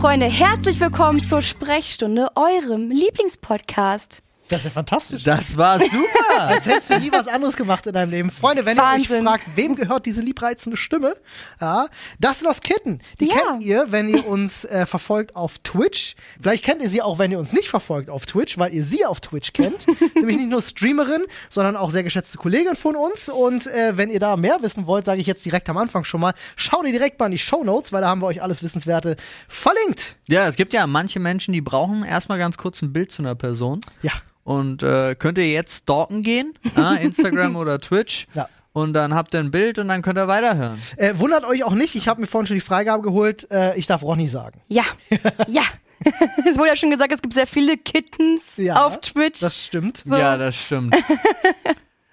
Freunde, 0.00 0.30
herzlich 0.30 0.80
willkommen 0.80 1.22
zur 1.22 1.42
Sprechstunde, 1.42 2.28
eurem 2.34 2.90
Lieblingspodcast. 2.90 4.22
Das 4.50 4.58
ist 4.60 4.64
ja 4.66 4.70
fantastisch. 4.72 5.22
Das 5.22 5.56
war 5.56 5.78
super. 5.78 5.98
Als 6.38 6.66
hättest 6.66 6.90
du 6.90 6.98
nie 6.98 7.10
was 7.12 7.26
anderes 7.28 7.56
gemacht 7.56 7.86
in 7.86 7.92
deinem 7.92 8.10
Leben. 8.10 8.30
Freunde, 8.30 8.64
wenn 8.66 8.76
ihr 8.76 8.82
Wahnsinn. 8.82 9.16
euch 9.18 9.24
fragt, 9.24 9.56
wem 9.56 9.76
gehört 9.76 10.06
diese 10.06 10.20
liebreizende 10.20 10.76
Stimme, 10.76 11.14
ja, 11.60 11.86
das 12.18 12.40
sind 12.40 12.48
Lost 12.48 12.62
Kitten. 12.64 13.00
Die 13.20 13.28
Ja. 13.28 13.36
kennt 13.36 13.62
ihr, 13.62 13.86
wenn 13.90 14.08
ihr 14.08 14.26
uns 14.26 14.64
äh, 14.64 14.86
verfolgt 14.86 15.36
auf 15.36 15.58
Twitch. 15.58 16.16
Vielleicht 16.40 16.64
kennt 16.64 16.82
ihr 16.82 16.90
sie 16.90 17.00
auch, 17.02 17.18
wenn 17.18 17.30
ihr 17.30 17.38
uns 17.38 17.52
nicht 17.52 17.68
verfolgt 17.68 18.10
auf 18.10 18.26
Twitch, 18.26 18.58
weil 18.58 18.74
ihr 18.74 18.84
sie 18.84 19.06
auf 19.06 19.20
Twitch 19.20 19.52
kennt. 19.52 19.86
Nämlich 20.16 20.36
nicht 20.36 20.50
nur 20.50 20.62
Streamerin, 20.62 21.22
sondern 21.48 21.76
auch 21.76 21.90
sehr 21.90 22.02
geschätzte 22.02 22.36
Kollegin 22.38 22.76
von 22.76 22.96
uns. 22.96 23.28
Und 23.28 23.66
äh, 23.68 23.96
wenn 23.96 24.10
ihr 24.10 24.20
da 24.20 24.36
mehr 24.36 24.58
wissen 24.62 24.86
wollt, 24.86 25.04
sage 25.04 25.20
ich 25.20 25.26
jetzt 25.26 25.44
direkt 25.44 25.68
am 25.68 25.76
Anfang 25.78 26.04
schon 26.04 26.20
mal, 26.20 26.34
schaut 26.56 26.84
ihr 26.86 26.92
direkt 26.92 27.18
mal 27.20 27.26
in 27.26 27.32
die 27.32 27.38
Show 27.38 27.62
Notes, 27.62 27.92
weil 27.92 28.00
da 28.00 28.08
haben 28.08 28.20
wir 28.20 28.26
euch 28.26 28.42
alles 28.42 28.62
Wissenswerte 28.62 29.16
verlinkt. 29.48 30.16
ja, 30.26 30.46
es 30.48 30.56
gibt 30.56 30.72
ja 30.72 30.86
manche 30.86 31.20
Menschen, 31.20 31.52
die 31.52 31.60
brauchen 31.60 32.04
erstmal 32.04 32.38
ganz 32.38 32.56
kurz 32.56 32.82
ein 32.82 32.92
Bild 32.92 33.12
zu 33.12 33.22
einer 33.22 33.34
Person. 33.34 33.80
Ja. 34.02 34.12
Und 34.50 34.82
äh, 34.82 35.14
könnt 35.14 35.38
ihr 35.38 35.48
jetzt 35.48 35.84
stalken 35.84 36.24
gehen, 36.24 36.54
ja, 36.76 36.94
Instagram 37.00 37.54
oder 37.54 37.78
Twitch. 37.80 38.26
Ja. 38.34 38.48
Und 38.72 38.94
dann 38.94 39.14
habt 39.14 39.32
ihr 39.32 39.38
ein 39.38 39.52
Bild 39.52 39.78
und 39.78 39.86
dann 39.86 40.02
könnt 40.02 40.18
ihr 40.18 40.26
weiterhören. 40.26 40.82
Äh, 40.96 41.14
wundert 41.18 41.44
euch 41.44 41.62
auch 41.62 41.74
nicht, 41.74 41.94
ich 41.94 42.08
habe 42.08 42.20
mir 42.20 42.26
vorhin 42.26 42.48
schon 42.48 42.56
die 42.56 42.60
Freigabe 42.60 43.04
geholt, 43.04 43.48
äh, 43.52 43.78
ich 43.78 43.86
darf 43.86 44.02
Ronny 44.02 44.26
sagen. 44.26 44.60
Ja, 44.66 44.82
ja. 45.46 45.62
es 46.44 46.58
wurde 46.58 46.70
ja 46.70 46.74
schon 46.74 46.90
gesagt, 46.90 47.12
es 47.12 47.22
gibt 47.22 47.34
sehr 47.34 47.46
viele 47.46 47.76
Kittens 47.76 48.56
Ja, 48.56 48.84
auf 48.86 49.00
Twitch. 49.00 49.38
Das 49.38 49.56
stimmt. 49.56 50.02
So. 50.04 50.16
Ja, 50.16 50.36
das 50.36 50.56
stimmt. 50.56 50.96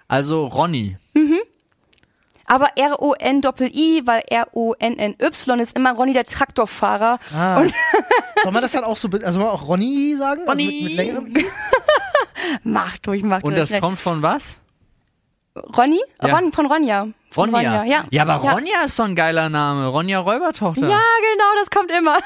also 0.08 0.46
Ronny. 0.46 0.96
Aber 2.46 2.70
R-O-N-Doppel-I, 2.76 4.04
weil 4.06 4.22
R-O-N-N-Y 4.28 5.60
ist 5.60 5.76
immer 5.76 5.94
Ronny 5.94 6.14
der 6.14 6.26
Traktorfahrer. 6.26 7.18
Ah. 7.36 7.64
Soll 8.44 8.52
man 8.52 8.62
das 8.62 8.74
dann 8.74 8.84
auch 8.84 8.96
so, 8.96 9.10
also 9.10 9.32
soll 9.32 9.42
man 9.44 9.52
auch 9.52 9.68
Ronny 9.68 10.16
sagen? 10.20 10.42
Also 10.42 10.52
Ronny. 10.52 10.66
mit, 10.66 10.84
mit 10.84 10.94
längerem 10.96 11.28
I? 11.36 11.46
Macht 12.64 13.08
durch, 13.08 13.24
macht 13.24 13.44
Und 13.44 13.52
durch. 13.52 13.62
das 13.62 13.70
schnell. 13.70 13.82
kommt 13.82 14.00
von 14.00 14.22
was? 14.22 14.58
Ronny? 15.76 16.00
Ja. 16.22 16.36
Ron, 16.36 16.52
von 16.52 16.66
Ronja. 16.68 17.08
Von 17.32 17.54
Ronja. 17.54 17.84
ja. 17.84 18.06
ja, 18.12 18.22
aber 18.28 18.36
Ronja 18.52 18.84
ist 18.86 18.98
doch 19.00 19.06
ein 19.06 19.16
geiler 19.16 19.50
Name. 19.50 19.88
Ronja 19.88 20.20
Räubertochter. 20.20 20.82
Ja, 20.88 21.00
genau, 21.00 21.46
das 21.60 21.70
kommt 21.72 21.92
immer. 21.92 22.18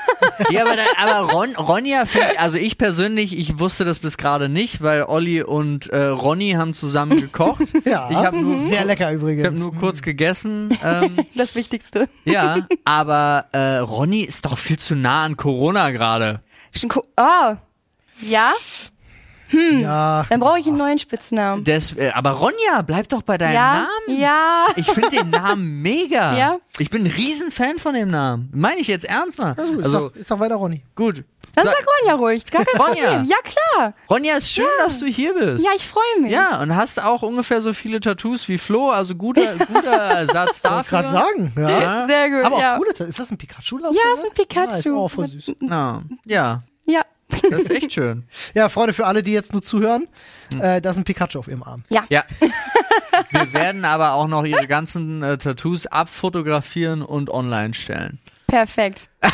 Ja, 0.49 0.63
aber, 0.65 0.75
da, 0.75 0.83
aber 0.97 1.31
Ron, 1.33 1.55
Ronja, 1.55 2.05
find, 2.05 2.25
also 2.39 2.57
ich 2.57 2.77
persönlich, 2.77 3.37
ich 3.37 3.57
wusste 3.57 3.85
das 3.85 3.99
bis 3.99 4.17
gerade 4.17 4.49
nicht, 4.49 4.81
weil 4.83 5.03
Olli 5.03 5.41
und 5.43 5.87
äh, 5.89 6.07
Ronny 6.07 6.51
haben 6.51 6.73
zusammen 6.73 7.19
gekocht. 7.21 7.61
Ja. 7.85 8.09
Ich 8.11 8.17
habe 8.17 8.37
nur, 8.37 8.55
Sehr 8.69 8.85
lecker 8.85 9.09
ich 9.11 9.15
übrigens. 9.15 9.47
hab 9.47 9.53
nur 9.53 9.73
kurz 9.75 10.01
gegessen. 10.01 10.77
Ähm, 10.83 11.17
Das 11.35 11.55
Wichtigste. 11.55 12.07
ja, 12.25 12.67
aber 12.85 13.45
äh, 13.53 13.77
Ronny 13.77 14.21
ist 14.21 14.45
doch 14.45 14.57
viel 14.57 14.77
zu 14.77 14.95
nah 14.95 15.23
an 15.23 15.35
Corona 15.37 15.91
gerade. 15.91 16.41
Oh. 17.17 17.55
Ja? 18.21 18.51
Ja. 19.51 20.25
Dann 20.29 20.39
brauche 20.39 20.59
ich 20.59 20.67
einen 20.67 20.77
neuen 20.77 20.99
Spitznamen. 20.99 21.63
Des, 21.63 21.95
äh, 21.97 22.11
aber 22.13 22.31
Ronja, 22.31 22.81
bleib 22.85 23.09
doch 23.09 23.21
bei 23.21 23.37
deinem 23.37 23.53
Ja? 23.55 23.73
Namen. 24.07 24.19
Ja. 24.21 24.65
Ich 24.75 24.87
finde 24.91 25.09
den 25.09 25.29
Namen 25.29 25.81
mega. 25.81 26.37
Ja? 26.37 26.57
Ich 26.79 26.89
bin 26.89 27.03
ein 27.03 27.11
Riesenfan 27.11 27.77
von 27.79 27.93
dem 27.93 28.09
Namen. 28.09 28.49
Meine 28.53 28.79
ich 28.81 28.87
jetzt 28.87 29.05
ernst 29.05 29.37
mal. 29.39 29.53
Also, 29.57 29.73
ist, 29.79 29.85
Also 29.85 30.09
doch, 30.09 30.15
ist 30.15 30.31
doch 30.31 30.39
weiter 30.39 30.55
Ronny. 30.55 30.81
gut. 30.95 31.23
Dann 31.53 31.65
Sag- 31.65 31.75
sag 31.75 31.85
Ronja 31.99 32.15
ruhig. 32.15 32.45
Gar 32.49 32.63
kein 32.63 32.79
Ronja. 32.81 33.03
Problem. 33.07 33.25
Ja, 33.25 33.35
klar. 33.43 33.93
Ronja, 34.09 34.37
ist 34.37 34.49
schön, 34.49 34.63
dass 34.85 34.99
du 34.99 35.05
hier 35.05 35.33
bist. 35.33 35.61
Ja, 35.61 35.71
ich 35.75 35.85
freue 35.85 36.21
mich. 36.21 36.31
Ja, 36.31 36.61
und 36.61 36.73
hast 36.73 37.03
auch 37.03 37.23
ungefähr 37.23 37.61
so 37.61 37.73
viele 37.73 37.99
Tattoos 37.99 38.47
wie 38.47 38.57
Flo, 38.57 38.89
also 38.89 39.15
guter, 39.15 39.55
guter 39.57 40.27
Wollte 40.27 40.59
dafür. 40.63 40.83
gerade 40.89 41.09
sagen. 41.09 41.51
Ja. 41.57 41.69
Ja. 41.69 42.07
Sehr 42.07 42.29
gut. 42.29 42.45
Aber 42.45 42.55
auch 42.55 42.61
ja. 42.61 42.77
coole, 42.77 42.91
ist 42.91 43.19
das 43.19 43.31
ein 43.31 43.37
Pikachu? 43.37 43.79
Ja, 43.79 43.87
ist 43.89 44.23
ein 44.23 44.33
Pikachu. 44.33 44.69
Ja, 44.71 44.77
ist 44.77 44.91
auch 44.91 45.07
voll 45.09 45.27
süß. 45.27 45.51
Ja, 45.59 46.01
ja, 46.25 46.63
Ja. 46.85 47.01
Das 47.49 47.61
ist 47.61 47.71
echt 47.71 47.93
schön. 47.93 48.23
Ja, 48.53 48.69
Freunde, 48.69 48.93
für 48.93 49.05
alle, 49.05 49.23
die 49.23 49.31
jetzt 49.31 49.53
nur 49.53 49.61
zuhören, 49.61 50.07
äh, 50.59 50.81
da 50.81 50.91
ist 50.91 50.97
ein 50.97 51.03
Pikachu 51.03 51.39
auf 51.39 51.47
ihrem 51.47 51.63
Arm. 51.63 51.83
Ja. 51.89 52.03
Ja. 52.09 52.23
Wir 53.29 53.53
werden 53.53 53.85
aber 53.85 54.13
auch 54.13 54.27
noch 54.27 54.43
ihre 54.45 54.67
ganzen 54.67 55.23
äh, 55.23 55.37
Tattoos 55.37 55.85
abfotografieren 55.85 57.01
und 57.01 57.29
online 57.29 57.73
stellen. 57.73 58.19
Perfekt. 58.51 59.09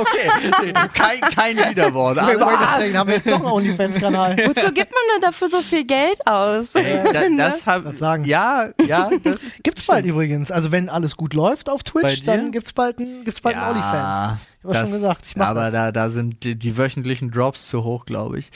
Okay, 0.00 0.72
kein, 0.94 1.20
kein 1.20 1.56
Widerwort. 1.56 2.16
Wait, 2.16 2.38
wait 2.40 2.42
a 2.60 2.78
second, 2.80 2.96
haben 2.96 3.08
wir 3.08 3.16
jetzt 3.16 3.26
doch 3.30 3.36
einen 3.36 3.44
OnlyFans-Kanal. 3.46 4.36
Wozu 4.38 4.72
gibt 4.72 4.92
man 4.92 5.02
denn 5.14 5.20
dafür 5.22 5.48
so 5.48 5.60
viel 5.62 5.84
Geld 5.84 6.18
aus? 6.26 6.74
Ey, 6.74 7.00
da, 7.12 7.22
das 7.36 7.66
hab, 7.66 7.94
sagen? 7.96 8.24
Ja, 8.24 8.68
ja, 8.86 9.10
das 9.22 9.40
Gibt's 9.62 9.86
bald 9.86 10.06
übrigens. 10.06 10.50
Also 10.50 10.72
wenn 10.72 10.88
alles 10.88 11.16
gut 11.16 11.34
läuft 11.34 11.68
auf 11.68 11.82
Twitch, 11.82 12.24
dann 12.24 12.50
gibt's 12.52 12.72
bald 12.72 12.98
ein, 12.98 13.24
gibt's 13.24 13.40
bald 13.40 13.56
ein 13.56 13.62
OnlyFans. 13.70 14.38
Ich 14.60 14.64
hab 14.64 14.72
das- 14.72 14.80
schon 14.82 14.92
gesagt, 14.92 15.26
ich 15.26 15.36
mach 15.36 15.48
Aber 15.48 15.62
das. 15.64 15.72
da, 15.72 15.92
da 15.92 16.08
sind 16.08 16.42
die, 16.44 16.56
die 16.56 16.76
wöchentlichen 16.76 17.30
Drops 17.30 17.66
zu 17.68 17.84
hoch, 17.84 18.06
glaube 18.06 18.38
ich. 18.38 18.50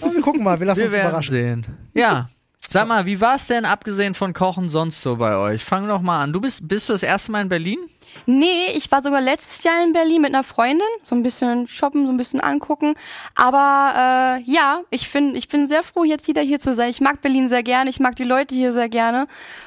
Aber 0.00 0.12
wir 0.14 0.20
gucken 0.22 0.42
mal, 0.44 0.58
wir 0.60 0.66
lassen 0.66 0.80
Wir 0.80 0.86
uns 0.86 0.94
überraschen. 0.94 1.34
sehen. 1.34 1.66
Ja. 1.94 2.28
Sag 2.66 2.88
mal, 2.88 3.04
wie 3.04 3.20
war 3.20 3.36
es 3.36 3.46
denn 3.46 3.66
abgesehen 3.66 4.14
von 4.14 4.32
Kochen 4.32 4.70
sonst 4.70 5.00
so 5.02 5.16
bei 5.16 5.36
euch? 5.36 5.62
Fang 5.64 5.86
doch 5.86 6.00
mal 6.00 6.22
an. 6.22 6.32
Du 6.32 6.40
bist, 6.40 6.66
bist 6.66 6.88
du 6.88 6.94
das 6.94 7.02
erste 7.02 7.30
Mal 7.30 7.42
in 7.42 7.48
Berlin? 7.50 7.78
Nee, 8.26 8.66
ich 8.74 8.90
war 8.90 9.02
sogar 9.02 9.20
letztes 9.20 9.62
Jahr 9.64 9.82
in 9.82 9.92
Berlin 9.92 10.22
mit 10.22 10.34
einer 10.34 10.44
Freundin. 10.44 10.86
So 11.02 11.14
ein 11.14 11.22
bisschen 11.22 11.66
shoppen, 11.66 12.06
so 12.06 12.12
ein 12.12 12.16
bisschen 12.16 12.40
angucken. 12.40 12.94
Aber 13.34 14.38
äh, 14.38 14.50
ja, 14.50 14.80
ich, 14.90 15.08
find, 15.08 15.36
ich 15.36 15.48
bin 15.48 15.66
sehr 15.66 15.82
froh, 15.82 16.04
jetzt 16.04 16.28
wieder 16.28 16.42
hier 16.42 16.60
zu 16.60 16.74
sein. 16.74 16.90
Ich 16.90 17.00
mag 17.00 17.20
Berlin 17.20 17.48
sehr 17.48 17.62
gerne. 17.62 17.90
Ich 17.90 18.00
mag 18.00 18.16
die 18.16 18.24
Leute 18.24 18.54
hier 18.54 18.72
sehr 18.72 18.88
gerne. 18.88 19.26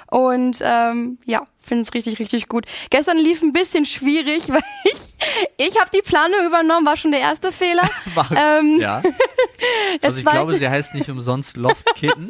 Und 0.10 0.60
ähm, 0.62 1.18
ja, 1.26 1.44
finde 1.68 1.84
es 1.84 1.94
richtig, 1.94 2.18
richtig 2.20 2.48
gut. 2.48 2.66
Gestern 2.90 3.18
lief 3.18 3.42
ein 3.42 3.54
bisschen 3.54 3.86
schwierig, 3.86 4.44
weil 4.50 4.62
ich, 4.86 5.68
ich 5.68 5.80
habe 5.80 5.90
die 5.94 6.02
Planung 6.02 6.46
übernommen, 6.46 6.86
war 6.86 6.98
schon 6.98 7.12
der 7.12 7.20
erste 7.22 7.52
Fehler. 7.52 7.84
War- 8.16 8.32
ähm, 8.36 8.80
Ja. 8.80 9.02
Also 10.04 10.18
ich 10.20 10.24
zweite- 10.24 10.38
glaube, 10.38 10.58
sie 10.58 10.70
heißt 10.70 10.94
nicht 10.94 11.10
umsonst 11.10 11.58
Lost 11.58 11.88
Kitten. 11.96 12.28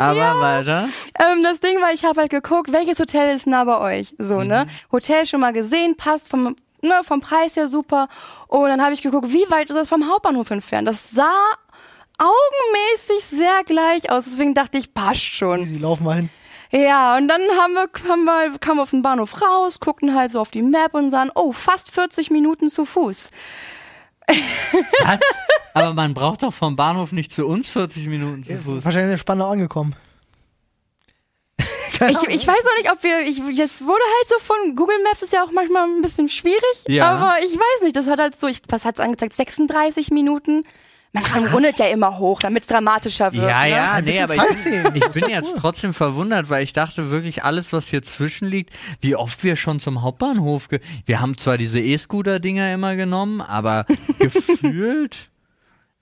Aber 0.00 0.40
weiter. 0.40 0.88
Ähm, 1.20 1.42
das 1.42 1.60
Ding 1.60 1.80
war, 1.80 1.92
ich 1.92 2.04
habe 2.04 2.20
halt 2.22 2.30
geguckt, 2.30 2.72
welches 2.72 2.98
Hotel 2.98 3.34
ist 3.36 3.46
nah 3.46 3.64
bei 3.64 3.78
euch? 3.98 4.14
So, 4.18 4.42
ne? 4.42 4.66
Hotel 4.90 5.26
schon 5.26 5.40
mal 5.40 5.52
gesehen, 5.52 5.96
passt 5.96 6.28
vom, 6.30 6.56
ne, 6.80 7.00
vom 7.04 7.20
Preis 7.20 7.56
her 7.56 7.68
super. 7.68 8.08
Und 8.46 8.68
dann 8.70 8.80
habe 8.82 8.94
ich 8.94 9.02
geguckt, 9.02 9.30
wie 9.30 9.44
weit 9.50 9.68
ist 9.68 9.76
das 9.76 9.88
vom 9.88 10.08
Hauptbahnhof 10.10 10.50
entfernt? 10.50 10.88
Das 10.88 11.10
sah 11.10 11.34
augenmäßig 12.18 13.24
sehr 13.24 13.62
gleich 13.64 14.10
aus. 14.10 14.24
Deswegen 14.24 14.54
dachte 14.54 14.78
ich, 14.78 14.92
passt 14.94 15.22
schon. 15.22 15.60
Easy, 15.60 15.76
lauf 15.78 16.00
mal 16.00 16.16
hin. 16.16 16.30
Ja, 16.70 17.16
und 17.16 17.28
dann 17.28 17.40
haben 17.58 17.72
wir, 17.74 17.88
haben 18.08 18.24
wir, 18.24 18.58
kamen 18.58 18.78
wir 18.78 18.82
auf 18.82 18.90
den 18.90 19.02
Bahnhof 19.02 19.40
raus, 19.40 19.80
guckten 19.80 20.14
halt 20.14 20.32
so 20.32 20.40
auf 20.40 20.50
die 20.50 20.62
Map 20.62 20.94
und 20.94 21.10
sahen, 21.10 21.30
oh, 21.34 21.52
fast 21.52 21.90
40 21.90 22.30
Minuten 22.30 22.68
zu 22.70 22.84
Fuß. 22.84 23.30
Was? 24.26 25.18
Aber 25.74 25.94
man 25.94 26.12
braucht 26.12 26.42
doch 26.42 26.52
vom 26.52 26.76
Bahnhof 26.76 27.12
nicht 27.12 27.32
zu 27.32 27.46
uns 27.46 27.70
40 27.70 28.08
Minuten 28.08 28.44
zu 28.44 28.58
Fuß. 28.60 28.84
Wahrscheinlich 28.84 29.12
in 29.12 29.18
Spandau 29.18 29.48
angekommen. 29.50 29.94
Ich, 32.10 32.22
ich 32.28 32.46
weiß 32.46 32.64
noch 32.64 32.76
nicht, 32.78 32.92
ob 32.92 33.02
wir, 33.02 33.20
ich, 33.22 33.38
jetzt 33.56 33.84
wurde 33.84 34.02
halt 34.18 34.28
so 34.28 34.38
von 34.38 34.76
Google 34.76 35.02
Maps 35.02 35.22
ist 35.22 35.32
ja 35.32 35.42
auch 35.44 35.50
manchmal 35.50 35.84
ein 35.88 36.00
bisschen 36.02 36.28
schwierig, 36.28 36.62
Ja. 36.86 37.10
aber 37.10 37.42
ich 37.44 37.52
weiß 37.52 37.82
nicht, 37.82 37.96
das 37.96 38.06
hat 38.06 38.20
halt 38.20 38.38
so, 38.38 38.46
ich, 38.46 38.60
was 38.68 38.84
hat's 38.84 39.00
angezeigt, 39.00 39.32
36 39.32 40.10
Minuten? 40.10 40.64
Man 41.12 41.46
rundet 41.48 41.78
ja 41.78 41.86
immer 41.86 42.18
hoch, 42.18 42.40
damit 42.40 42.64
es 42.64 42.68
dramatischer 42.68 43.32
wird. 43.32 43.48
Ja, 43.48 43.62
ne? 43.62 43.70
ja, 43.70 44.00
nee, 44.00 44.20
aber 44.20 44.34
ich 44.34 44.94
ich 44.94 45.08
bin 45.08 45.28
jetzt 45.30 45.56
trotzdem 45.56 45.94
verwundert, 45.94 46.50
weil 46.50 46.62
ich 46.62 46.72
dachte 46.72 47.10
wirklich, 47.10 47.44
alles, 47.44 47.72
was 47.72 47.88
hier 47.88 48.02
zwischen 48.02 48.48
liegt, 48.48 48.70
wie 49.00 49.16
oft 49.16 49.42
wir 49.42 49.56
schon 49.56 49.80
zum 49.80 50.02
Hauptbahnhof, 50.02 50.68
ge 50.68 50.80
wir 51.06 51.20
haben 51.20 51.38
zwar 51.38 51.56
diese 51.56 51.80
E-Scooter-Dinger 51.80 52.72
immer 52.72 52.96
genommen, 52.96 53.40
aber 53.40 53.86
gefühlt, 54.18 55.30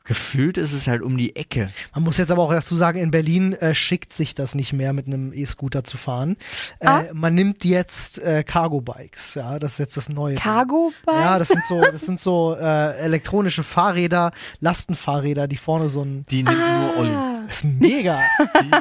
gefühlt 0.06 0.56
ist 0.56 0.72
es 0.72 0.86
halt 0.86 1.02
um 1.02 1.16
die 1.18 1.36
Ecke. 1.36 1.68
Man 1.94 2.04
muss 2.04 2.16
jetzt 2.16 2.30
aber 2.30 2.42
auch 2.42 2.52
dazu 2.52 2.76
sagen, 2.76 2.98
in 2.98 3.10
Berlin 3.10 3.52
äh, 3.54 3.74
schickt 3.74 4.12
sich 4.12 4.34
das 4.34 4.54
nicht 4.54 4.72
mehr, 4.72 4.92
mit 4.92 5.06
einem 5.06 5.32
E-Scooter 5.32 5.84
zu 5.84 5.96
fahren. 5.96 6.36
Äh, 6.80 6.86
Ah. 6.86 7.02
Man 7.12 7.34
nimmt 7.34 7.64
jetzt 7.64 8.18
äh, 8.20 8.42
Cargo-Bikes. 8.44 9.34
Ja, 9.34 9.58
das 9.58 9.72
ist 9.72 9.78
jetzt 9.78 9.96
das 9.96 10.08
Neue. 10.08 10.36
Cargo 10.36 10.92
Bike? 11.04 11.14
Ja, 11.16 11.38
das 11.38 11.48
sind 11.48 11.62
so, 11.68 11.80
das 11.80 12.00
sind 12.00 12.20
so 12.20 12.54
äh, 12.58 12.96
elektronische 12.98 13.62
Fahrräder, 13.64 14.32
Lastenfahrräder, 14.60 15.48
die 15.48 15.56
vorne 15.56 15.88
so 15.88 16.02
ein 16.02 16.24
Die 16.30 16.42
nimmt 16.42 16.56
nur 16.58 16.96
Olli. 16.98 17.10
Ah. 17.14 17.32
Das 17.46 17.56
ist 17.58 17.64
mega. 17.64 18.20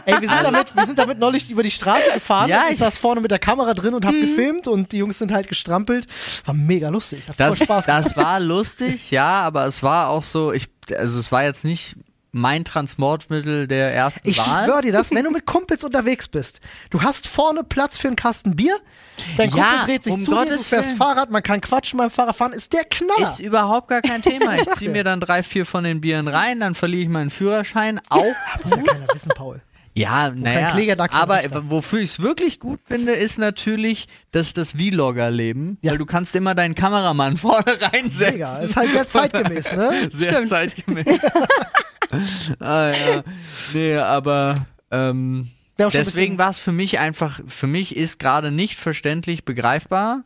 Ey, 0.06 0.20
wir 0.22 0.28
sind, 0.28 0.44
damit, 0.44 0.76
wir 0.76 0.86
sind 0.88 0.98
damit 0.98 1.20
neulich 1.20 1.50
über 1.52 1.62
die 1.62 1.70
Straße 1.72 2.12
gefahren. 2.16 2.50
Ja, 2.50 2.64
ich 2.72 2.78
saß 2.80 2.98
vorne 2.98 3.22
mit 3.22 3.30
der 3.30 3.38
Kamera 3.40 3.74
drin 3.76 3.94
und 3.94 4.06
hab 4.06 4.14
gefilmt 4.14 4.68
und 4.68 4.92
die 4.92 4.98
Jungs 4.98 5.20
sind 5.20 5.32
halt 5.32 5.48
gestrampelt. 5.48 6.08
War 6.46 6.56
mega 6.56 6.90
lustig. 6.90 7.28
Hat 7.30 7.40
Das, 7.40 7.58
voll 7.58 7.66
Spaß 7.66 7.86
gemacht. 7.86 8.06
das 8.06 8.18
war 8.18 8.40
lustig, 8.40 9.12
ja, 9.12 9.42
aber 9.44 9.66
es 9.68 9.84
war 9.84 10.10
auch 10.10 10.24
so, 10.24 10.52
ich, 10.52 10.68
also 10.92 11.20
es 11.20 11.32
war 11.32 11.44
jetzt 11.44 11.64
nicht 11.64 11.96
mein 12.38 12.66
Transportmittel 12.66 13.66
der 13.66 13.94
ersten 13.94 14.28
Ich 14.30 14.38
Wahl. 14.40 14.66
schwör 14.66 14.82
dir 14.82 14.92
das, 14.92 15.12
wenn 15.12 15.24
du 15.24 15.32
mit 15.32 15.46
Kumpels 15.46 15.86
unterwegs 15.86 16.28
bist, 16.28 16.60
du 16.90 17.02
hast 17.02 17.28
vorne 17.28 17.64
Platz 17.64 17.98
für 17.98 18.08
einen 18.08 18.18
Kasten 18.18 18.58
Bier, 18.58 18.76
dein 19.38 19.50
Ja, 19.52 19.64
Kumpel 19.64 19.86
dreht 19.86 20.04
sich 20.04 20.14
um 20.14 20.26
zu 20.26 20.32
dir, 20.32 20.38
du 20.42 20.50
Gottes 20.50 20.68
fährst 20.68 20.88
Willen. 20.90 20.98
Fahrrad, 20.98 21.32
man 21.32 21.42
kann 21.44 21.62
quatschen 21.62 21.98
beim 21.98 22.12
Fahrradfahren, 22.12 22.52
ist 22.52 22.74
der 22.74 22.84
Knaller. 22.84 23.32
Ist 23.32 23.40
überhaupt 23.40 23.88
gar 23.88 24.02
kein 24.02 24.22
Thema. 24.22 24.54
Ich 24.58 24.64
ziehe 24.72 24.90
dir. 24.90 24.92
mir 24.92 25.04
dann 25.06 25.22
drei, 25.22 25.44
vier 25.44 25.66
von 25.66 25.86
den 25.86 26.02
Bieren 26.02 26.28
rein, 26.28 26.60
dann 26.60 26.76
verliere 26.76 27.04
ich 27.04 27.10
meinen 27.10 27.30
Führerschein. 27.30 28.02
Auch 28.10 28.24
Muss 28.64 28.72
ja 28.76 28.82
keiner 28.84 29.08
wissen, 29.14 29.32
Paul. 29.34 29.62
Ja, 29.98 30.30
naja, 30.30 30.72
aber 31.12 31.42
wofür 31.70 32.00
ich 32.00 32.12
es 32.12 32.20
wirklich 32.22 32.60
gut 32.60 32.82
finde, 32.86 33.14
ist 33.14 33.40
natürlich 33.40 34.10
das, 34.32 34.54
das 34.54 34.74
Vlogger-Leben, 34.74 35.78
Ja. 35.82 35.92
weil 35.94 35.98
du 35.98 36.06
kannst 36.06 36.36
immer 36.36 36.54
deinen 36.54 36.76
Kameramann 36.76 37.38
vorne 37.38 37.78
reinsetzen. 37.80 38.34
Mega. 38.34 38.58
Ist 38.60 38.76
halt 38.76 38.92
sehr 38.92 39.08
zeitgemäß, 39.08 39.72
ne? 39.72 39.92
Sehr 40.12 40.32
Stimmt. 40.32 40.48
zeitgemäß. 40.50 41.06
ah 42.60 42.90
ja, 42.92 43.24
nee, 43.74 43.96
aber 43.96 44.66
ähm, 44.92 45.50
deswegen 45.78 46.38
war 46.38 46.52
es 46.52 46.60
für 46.60 46.74
mich 46.74 47.00
einfach, 47.00 47.40
für 47.48 47.68
mich 47.68 47.96
ist 47.96 48.20
gerade 48.20 48.52
nicht 48.52 48.76
verständlich 48.76 49.46
begreifbar, 49.46 50.24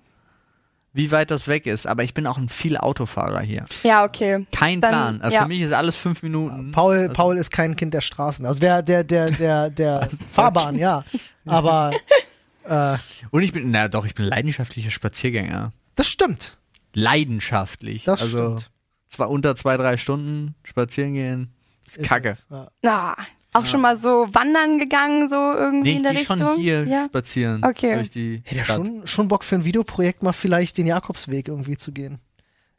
wie 0.94 1.12
weit 1.12 1.30
das 1.32 1.48
weg 1.48 1.66
ist. 1.68 1.86
Aber 1.88 2.04
ich 2.04 2.14
bin 2.14 2.26
auch 2.28 2.38
ein 2.38 2.50
viel 2.50 2.76
Autofahrer 2.78 3.42
hier. 3.42 3.66
Ja, 3.84 4.04
okay. 4.04 4.46
Kein 4.52 4.82
Dann, 4.82 4.92
Plan. 4.92 5.22
Also 5.22 5.36
ja. 5.36 5.42
Für 5.44 5.48
mich 5.48 5.62
ist 5.62 5.72
alles 5.74 5.96
fünf 5.96 6.24
Minuten. 6.24 6.72
Paul, 6.72 6.96
Also- 6.98 7.14
Paul 7.14 7.38
ist 7.38 7.52
kein 7.52 7.76
Kind 7.76 7.94
der 7.94 8.02
Straßen. 8.02 8.46
Also 8.46 8.60
der, 8.60 8.82
der, 8.82 9.04
der, 9.04 9.30
der, 9.32 9.70
der 9.70 10.10
Fahrbahn, 10.32 10.78
ja. 10.78 11.04
Aber 11.46 11.92
äh, 12.66 12.98
Und 13.32 13.44
ich 13.44 13.54
bin, 13.54 13.70
na 13.72 13.88
doch, 13.88 14.06
ich 14.06 14.16
bin 14.16 14.26
leidenschaftlicher 14.26 14.92
Spaziergänger. 14.92 15.72
das 15.96 16.08
stimmt. 16.08 16.58
Leidenschaftlich. 16.94 18.06
Das 18.06 18.22
also 18.22 18.38
stimmt. 18.58 18.72
zwar 19.10 19.30
unter 19.30 19.56
zwei, 19.56 19.78
drei 19.78 19.98
Stunden 19.98 20.56
spazieren 20.64 21.14
gehen. 21.14 21.54
Ist 21.86 21.98
Ist 21.98 22.08
kacke. 22.08 22.30
es, 22.30 22.48
Ja. 22.50 22.68
Ah, 22.86 23.18
auch 23.54 23.66
schon 23.66 23.82
mal 23.82 23.98
so 23.98 24.28
wandern 24.32 24.78
gegangen, 24.78 25.28
so 25.28 25.36
irgendwie 25.36 25.92
Nee, 25.92 25.98
in 25.98 26.04
der 26.04 26.14
Richtung? 26.14 26.38
schon 26.38 26.58
hier 26.58 26.86
ja. 26.86 27.06
spazieren. 27.06 27.64
Okay. 27.64 27.96
Durch 27.96 28.10
die 28.10 28.42
Hätte 28.46 28.56
ja 28.56 28.66
schon, 28.66 29.08
schon 29.08 29.28
Bock 29.28 29.44
für 29.44 29.56
ein 29.56 29.66
Videoprojekt 29.66 30.24
mal 30.24 30.34
vielleicht 30.34 30.78
den 30.78 30.86
Jakobsweg 30.88 31.48
irgendwie 31.48 31.78
zu 31.78 31.92
gehen. 31.92 32.20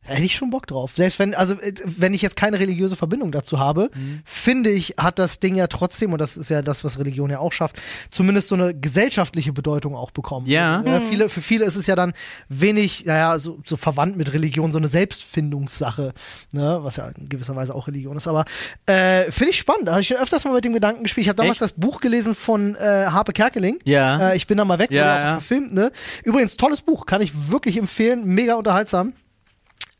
Hätte 0.02 0.22
ich 0.22 0.34
schon 0.34 0.50
Bock 0.50 0.66
drauf. 0.66 0.92
Selbst 0.96 1.18
wenn, 1.18 1.34
also 1.34 1.54
äh, 1.54 1.72
wenn 1.84 2.14
ich 2.14 2.22
jetzt 2.22 2.34
keine 2.34 2.58
religiöse 2.58 2.96
Verbindung 2.96 3.32
dazu 3.32 3.58
habe, 3.58 3.90
Mhm. 3.94 4.22
finde 4.24 4.70
ich, 4.70 4.94
hat 4.98 5.18
das 5.18 5.40
Ding 5.40 5.54
ja 5.54 5.66
trotzdem, 5.66 6.12
und 6.12 6.20
das 6.20 6.36
ist 6.36 6.48
ja 6.50 6.62
das, 6.62 6.84
was 6.84 6.98
Religion 6.98 7.30
ja 7.30 7.38
auch 7.38 7.52
schafft, 7.52 7.76
zumindest 8.10 8.48
so 8.48 8.54
eine 8.54 8.74
gesellschaftliche 8.74 9.52
Bedeutung 9.52 9.94
auch 9.94 10.10
bekommen. 10.10 10.46
Ja. 10.46 10.82
ja 10.84 11.00
viele, 11.00 11.28
für 11.28 11.42
viele 11.42 11.64
ist 11.66 11.76
es 11.76 11.86
ja 11.86 11.96
dann 11.96 12.12
wenig, 12.48 13.04
naja, 13.04 13.38
so, 13.38 13.58
so 13.66 13.76
verwandt 13.76 14.16
mit 14.16 14.32
Religion, 14.32 14.72
so 14.72 14.78
eine 14.78 14.88
Selbstfindungssache, 14.88 16.12
ne, 16.52 16.78
was 16.82 16.96
ja 16.96 17.08
in 17.10 17.28
gewisser 17.28 17.54
Weise 17.56 17.74
auch 17.74 17.86
Religion 17.86 18.16
ist. 18.16 18.26
Aber 18.26 18.44
äh, 18.86 19.30
finde 19.30 19.50
ich 19.50 19.58
spannend. 19.58 19.86
Da 19.88 19.92
habe 19.92 20.00
ich 20.02 20.08
schon 20.08 20.16
öfters 20.16 20.44
mal 20.44 20.54
mit 20.54 20.64
dem 20.64 20.72
Gedanken 20.72 21.02
gespielt. 21.04 21.24
Ich 21.24 21.28
habe 21.28 21.36
damals 21.36 21.56
Echt? 21.56 21.62
das 21.62 21.72
Buch 21.72 22.00
gelesen 22.00 22.34
von 22.34 22.74
äh, 22.76 23.06
Harpe 23.06 23.32
Kerkeling. 23.32 23.78
Ja. 23.84 24.30
Äh, 24.30 24.36
ich 24.36 24.46
bin 24.46 24.58
da 24.58 24.64
mal 24.64 24.78
weg, 24.78 24.90
Ja, 24.90 25.18
ja. 25.18 25.32
verfilmt, 25.34 25.72
ne? 25.72 25.92
Übrigens, 26.24 26.56
tolles 26.56 26.82
Buch, 26.82 27.06
kann 27.06 27.20
ich 27.20 27.32
wirklich 27.50 27.76
empfehlen, 27.76 28.24
mega 28.24 28.54
unterhaltsam. 28.54 29.12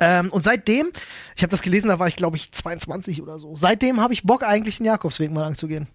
Ähm, 0.00 0.32
und 0.32 0.42
seitdem, 0.42 0.90
ich 1.36 1.42
habe 1.42 1.50
das 1.50 1.62
gelesen, 1.62 1.88
da 1.88 1.98
war 1.98 2.08
ich 2.08 2.16
glaube 2.16 2.36
ich 2.36 2.50
22 2.52 3.20
oder 3.22 3.38
so. 3.38 3.54
Seitdem 3.56 4.00
habe 4.00 4.12
ich 4.14 4.22
Bock 4.24 4.42
eigentlich 4.42 4.78
den 4.78 4.86
Jakobsweg 4.86 5.30
mal 5.30 5.42
lang 5.42 5.54
zu 5.54 5.68
gehen. 5.68 5.86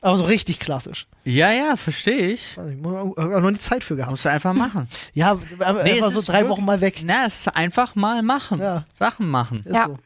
Aber 0.00 0.18
so 0.18 0.24
richtig 0.24 0.60
klassisch. 0.60 1.06
ja, 1.24 1.50
ja, 1.50 1.76
verstehe 1.76 2.28
ich. 2.32 2.56
Weiß 2.58 2.66
nicht, 2.66 2.82
muss 2.82 2.92
man- 3.16 3.32
hab 3.32 3.42
noch 3.42 3.50
nie 3.50 3.58
Zeit 3.58 3.82
für 3.82 3.96
gehabt. 3.96 4.10
Musst 4.10 4.26
du 4.26 4.30
einfach 4.30 4.52
machen. 4.52 4.86
Ja, 5.14 5.38
aber 5.58 5.82
Nee, 5.84 5.92
einfach 5.94 6.10
so 6.12 6.20
drei 6.20 6.40
wirklich- 6.40 6.50
Wochen 6.50 6.64
mal 6.66 6.80
weg. 6.82 7.00
Na, 7.04 7.24
es 7.26 7.40
ist 7.40 7.56
einfach 7.56 7.94
mal 7.94 8.22
machen. 8.22 8.60
Ja. 8.60 8.84
Sachen 8.92 9.30
machen. 9.30 9.60
Ist 9.64 9.74
Ja. 9.74 9.86
so. 9.86 9.98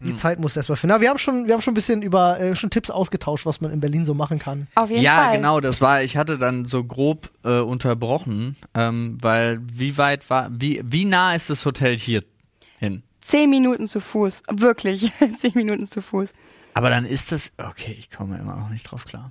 Die 0.00 0.16
Zeit 0.16 0.38
muss 0.38 0.56
erstmal 0.56 0.76
finden. 0.76 0.92
Aber 0.92 1.02
wir 1.02 1.10
haben 1.10 1.18
schon, 1.18 1.46
wir 1.46 1.54
haben 1.54 1.62
schon 1.62 1.72
ein 1.72 1.74
bisschen 1.74 2.02
über 2.02 2.38
äh, 2.40 2.56
schon 2.56 2.70
Tipps 2.70 2.90
ausgetauscht, 2.90 3.46
was 3.46 3.60
man 3.60 3.72
in 3.72 3.80
Berlin 3.80 4.04
so 4.04 4.14
machen 4.14 4.38
kann. 4.38 4.68
Auf 4.74 4.90
jeden 4.90 5.02
ja, 5.02 5.24
Fall. 5.24 5.36
genau, 5.36 5.60
das 5.60 5.80
war, 5.80 6.02
ich 6.02 6.16
hatte 6.16 6.38
dann 6.38 6.64
so 6.64 6.84
grob 6.84 7.30
äh, 7.44 7.60
unterbrochen, 7.60 8.56
ähm, 8.74 9.18
weil 9.20 9.60
wie 9.62 9.96
weit 9.98 10.28
war, 10.30 10.48
wie, 10.50 10.80
wie 10.84 11.04
nah 11.04 11.34
ist 11.34 11.50
das 11.50 11.64
Hotel 11.64 11.96
hier 11.96 12.24
hin? 12.78 13.02
Zehn 13.20 13.50
Minuten 13.50 13.88
zu 13.88 14.00
Fuß. 14.00 14.42
Wirklich. 14.50 15.12
Zehn 15.40 15.52
Minuten 15.54 15.86
zu 15.86 16.02
Fuß. 16.02 16.32
Aber 16.74 16.90
dann 16.90 17.04
ist 17.04 17.32
das, 17.32 17.50
okay, 17.58 17.96
ich 17.98 18.10
komme 18.10 18.38
immer 18.38 18.54
noch 18.54 18.68
nicht 18.68 18.84
drauf 18.84 19.04
klar. 19.04 19.28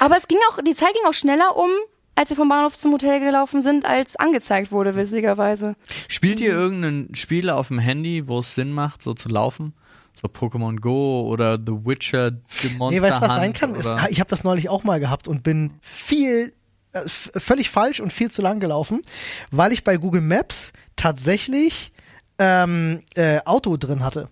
Aber 0.00 0.16
es 0.16 0.26
ging 0.26 0.38
auch, 0.50 0.58
die 0.62 0.74
Zeit 0.74 0.92
ging 0.94 1.04
auch 1.08 1.14
schneller 1.14 1.56
um, 1.56 1.70
als 2.18 2.30
wir 2.30 2.36
vom 2.36 2.48
Bahnhof 2.48 2.76
zum 2.76 2.92
Hotel 2.92 3.20
gelaufen 3.20 3.62
sind, 3.62 3.84
als 3.84 4.16
angezeigt 4.16 4.72
wurde, 4.72 4.96
witzigerweise. 4.96 5.76
Spielt 6.08 6.40
ihr 6.40 6.50
irgendein 6.50 7.14
Spiel 7.14 7.48
auf 7.48 7.68
dem 7.68 7.78
Handy, 7.78 8.26
wo 8.26 8.40
es 8.40 8.56
Sinn 8.56 8.72
macht, 8.72 9.02
so 9.02 9.14
zu 9.14 9.28
laufen? 9.28 9.72
So 10.20 10.26
Pokémon 10.26 10.80
Go 10.80 11.28
oder 11.28 11.56
The 11.64 11.72
Witcher, 11.72 12.32
The 12.48 12.70
Monster 12.70 12.90
Nee, 12.90 13.02
weißt 13.02 13.18
du, 13.18 13.20
was 13.20 13.30
Hunt 13.30 13.38
sein 13.38 13.52
kann? 13.52 13.74
Ist, 13.76 13.88
ich 14.08 14.18
habe 14.18 14.28
das 14.28 14.42
neulich 14.42 14.68
auch 14.68 14.82
mal 14.82 14.98
gehabt 14.98 15.28
und 15.28 15.44
bin 15.44 15.74
viel, 15.80 16.54
äh, 16.90 17.02
völlig 17.06 17.70
falsch 17.70 18.00
und 18.00 18.12
viel 18.12 18.32
zu 18.32 18.42
lang 18.42 18.58
gelaufen, 18.58 19.00
weil 19.52 19.72
ich 19.72 19.84
bei 19.84 19.96
Google 19.96 20.22
Maps 20.22 20.72
tatsächlich 20.96 21.92
ähm, 22.40 23.04
äh, 23.14 23.38
Auto 23.44 23.76
drin 23.76 24.02
hatte. 24.02 24.28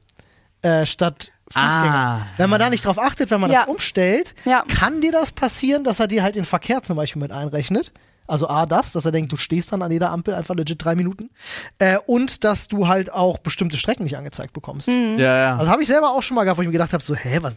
Äh, 0.62 0.86
statt 0.86 1.30
Fußgänger. 1.52 2.20
Ah. 2.22 2.26
Wenn 2.36 2.50
man 2.50 2.58
da 2.60 2.70
nicht 2.70 2.84
drauf 2.84 2.98
achtet, 2.98 3.30
wenn 3.30 3.40
man 3.40 3.50
Ja. 3.50 3.60
das 3.60 3.68
umstellt, 3.68 4.34
Ja. 4.44 4.64
kann 4.68 5.00
dir 5.00 5.12
das 5.12 5.32
passieren, 5.32 5.84
dass 5.84 6.00
er 6.00 6.08
dir 6.08 6.22
halt 6.22 6.34
den 6.36 6.44
Verkehr 6.44 6.82
zum 6.82 6.96
Beispiel 6.96 7.20
mit 7.22 7.32
einrechnet. 7.32 7.92
Also 8.28 8.48
A, 8.48 8.66
das, 8.66 8.90
dass 8.90 9.04
er 9.04 9.12
denkt, 9.12 9.30
du 9.32 9.36
stehst 9.36 9.72
dann 9.72 9.82
an 9.82 9.92
jeder 9.92 10.10
Ampel 10.10 10.34
einfach 10.34 10.56
legit 10.56 10.84
drei 10.84 10.96
Minuten. 10.96 11.30
Äh, 11.78 11.98
und 12.06 12.42
dass 12.42 12.66
du 12.66 12.88
halt 12.88 13.12
auch 13.12 13.38
bestimmte 13.38 13.76
Strecken 13.76 14.02
nicht 14.02 14.16
angezeigt 14.16 14.52
bekommst. 14.52 14.88
Mhm. 14.88 15.16
Ja, 15.18 15.36
ja. 15.38 15.56
Also 15.56 15.70
habe 15.70 15.82
ich 15.82 15.88
selber 15.88 16.10
auch 16.10 16.22
schon 16.24 16.34
mal 16.34 16.42
gehabt, 16.42 16.58
wo 16.58 16.62
ich 16.62 16.66
mir 16.68 16.72
gedacht 16.72 16.92
habe, 16.92 17.04
so, 17.04 17.14
hä, 17.14 17.38
was, 17.42 17.56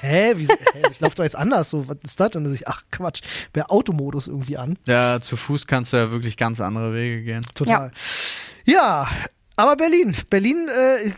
hä, 0.00 0.32
wie, 0.36 0.48
hä, 0.48 0.82
ich 0.90 0.98
laufe 1.00 1.14
doch 1.14 1.22
jetzt 1.22 1.36
anders, 1.36 1.70
so, 1.70 1.86
was 1.86 1.98
ist 2.02 2.18
das? 2.18 2.34
Und 2.34 2.42
dann 2.42 2.52
sich, 2.52 2.66
ach 2.66 2.82
Quatsch, 2.90 3.20
der 3.54 3.70
Automodus 3.70 4.26
irgendwie 4.26 4.56
an. 4.58 4.76
ja, 4.86 5.20
zu 5.20 5.36
Fuß 5.36 5.68
kannst 5.68 5.92
du 5.92 5.96
ja 5.98 6.10
wirklich 6.10 6.36
ganz 6.36 6.60
andere 6.60 6.92
Wege 6.92 7.22
gehen. 7.22 7.46
Total. 7.54 7.92
Ja, 8.64 9.06
aber 9.56 9.76
Berlin, 9.76 10.16
Berlin, 10.30 10.68
äh, 10.68 11.12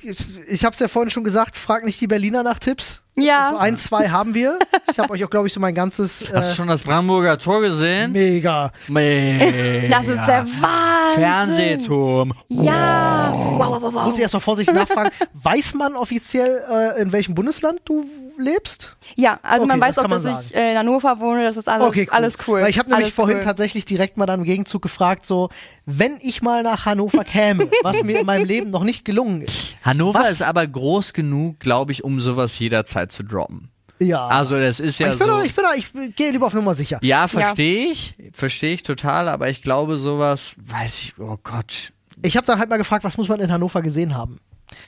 ich, 0.46 0.64
habe 0.64 0.74
es 0.74 0.80
ja 0.80 0.88
vorhin 0.88 1.10
schon 1.10 1.24
gesagt, 1.24 1.56
frag 1.56 1.84
nicht 1.84 2.00
die 2.00 2.06
Berliner 2.06 2.42
nach 2.42 2.58
Tipps. 2.58 3.02
Ja. 3.18 3.50
So 3.52 3.56
ein, 3.58 3.76
zwei 3.78 4.08
haben 4.10 4.34
wir. 4.34 4.58
Ich 4.90 4.98
habe 4.98 5.10
euch 5.12 5.24
auch, 5.24 5.30
glaube 5.30 5.46
ich, 5.48 5.52
so 5.54 5.60
mein 5.60 5.74
ganzes 5.74 6.20
Hast 6.32 6.48
du 6.50 6.52
äh, 6.52 6.54
schon 6.54 6.68
das 6.68 6.82
Brandenburger 6.82 7.38
Tor 7.38 7.60
gesehen? 7.62 8.12
mega. 8.12 8.72
Mega. 8.88 9.88
Das 9.88 10.06
ist 10.06 10.26
der 10.26 10.44
Wahnsinn. 10.60 11.22
Fernsehturm. 11.22 12.34
Ja. 12.48 13.32
Wow, 13.32 13.70
wow, 13.70 13.82
wow, 13.82 13.92
Muss 13.92 14.06
ich 14.08 14.12
wow. 14.14 14.18
erstmal 14.20 14.40
vorsichtig 14.40 14.74
nachfragen. 14.74 15.10
Weiß 15.32 15.74
man 15.74 15.96
offiziell, 15.96 16.62
äh, 16.70 17.00
in 17.02 17.12
welchem 17.12 17.34
Bundesland 17.34 17.80
du 17.84 18.04
lebst? 18.38 18.96
Ja, 19.14 19.38
also 19.42 19.64
Okay, 19.64 19.68
man 19.68 19.80
weiß 19.80 19.94
das 19.94 20.04
auch, 20.04 20.08
dass 20.10 20.24
ich 20.26 20.54
äh, 20.54 20.72
in 20.72 20.78
Hannover 20.78 21.18
wohne, 21.20 21.44
das 21.44 21.56
ist 21.56 21.68
alles, 21.70 21.86
Okay, 21.86 22.06
cool. 22.10 22.16
alles 22.16 22.36
cool. 22.46 22.60
Weil 22.60 22.68
ich 22.70 22.78
habe 22.78 22.90
nämlich 22.90 23.06
Alles 23.06 23.14
vorhin 23.14 23.38
cool. 23.38 23.44
tatsächlich 23.44 23.86
direkt 23.86 24.18
mal 24.18 24.26
dann 24.26 24.40
im 24.40 24.44
Gegenzug 24.46 24.82
gefragt, 24.82 25.24
so, 25.24 25.48
wenn 25.86 26.18
ich 26.20 26.42
mal 26.42 26.62
nach 26.62 26.84
Hannover 26.84 27.24
käme, 27.24 27.68
was 27.82 28.02
mir 28.02 28.20
in 28.20 28.26
meinem 28.26 28.44
Leben 28.44 28.70
noch 28.70 28.84
nicht 28.84 29.04
gelungen 29.06 29.40
ist. 29.42 29.74
Hannover 29.82 30.18
Was? 30.20 30.32
ist 30.32 30.42
aber 30.42 30.66
groß 30.66 31.14
genug, 31.14 31.60
glaube 31.60 31.92
ich, 31.92 32.04
um 32.04 32.20
sowas 32.20 32.58
jederzeit 32.58 33.05
zu 33.08 33.22
droppen. 33.22 33.70
Ja. 33.98 34.26
Also 34.26 34.58
das 34.58 34.78
ist 34.80 34.98
ja 34.98 35.12
ich 35.12 35.18
bin 35.18 35.26
so. 35.26 35.34
da, 35.34 35.44
ich 35.44 35.54
bin 35.54 35.64
da, 35.64 35.74
ich 35.74 36.16
gehe 36.16 36.30
lieber 36.30 36.46
auf 36.46 36.54
Nummer 36.54 36.74
sicher. 36.74 36.98
ja, 37.02 37.28
verstehe 37.28 37.90
ich, 37.90 38.14
verstehe 38.32 38.74
ich 38.74 38.82
total, 38.82 39.28
aber 39.28 39.48
ich 39.48 39.62
glaube 39.62 39.96
sowas, 39.96 40.54
weiß 40.58 40.98
ich, 40.98 41.14
oh 41.18 41.38
Gott, 41.42 41.92
Ich 42.22 42.36
habe 42.36 42.46
dann 42.46 42.58
halt 42.58 42.68
mal 42.68 42.76
gefragt, 42.76 43.04
was 43.04 43.16
muss 43.16 43.28
man 43.28 43.40
in 43.40 43.50
Hannover 43.50 43.80
gesehen 43.82 44.14
haben? 44.14 44.38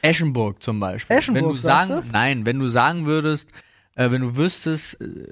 Eschenburg 0.02 0.62
zum 0.62 0.80
Beispiel. 0.80 1.16
Eschenburg, 1.16 1.44
wenn 1.44 1.50
du 1.50 1.56
sagst 1.56 1.88
sagen, 1.88 2.06
du? 2.06 2.12
nein, 2.12 2.46
wenn 2.46 2.58
du 2.58 2.68
sagen 2.68 3.06
würdest, 3.06 3.48
äh, 3.94 4.10
wenn 4.10 4.20
du 4.22 4.36
wüsstest, 4.36 5.00
äh, 5.00 5.28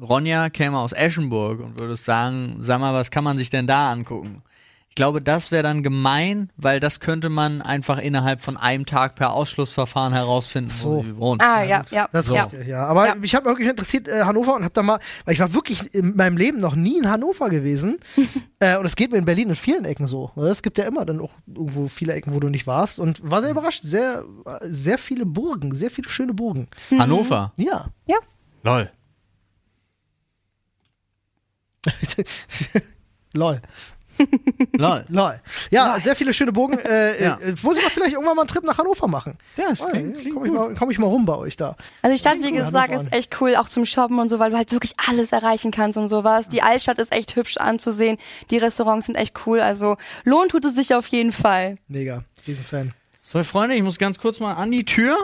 Ronja 0.00 0.50
käme 0.50 0.78
aus 0.78 0.92
Eschenburg 0.92 1.60
und 1.60 1.78
würdest 1.78 2.04
sagen, 2.04 2.56
sag 2.60 2.80
mal, 2.80 2.94
was 2.94 3.10
kann 3.10 3.24
man 3.24 3.38
sich 3.38 3.50
denn 3.50 3.66
da 3.66 3.92
angucken? 3.92 4.42
Ich 4.90 4.96
glaube, 4.96 5.22
das 5.22 5.52
wäre 5.52 5.62
dann 5.62 5.84
gemein, 5.84 6.50
weil 6.56 6.80
das 6.80 6.98
könnte 6.98 7.28
man 7.28 7.62
einfach 7.62 7.98
innerhalb 7.98 8.40
von 8.40 8.56
einem 8.56 8.86
Tag 8.86 9.14
per 9.14 9.32
Ausschlussverfahren 9.32 10.12
herausfinden, 10.12 10.70
So. 10.70 10.88
wo 10.96 11.02
sie 11.04 11.16
wohnt. 11.16 11.42
Ah, 11.42 11.62
ja, 11.62 11.82
ja. 11.92 12.08
Das 12.10 12.26
ist 12.26 12.34
ja. 12.34 12.42
richtig, 12.42 12.66
ja. 12.66 12.86
Aber 12.86 13.06
Ja. 13.06 13.14
mich 13.14 13.32
hat 13.36 13.44
wirklich 13.44 13.68
interessiert 13.68 14.08
äh, 14.08 14.24
Hannover 14.24 14.56
und 14.56 14.64
habe 14.64 14.74
da 14.74 14.82
mal, 14.82 14.98
weil 15.24 15.34
ich 15.34 15.38
war 15.40 15.54
wirklich 15.54 15.94
in 15.94 16.16
meinem 16.16 16.36
Leben 16.36 16.58
noch 16.58 16.74
nie 16.74 16.98
in 16.98 17.08
Hannover 17.08 17.50
gewesen. 17.50 18.00
äh, 18.58 18.76
und 18.78 18.84
es 18.84 18.96
geht 18.96 19.12
mir 19.12 19.18
in 19.18 19.24
Berlin 19.24 19.50
in 19.50 19.54
vielen 19.54 19.84
Ecken 19.84 20.08
so. 20.08 20.32
ne? 20.34 20.48
Es 20.48 20.60
gibt 20.60 20.76
ja 20.76 20.84
immer 20.84 21.04
dann 21.04 21.20
auch 21.20 21.30
irgendwo 21.46 21.86
viele 21.86 22.12
Ecken, 22.14 22.34
wo 22.34 22.40
du 22.40 22.48
nicht 22.48 22.66
warst. 22.66 22.98
Und 22.98 23.20
war 23.30 23.42
sehr 23.42 23.52
überrascht. 23.52 23.84
Sehr, 23.84 24.24
sehr 24.62 24.98
viele 24.98 25.24
Burgen, 25.24 25.72
sehr 25.72 25.92
viele 25.92 26.10
schöne 26.10 26.34
Burgen. 26.34 26.66
Hannover. 26.98 27.52
Ja. 27.56 27.86
Ja. 28.06 28.16
Lol. 28.64 28.90
Lol. 33.34 33.60
Lol. 34.72 35.04
Lol. 35.08 35.40
Ja, 35.70 35.92
Lol. 35.94 36.00
sehr 36.02 36.16
viele 36.16 36.32
schöne 36.32 36.52
Burgen. 36.52 36.78
Äh, 36.78 37.22
Ja. 37.22 37.38
äh, 37.42 37.54
muss 37.62 37.76
ich 37.76 37.82
mal 37.82 37.90
vielleicht 37.90 38.12
irgendwann 38.12 38.36
mal 38.36 38.42
einen 38.42 38.48
Trip 38.48 38.64
nach 38.64 38.78
Hannover 38.78 39.06
machen. 39.08 39.36
Ja, 39.56 39.68
das 39.70 39.78
klingt, 39.84 40.18
klingt 40.18 40.34
Komme 40.34 40.46
ich, 40.46 40.52
gut. 40.52 40.60
mal- 40.68 40.74
komm 40.78 40.90
ich 40.90 40.98
mal 40.98 41.06
rum 41.06 41.26
bei 41.26 41.36
euch 41.36 41.56
da. 41.56 41.76
Also 42.02 42.14
die 42.14 42.20
Stadt, 42.20 42.42
wie 42.42 42.52
gesagt, 42.52 42.92
ist 42.92 43.12
echt 43.12 43.40
cool, 43.40 43.56
auch 43.56 43.68
zum 43.68 43.84
Shoppen 43.84 44.18
und 44.18 44.28
so, 44.28 44.38
weil 44.38 44.50
du 44.50 44.56
halt 44.56 44.72
wirklich 44.72 44.92
alles 45.08 45.32
erreichen 45.32 45.70
kannst 45.70 45.98
und 45.98 46.08
sowas. 46.08 46.48
Die 46.48 46.62
Altstadt 46.62 46.98
ist 46.98 47.12
echt 47.12 47.36
hübsch 47.36 47.56
anzusehen. 47.58 48.18
Die 48.50 48.58
Restaurants 48.58 49.06
sind 49.06 49.16
echt 49.16 49.46
cool. 49.46 49.60
Also 49.60 49.96
lohnt 50.24 50.50
tut 50.52 50.64
es 50.64 50.74
sich 50.74 50.94
auf 50.94 51.06
jeden 51.08 51.32
Fall. 51.32 51.76
Mega. 51.88 52.24
Riesenfan. 52.46 52.92
So, 53.22 53.42
Freunde, 53.44 53.74
ich 53.76 53.82
muss 53.82 53.98
ganz 53.98 54.18
kurz 54.18 54.40
mal 54.40 54.54
an 54.54 54.70
die 54.70 54.84
Tür. 54.84 55.16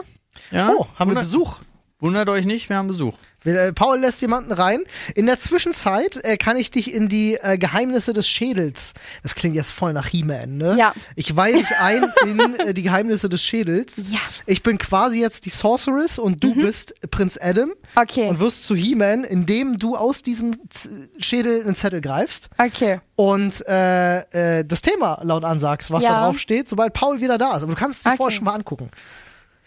Ja? 0.51 0.69
Oh, 0.77 0.85
haben 0.95 1.11
wir 1.13 1.19
Besuch? 1.21 1.57
Wundert 1.99 2.29
euch 2.29 2.45
nicht, 2.45 2.69
wir 2.69 2.77
haben 2.77 2.87
Besuch. 2.87 3.17
Äh, 3.47 3.73
Paul 3.73 3.99
lässt 3.99 4.21
jemanden 4.21 4.51
rein. 4.51 4.83
In 5.15 5.25
der 5.25 5.39
Zwischenzeit 5.39 6.17
äh, 6.23 6.37
kann 6.37 6.57
ich 6.57 6.71
dich 6.71 6.93
in 6.93 7.09
die 7.09 7.35
äh, 7.35 7.57
Geheimnisse 7.57 8.13
des 8.13 8.27
Schädels. 8.27 8.93
Das 9.23 9.35
klingt 9.35 9.55
jetzt 9.55 9.71
voll 9.71 9.93
nach 9.93 10.07
He-Man, 10.07 10.57
ne? 10.57 10.75
Ja. 10.77 10.93
Ich 11.15 11.35
weihe 11.35 11.57
dich 11.57 11.75
ein 11.79 12.05
in 12.23 12.59
äh, 12.59 12.73
die 12.73 12.83
Geheimnisse 12.83 13.29
des 13.29 13.41
Schädels. 13.41 14.01
Ja. 14.09 14.19
Ich 14.45 14.63
bin 14.63 14.77
quasi 14.77 15.19
jetzt 15.19 15.45
die 15.45 15.49
Sorceress 15.49 16.19
und 16.19 16.43
du 16.43 16.53
bist 16.55 16.93
Prinz 17.11 17.37
Adam. 17.41 17.71
Okay. 17.95 18.27
Und 18.29 18.39
wirst 18.39 18.65
zu 18.65 18.75
He-Man, 18.75 19.23
indem 19.23 19.77
du 19.79 19.95
aus 19.95 20.21
diesem 20.21 20.57
Z 20.69 20.91
Schädel 21.19 21.61
einen 21.61 21.75
Zettel 21.75 22.01
greifst 22.01 22.49
Okay. 22.57 22.99
und 23.15 23.65
äh, 23.67 24.59
äh, 24.59 24.65
das 24.65 24.81
Thema 24.81 25.19
laut 25.23 25.43
ansagst, 25.43 25.89
was 25.91 26.03
Ja. 26.03 26.09
da 26.11 26.25
drauf 26.25 26.39
steht, 26.39 26.69
sobald 26.69 26.93
Paul 26.93 27.21
wieder 27.21 27.37
da 27.37 27.55
ist. 27.57 27.63
Aber 27.63 27.73
du 27.73 27.79
kannst 27.79 27.99
es 27.99 28.03
dir 28.03 28.09
Okay. 28.09 28.17
vorher 28.17 28.35
schon 28.35 28.45
mal 28.45 28.53
angucken. 28.53 28.89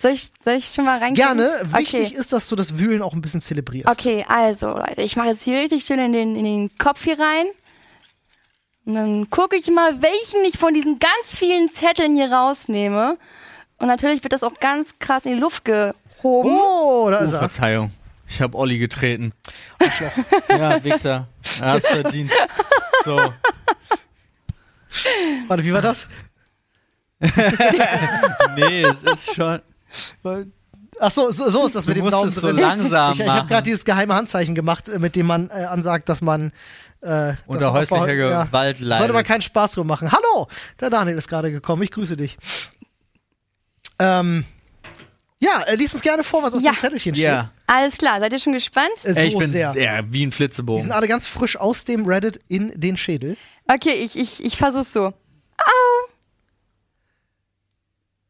Soll 0.00 0.12
ich, 0.12 0.32
soll 0.42 0.54
ich 0.54 0.72
schon 0.72 0.86
mal 0.86 0.98
reingehen? 0.98 1.14
Gerne. 1.36 1.60
Wichtig 1.74 2.06
okay. 2.06 2.16
ist, 2.16 2.32
dass 2.32 2.48
du 2.48 2.56
das 2.56 2.78
Wühlen 2.78 3.02
auch 3.02 3.12
ein 3.12 3.20
bisschen 3.20 3.42
zelebrierst. 3.42 3.86
Okay, 3.86 4.24
also 4.26 4.68
Leute, 4.70 5.02
ich 5.02 5.14
mache 5.16 5.28
jetzt 5.28 5.42
hier 5.42 5.58
richtig 5.58 5.84
schön 5.84 5.98
in 5.98 6.14
den, 6.14 6.36
in 6.36 6.44
den 6.44 6.78
Kopf 6.78 7.04
hier 7.04 7.18
rein. 7.18 7.44
Und 8.86 8.94
dann 8.94 9.28
gucke 9.28 9.56
ich 9.56 9.70
mal, 9.70 10.00
welchen 10.00 10.42
ich 10.46 10.56
von 10.56 10.72
diesen 10.72 10.98
ganz 11.00 11.36
vielen 11.36 11.68
Zetteln 11.68 12.16
hier 12.16 12.32
rausnehme. 12.32 13.18
Und 13.76 13.88
natürlich 13.88 14.22
wird 14.22 14.32
das 14.32 14.42
auch 14.42 14.54
ganz 14.54 14.98
krass 15.00 15.26
in 15.26 15.34
die 15.34 15.38
Luft 15.40 15.66
gehoben. 15.66 15.98
Oh, 16.58 17.08
da 17.10 17.20
Oh, 17.20 17.24
ist 17.24 17.34
er. 17.34 17.40
Verzeihung. 17.40 17.90
Ich 18.26 18.40
habe 18.40 18.56
Olli 18.56 18.78
getreten. 18.78 19.32
ja, 20.48 20.82
Wichser. 20.82 21.28
Er 21.60 21.72
hast 21.72 21.86
verdient. 21.86 22.30
So. 23.04 23.16
Warte, 25.46 25.62
wie 25.62 25.74
war 25.74 25.82
das? 25.82 26.08
Nee, 28.56 28.82
es 28.82 29.02
ist 29.02 29.34
schon. 29.34 29.60
Ach 31.02 31.10
so, 31.10 31.30
so, 31.32 31.48
so 31.50 31.66
ist 31.66 31.74
das 31.76 31.86
mit 31.86 31.96
Du 31.96 32.02
dem 32.02 32.10
Daumen 32.10 32.28
es 32.28 32.34
so 32.34 32.42
drin. 32.42 32.56
langsam 32.56 33.12
ich 33.14 33.20
ich 33.20 33.26
habe 33.26 33.48
gerade 33.48 33.62
dieses 33.62 33.84
geheime 33.84 34.14
Handzeichen 34.14 34.54
gemacht, 34.54 34.88
äh, 34.88 34.98
mit 34.98 35.16
dem 35.16 35.26
man 35.26 35.48
äh, 35.50 35.64
ansagt, 35.64 36.08
dass 36.08 36.20
man 36.20 36.52
äh, 37.00 37.34
Unter 37.46 37.72
häuslicher 37.72 38.14
Gewalt 38.14 38.78
Sollte 38.78 38.84
man 38.84 39.08
leidet. 39.08 39.26
keinen 39.26 39.40
Spaß 39.42 39.72
drüber 39.72 39.86
machen. 39.86 40.12
Hallo, 40.12 40.46
der 40.78 40.90
Daniel 40.90 41.16
ist 41.16 41.28
gerade 41.28 41.50
gekommen. 41.50 41.82
Ich 41.82 41.90
grüße 41.90 42.16
dich. 42.16 42.36
Ähm, 43.98 44.44
ja, 45.38 45.62
äh, 45.62 45.76
lies 45.76 45.94
uns 45.94 46.02
gerne 46.02 46.22
vor, 46.22 46.42
was 46.42 46.52
auf 46.52 46.60
Ja. 46.62 46.72
dem 46.72 46.78
Zettelchen 46.80 47.14
steht. 47.14 47.24
Ja. 47.24 47.50
Alles 47.66 47.96
klar, 47.96 48.20
seid 48.20 48.32
ihr 48.34 48.38
schon 48.38 48.52
gespannt? 48.52 48.92
Äh, 49.04 49.14
so 49.14 49.20
ich 49.20 49.38
bin 49.38 49.50
sehr. 49.50 49.74
ja, 49.78 50.00
wie 50.12 50.26
ein 50.26 50.30
Die 50.30 50.36
Flitzebogen. 50.36 50.82
sind 50.82 50.92
alle 50.92 51.08
ganz 51.08 51.26
frisch 51.28 51.56
aus 51.56 51.86
dem 51.86 52.04
Reddit 52.04 52.40
in 52.48 52.72
den 52.78 52.98
Schädel. 52.98 53.38
Okay, 53.66 53.94
ich, 53.94 54.16
ich, 54.18 54.44
ich 54.44 54.58
versuch's 54.58 54.92
so. 54.92 55.14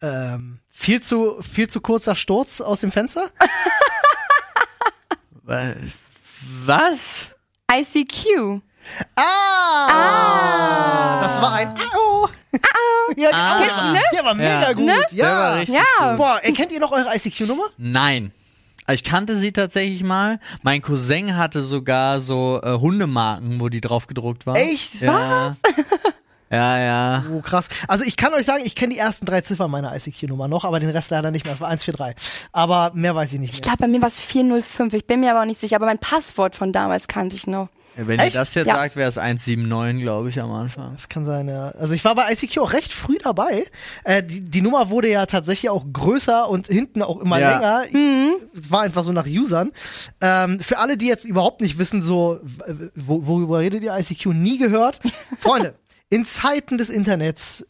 Ähm, 0.03 0.60
viel 0.81 1.03
zu, 1.03 1.43
viel 1.43 1.69
zu 1.69 1.81
kurzer 1.83 2.15
Sturz 2.17 2.63
aus 2.63 2.81
dem 2.81 2.91
Fenster. 2.91 3.29
Wa- 5.43 5.75
Was? 6.65 7.29
ICQ. 7.71 8.63
Ah! 9.15 11.21
Das 11.23 11.39
war 11.41 11.53
ein 11.53 11.75
Au! 11.95 12.29
ja, 13.17 13.29
Ah. 13.33 13.61
genau. 13.93 14.01
Der 14.15 14.25
war 14.25 14.35
mega 14.35 14.63
Ja. 14.63 14.73
gut. 14.73 14.85
Ne? 14.87 15.05
Ja. 15.11 15.27
Der 15.27 15.37
war 15.37 15.55
richtig 15.57 15.75
Ja. 15.77 16.09
gut. 16.11 16.17
Boah, 16.17 16.41
kennt 16.41 16.73
ihr 16.73 16.81
noch 16.81 16.93
eure 16.93 17.15
ICQ-Nummer? 17.15 17.65
Nein. 17.77 18.33
Ich 18.89 19.05
kannte 19.05 19.37
sie 19.37 19.53
tatsächlich 19.53 20.03
mal. 20.03 20.41
Mein 20.63 20.81
Cousin 20.81 21.37
hatte 21.37 21.61
sogar 21.63 22.23
so 22.23 22.59
äh, 22.63 22.73
Hundemarken, 22.79 23.61
wo 23.61 23.69
die 23.69 23.83
drauf 23.83 24.07
gedruckt 24.07 24.47
waren. 24.47 24.57
Echt? 24.57 25.03
Ja. 25.03 25.57
Ja, 26.51 26.79
ja. 26.81 27.25
Oh, 27.33 27.41
krass. 27.41 27.69
Also 27.87 28.05
ich 28.05 28.17
kann 28.17 28.35
euch 28.35 28.45
sagen, 28.45 28.63
ich 28.65 28.75
kenne 28.75 28.93
die 28.95 28.99
ersten 28.99 29.25
drei 29.25 29.41
Ziffern 29.41 29.71
meiner 29.71 29.95
ICQ-Nummer 29.95 30.49
noch, 30.49 30.65
aber 30.65 30.81
den 30.81 30.91
Rest 30.91 31.11
leider 31.11 31.31
nicht 31.31 31.45
mehr. 31.45 31.55
Das 31.55 31.61
war 31.61 31.69
143. 31.69 32.17
Aber 32.53 32.91
mehr 32.95 33.15
weiß 33.15 33.33
ich 33.35 33.39
nicht 33.41 33.51
Ich 33.51 33.57
mehr. 33.61 33.63
glaube, 33.63 33.79
bei 33.79 33.87
mir 33.89 34.03
war 34.03 34.09
es 34.09 34.21
405. 34.21 34.95
Ich 34.95 35.07
bin 35.07 35.21
mir 35.21 35.31
aber 35.31 35.43
auch 35.43 35.47
nicht 35.47 35.61
sicher. 35.61 35.77
Aber 35.77 35.87
mein 35.87 35.99
Passwort 35.99 36.57
von 36.57 36.73
damals 36.73 37.07
kannte 37.07 37.37
ich 37.37 37.47
noch. 37.47 37.69
Wenn 37.97 38.19
Echt? 38.21 38.35
ihr 38.35 38.41
das 38.41 38.55
jetzt 38.55 38.67
Ja. 38.69 38.75
sagt, 38.77 38.97
wäre 38.97 39.09
es 39.09 39.19
179, 39.19 40.03
glaube 40.03 40.29
ich, 40.31 40.41
am 40.41 40.51
Anfang. 40.53 40.93
Das 40.93 41.09
kann 41.09 41.27
sein, 41.27 41.49
ja. 41.49 41.69
Also 41.71 41.93
ich 41.93 42.05
war 42.05 42.15
bei 42.15 42.33
ICQ 42.33 42.59
auch 42.59 42.73
recht 42.73 42.93
früh 42.93 43.19
dabei. 43.23 43.65
Äh, 44.05 44.23
die, 44.23 44.41
die 44.41 44.63
Nummer 44.63 44.91
wurde 44.91 45.09
ja 45.11 45.27
tatsächlich 45.27 45.71
auch 45.71 45.85
größer 45.93 46.49
und 46.49 46.69
hinten 46.69 47.03
auch 47.03 47.21
immer 47.21 47.39
Ja. 47.39 47.51
länger. 47.51 47.83
Mhm. 47.93 48.33
Es 48.59 48.71
war 48.71 48.81
einfach 48.83 49.05
so 49.05 49.13
nach 49.13 49.27
Usern. 49.27 49.73
Ähm, 50.21 50.61
für 50.61 50.79
alle, 50.79 50.97
die 50.97 51.09
jetzt 51.09 51.27
überhaupt 51.27 51.61
nicht 51.61 51.79
wissen, 51.79 52.01
so 52.03 52.41
worüber 52.95 53.59
redet 53.59 53.83
ihr 53.83 53.97
ICQ, 53.97 54.27
nie 54.35 54.57
gehört. 54.59 55.01
Freunde, 55.41 55.75
in 56.11 56.27
Zeiten 56.27 56.77
des 56.77 56.91
Internets, 56.91 57.67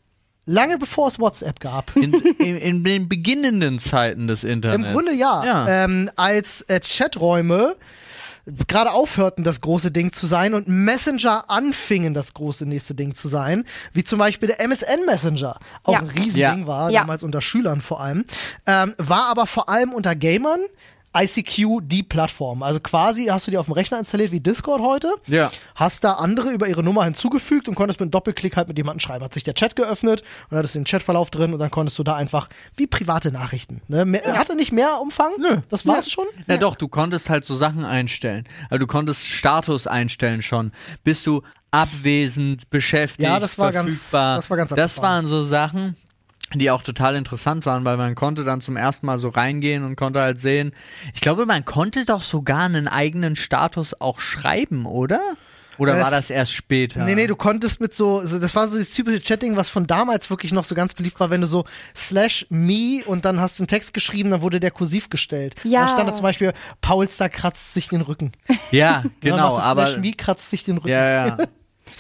lange 0.47 0.79
bevor 0.79 1.09
es 1.09 1.19
WhatsApp 1.21 1.61
gab, 1.61 1.95
In, 1.97 2.15
in, 2.39 2.57
in 2.57 2.85
den 2.85 3.09
beginnenden 3.09 3.79
Zeiten 3.79 4.27
des 4.27 4.43
Internets. 4.45 4.85
Im 4.89 4.93
Grunde 4.93 5.13
ja. 5.15 5.45
Ja. 5.45 5.85
Ähm, 5.85 6.11
als 6.17 6.63
äh, 6.63 6.81
Chaträume 6.83 7.77
gerade 8.67 8.91
aufhörten, 8.93 9.45
das 9.45 9.61
große 9.61 9.91
Ding 9.93 10.13
zu 10.13 10.27
sein 10.27 10.55
und 10.55 10.67
Messenger 10.67 11.49
anfingen, 11.51 12.15
das 12.15 12.33
große 12.35 12.65
nächste 12.67 12.95
Ding 12.95 13.15
zu 13.15 13.29
sein, 13.29 13.65
wie 13.93 14.03
zum 14.03 14.19
Beispiel 14.19 14.49
der 14.49 14.61
MSN 14.61 15.05
Messenger, 15.07 15.57
auch 15.85 15.93
Ja. 15.93 15.99
ein 16.01 16.07
Riesending 16.07 16.61
Ja. 16.63 16.67
war, 16.67 16.91
Ja. 16.91 17.01
damals 17.01 17.23
unter 17.23 17.43
Schülern 17.43 17.81
vor 17.83 18.01
allem, 18.01 18.25
ähm, 18.67 18.95
war 18.97 19.27
aber 19.27 19.47
vor 19.47 19.69
allem 19.69 19.93
unter 19.93 20.17
Gamern 20.17 20.61
ICQ 21.17 21.81
die 21.83 22.03
Plattform. 22.03 22.63
Also 22.63 22.79
quasi 22.81 23.27
hast 23.27 23.47
du 23.47 23.51
dir 23.51 23.59
auf 23.61 23.67
dem 23.67 23.73
Rechner 23.73 23.99
installiert 23.99 24.31
wie 24.31 24.41
Discord 24.41 24.81
heute, 24.81 25.13
Ja. 25.27 25.51
hast 25.75 26.05
da 26.05 26.13
andere 26.15 26.51
über 26.51 26.69
ihre 26.69 26.83
Nummer 26.85 27.05
hinzugefügt 27.05 27.69
und 27.69 27.75
konntest 27.75 27.99
mit 27.99 28.05
einem 28.07 28.11
Doppelklick 28.13 28.57
halt 28.57 28.69
mit 28.69 28.79
jemandem 28.79 29.01
schreiben. 29.01 29.25
Hat 29.25 29.35
sich 29.35 29.43
der 29.45 29.55
Chat 29.55 29.75
geöffnet 29.75 30.23
und 30.51 30.57
hattest 30.57 30.75
den 30.77 30.85
Chatverlauf 30.85 31.31
drin 31.31 31.53
und 31.53 31.59
dann 31.59 31.71
konntest 31.71 31.99
du 31.99 32.05
da 32.05 32.15
einfach 32.15 32.49
wie 32.77 32.87
private 32.87 33.33
Nachrichten. 33.33 33.83
Ne? 33.89 34.05
Mehr, 34.05 34.23
Hatte 34.39 34.55
nicht 34.55 34.73
mehr 34.73 35.01
Umfang? 35.01 35.33
Nö. 35.39 35.59
Das 35.69 35.85
war's 35.87 36.11
schon? 36.11 36.27
Na 36.47 36.57
doch, 36.59 36.77
du 36.77 36.87
konntest 36.89 37.29
halt 37.29 37.45
so 37.45 37.57
Sachen 37.57 37.85
einstellen. 37.85 38.47
Also 38.71 38.79
du 38.79 38.87
konntest 38.87 39.27
Status 39.27 39.87
einstellen 39.89 40.43
schon. 40.43 40.71
Bist 41.03 41.27
du 41.27 41.43
abwesend, 41.73 42.71
beschäftigt, 42.71 43.23
Ja, 43.29 43.39
das 43.41 43.59
war 43.59 43.73
ganz- 43.73 43.91
verfügbar. 43.91 44.37
das 44.37 44.51
war 44.51 44.57
ganz 44.57 44.71
Das 44.71 44.79
abgefahren. 44.93 45.15
waren 45.17 45.27
so 45.27 45.45
Sachen, 45.45 45.97
die 46.55 46.71
auch 46.71 46.83
total 46.83 47.15
interessant 47.17 47.65
waren, 47.67 47.85
weil 47.85 47.97
man 47.97 48.15
konnte 48.15 48.45
dann 48.45 48.61
zum 48.61 48.77
ersten 48.77 49.07
Mal 49.07 49.19
so 49.19 49.29
reingehen 49.29 49.85
und 49.85 49.97
konnte 49.97 50.21
halt 50.21 50.39
sehen. 50.39 50.73
Ich 51.15 51.21
glaube, 51.21 51.47
man 51.47 51.65
konnte 51.65 52.05
doch 52.05 52.23
sogar 52.23 52.65
einen 52.65 52.89
eigenen 52.89 53.37
Status 53.37 54.01
auch 54.01 54.19
schreiben, 54.21 54.85
oder? 54.87 55.21
Oder 55.79 55.95
Das- 55.95 56.05
war 56.05 56.11
das 56.11 56.29
erst 56.29 56.53
später? 56.53 57.05
Nee, 57.05 57.15
nee, 57.15 57.27
du 57.27 57.37
konntest 57.37 57.81
mit 57.81 57.95
so, 57.95 58.21
das 58.21 58.55
war 58.55 58.69
so 58.69 58.77
dieses 58.77 58.93
typische 58.93 59.21
Chatting, 59.23 59.57
was 59.57 59.71
von 59.71 59.87
damals 59.87 60.29
wirklich 60.29 60.53
noch 60.53 60.65
so 60.65 60.75
ganz 60.75 60.93
beliebt 60.93 61.19
war, 61.21 61.31
wenn 61.31 61.41
du 61.41 61.47
so 61.47 61.65
slash 61.97 62.47
me 62.51 63.03
und 63.07 63.25
dann 63.25 63.41
hast 63.41 63.59
du 63.59 63.63
einen 63.63 63.69
Text 63.69 63.95
geschrieben, 63.95 64.31
dann 64.31 64.43
wurde 64.43 64.61
der 64.61 64.73
kursiv 64.73 65.09
gestellt. 65.09 65.55
Ja. 65.65 65.87
Dann 65.87 65.89
stand 65.95 66.11
da 66.11 66.15
zum 66.15 66.23
Beispiel, 66.25 66.53
Paulster 66.83 67.31
kratzt 67.31 67.73
sich 67.73 67.89
den 67.89 68.03
Rücken. 68.03 68.33
Ja, 68.73 69.05
genau, 69.21 69.57
aber 69.59 69.87
slash 69.87 69.99
me 70.01 70.13
kratzt 70.13 70.51
sich 70.51 70.65
den 70.65 70.77
Rücken. 70.77 70.89
ja, 70.89 71.27
ja. 71.29 71.39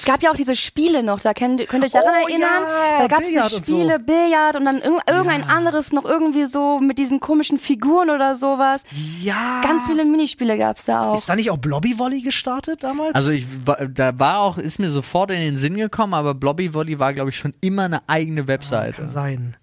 Es 0.01 0.07
gab 0.07 0.23
ja 0.23 0.31
auch 0.31 0.35
diese 0.35 0.57
Spiele 0.57 1.03
noch, 1.03 1.21
da 1.21 1.35
könnt, 1.35 1.69
könnt 1.69 1.85
ihr 1.85 1.87
euch 1.87 1.93
daran 1.93 2.09
Oh, 2.25 2.29
erinnern? 2.29 2.49
ja, 2.63 2.99
da 3.01 3.07
gab 3.07 3.21
es 3.21 3.27
diese 3.29 3.43
und 3.43 3.51
so. 3.51 3.59
Spiele, 3.59 3.99
Billard 3.99 4.57
und 4.57 4.65
dann 4.65 4.81
irg 4.81 5.03
irgendein 5.07 5.45
anderes 5.45 5.93
noch 5.93 6.07
irgendwie 6.07 6.47
so 6.47 6.81
mit 6.81 6.97
diesen 6.97 7.21
komischen 7.21 7.59
Figuren 7.59 8.09
oder 8.09 8.35
sowas. 8.35 8.83
Ja. 9.21 9.61
Ganz 9.63 9.87
viele 9.87 10.07
Minispiele 10.07 10.57
gab 10.57 10.79
es 10.79 10.87
da 10.87 11.03
auch. 11.03 11.19
Ist 11.19 11.29
da 11.29 11.37
nicht 11.37 11.51
auch 11.51 11.59
Blobby 11.59 11.99
Volley 11.99 12.23
gestartet 12.23 12.83
damals? 12.83 13.15
Also 13.15 13.31
ich 13.31 13.45
da 13.93 14.19
war 14.19 14.39
auch, 14.41 14.57
ist 14.57 14.79
mir 14.79 14.91
sofort 14.91 15.31
in 15.33 15.41
den 15.41 15.59
Sinn 15.59 15.77
gekommen, 15.77 16.15
aber 16.15 16.33
Blobby 16.33 16.73
Volley 16.73 16.99
war, 16.99 17.13
glaube 17.13 17.29
ich, 17.29 17.37
schon 17.37 17.53
immer 17.61 17.85
eine 17.85 18.01
eigene 18.09 18.49
Webseite. 18.49 18.97
Kann 19.03 19.09
sein. 19.11 19.57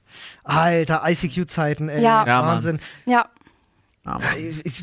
Alter, 0.43 1.01
ICQ-Zeiten, 1.05 1.89
ey. 1.89 2.01
Ja. 2.01 2.25
Ja. 2.25 2.43
Wahnsinn. 2.45 2.79
Ja, 3.05 3.25
Ja, 4.07 4.19
Ich, 4.63 4.81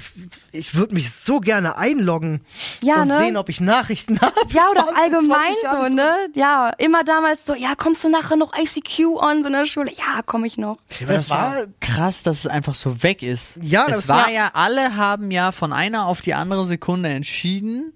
ich, 0.52 0.74
würde 0.74 0.92
mich 0.94 1.10
so 1.12 1.40
gerne 1.40 1.76
einloggen 1.78 2.42
Ja, 2.82 3.02
und 3.02 3.08
ne? 3.08 3.18
sehen, 3.18 3.36
ob 3.36 3.48
ich 3.48 3.60
Nachrichten 3.60 4.20
habe. 4.20 4.34
ja 4.50 4.68
oder 4.70 4.82
Was, 4.82 4.90
in 4.90 4.96
allgemein 4.96 5.52
20 5.54 5.62
Jahren 5.64 5.92
so, 5.92 5.96
ne? 5.96 6.16
Ja, 6.34 6.70
immer 6.78 7.04
damals 7.04 7.46
so, 7.46 7.54
ja, 7.54 7.74
kommst 7.74 8.04
du 8.04 8.10
nachher 8.10 8.36
noch 8.36 8.52
ICQ 8.56 9.00
on 9.16 9.42
so 9.42 9.46
in 9.48 9.52
der 9.54 9.66
Schule? 9.66 9.90
Ja, 9.92 10.20
komm 10.26 10.44
ich 10.44 10.58
noch. 10.58 10.78
Aber 11.02 11.12
das 11.14 11.30
war 11.30 11.56
krass, 11.80 12.22
dass 12.22 12.40
es 12.40 12.46
einfach 12.46 12.74
so 12.74 13.02
weg 13.02 13.22
ist. 13.22 13.58
Ja, 13.62 13.86
es 13.88 13.96
das 13.96 14.08
war 14.08 14.24
war- 14.26 14.30
ja, 14.30 14.50
alle 14.52 14.96
haben 14.96 15.30
ja 15.30 15.52
von 15.52 15.72
einer 15.72 16.06
auf 16.06 16.20
die 16.20 16.34
andere 16.34 16.66
Sekunde 16.66 17.08
entschieden. 17.08 17.92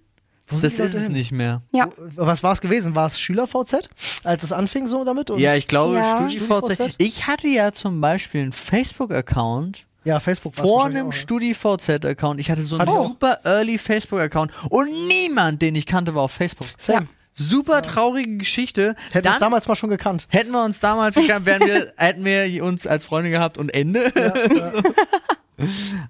sind 0.50 0.62
Das 0.64 0.78
ist 0.78 0.94
es 0.94 1.08
nicht 1.10 1.30
mehr. 1.32 1.60
Ja. 1.72 1.88
Was 2.16 2.42
war 2.42 2.52
es 2.52 2.62
gewesen? 2.62 2.94
War 2.94 3.06
es 3.06 3.20
Schüler-VZ, 3.20 3.90
als 4.24 4.42
es 4.44 4.52
anfing 4.52 4.86
so 4.88 5.04
damit? 5.04 5.30
Und 5.30 5.38
Ja, 5.40 5.54
ich 5.56 5.68
glaube, 5.68 5.96
Ja. 5.96 6.16
StudiVZ? 6.30 6.94
Ich 6.96 7.26
hatte 7.26 7.48
ja 7.48 7.72
zum 7.72 8.00
Beispiel 8.00 8.40
einen 8.42 8.52
Facebook-Account 8.54 9.84
ja 10.04 10.20
Facebook 10.20 10.54
vor 10.56 10.86
einem 10.86 11.08
ne? 11.08 11.12
StudiVZ-Account. 11.12 12.40
Ich 12.40 12.50
hatte 12.50 12.62
so 12.62 12.78
einen 12.78 12.88
auch. 12.88 13.08
super 13.08 13.40
early 13.44 13.78
Facebook-Account 13.78 14.52
und 14.70 14.88
niemand, 15.08 15.60
den 15.62 15.76
ich 15.76 15.86
kannte, 15.86 16.14
war 16.14 16.22
auf 16.22 16.32
Facebook. 16.32 16.68
Same. 16.78 17.08
Super 17.34 17.82
traurige 17.82 18.36
Geschichte. 18.38 18.96
Hätten 19.12 19.26
Dann 19.26 19.34
uns 19.34 19.40
damals 19.40 19.68
mal 19.68 19.76
schon 19.76 19.90
gekannt. 19.90 20.26
hätten 20.28 20.50
wir 20.50 20.64
uns 20.64 20.80
damals 20.80 21.14
gekannt, 21.14 21.46
wären 21.46 21.64
wir, 21.64 21.92
hätten 21.96 22.24
wir 22.24 22.64
uns 22.64 22.84
als 22.86 23.04
Freunde 23.04 23.30
gehabt 23.30 23.58
und 23.58 23.68
Ende. 23.72 24.12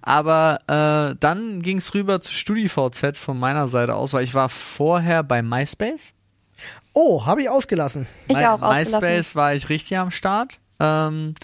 Aber 0.03 0.59
äh, 0.67 1.17
dann 1.21 1.63
ging 1.63 1.79
es 1.79 1.95
rüber 1.95 2.21
zu 2.21 2.33
StudiVZ 2.33 3.17
von 3.17 3.39
meiner 3.39 3.69
Seite 3.69 3.95
aus, 3.95 4.13
weil 4.13 4.25
ich 4.25 4.35
war 4.35 4.49
vorher 4.49 5.23
bei 5.23 5.43
MySpace. 5.43 6.13
Oh, 6.93 7.25
habe 7.27 7.43
ich 7.43 7.49
ausgelassen. 7.49 8.07
Ich 8.27 8.37
My- 8.37 8.47
auch 8.47 8.61
ausgelassen. 8.63 9.01
MySpace 9.01 9.35
war 9.37 9.55
ich 9.55 9.69
richtig 9.69 9.97
am 9.99 10.11
Start. 10.11 10.59
Ähm, 10.81 11.35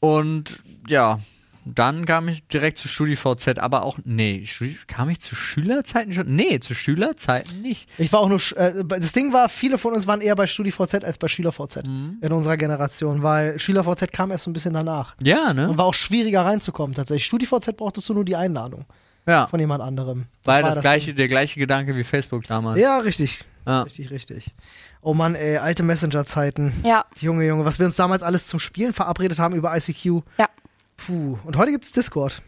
und 0.00 0.60
ja, 0.88 1.18
dann 1.64 2.04
kam 2.06 2.28
ich 2.28 2.46
direkt 2.48 2.78
zu 2.78 2.88
StudiVZ, 2.88 3.58
aber 3.58 3.84
auch, 3.84 3.98
nee, 4.04 4.44
kam 4.86 5.08
ich 5.10 5.20
zu 5.20 5.34
Schülerzeiten 5.34 6.12
schon? 6.12 6.34
Nee, 6.34 6.60
zu 6.60 6.74
Schülerzeiten 6.74 7.62
nicht. 7.62 7.88
Ich 7.98 8.12
war 8.12 8.20
auch 8.20 8.28
nur, 8.28 8.38
sch- 8.38 8.54
äh, 8.56 8.84
das 8.84 9.12
Ding 9.12 9.32
war, 9.32 9.48
viele 9.48 9.78
von 9.78 9.92
uns 9.94 10.06
waren 10.06 10.20
eher 10.20 10.36
bei 10.36 10.46
StudiVZ 10.46 11.04
als 11.04 11.18
bei 11.18 11.28
SchülerVZ 11.28 11.86
Mhm. 11.86 12.18
in 12.20 12.32
unserer 12.32 12.56
Generation, 12.56 13.22
weil 13.22 13.58
SchülerVZ 13.58 14.12
kam 14.12 14.30
erst 14.30 14.44
so 14.44 14.50
ein 14.50 14.52
bisschen 14.54 14.74
danach. 14.74 15.14
Ja, 15.22 15.50
Und 15.50 15.56
ne? 15.56 15.78
war 15.78 15.86
auch 15.86 15.94
schwieriger 15.94 16.44
reinzukommen 16.44 16.94
tatsächlich. 16.94 17.26
StudiVZ 17.26 17.76
brauchtest 17.76 18.08
du 18.08 18.14
nur 18.14 18.24
die 18.24 18.36
Einladung 18.36 18.84
Ja. 19.26 19.46
von 19.46 19.58
jemand 19.60 19.82
anderem. 19.82 20.26
War 20.44 20.62
war 20.62 20.70
das, 20.74 20.80
gleiche, 20.82 21.14
der 21.14 21.28
gleiche 21.28 21.58
Gedanke 21.58 21.96
wie 21.96 22.04
Facebook 22.04 22.44
damals. 22.46 22.78
Ja, 22.78 22.98
richtig. 22.98 23.40
Ja. 23.66 23.82
Richtig, 23.82 24.10
richtig. 24.10 24.54
Oh 25.00 25.14
Mann, 25.14 25.34
ey, 25.34 25.56
alte 25.58 25.82
Messenger-Zeiten. 25.82 26.72
Ja, 26.82 27.04
Junge, 27.20 27.46
Junge, 27.46 27.64
was 27.64 27.78
wir 27.78 27.86
uns 27.86 27.96
damals 27.96 28.22
alles 28.22 28.46
zum 28.46 28.60
Spielen 28.60 28.92
verabredet 28.92 29.38
haben 29.38 29.54
über 29.54 29.74
ICQ. 29.76 30.22
ja. 30.38 30.48
Puh. 30.96 31.38
Und 31.44 31.56
heute 31.56 31.72
gibt's 31.72 31.92
Discord. 31.92 32.42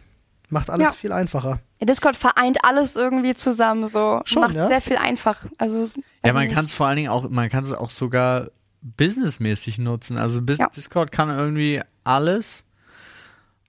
Macht 0.48 0.70
alles 0.70 0.84
Ja. 0.86 0.92
viel 0.92 1.12
einfacher. 1.12 1.60
Ja, 1.80 1.86
Discord 1.86 2.16
vereint 2.16 2.58
alles 2.62 2.94
irgendwie 2.96 3.34
zusammen, 3.34 3.88
so. 3.88 4.20
Schon, 4.24 4.42
Macht 4.42 4.54
ja? 4.54 4.68
sehr 4.68 4.80
viel 4.80 4.96
einfach. 4.96 5.44
Also, 5.58 6.00
Ja, 6.24 6.32
man 6.32 6.48
kann 6.48 6.66
es 6.66 6.72
vor 6.72 6.86
allen 6.86 6.96
Dingen 6.96 7.08
auch, 7.08 7.28
man 7.28 7.48
kann 7.48 7.64
es 7.64 7.72
auch 7.72 7.90
sogar 7.90 8.50
businessmäßig 8.96 9.78
nutzen. 9.78 10.16
Also 10.16 10.40
Bus 10.42 10.58
Ja. 10.58 10.68
Discord 10.74 11.10
kann 11.10 11.28
irgendwie 11.30 11.80
alles, 12.04 12.62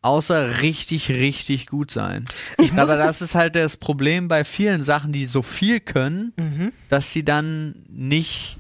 außer 0.04 0.62
richtig, 0.62 1.10
richtig 1.10 1.66
gut 1.68 1.90
sein. 1.92 2.26
Aber 2.78 2.96
das 2.98 3.22
ist 3.22 3.34
halt 3.36 3.56
das 3.56 3.78
Problem 3.78 4.28
bei 4.28 4.46
vielen 4.46 4.84
Sachen, 4.84 5.12
die 5.12 5.26
so 5.26 5.42
viel 5.42 5.80
können, 5.80 6.34
Mhm. 6.38 6.72
dass 6.90 7.12
sie 7.12 7.26
dann 7.26 7.84
nicht 7.90 8.60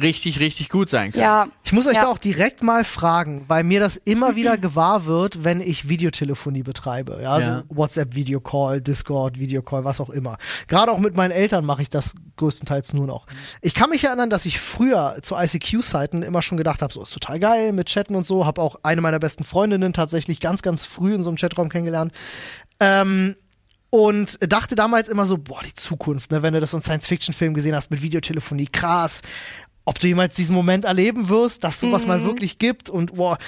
richtig, 0.00 0.40
richtig 0.40 0.68
gut 0.70 0.88
sein 0.88 1.12
können. 1.12 1.22
Ja, 1.22 1.46
Ich 1.62 1.72
muss 1.72 1.86
euch 1.86 1.94
Ja. 1.94 2.02
da 2.02 2.08
auch 2.08 2.18
direkt 2.18 2.62
mal 2.62 2.84
fragen, 2.84 3.44
weil 3.48 3.62
mir 3.64 3.78
das 3.80 3.96
immer 3.96 4.34
wieder 4.36 4.58
gewahr 4.58 5.06
wird, 5.06 5.44
wenn 5.44 5.60
ich 5.60 5.88
Videotelefonie 5.88 6.62
betreibe. 6.62 7.20
Ja, 7.22 7.38
Ja. 7.38 7.58
so 7.68 7.76
WhatsApp-Videocall, 7.76 8.80
Discord, 8.80 9.38
Videocall, 9.38 9.84
was 9.84 10.00
auch 10.00 10.10
immer. 10.10 10.36
Gerade 10.66 10.90
auch 10.92 10.98
mit 10.98 11.16
meinen 11.16 11.30
Eltern 11.30 11.64
mache 11.64 11.82
ich 11.82 11.90
das 11.90 12.14
größtenteils 12.36 12.92
nur 12.92 13.06
noch. 13.06 13.26
Ich 13.62 13.74
kann 13.74 13.90
mich 13.90 14.02
erinnern, 14.04 14.30
dass 14.30 14.46
ich 14.46 14.60
früher 14.60 15.16
zu 15.22 15.36
ICQ-Zeiten 15.36 16.22
immer 16.22 16.42
schon 16.42 16.58
gedacht 16.58 16.82
habe, 16.82 16.92
so 16.92 17.02
ist 17.02 17.12
total 17.14 17.38
geil 17.38 17.72
mit 17.72 17.86
Chatten 17.88 18.16
und 18.16 18.26
so. 18.26 18.44
Habe 18.46 18.60
auch 18.60 18.76
eine 18.82 19.00
meiner 19.00 19.20
besten 19.20 19.44
Freundinnen 19.44 19.92
tatsächlich 19.92 20.40
ganz, 20.40 20.62
ganz 20.62 20.84
früh 20.84 21.14
in 21.14 21.22
so 21.22 21.30
einem 21.30 21.38
Chatraum 21.38 21.68
kennengelernt. 21.68 22.12
Ähm, 22.80 23.36
und 23.90 24.38
dachte 24.52 24.74
damals 24.74 25.08
immer 25.08 25.24
so, 25.24 25.38
boah, 25.38 25.60
die 25.64 25.72
Zukunft, 25.74 26.32
ne, 26.32 26.42
wenn 26.42 26.52
du 26.52 26.58
das 26.58 26.72
so 26.72 26.76
einen 26.76 26.82
Science-Fiction-Film 26.82 27.54
gesehen 27.54 27.76
hast 27.76 27.92
mit 27.92 28.02
Videotelefonie, 28.02 28.66
krass. 28.66 29.22
Ob 29.84 29.98
du 29.98 30.06
jemals 30.06 30.34
diesen 30.36 30.54
Moment 30.54 30.84
erleben 30.84 31.28
wirst, 31.28 31.62
dass 31.64 31.80
sowas 31.80 32.06
mal 32.06 32.24
wirklich 32.24 32.58
gibt 32.58 32.88
und 32.88 33.14
boah. 33.14 33.38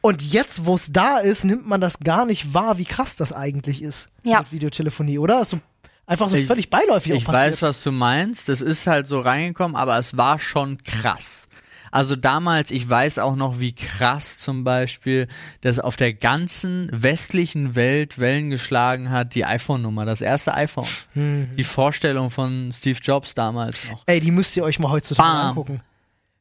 Und 0.00 0.22
jetzt, 0.22 0.64
wo 0.64 0.76
es 0.76 0.92
da 0.92 1.18
ist, 1.18 1.44
nimmt 1.44 1.66
man 1.66 1.80
das 1.80 1.98
gar 1.98 2.24
nicht 2.26 2.54
wahr, 2.54 2.78
wie 2.78 2.84
krass 2.84 3.16
das 3.16 3.32
eigentlich 3.32 3.82
ist 3.82 4.08
Ja. 4.22 4.38
mit 4.40 4.52
Videotelefonie, 4.52 5.18
oder? 5.18 5.42
Ist 5.42 5.50
so 5.50 5.60
einfach 6.06 6.30
so 6.30 6.36
Ich- 6.36 6.46
völlig 6.46 6.70
beiläufig 6.70 7.12
Ich 7.14 7.26
weiß, 7.26 7.60
was 7.62 7.82
du 7.82 7.90
meinst. 7.90 8.48
Das 8.48 8.60
ist 8.60 8.86
halt 8.86 9.08
so 9.08 9.20
reingekommen, 9.20 9.74
aber 9.76 9.98
es 9.98 10.16
war 10.16 10.38
schon 10.38 10.78
krass. 10.84 11.48
Also 11.90 12.16
damals, 12.16 12.70
ich 12.70 12.88
weiß 12.88 13.18
auch 13.18 13.36
noch, 13.36 13.60
wie 13.60 13.74
krass 13.74 14.38
zum 14.38 14.64
Beispiel 14.64 15.28
das 15.60 15.78
auf 15.78 15.96
der 15.96 16.14
ganzen 16.14 16.90
westlichen 16.92 17.74
Welt 17.74 18.18
Wellen 18.18 18.50
geschlagen 18.50 19.10
hat, 19.10 19.34
die 19.34 19.44
iPhone-Nummer, 19.44 20.04
das 20.04 20.20
erste 20.20 20.54
iPhone. 20.54 20.88
Hm. 21.12 21.48
Die 21.56 21.64
Vorstellung 21.64 22.30
von 22.30 22.72
Steve 22.72 22.98
Jobs 23.00 23.34
damals 23.34 23.76
noch. 23.90 24.02
Ey, 24.06 24.20
die 24.20 24.30
müsst 24.30 24.56
ihr 24.56 24.64
euch 24.64 24.78
mal 24.78 24.90
heutzutage 24.90 25.28
Bam. 25.28 25.48
angucken. 25.48 25.80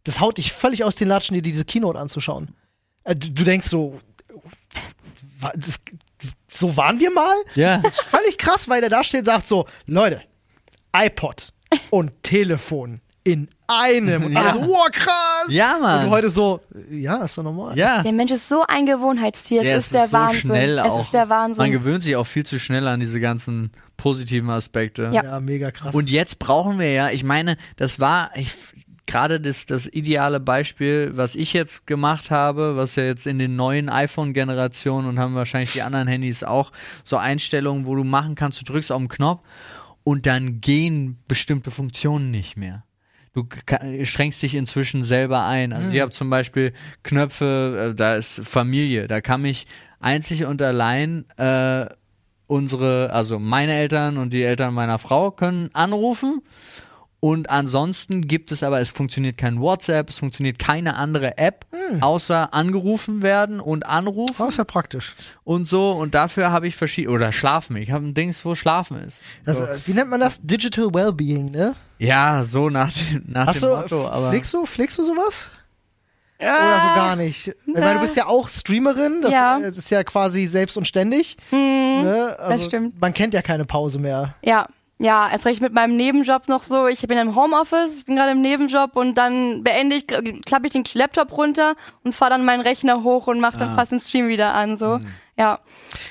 Das 0.04 0.20
haut 0.20 0.38
dich 0.38 0.54
völlig 0.54 0.84
aus 0.84 0.96
den 0.96 1.08
Latschen, 1.08 1.34
dir 1.34 1.42
diese 1.42 1.66
Keynote 1.66 2.00
anzuschauen. 2.00 2.50
Äh, 3.04 3.16
du, 3.16 3.32
du 3.32 3.44
denkst 3.44 3.68
so, 3.68 4.00
das, 5.56 5.80
so 6.52 6.78
waren 6.78 7.00
wir 7.00 7.12
mal? 7.12 7.36
Ja. 7.56 7.78
Das 7.80 7.94
ist 7.94 8.02
völlig 8.02 8.38
krass, 8.38 8.70
weil 8.70 8.82
der 8.82 8.90
da 8.90 9.04
steht 9.04 9.22
und 9.22 9.26
sagt 9.26 9.48
so, 9.48 9.68
Leute, 9.86 10.22
iPod 10.96 11.54
und 11.90 12.12
Telefon 12.24 13.02
in 13.26 13.50
einem. 13.68 14.24
Und 14.26 14.32
Ja. 14.34 14.42
alle 14.44 14.54
so, 14.54 14.68
wow, 14.68 14.88
krass. 14.92 15.48
Ja, 15.50 15.78
Mann. 15.82 16.06
Und 16.06 16.12
heute 16.12 16.30
so, 16.30 16.62
ja, 16.90 17.24
ist 17.26 17.38
doch 17.38 17.44
normal. 17.44 17.78
Ja. 17.78 18.02
der 18.04 18.14
Mensch 18.14 18.32
ist 18.32 18.48
so 18.48 18.64
ein 18.68 18.86
Gewohnheitstier. 18.86 19.62
Es 19.62 19.68
Ja, 19.68 19.78
ist 19.78 19.94
der 19.94 20.08
so 20.08 20.14
Wahnsinn. 20.14 20.40
schnell 20.42 20.78
es 20.78 20.84
auch. 20.86 21.02
ist 21.02 21.12
der 21.14 21.28
Wahnsinn. 21.30 21.62
Man 21.64 21.72
gewöhnt 21.72 22.04
sich 22.04 22.16
auch 22.16 22.26
viel 22.28 22.46
zu 22.46 22.60
schnell 22.60 22.88
an 22.88 23.00
diese 23.02 23.20
ganzen 23.20 23.72
positiven 23.98 24.50
Aspekte. 24.50 25.10
Ja. 25.14 25.24
Ja, 25.24 25.40
mega 25.42 25.72
krass. 25.72 25.94
Und 25.94 26.10
jetzt 26.10 26.40
brauchen 26.40 26.80
wir 26.80 26.92
ja, 26.94 27.10
ich 27.10 27.24
meine, 27.24 27.58
das 27.78 28.00
war 28.00 28.32
gerade 29.08 29.40
das, 29.40 29.66
das 29.66 29.86
ideale 29.88 30.40
Beispiel, 30.40 31.12
was 31.16 31.36
ich 31.36 31.54
jetzt 31.54 31.86
gemacht 31.88 32.32
habe, 32.32 32.76
was 32.76 32.96
ja 32.96 33.04
jetzt 33.04 33.28
in 33.28 33.38
den 33.40 33.56
neuen 33.56 33.90
iPhone-Generationen 33.90 35.08
und 35.08 35.20
haben 35.20 35.36
wahrscheinlich 35.36 35.74
die 35.74 35.82
anderen 35.84 36.08
Handys 36.08 36.44
auch 36.44 36.72
so 37.04 37.18
Einstellungen, 37.18 37.86
wo 37.86 37.96
du 37.96 38.04
machen 38.04 38.36
kannst, 38.36 38.60
du 38.62 38.66
drückst 38.66 38.92
auf 38.92 39.00
den 39.00 39.08
Knopf 39.10 39.42
und 40.04 40.26
dann 40.26 40.60
gehen 40.62 41.18
bestimmte 41.28 41.70
Funktionen 41.72 42.32
nicht 42.32 42.58
mehr. 42.58 42.84
Du 43.36 43.46
schränkst 44.06 44.42
dich 44.42 44.56
inzwischen 44.56 45.04
selber 45.04 45.46
ein. 45.46 45.74
Also 45.74 45.92
ich 45.92 46.00
habe 46.00 46.12
zum 46.12 46.30
Beispiel 46.30 46.74
Knöpfe, 47.04 47.92
äh, 47.92 47.96
da 47.96 48.16
ist 48.16 48.42
Familie, 48.46 49.08
da 49.08 49.20
kann 49.20 49.42
mich 49.42 49.68
einzig 50.00 50.46
und 50.46 50.62
allein 50.62 51.26
äh, 51.36 51.86
unsere, 52.48 53.12
also 53.12 53.38
meine 53.38 53.74
Eltern 53.74 54.18
und 54.18 54.32
die 54.32 54.44
Eltern 54.44 54.74
meiner 54.74 55.00
Frau 55.00 55.32
können 55.32 55.70
anrufen. 55.74 56.42
Und 57.28 57.50
ansonsten 57.50 58.28
gibt 58.28 58.52
es 58.52 58.62
aber, 58.62 58.80
es 58.82 58.92
funktioniert 58.92 59.36
kein 59.40 59.60
WhatsApp, 59.60 60.12
es 60.12 60.20
funktioniert 60.20 60.60
keine 60.60 60.96
andere 60.96 61.40
App, 61.40 61.66
außer 62.00 62.54
angerufen 62.54 63.24
werden 63.24 63.60
und 63.60 63.88
anrufen 63.88 64.48
ist 64.48 64.58
ja 64.60 64.64
praktisch. 64.64 65.16
und 65.44 65.68
so. 65.68 65.94
Und 65.94 66.14
dafür 66.14 66.52
habe 66.52 66.68
ich 66.68 66.76
verschiedene, 66.76 67.16
oder 67.16 67.32
schlafen. 67.32 67.78
Ich 67.78 67.90
habe 67.90 68.06
ein 68.06 68.14
Dings, 68.14 68.46
wo 68.46 68.54
schlafen 68.54 68.98
ist. 69.00 69.24
Das, 69.44 69.58
so. 69.58 69.66
äh, 69.66 69.76
wie 69.88 69.94
nennt 69.96 70.12
man 70.12 70.20
das? 70.20 70.40
Digital 70.44 70.94
Wellbeing, 70.94 71.50
ne? 71.50 71.74
Ja, 71.98 72.44
so 72.44 72.70
nach 72.70 72.94
dem, 72.94 73.24
nach 73.26 73.48
Hast 73.48 73.64
dem 73.64 73.70
du, 73.72 73.76
Motto. 73.76 74.08
Aber 74.08 74.30
pflegst 74.30 74.54
du, 74.54 74.66
pflegst 74.68 75.00
du 75.00 75.04
sowas? 75.06 75.50
Äh, 76.38 76.46
Oder 76.48 76.80
so 76.82 76.88
gar 76.96 77.16
nicht? 77.16 77.48
Ich 77.48 77.74
meine, 77.74 77.96
du 77.96 78.02
bist 78.02 78.16
ja 78.18 78.28
auch 78.28 78.50
Streamerin, 78.50 79.22
das, 79.24 79.32
Ja. 79.32 79.58
äh, 79.58 79.62
das 79.64 79.80
ist 79.80 79.90
ja 79.90 80.04
quasi 80.04 80.46
selbst 80.46 80.78
und 80.78 80.88
ständig. 80.88 81.38
ne? 81.52 82.36
also, 82.38 82.62
Mhm, 82.64 82.68
stimmt. 82.68 83.02
Man 83.02 83.16
kennt 83.16 83.34
ja 83.34 83.42
keine 83.42 83.66
Pause 83.66 83.98
mehr. 83.98 84.36
Ja, 84.44 84.68
ja, 85.00 85.30
erst 85.30 85.46
recht 85.46 85.62
mit 85.62 85.74
meinem 85.74 85.96
Nebenjob 85.98 86.48
noch 86.48 86.64
so. 86.64 86.88
Ich 86.88 87.02
bin 87.02 87.18
im 87.18 87.36
Homeoffice, 87.36 87.98
ich 87.98 88.06
bin 88.06 88.16
gerade 88.16 88.32
im 88.32 88.42
Nebenjob 88.42 88.96
und 88.96 89.16
dann 89.18 89.64
beende 89.64 89.98
ich, 89.98 90.08
klappe 90.08 90.68
ich 90.68 90.72
den 90.72 90.84
Laptop 90.94 91.36
runter 91.38 91.76
und 92.04 92.16
fahre 92.16 92.32
dann 92.32 92.46
meinen 92.46 92.62
Rechner 92.62 93.04
hoch 93.04 93.28
und 93.28 93.40
mache 93.40 93.58
dann 93.58 93.70
Ah. 93.70 93.76
fast 93.76 93.92
den 93.92 94.00
Stream 94.00 94.28
wieder 94.30 94.54
an. 94.54 94.78
So, 94.78 95.02
ja, 95.38 95.60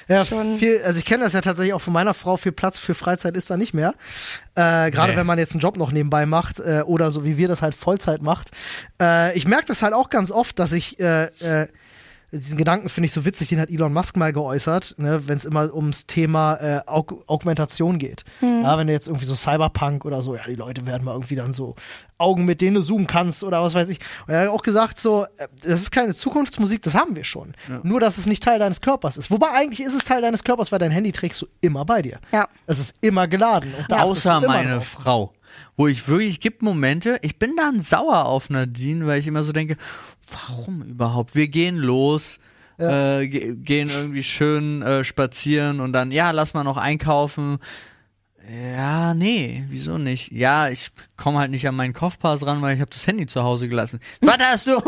Ja, 0.07 0.27
Schon. 0.27 0.59
viel, 0.59 0.83
also 0.85 0.99
ich 0.99 1.07
kenne 1.07 1.25
das 1.25 1.33
ja 1.33 1.40
tatsächlich 1.40 1.73
auch 1.73 1.81
von 1.81 1.94
meiner 1.94 2.12
Frau, 2.12 2.37
viel 2.37 2.53
Platz 2.53 2.79
für 2.79 2.94
Freizeit 2.94 3.37
ist 3.38 3.51
da 3.51 3.57
nicht 3.57 3.73
mehr. 3.73 3.94
Äh, 4.55 4.90
Gerade 4.90 5.12
Nee. 5.12 5.16
wenn 5.16 5.27
man 5.27 5.38
jetzt 5.38 5.53
einen 5.53 5.61
Job 5.61 5.79
noch 5.79 5.90
nebenbei 5.90 6.27
macht 6.27 6.61
äh, 6.61 6.83
oder 6.85 7.11
so 7.11 7.25
wie 7.25 7.38
wir 7.38 7.49
das 7.49 7.62
halt 7.62 7.75
Vollzeit 7.75 8.20
macht. 8.20 8.51
Äh, 9.01 9.35
ich 9.37 9.47
merke 9.49 9.64
das 9.66 9.83
halt 9.83 9.94
auch 9.94 10.11
ganz 10.11 10.31
oft, 10.31 10.59
dass 10.59 10.73
ich 10.73 11.01
äh, 11.01 11.25
äh, 11.40 11.68
diesen 12.38 12.57
Gedanken 12.59 12.88
finde 12.88 13.07
ich 13.07 13.12
so 13.12 13.25
witzig, 13.25 13.49
den 13.49 13.61
hat 13.61 13.70
Elon 13.70 13.92
Musk 13.92 14.16
mal 14.16 14.33
geäußert, 14.33 14.97
ne, 14.99 15.23
wenn 15.27 15.38
es 15.38 15.44
immer 15.44 15.73
ums 15.75 16.07
Thema 16.07 16.57
äh, 16.57 16.81
Aug 16.87 17.25
Augmentation 17.27 17.99
geht. 17.99 18.25
Ja, 18.40 18.77
wenn 18.79 18.87
du 18.87 18.92
jetzt 18.92 19.07
irgendwie 19.07 19.27
so 19.27 19.35
Cyberpunk 19.35 20.05
oder 20.05 20.23
so, 20.23 20.35
ja, 20.35 20.42
die 20.47 20.55
Leute 20.55 20.87
werden 20.87 21.05
mal 21.05 21.12
irgendwie 21.12 21.37
dann 21.37 21.53
so 21.53 21.75
Augen, 22.18 22.44
mit 22.44 22.61
denen 22.61 22.77
du 22.77 22.83
zoomen 22.83 23.07
kannst 23.07 23.44
oder 23.44 23.62
was 23.62 23.75
weiß 23.75 23.88
ich. 23.88 23.99
Und 24.27 24.35
er 24.35 24.42
hat 24.42 24.49
auch 24.49 24.62
gesagt, 24.62 24.99
so, 24.99 25.25
äh, 25.37 25.49
das 25.62 25.83
ist 25.83 25.90
keine 25.90 26.14
Zukunftsmusik, 26.14 26.83
das 26.83 26.94
haben 26.94 27.16
wir 27.16 27.25
schon. 27.25 27.55
Nur, 27.83 28.01
dass 28.01 28.18
es 28.18 28.27
nicht 28.27 28.42
Teil 28.42 28.59
deines 28.59 28.81
Körpers 28.81 29.16
ist. 29.16 29.31
Wobei 29.31 29.51
eigentlich 29.53 29.81
ist 29.87 29.94
es 29.94 30.05
Teil 30.05 30.23
deines 30.23 30.44
Körpers, 30.44 30.73
weil 30.73 30.79
dein 30.79 30.90
Handy 30.90 31.12
trägst 31.12 31.40
du 31.42 31.47
immer 31.61 31.85
bei 31.85 32.03
dir. 32.03 32.18
ja. 32.33 32.49
Es 32.66 32.79
ist 32.79 32.94
immer 33.01 33.29
geladen. 33.29 33.73
Und 33.79 33.90
da 33.90 33.97
achtest 33.97 34.27
außer 34.27 34.40
meine 34.40 34.77
drauf. 34.77 34.87
Frau. 34.87 35.35
Wo 35.77 35.87
ich 35.87 36.09
wirklich, 36.09 36.40
gibt 36.40 36.62
Momente, 36.62 37.18
ich 37.23 37.38
bin 37.38 37.57
dann 37.57 37.81
sauer 37.81 38.25
auf 38.27 38.49
Nadine, 38.49 39.07
weil 39.07 39.20
ich 39.20 39.27
immer 39.27 39.44
so 39.44 39.53
denke, 39.53 39.77
warum 40.35 40.83
überhaupt? 40.83 41.35
Wir 41.35 41.49
gehen 41.49 41.77
los, 41.77 42.38
äh, 42.79 43.27
ge 43.27 43.57
gehen 43.57 43.88
irgendwie 43.88 44.23
schön 44.23 44.83
äh, 44.83 45.05
spazieren 45.05 45.81
und 45.81 45.92
dann, 45.92 46.11
ja, 46.11 46.31
lass 46.31 46.55
mal 46.55 46.64
noch 46.64 46.77
einkaufen. 46.77 47.59
Ja, 48.51 49.14
nee, 49.14 49.64
wieso 49.68 49.97
nicht? 49.97 50.31
Ja, 50.31 50.68
ich 50.68 50.90
komme 51.16 51.38
halt 51.38 51.51
nicht 51.51 51.66
an 51.66 51.77
meinen 51.77 51.94
Kopfpass 51.94 52.44
ran, 52.44 52.61
weil 52.61 52.75
ich 52.75 52.81
habe 52.81 52.90
das 52.90 53.07
Handy 53.07 53.27
zu 53.27 53.42
Hause 53.42 53.68
gelassen. 53.68 54.01
Was 54.20 54.38
hast 54.38 54.66
du? 54.66 54.73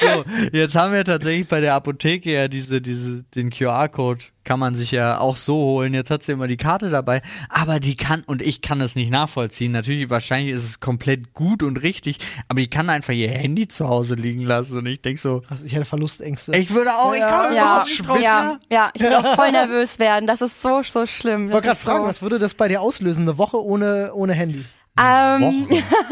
so, 0.00 0.24
jetzt 0.52 0.74
haben 0.74 0.94
wir 0.94 1.04
tatsächlich 1.04 1.46
bei 1.48 1.60
der 1.60 1.74
Apotheke 1.74 2.32
ja 2.32 2.48
diese, 2.48 2.80
diese, 2.80 3.24
den 3.34 3.50
QR-Code 3.50 4.24
kann 4.46 4.58
man 4.60 4.74
sich 4.74 4.92
ja 4.92 5.18
auch 5.18 5.36
so 5.36 5.56
holen. 5.56 5.92
Jetzt 5.92 6.10
hat 6.10 6.22
sie 6.22 6.32
immer 6.32 6.46
die 6.46 6.56
Karte 6.56 6.88
dabei, 6.88 7.20
aber 7.50 7.80
die 7.80 7.96
kann, 7.96 8.22
und 8.26 8.40
ich 8.40 8.62
kann 8.62 8.80
es 8.80 8.94
nicht 8.94 9.10
nachvollziehen. 9.10 9.72
Natürlich, 9.72 10.08
wahrscheinlich 10.08 10.54
ist 10.54 10.64
es 10.64 10.80
komplett 10.80 11.34
gut 11.34 11.62
und 11.62 11.82
richtig, 11.82 12.18
aber 12.48 12.60
die 12.60 12.70
kann 12.70 12.88
einfach 12.88 13.12
ihr 13.12 13.28
Handy 13.28 13.68
zu 13.68 13.88
Hause 13.88 14.14
liegen 14.14 14.42
lassen 14.42 14.78
und 14.78 14.86
ich 14.86 15.02
denk 15.02 15.18
so, 15.18 15.40
Krass, 15.40 15.62
ich 15.62 15.74
hätte 15.74 15.84
Verlustängste. 15.84 16.56
ich 16.56 16.70
würde 16.72 16.90
auch, 16.92 17.12
ich 17.12 17.20
Ja. 17.20 17.28
kann 17.28 17.54
Ja, 17.54 17.84
überhaupt 18.00 18.22
ja, 18.22 18.58
ja, 18.70 18.90
ich 18.94 19.02
würde 19.02 19.18
auch 19.18 19.34
voll 19.34 19.50
nervös 19.52 19.98
werden. 19.98 20.26
Das 20.26 20.40
ist 20.40 20.62
so, 20.62 20.80
so 20.82 21.04
schlimm. 21.06 21.46
ich 21.46 21.48
Das 21.48 21.54
wollte 21.54 21.66
gerade 21.66 21.80
fragen, 21.80 22.02
so. 22.04 22.08
was 22.08 22.22
würde 22.22 22.38
das 22.38 22.54
bei 22.54 22.68
dir 22.68 22.80
auslösen? 22.80 23.22
Eine 23.22 23.36
Woche 23.38 23.62
ohne, 23.62 24.12
ohne 24.14 24.32
Handy? 24.32 24.64
Ähm, 24.98 25.68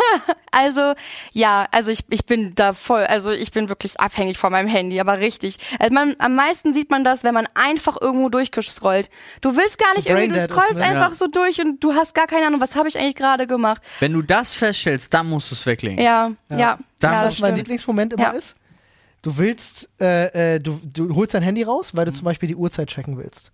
also, 0.50 0.94
ja, 1.32 1.66
also 1.70 1.90
ich, 1.90 2.00
ich 2.10 2.26
bin 2.26 2.54
da 2.54 2.72
voll, 2.72 3.04
also 3.04 3.30
ich 3.30 3.50
bin 3.52 3.68
wirklich 3.68 3.98
abhängig 4.00 4.38
von 4.38 4.52
meinem 4.52 4.68
Handy, 4.68 5.00
aber 5.00 5.18
richtig. 5.20 5.56
Also 5.78 5.94
man, 5.94 6.16
am 6.18 6.34
meisten 6.34 6.74
sieht 6.74 6.90
man 6.90 7.04
das, 7.04 7.24
wenn 7.24 7.34
man 7.34 7.46
einfach 7.54 8.00
irgendwo 8.00 8.28
durchgescrollt. 8.28 9.10
Du 9.40 9.56
willst 9.56 9.78
gar 9.78 9.94
nicht 9.96 10.08
irgendwie, 10.08 10.38
du 10.38 10.44
scrollst 10.48 10.80
einfach 10.80 11.10
Ja. 11.10 11.14
so 11.14 11.26
durch 11.28 11.60
und 11.60 11.82
du 11.82 11.94
hast 11.94 12.14
gar 12.14 12.26
keine 12.26 12.46
Ahnung, 12.46 12.60
was 12.60 12.76
habe 12.76 12.88
ich 12.88 12.98
eigentlich 12.98 13.16
gerade 13.16 13.46
gemacht. 13.46 13.80
Wenn 14.00 14.12
du 14.12 14.22
das 14.22 14.54
feststellst, 14.54 15.12
dann 15.14 15.28
musst 15.28 15.50
du 15.50 15.54
es 15.54 15.64
weglegen. 15.66 15.98
Ja, 16.04 16.32
ja, 16.50 16.56
ja, 16.58 16.78
Dann 16.98 17.12
ja 17.12 17.22
was 17.24 17.32
das 17.34 17.40
mein. 17.40 17.56
Lieblingsmoment 17.56 18.12
immer 18.12 18.22
Ja. 18.24 18.30
ist? 18.30 18.56
Du 19.22 19.38
willst, 19.38 19.88
äh, 20.00 20.56
äh, 20.56 20.60
du, 20.60 20.78
du 20.84 21.14
holst 21.14 21.32
dein 21.32 21.42
Handy 21.42 21.62
raus, 21.62 21.96
weil 21.96 22.04
du 22.04 22.12
zum 22.12 22.24
Beispiel 22.26 22.46
die 22.48 22.56
Uhrzeit 22.56 22.88
checken 22.88 23.16
willst. 23.16 23.52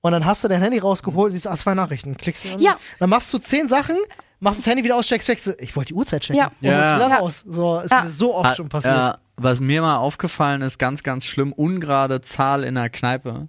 Und 0.00 0.12
dann 0.12 0.24
hast 0.24 0.44
du 0.44 0.48
dein 0.48 0.62
Handy 0.62 0.78
rausgeholt, 0.78 1.34
siehst, 1.34 1.46
ah, 1.46 1.56
zwei 1.56 1.74
Nachrichten, 1.74 2.16
klickst 2.16 2.44
du 2.46 2.52
an. 2.54 2.60
Ja. 2.60 2.78
Dann 2.98 3.10
machst 3.10 3.34
du 3.34 3.38
zehn 3.38 3.68
Sachen, 3.68 3.96
machst 4.40 4.60
das 4.60 4.66
Handy 4.66 4.84
wieder 4.84 4.96
aus, 4.96 5.06
checkst, 5.06 5.26
checkst, 5.26 5.56
ich 5.60 5.74
wollte 5.76 5.88
die 5.88 5.94
Uhrzeit 5.94 6.22
checken. 6.22 6.36
Ja. 6.38 6.46
Und 6.46 6.54
Ja. 6.60 6.98
holst 6.98 7.06
wieder 7.06 7.16
raus. 7.18 7.44
So, 7.48 7.78
ist 7.80 7.90
Ja. 7.90 8.02
mir 8.02 8.08
so 8.10 8.34
oft 8.34 8.56
schon 8.56 8.68
passiert. 8.68 8.94
Ja, 8.96 9.18
was 9.36 9.60
mir 9.60 9.80
mal 9.82 9.96
aufgefallen 9.96 10.62
ist, 10.62 10.78
ganz, 10.78 11.02
ganz 11.02 11.24
schlimm, 11.24 11.52
ungerade 11.52 12.20
Zahl 12.20 12.64
in 12.64 12.74
der 12.76 12.90
Kneipe. 12.90 13.48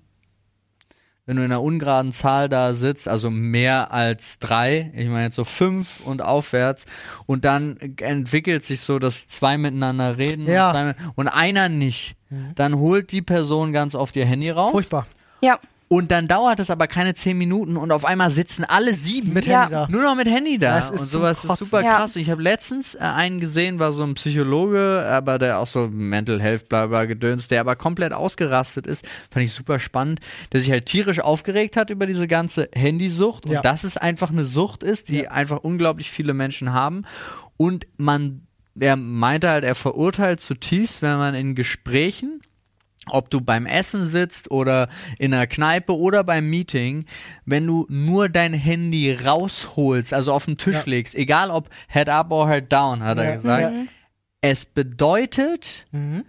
Wenn 1.26 1.36
du 1.38 1.44
in 1.44 1.52
einer 1.52 1.62
ungeraden 1.62 2.12
Zahl 2.12 2.50
da 2.50 2.74
sitzt, 2.74 3.08
also 3.08 3.30
mehr 3.30 3.92
als 3.94 4.40
drei, 4.40 4.92
ich 4.96 5.08
meine 5.08 5.26
jetzt 5.26 5.36
so 5.36 5.44
fünf 5.44 6.00
und 6.04 6.24
aufwärts, 6.24 6.88
und 7.28 7.46
dann 7.46 7.78
entwickelt 8.02 8.64
sich 8.64 8.82
so, 8.82 8.98
dass 8.98 9.28
zwei 9.28 9.60
miteinander 9.60 10.18
reden 10.18 10.48
Ja. 10.48 10.70
und, 10.70 10.74
zwei, 10.74 10.84
mit- 10.86 10.96
und 11.16 11.28
einer 11.28 11.70
nicht, 11.70 12.16
dann 12.56 12.76
holt 12.78 13.12
die 13.12 13.22
Person 13.22 13.74
ganz 13.74 13.94
oft 13.94 14.16
ihr 14.16 14.26
Handy 14.26 14.50
raus 14.50 14.72
Furchtbar. 14.72 15.06
Ja, 15.42 15.60
und 15.90 16.12
dann 16.12 16.28
dauert 16.28 16.60
es 16.60 16.70
aber 16.70 16.88
keine 16.88 17.16
zehn 17.16 17.38
Minuten 17.38 17.76
und 17.76 17.92
auf 17.92 18.06
einmal 18.06 18.30
sitzen 18.30 18.64
alle 18.64 18.94
sieben 18.94 19.34
Mit 19.34 19.46
Ja. 19.48 19.62
Handy 19.64 19.74
da. 19.74 19.88
nur 19.90 20.04
noch 20.04 20.16
mit 20.16 20.28
Handy 20.28 20.58
da. 20.60 20.78
Das 20.78 20.92
ist 20.92 21.00
und 21.02 21.06
sowas 21.08 21.44
ist 21.44 21.58
super 21.58 21.82
Ja. 21.84 21.98
krass. 21.98 22.16
Und 22.16 22.22
ich 22.22 22.30
habe 22.30 22.42
letztens 22.44 22.94
äh, 22.96 23.00
einen 23.00 23.40
gesehen, 23.40 23.80
war 23.80 23.92
so 23.92 24.04
ein 24.04 24.14
Psychologe, 24.14 25.04
aber 25.10 25.40
der 25.40 25.58
auch 25.60 25.68
so 25.68 25.88
Mental 25.92 26.40
Health, 26.42 26.70
bla 26.70 26.86
bla 26.86 27.06
gedöns, 27.06 27.48
der 27.48 27.60
aber 27.62 27.76
komplett 27.76 28.14
ausgerastet 28.14 28.86
ist. 28.88 29.04
Fand 29.32 29.44
ich 29.46 29.52
super 29.52 29.80
spannend, 29.80 30.20
der 30.54 30.62
sich 30.62 30.70
halt 30.72 30.86
tierisch 30.86 31.20
aufgeregt 31.20 31.76
hat 31.76 31.90
über 31.90 32.06
diese 32.06 32.28
ganze 32.28 32.70
Handysucht 32.74 33.46
und 33.48 33.52
Ja. 33.54 33.62
dass 33.62 33.84
es 33.84 33.98
einfach 33.98 34.30
eine 34.30 34.46
Sucht 34.46 34.84
ist, 34.84 35.10
die 35.10 35.28
einfach 35.28 35.58
unglaublich 35.64 36.12
viele 36.12 36.34
Menschen 36.36 36.72
haben. 36.72 37.04
Und 37.58 37.88
man, 37.98 38.42
er 38.80 38.96
meinte 38.96 39.50
halt, 39.50 39.64
er 39.64 39.74
verurteilt 39.76 40.40
zutiefst, 40.40 41.02
wenn 41.02 41.18
man 41.18 41.34
in 41.34 41.56
Gesprächen 41.56 42.42
ob 43.10 43.30
du 43.30 43.42
beim 43.42 43.66
Essen 43.66 44.06
sitzt 44.08 44.52
oder 44.52 44.90
in 45.18 45.34
einer 45.34 45.48
Kneipe 45.48 45.98
oder 45.98 46.24
beim 46.24 46.50
Meeting, 46.50 47.06
wenn 47.46 47.66
du 47.66 47.86
nur 47.90 48.30
dein 48.30 48.54
Handy 48.54 49.14
rausholst, 49.14 50.14
also 50.14 50.34
auf 50.34 50.46
den 50.46 50.58
Tisch 50.58 50.76
Ja. 50.76 50.84
legst, 50.86 51.16
egal 51.16 51.50
ob 51.50 51.70
Head 51.88 52.10
up 52.10 52.32
or 52.32 52.50
Head 52.50 52.72
down, 52.72 53.02
hat 53.04 53.18
er 53.18 53.24
Ja. 53.26 53.36
gesagt, 53.36 53.74
Ja. 53.74 53.84
es 54.42 54.66
bedeutet 54.66 55.86
Mhm. 55.92 56.24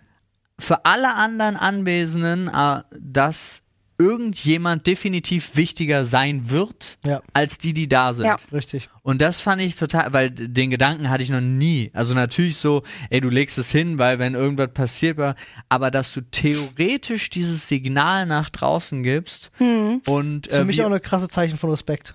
für 0.59 0.85
alle 0.85 1.15
anderen 1.15 1.57
Anwesenden, 1.57 2.49
äh, 2.49 2.83
dass 2.99 3.63
irgendjemand 4.01 4.87
definitiv 4.87 5.57
wichtiger 5.57 6.05
sein 6.05 6.49
wird, 6.51 6.99
Ja. 7.05 7.21
als 7.35 7.59
die, 7.59 7.75
die 7.75 7.89
da 7.89 8.15
sind. 8.15 8.25
Ja. 8.27 8.37
Richtig. 8.53 8.89
Und 9.03 9.21
das 9.21 9.41
fand 9.41 9.61
ich 9.63 9.77
total, 9.77 10.13
weil 10.13 10.31
den 10.31 10.71
Gedanken 10.71 11.11
hatte 11.11 11.23
ich 11.23 11.31
noch 11.31 11.41
nie. 11.41 11.91
Also 11.93 12.15
natürlich 12.15 12.57
so, 12.57 12.83
ey, 13.11 13.21
du 13.21 13.29
legst 13.29 13.59
es 13.59 13.71
hin, 13.71 13.99
weil 13.99 14.19
wenn 14.19 14.35
irgendwas 14.35 14.73
passiert 14.73 15.17
war, 15.19 15.37
aber 15.69 15.91
dass 15.91 16.13
du 16.15 16.23
theoretisch 16.23 17.31
dieses 17.31 17.69
Signal 17.69 18.27
nach 18.27 18.51
draußen 18.51 19.03
gibst 19.03 19.51
und 19.59 20.43
Das 20.47 20.53
ist 20.53 20.57
für 20.57 20.63
äh, 20.63 20.65
mich 20.65 20.83
auch 20.83 20.87
eine 20.87 21.01
krasse 21.01 21.29
Zeichen 21.29 21.59
von 21.59 21.71
Respekt. 21.71 22.15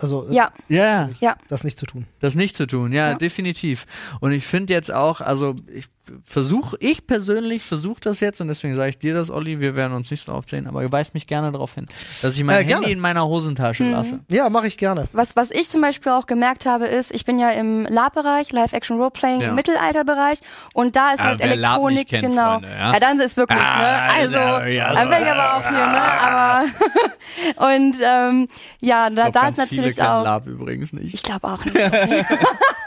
Also, 0.00 0.28
äh, 0.28 0.34
ja, 0.34 0.52
ja, 0.68 1.10
ja. 1.20 1.36
das 1.48 1.64
nicht 1.64 1.76
zu 1.78 1.84
tun. 1.84 2.06
das 2.20 2.36
nicht 2.36 2.56
zu 2.56 2.66
tun, 2.68 2.92
ja, 2.92 3.10
Ja. 3.10 3.14
definitiv. 3.16 3.84
Und 4.20 4.30
ich 4.32 4.46
finde 4.46 4.72
jetzt 4.72 4.92
auch, 4.92 5.20
also 5.20 5.56
ich 5.74 5.86
versuche, 6.24 6.76
ich 6.80 7.06
persönlich 7.06 7.62
versuche 7.64 8.00
das 8.00 8.20
jetzt 8.20 8.40
und 8.40 8.48
deswegen 8.48 8.74
sage 8.74 8.90
ich 8.90 8.98
dir 8.98 9.14
das, 9.14 9.30
Olli, 9.30 9.60
wir 9.60 9.74
werden 9.74 9.92
uns 9.92 10.10
nicht 10.10 10.24
so 10.24 10.32
oft 10.32 10.48
sehen, 10.50 10.66
aber 10.66 10.90
weist 10.92 11.14
mich 11.14 11.26
gerne 11.26 11.52
darauf 11.52 11.74
hin, 11.74 11.86
dass 12.22 12.36
ich 12.36 12.44
mein 12.44 12.66
Äh, 12.68 12.72
Handy 12.74 12.90
in 12.92 13.00
meiner 13.00 13.26
Hosentasche 13.26 13.84
lasse. 13.90 14.20
Ja, 14.28 14.48
mache 14.50 14.66
ich 14.66 14.76
gerne. 14.76 15.08
Was, 15.12 15.36
was 15.36 15.50
ich 15.50 15.68
zum 15.68 15.80
Beispiel 15.80 16.12
auch 16.12 16.26
gemerkt 16.26 16.66
habe, 16.66 16.86
ist, 16.86 17.12
ich 17.14 17.24
bin 17.24 17.38
ja 17.38 17.50
im 17.50 17.84
Lab-Bereich, 17.84 18.52
Live-Action-Roleplaying, 18.52 19.40
Ja. 19.40 19.48
im 19.50 19.54
Mittelalterbereich 19.54 20.40
und 20.74 20.96
da 20.96 21.12
ist 21.12 21.20
Ah, 21.20 21.24
halt 21.24 21.40
Elektronik, 21.40 22.08
kennt, 22.08 22.22
genau. 22.28 22.52
Freunde, 22.54 22.68
ja? 22.68 22.98
dann 23.00 23.20
ist 23.20 23.36
wirklich, 23.36 23.60
Ah, 23.60 23.78
ne? 23.78 24.02
Also, 24.20 24.36
ja, 24.36 24.66
ja, 24.66 24.92
dann 24.94 25.08
bin 25.10 25.18
ich 25.22 25.30
aber 25.30 25.56
auch 25.56 25.68
hier, 25.68 25.86
ne? 25.86 26.02
Aber 26.20 26.64
und 27.76 27.96
ähm, 28.02 28.48
ja, 28.80 29.08
da, 29.10 29.26
Ich 29.28 29.32
glaub, 29.32 29.32
da 29.34 29.40
ganz 29.42 29.58
ist 29.58 29.68
viele 29.68 29.80
natürlich 29.82 29.96
kennen 29.96 30.08
auch. 30.08 30.24
Lab 30.24 30.46
übrigens 30.46 30.92
nicht. 30.92 31.14
Ich 31.14 31.22
glaube 31.22 31.46
auch 31.48 31.64
nicht. 31.64 31.76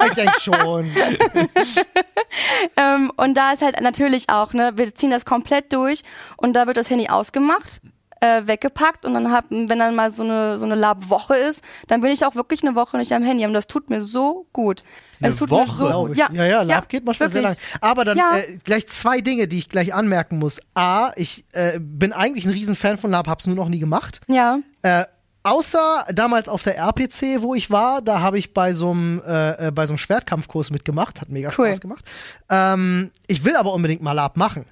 Ich 0.03 0.13
denke 0.13 0.41
schon. 0.41 0.89
ähm, 2.77 3.10
und 3.17 3.35
da 3.35 3.53
ist 3.53 3.61
halt 3.61 3.79
natürlich 3.81 4.29
auch, 4.29 4.53
ne, 4.53 4.71
wir 4.75 4.93
ziehen 4.95 5.11
das 5.11 5.25
komplett 5.25 5.71
durch 5.73 6.03
und 6.37 6.53
da 6.53 6.67
wird 6.67 6.77
das 6.77 6.89
Handy 6.89 7.07
ausgemacht, 7.09 7.81
äh, 8.19 8.45
weggepackt 8.45 9.03
und 9.05 9.13
dann 9.15 9.31
hab, 9.31 9.45
wenn 9.49 9.67
dann 9.79 9.95
mal 9.95 10.11
so 10.11 10.21
eine 10.23 10.59
so 10.59 10.65
eine 10.65 10.75
Lab-Woche 10.75 11.35
ist, 11.35 11.63
dann 11.87 12.01
bin 12.01 12.11
ich 12.11 12.23
auch 12.25 12.35
wirklich 12.35 12.61
eine 12.63 12.75
Woche 12.75 12.97
nicht 12.97 13.11
am 13.13 13.23
Handy. 13.23 13.45
Und 13.47 13.53
das 13.53 13.65
tut 13.65 13.89
mir 13.89 14.05
so 14.05 14.45
gut. 14.53 14.83
Eine 15.19 15.29
es 15.31 15.37
tut 15.37 15.49
Woche? 15.49 15.81
mir 15.83 15.89
so 15.91 16.05
gut. 16.07 16.17
Ja, 16.17 16.29
ja, 16.31 16.45
ja, 16.45 16.61
Lab 16.61 16.87
geht 16.87 17.03
manchmal 17.03 17.31
sehr 17.31 17.41
lang. 17.41 17.51
wirklich. 17.53 17.81
Aber 17.83 18.05
dann 18.05 18.17
Ja. 18.19 18.37
äh, 18.37 18.57
gleich 18.63 18.87
zwei 18.87 19.21
Dinge, 19.21 19.47
die 19.47 19.57
ich 19.57 19.69
gleich 19.69 19.93
anmerken 19.95 20.37
muss. 20.37 20.59
A, 20.75 21.11
ich 21.15 21.45
äh, 21.53 21.79
bin 21.79 22.13
eigentlich 22.13 22.45
ein 22.45 22.51
Riesenfan 22.51 22.97
von 22.99 23.09
Lab, 23.09 23.27
hab's 23.27 23.47
nur 23.47 23.55
noch 23.55 23.69
nie 23.69 23.79
gemacht. 23.79 24.21
Ja, 24.27 24.59
Äh, 24.83 25.05
außer 25.43 26.05
damals 26.13 26.47
auf 26.47 26.63
der 26.63 26.77
RPC, 26.77 27.41
wo 27.41 27.55
ich 27.55 27.69
war, 27.71 28.01
da 28.01 28.19
habe 28.21 28.37
ich 28.39 28.53
bei 28.53 28.73
so 28.73 28.91
einem 28.91 29.21
äh, 29.25 29.67
äh, 29.67 29.71
bei 29.71 29.85
so 29.87 29.93
einem 29.93 29.97
Schwertkampfkurs 29.97 30.71
mitgemacht, 30.71 31.21
hat 31.21 31.29
mega 31.29 31.51
Cool. 31.57 31.67
Spaß 31.67 31.81
gemacht. 31.81 32.05
Ähm, 32.49 33.11
ich 33.27 33.43
will 33.43 33.55
aber 33.55 33.73
unbedingt 33.73 34.01
mal 34.01 34.11
Lab 34.13 34.37
machen. 34.37 34.65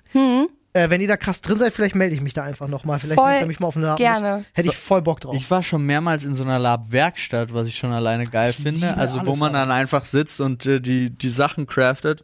Äh, 0.71 0.91
wenn 0.91 1.01
ihr 1.01 1.07
da 1.07 1.17
krass 1.17 1.41
drin 1.41 1.57
seid, 1.57 1.73
vielleicht 1.73 1.95
melde 1.95 2.13
ich 2.13 2.21
mich 2.21 2.33
da 2.35 2.43
einfach 2.43 2.67
nochmal. 2.67 2.99
Vielleicht 2.99 3.19
Voll 3.19 3.29
nehmt 3.31 3.41
ihr 3.41 3.47
mich 3.47 3.59
mal 3.59 3.67
auf 3.67 3.75
eine 3.75 3.87
Lab. 3.87 3.97
gerne. 3.97 4.45
Hätte 4.53 4.69
ich 4.69 4.77
voll 4.77 5.01
Bock 5.01 5.19
drauf. 5.19 5.35
Ich 5.35 5.49
war 5.49 5.63
schon 5.63 5.83
mehrmals 5.83 6.23
in 6.23 6.35
so 6.35 6.43
einer 6.43 6.59
Lab-Werkstatt, 6.59 7.51
was 7.53 7.65
ich 7.67 7.75
schon 7.75 7.91
alleine 7.91 8.25
geil 8.25 8.53
finde. 8.53 8.95
Also 8.95 9.25
wo 9.25 9.35
man 9.35 9.53
dann 9.53 9.71
einfach 9.71 10.05
sitzt 10.05 10.39
und 10.41 10.67
äh, 10.67 10.79
die, 10.79 11.09
die 11.09 11.29
Sachen 11.29 11.65
craftet. 11.65 12.23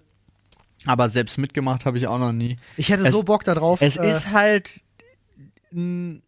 Aber 0.86 1.10
selbst 1.10 1.40
mitgemacht 1.40 1.86
habe 1.88 1.98
ich 1.98 2.06
auch 2.06 2.20
noch 2.20 2.32
nie. 2.32 2.58
Ich 2.78 2.90
hätte 2.90 3.08
Es- 3.08 3.12
so 3.14 3.24
Bock 3.24 3.44
da 3.46 3.56
drauf. 3.56 3.80
Es 3.82 3.98
äh, 3.98 4.08
ist 4.08 4.30
halt 4.32 4.82
ein, 5.74 6.22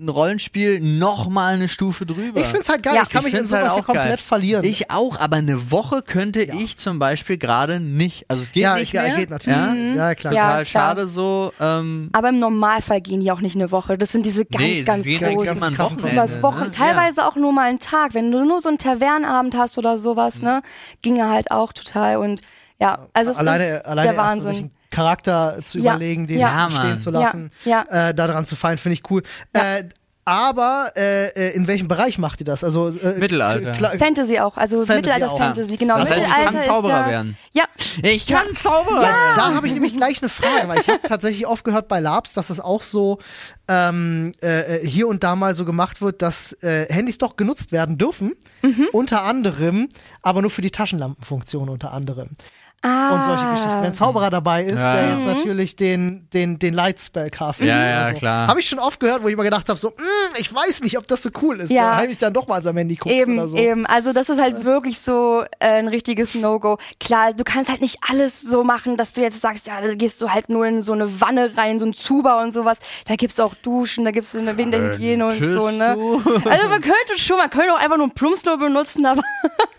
ein 0.00 0.08
Rollenspiel 0.08 0.80
noch 0.80 1.28
mal 1.28 1.54
eine 1.54 1.68
Stufe 1.68 2.06
drüber. 2.06 2.40
ich 2.40 2.46
find's 2.46 2.68
halt 2.68 2.82
geil. 2.82 2.94
Ja. 2.94 3.02
ich 3.02 3.08
kann 3.10 3.20
Ich 3.26 3.32
mich 3.32 3.34
in 3.34 3.38
halt 3.40 3.48
sowas 3.48 3.62
hier 3.62 3.72
auch 3.72 3.86
geil. 3.86 3.96
komplett 3.96 4.20
verlieren. 4.20 4.64
Ich 4.64 4.90
auch, 4.90 5.18
aber 5.20 5.36
eine 5.36 5.70
Woche 5.70 6.02
könnte 6.02 6.44
Ja. 6.46 6.54
ich 6.54 6.76
zum 6.76 6.98
Beispiel 6.98 7.36
gerade 7.38 7.80
nicht. 7.80 8.24
Also 8.28 8.42
es 8.42 8.52
geht 8.52 8.62
ja, 8.62 8.76
nicht 8.76 8.92
ja, 8.92 9.02
mehr. 9.02 9.16
geht 9.16 9.30
natürlich. 9.30 9.58
Ja? 9.58 9.74
Ja, 10.08 10.14
klar. 10.14 10.32
Ja. 10.32 10.42
Total 10.42 10.64
klar. 10.64 10.64
schade 10.64 11.08
so. 11.08 11.52
Ähm, 11.60 12.08
aber 12.12 12.30
im 12.30 12.38
Normalfall 12.38 13.00
gehen 13.00 13.20
die 13.20 13.30
auch 13.30 13.40
nicht 13.40 13.54
eine 13.56 13.70
Woche. 13.70 13.98
Das 13.98 14.12
sind 14.12 14.24
diese 14.26 14.44
ganz, 14.46 14.62
nee, 14.64 14.82
ganz 14.82 15.06
großen. 15.06 15.62
ein 15.62 15.74
krassen 15.74 15.96
Wochenende. 15.98 16.12
Übers 16.12 16.42
Wochen, 16.42 16.60
ne? 16.64 16.70
teilweise 16.70 17.26
auch 17.26 17.36
nur 17.36 17.52
mal 17.52 17.68
einen 17.68 17.78
Tag. 17.78 18.14
Wenn 18.14 18.30
du 18.32 18.44
nur 18.44 18.60
so 18.60 18.68
einen 18.68 18.78
Tavernabend 18.78 19.56
hast 19.56 19.76
oder 19.78 19.98
sowas, 19.98 20.40
ne, 20.42 20.62
ginge 21.02 21.28
halt 21.28 21.50
auch 21.50 21.72
total. 21.72 22.16
Und 22.16 22.40
ja, 22.78 23.06
also 23.12 23.30
es 23.32 23.36
alleine 23.36 23.64
ist 23.76 23.84
alleine 23.86 24.08
der 24.12 24.16
Wahnsinn. 24.18 24.70
Charakter 24.90 25.58
zu 25.64 25.78
Ja, 25.78 25.92
überlegen, 25.94 26.26
den 26.26 26.38
ja. 26.40 26.68
Ja, 26.68 26.70
stehen 26.70 26.98
zu 26.98 27.10
lassen, 27.10 27.50
Ja, 27.64 27.84
Äh, 27.90 28.14
da 28.14 28.26
dran 28.26 28.46
zu 28.46 28.56
fallen, 28.56 28.78
finde 28.78 28.94
ich 28.94 29.10
cool. 29.10 29.22
Äh, 29.52 29.84
aber 30.26 30.92
äh, 30.96 31.28
äh, 31.30 31.56
in 31.56 31.66
welchem 31.66 31.88
Bereich 31.88 32.18
macht 32.18 32.40
ihr 32.40 32.44
das? 32.44 32.62
Also 32.62 32.88
äh, 32.88 33.18
Mittelalter. 33.18 33.74
Fantasy 33.98 34.38
auch, 34.38 34.56
also 34.56 34.84
Fantasy 34.84 34.96
Mittelalter 34.96 35.32
auch. 35.32 35.38
Fantasy, 35.38 35.76
genau. 35.76 35.98
Das 35.98 36.10
heißt, 36.10 36.20
ich 36.20 36.28
Mittelalter 36.28 36.52
kann 36.58 36.66
Zauberer 36.66 37.00
ist 37.00 37.04
ja, 37.06 37.10
werden. 37.10 37.36
Ja, 37.52 37.64
Ich 38.02 38.26
kann 38.26 38.54
Zauberer 38.54 39.00
werden. 39.00 39.36
Da 39.36 39.54
habe 39.54 39.66
ich 39.66 39.72
nämlich 39.74 39.94
gleich 39.96 40.22
eine 40.22 40.28
Frage, 40.28 40.68
weil 40.68 40.80
ich 40.80 40.88
habe 40.88 41.00
tatsächlich 41.08 41.46
oft 41.46 41.64
gehört 41.64 41.88
bei 41.88 41.98
Labs, 42.00 42.32
dass 42.34 42.50
es 42.50 42.60
auch 42.60 42.82
so 42.82 43.18
ähm, 43.66 44.32
äh, 44.40 44.86
hier 44.86 45.08
und 45.08 45.24
da 45.24 45.34
mal 45.34 45.56
so 45.56 45.64
gemacht 45.64 46.00
wird, 46.02 46.22
dass 46.22 46.52
äh, 46.62 46.86
Handys 46.92 47.18
doch 47.18 47.36
genutzt 47.36 47.72
werden 47.72 47.96
dürfen, 47.98 48.32
Mhm. 48.62 48.88
unter 48.92 49.22
anderem, 49.24 49.88
aber 50.20 50.42
nur 50.42 50.50
für 50.50 50.60
die 50.62 50.70
Taschenlampenfunktion 50.70 51.70
unter 51.70 51.92
anderem. 51.92 52.36
Ah, 52.82 53.14
und 53.14 53.24
solche 53.24 53.50
Geschichten. 53.52 53.70
Wenn 53.80 53.86
ein 53.86 53.94
Zauberer 53.94 54.30
dabei 54.30 54.64
ist, 54.64 54.78
Ja. 54.78 54.94
der 54.94 55.10
jetzt 55.16 55.26
natürlich 55.26 55.76
den, 55.76 56.28
den, 56.32 56.58
den 56.58 56.74
Lightspell 56.74 57.30
castet. 57.30 57.68
Ja, 57.68 57.82
ja, 58.08 58.12
klar. 58.12 58.46
Habe 58.48 58.60
ich 58.60 58.68
schon 58.68 58.78
oft 58.78 59.00
gehört, 59.00 59.22
wo 59.22 59.28
ich 59.28 59.34
immer 59.34 59.44
gedacht 59.44 59.68
habe, 59.68 59.78
so, 59.78 59.90
"Mm, 59.90 60.34
ich 60.38 60.52
weiß 60.54 60.80
nicht, 60.82 60.96
ob 60.98 61.06
das 61.06 61.22
so 61.22 61.30
cool 61.42 61.60
ist. 61.60 61.70
Ja. 61.70 61.90
Da 61.92 61.96
habe 62.02 62.06
ich 62.08 62.18
dann 62.18 62.32
doch 62.32 62.46
mal 62.48 62.66
am 62.66 62.76
Handy 62.76 62.96
guckt 62.96 63.14
Eben, 63.14 63.38
oder 63.38 63.48
so. 63.48 63.56
eben. 63.56 63.86
Also 63.86 64.12
das 64.12 64.28
ist 64.28 64.40
halt 64.40 64.64
wirklich 64.64 64.98
so 65.00 65.42
äh, 65.60 65.66
ein 65.78 65.88
richtiges 65.88 66.34
No-Go. 66.34 66.78
Klar, 67.00 67.32
du 67.34 67.44
kannst 67.44 67.70
halt 67.70 67.80
nicht 67.80 67.98
alles 68.08 68.40
so 68.40 68.64
machen, 68.64 68.96
dass 68.96 69.12
du 69.12 69.20
jetzt 69.22 69.40
sagst, 69.40 69.66
ja, 69.66 69.80
da 69.80 69.94
gehst 69.94 70.20
du 70.22 70.30
halt 70.30 70.48
nur 70.48 70.66
in 70.66 70.82
so 70.82 70.92
eine 70.92 71.20
Wanne 71.20 71.56
rein, 71.56 71.78
so 71.78 71.86
ein 71.86 71.92
Zuber 71.92 72.40
und 72.42 72.52
sowas. 72.52 72.78
Da 73.06 73.16
gibt's 73.16 73.38
auch 73.40 73.54
Duschen, 73.62 74.04
da 74.04 74.10
gibt's 74.10 74.34
eine 74.34 74.56
Winterhygiene 74.56 75.24
und 75.26 75.32
tschüss, 75.38 75.54
so, 75.56 75.70
ne? 75.70 75.94
du. 75.94 76.22
Also 76.50 76.68
man 76.68 76.80
könnte 76.80 77.18
schon, 77.18 77.36
man 77.38 77.50
könnte 77.50 77.72
auch 77.72 77.78
einfach 77.78 77.96
nur 77.96 78.06
ein 78.06 78.12
Plumpsklo 78.12 78.56
benutzen, 78.56 79.04
aber 79.06 79.22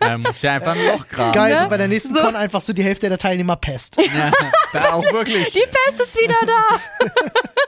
Ja, 0.01 0.17
muss 0.17 0.41
ja 0.41 0.53
einfach 0.53 0.73
ein 0.75 0.85
Loch 0.87 1.07
graben. 1.07 1.31
Geil, 1.33 1.53
ne? 1.55 1.59
so 1.61 1.69
bei 1.69 1.77
der 1.77 1.87
nächsten 1.87 2.15
So. 2.15 2.21
Con 2.21 2.35
einfach 2.35 2.61
so 2.61 2.73
die 2.73 2.83
Hälfte 2.91 3.07
der 3.07 3.17
Teilnehmer 3.17 3.55
pest. 3.55 3.95
Ja, 3.95 4.31
ja, 4.73 4.91
auch 4.91 5.13
wirklich. 5.13 5.49
die 5.53 5.61
Pest 5.61 6.01
ist 6.01 6.17
wieder 6.17 6.35
da. 6.45 7.05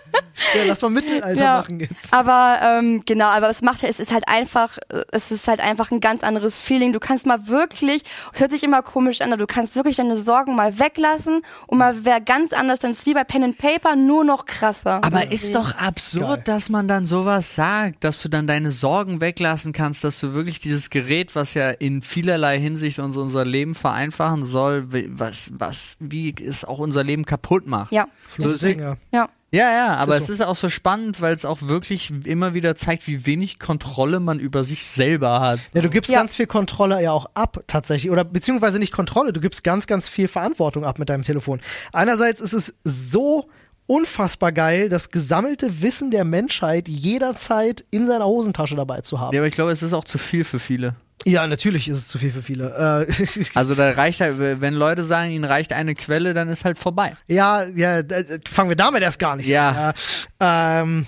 Ja, 0.56 0.64
lass 0.68 0.82
mal 0.82 0.90
Mittelalter 0.90 1.42
Ja. 1.44 1.58
machen 1.58 1.80
jetzt. 1.80 2.14
Aber 2.14 2.60
ähm, 2.62 3.04
genau, 3.06 3.26
aber 3.28 3.48
was 3.50 3.62
macht 3.62 3.84
er? 3.84 3.90
Es 3.90 4.00
ist 4.00 4.12
halt 4.12 4.28
einfach, 4.28 4.78
äh, 4.90 5.04
es 5.12 5.32
ist 5.32 5.48
halt 5.48 5.60
einfach 5.60 5.92
ein 5.92 6.00
ganz 6.00 6.24
anderes 6.24 6.60
Feeling. 6.60 6.94
Du 6.94 7.00
kannst 7.00 7.26
mal 7.26 7.48
wirklich, 7.48 8.04
es 8.34 8.40
hört 8.42 8.52
sich 8.52 8.64
immer 8.64 8.82
komisch 8.82 9.22
an, 9.22 9.30
aber 9.34 9.38
du 9.40 9.48
kannst 9.48 9.76
wirklich 9.76 9.98
deine 9.98 10.18
Sorgen 10.18 10.56
mal 10.56 10.80
weglassen 10.80 11.42
und 11.68 11.78
mal 11.78 11.96
wer 12.04 12.22
ganz 12.22 12.54
anders, 12.54 12.80
dann 12.82 12.92
ist 12.92 13.00
es 13.00 13.06
wie 13.06 13.14
bei 13.14 13.24
Pen 13.24 13.44
and 13.44 13.58
Paper, 13.58 13.96
nur 13.96 14.24
noch 14.24 14.46
krasser. 14.46 15.04
Aber 15.04 15.32
ist 15.32 15.54
doch 15.56 15.76
absurd, 15.78 16.22
Geil. 16.28 16.44
dass 16.46 16.70
man 16.70 16.88
dann 16.88 17.06
sowas 17.06 17.56
sagt, 17.56 18.04
dass 18.04 18.22
du 18.22 18.30
dann 18.30 18.48
deine 18.48 18.72
Sorgen 18.72 19.22
weglassen 19.22 19.74
kannst, 19.74 20.04
dass 20.04 20.20
du 20.20 20.34
wirklich 20.34 20.60
dieses 20.60 20.90
Gerät, 20.90 21.36
was 21.36 21.54
ja 21.54 21.72
in 21.72 22.02
vielerlei 22.02 22.60
Hinsicht 22.60 23.00
uns 23.00 23.18
unser 23.18 23.46
Leben 23.46 23.76
vereinfachen 23.76 24.46
soll, 24.46 24.92
wie- 24.94 25.10
was, 25.10 25.52
was, 25.54 25.96
wie 26.00 26.34
es 26.44 26.64
auch 26.66 26.80
unser 26.80 27.04
Leben 27.04 27.26
kaputt 27.26 27.68
macht. 27.68 27.92
ja, 27.92 28.08
Deswegen, 28.38 28.98
ja. 29.12 29.30
Ja. 29.54 29.72
Ja, 29.72 29.96
aber 29.96 30.18
Ist 30.18 30.24
es 30.24 30.28
so. 30.28 30.34
ist 30.34 30.42
auch 30.42 30.56
so 30.56 30.68
spannend, 30.70 31.22
weil 31.22 31.34
es 31.34 31.46
auch 31.46 31.62
wirklich 31.62 32.12
immer 32.26 32.54
wieder 32.54 32.76
zeigt, 32.76 33.08
wie 33.08 33.26
wenig 33.26 33.60
Kontrolle 33.60 34.20
man 34.20 34.40
über 34.40 34.64
sich 34.64 34.84
selber 34.86 35.40
hat. 35.40 35.60
Ja, 35.74 35.82
du 35.82 35.90
gibst 35.90 36.12
Ja. 36.12 36.18
ganz 36.20 36.36
viel 36.36 36.48
Kontrolle 36.48 37.02
ja 37.02 37.12
auch 37.12 37.28
ab, 37.36 37.60
tatsächlich. 37.68 38.12
Oder 38.12 38.24
beziehungsweise 38.26 38.80
nicht 38.80 38.92
Kontrolle, 38.92 39.32
du 39.32 39.40
gibst 39.40 39.64
ganz, 39.64 39.88
ganz 39.88 40.10
viel 40.10 40.28
Verantwortung 40.28 40.84
ab 40.86 41.00
mit 41.00 41.10
deinem 41.10 41.24
Telefon. 41.24 41.62
Einerseits 41.92 42.42
ist 42.42 42.54
es 42.54 42.74
so 42.84 43.48
unfassbar 43.86 44.52
geil, 44.52 44.90
das 44.90 45.10
gesammelte 45.12 45.82
Wissen 45.82 46.10
der 46.10 46.24
Menschheit 46.26 46.88
jederzeit 46.88 47.84
in 47.92 48.08
seiner 48.08 48.26
Hosentasche 48.26 48.76
dabei 48.76 49.02
zu 49.02 49.20
haben. 49.20 49.34
Ja, 49.36 49.42
aber 49.42 49.48
ich 49.48 49.56
glaube, 49.56 49.72
es 49.72 49.84
ist 49.84 49.94
auch 49.94 50.06
zu 50.06 50.18
viel 50.18 50.44
für 50.46 50.60
viele. 50.60 50.96
Ja, 51.26 51.48
natürlich 51.48 51.88
ist 51.88 51.98
es 52.00 52.08
zu 52.08 52.18
viel 52.20 52.32
für 52.32 52.42
viele. 52.42 53.06
Äh, 53.08 53.14
Also 53.56 53.76
da 53.76 53.92
reicht 53.92 54.20
halt, 54.22 54.36
wenn 54.40 54.74
Leute 54.74 55.04
sagen, 55.04 55.32
ihnen 55.32 55.46
reicht 55.46 55.74
eine 55.74 55.96
Quelle, 55.96 56.34
dann 56.34 56.50
ist 56.50 56.66
halt 56.66 56.78
vorbei. 56.78 57.14
ja, 57.28 57.64
ja, 57.76 58.02
d- 58.04 58.40
fangen 58.50 58.70
wir 58.70 58.76
damit 58.76 59.02
erst 59.04 59.20
gar 59.20 59.36
nicht 59.36 59.48
Ja. 59.48 59.70
an. 59.70 59.94
Ja. 60.42 60.82
Ähm, 60.82 61.06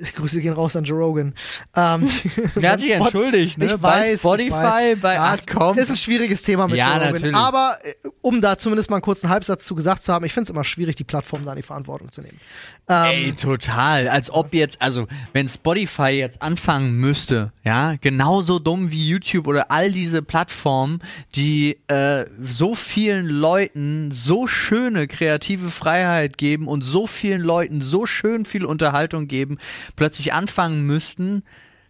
Grüße 0.14 0.40
gehen 0.40 0.52
raus 0.52 0.76
an 0.76 0.84
Joe 0.84 0.98
Rogan. 0.98 1.34
Ähm, 1.76 2.08
Er 2.60 2.72
hat 2.72 2.80
sich 2.80 2.90
entschuldigt, 2.92 3.58
ne? 3.58 3.66
Ich 3.66 3.72
bei 3.76 3.82
weiß, 3.82 4.14
ich 4.14 4.20
Spotify, 4.20 4.50
weiß. 4.50 5.00
bei 5.00 5.14
ja, 5.14 5.36
komm. 5.50 5.78
Ist 5.78 5.90
ein 5.90 5.96
schwieriges 5.96 6.42
Thema 6.42 6.66
mit 6.68 6.76
Ja, 6.76 6.86
Joe 6.88 6.94
Rogan. 6.96 7.12
natürlich. 7.12 7.36
Aber 7.36 7.78
äh, 7.82 8.08
um 8.22 8.40
da 8.40 8.58
zumindest 8.58 8.90
mal 8.90 8.96
einen 8.96 9.02
kurzen 9.02 9.28
Halbsatz 9.28 9.64
zu 9.64 9.74
gesagt 9.74 10.02
zu 10.02 10.12
haben, 10.12 10.24
ich 10.24 10.32
finde 10.32 10.44
es 10.44 10.50
immer 10.50 10.64
schwierig, 10.64 10.96
die 10.96 11.04
Plattform 11.04 11.44
da 11.44 11.52
in 11.52 11.56
die 11.56 11.62
Verantwortung 11.62 12.10
zu 12.12 12.20
nehmen. 12.22 12.40
Ähm, 12.88 13.04
Ey, 13.04 13.32
total. 13.34 14.08
Als 14.08 14.30
ob 14.30 14.52
jetzt, 14.52 14.82
also, 14.82 15.06
wenn 15.32 15.48
Spotify 15.48 16.08
jetzt 16.10 16.42
anfangen 16.42 16.94
müsste, 16.98 17.52
ja, 17.64 17.94
genauso 18.00 18.58
dumm 18.58 18.90
wie 18.90 19.08
YouTube 19.08 19.46
oder 19.46 19.70
all 19.70 19.92
diese 19.92 20.22
Plattformen, 20.22 21.00
die 21.36 21.78
äh, 21.86 22.24
so 22.42 22.74
vielen 22.74 23.26
Leuten 23.26 24.10
so 24.10 24.46
schöne 24.46 25.06
kreative 25.06 25.70
Freiheit 25.70 26.36
geben 26.36 26.66
und 26.66 26.82
so 26.82 27.06
vielen 27.06 27.42
Leuten 27.42 27.80
so 27.80 28.06
schön 28.06 28.44
viel 28.44 28.64
Unterhaltung 28.64 29.28
geben, 29.28 29.58
plötzlich 29.96 30.32
anfangen 30.32 30.82
müssten, 30.86 31.42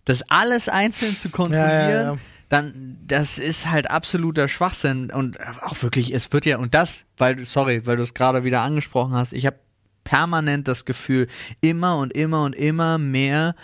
das 0.04 0.22
alles 0.28 0.68
einzeln 0.68 1.16
zu 1.16 1.30
kontrollieren. 1.30 1.88
Ja, 1.88 2.02
ja. 2.12 2.18
Dann, 2.48 2.98
das 3.06 3.38
ist 3.38 3.70
halt 3.70 3.90
absoluter 3.90 4.48
Schwachsinn 4.48 5.10
und 5.12 5.38
auch 5.62 5.80
wirklich, 5.82 6.12
es 6.12 6.32
wird 6.32 6.46
ja, 6.46 6.58
und 6.58 6.74
das, 6.74 7.04
weil, 7.16 7.36
du- 7.36 7.44
sorry, 7.44 7.82
weil 7.86 7.96
du 7.96 8.02
es 8.02 8.12
gerade 8.12 8.42
wieder 8.42 8.62
angesprochen 8.62 9.12
hast, 9.12 9.32
ich 9.32 9.46
habe 9.46 9.56
permanent 10.02 10.66
das 10.66 10.84
Gefühl, 10.84 11.28
immer 11.60 11.98
und 11.98 12.12
immer 12.12 12.42
und 12.42 12.54
immer 12.56 12.98
mehr 12.98 13.54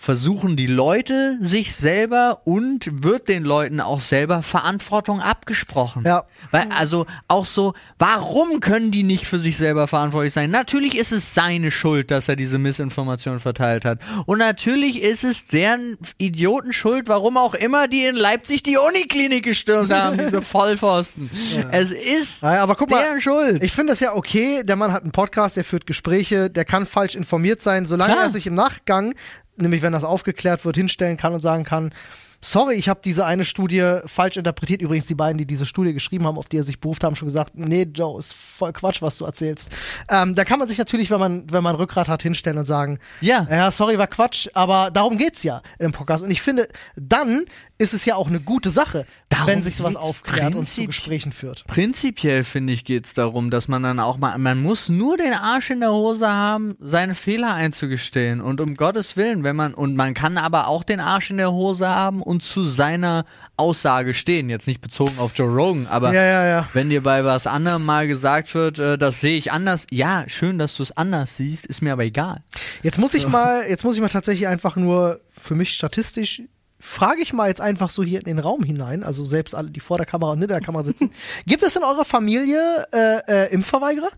versuchen 0.00 0.56
die 0.56 0.68
Leute 0.68 1.38
sich 1.42 1.74
selber 1.74 2.42
und 2.44 3.02
wird 3.02 3.28
den 3.28 3.42
Leuten 3.42 3.80
auch 3.80 4.00
selber 4.00 4.42
Verantwortung 4.42 5.20
abgesprochen. 5.20 6.04
Ja. 6.06 6.24
Weil, 6.52 6.68
also 6.70 7.04
auch 7.26 7.46
so, 7.46 7.74
warum 7.98 8.60
können 8.60 8.92
die 8.92 9.02
nicht 9.02 9.26
für 9.26 9.40
sich 9.40 9.58
selber 9.58 9.88
verantwortlich 9.88 10.32
sein? 10.32 10.52
Natürlich 10.52 10.96
ist 10.96 11.10
es 11.10 11.34
seine 11.34 11.72
Schuld, 11.72 12.12
dass 12.12 12.28
er 12.28 12.36
diese 12.36 12.58
Missinformation 12.58 13.40
verteilt 13.40 13.84
hat. 13.84 13.98
Und 14.24 14.38
natürlich 14.38 15.02
ist 15.02 15.24
es 15.24 15.48
deren 15.48 15.98
Idiotenschuld, 16.16 17.08
warum 17.08 17.36
auch 17.36 17.54
immer 17.54 17.88
die 17.88 18.04
in 18.04 18.16
Leipzig 18.16 18.62
die 18.62 18.76
Uniklinik 18.76 19.42
gestürmt 19.44 19.92
haben, 19.92 20.16
diese 20.24 20.42
Vollpfosten. 20.42 21.28
Es 21.72 21.90
ist 21.90 22.42
Ja, 22.42 22.62
aber 22.62 22.76
guck 22.76 22.88
mal, 22.90 23.02
deren 23.02 23.20
Schuld. 23.20 23.64
Ich 23.64 23.72
finde 23.72 23.92
das 23.92 24.00
ja 24.00 24.14
okay. 24.14 24.62
Der 24.62 24.76
Mann 24.76 24.92
hat 24.92 25.02
einen 25.02 25.12
Podcast, 25.12 25.56
der 25.56 25.64
führt 25.64 25.86
Gespräche, 25.86 26.50
der 26.50 26.64
kann 26.64 26.86
falsch 26.86 27.16
informiert 27.16 27.62
sein, 27.62 27.84
solange 27.84 28.12
Klar. 28.12 28.26
er 28.26 28.30
sich 28.30 28.46
im 28.46 28.54
Nachgang, 28.54 29.14
nämlich 29.58 29.82
wenn 29.82 29.92
das 29.92 30.04
aufgeklärt 30.04 30.64
wird, 30.64 30.76
hinstellen 30.76 31.16
kann 31.16 31.34
und 31.34 31.40
sagen 31.40 31.64
kann, 31.64 31.92
sorry, 32.40 32.74
ich 32.74 32.88
habe 32.88 33.00
diese 33.04 33.26
eine 33.26 33.44
Studie 33.44 33.98
falsch 34.06 34.36
interpretiert. 34.36 34.80
Übrigens, 34.80 35.08
die 35.08 35.16
beiden, 35.16 35.38
die 35.38 35.46
diese 35.46 35.66
Studie 35.66 35.92
geschrieben 35.92 36.24
haben, 36.26 36.38
auf 36.38 36.48
die 36.48 36.58
er 36.58 36.64
sich 36.64 36.78
beruft, 36.78 37.02
haben 37.02 37.16
schon 37.16 37.26
gesagt, 37.26 37.52
nee, 37.56 37.82
Joe, 37.92 38.18
ist 38.18 38.32
voll 38.34 38.72
Quatsch, 38.72 39.02
was 39.02 39.18
du 39.18 39.24
erzählst. 39.24 39.70
Ähm, 40.08 40.34
da 40.36 40.44
kann 40.44 40.60
man 40.60 40.68
sich 40.68 40.78
natürlich, 40.78 41.10
wenn 41.10 41.18
man, 41.18 41.50
wenn 41.50 41.64
man 41.64 41.74
Rückgrat 41.74 42.08
hat, 42.08 42.22
hinstellen 42.22 42.58
und 42.58 42.66
sagen, 42.66 43.00
Ja. 43.20 43.46
ja, 43.50 43.70
sorry, 43.72 43.98
war 43.98 44.06
Quatsch, 44.06 44.48
aber 44.54 44.90
darum 44.92 45.18
geht's 45.18 45.42
ja 45.42 45.62
im 45.80 45.90
Podcast. 45.90 46.22
Und 46.22 46.30
ich 46.30 46.40
finde, 46.40 46.68
dann 46.94 47.46
ist 47.78 47.94
es 47.94 48.04
ja 48.04 48.16
auch 48.16 48.26
eine 48.26 48.40
gute 48.40 48.70
Sache, 48.70 49.06
Darum 49.28 49.46
wenn 49.46 49.62
sich 49.62 49.76
sowas 49.76 49.94
aufklärt 49.94 50.56
und 50.56 50.66
zu 50.66 50.84
Gesprächen 50.84 51.32
führt. 51.32 51.64
Prinzipiell 51.68 52.42
finde 52.42 52.72
ich 52.72 52.84
geht 52.84 53.06
es 53.06 53.14
darum, 53.14 53.50
dass 53.50 53.68
man 53.68 53.84
dann 53.84 54.00
auch 54.00 54.18
mal, 54.18 54.36
man 54.36 54.60
muss 54.60 54.88
nur 54.88 55.16
den 55.16 55.32
Arsch 55.32 55.70
in 55.70 55.80
der 55.80 55.92
Hose 55.92 56.28
haben, 56.28 56.76
seine 56.80 57.14
Fehler 57.14 57.54
einzugestehen 57.54 58.40
und 58.40 58.60
um 58.60 58.74
Gottes 58.74 59.16
Willen, 59.16 59.44
wenn 59.44 59.54
man 59.54 59.74
und 59.74 59.94
man 59.94 60.12
kann 60.14 60.38
aber 60.38 60.66
auch 60.66 60.82
den 60.82 60.98
Arsch 60.98 61.30
in 61.30 61.36
der 61.36 61.52
Hose 61.52 61.88
haben 61.88 62.20
und 62.20 62.42
zu 62.42 62.64
seiner 62.64 63.24
Aussage 63.56 64.12
stehen, 64.12 64.50
jetzt 64.50 64.66
nicht 64.66 64.80
bezogen 64.80 65.18
auf 65.18 65.32
Joe 65.36 65.48
Rogan, 65.48 65.86
aber 65.86 66.12
Ja, 66.12 66.24
ja, 66.24 66.46
ja. 66.46 66.68
wenn 66.72 66.90
dir 66.90 67.02
bei 67.02 67.24
was 67.24 67.46
anderem 67.46 67.84
mal 67.84 68.08
gesagt 68.08 68.54
wird, 68.54 68.80
äh, 68.80 68.98
das 68.98 69.20
sehe 69.20 69.38
ich 69.38 69.52
anders, 69.52 69.86
ja, 69.92 70.24
schön, 70.26 70.58
dass 70.58 70.76
du 70.76 70.82
es 70.82 70.96
anders 70.96 71.36
siehst, 71.36 71.64
ist 71.66 71.80
mir 71.80 71.92
aber 71.92 72.04
egal. 72.04 72.42
Jetzt 72.82 72.98
muss 72.98 73.14
ich 73.14 73.28
mal, 73.28 73.64
jetzt 73.68 73.84
muss 73.84 73.94
ich 73.94 74.00
mal 74.00 74.08
tatsächlich 74.08 74.48
einfach 74.48 74.74
nur 74.74 75.20
für 75.40 75.54
mich 75.54 75.70
statistisch 75.72 76.42
frage 76.80 77.22
ich 77.22 77.32
mal 77.32 77.48
jetzt 77.48 77.60
einfach 77.60 77.90
so 77.90 78.02
hier 78.02 78.20
in 78.20 78.26
den 78.26 78.38
Raum 78.38 78.62
hinein, 78.62 79.02
also 79.02 79.24
selbst 79.24 79.54
alle, 79.54 79.70
die 79.70 79.80
vor 79.80 79.96
der 79.96 80.06
Kamera 80.06 80.32
und 80.32 80.38
hinter 80.38 80.54
der 80.54 80.64
Kamera 80.64 80.84
sitzen. 80.84 81.10
Gibt 81.46 81.62
es 81.62 81.76
in 81.76 81.82
eurer 81.82 82.04
Familie 82.04 82.86
äh, 82.92 83.18
äh, 83.28 83.52
Impfverweigerer? 83.52 84.10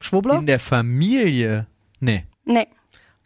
Schwurbler? 0.00 0.38
In 0.38 0.46
der 0.46 0.60
Familie, 0.60 1.66
nee. 2.00 2.24
Nee. 2.44 2.66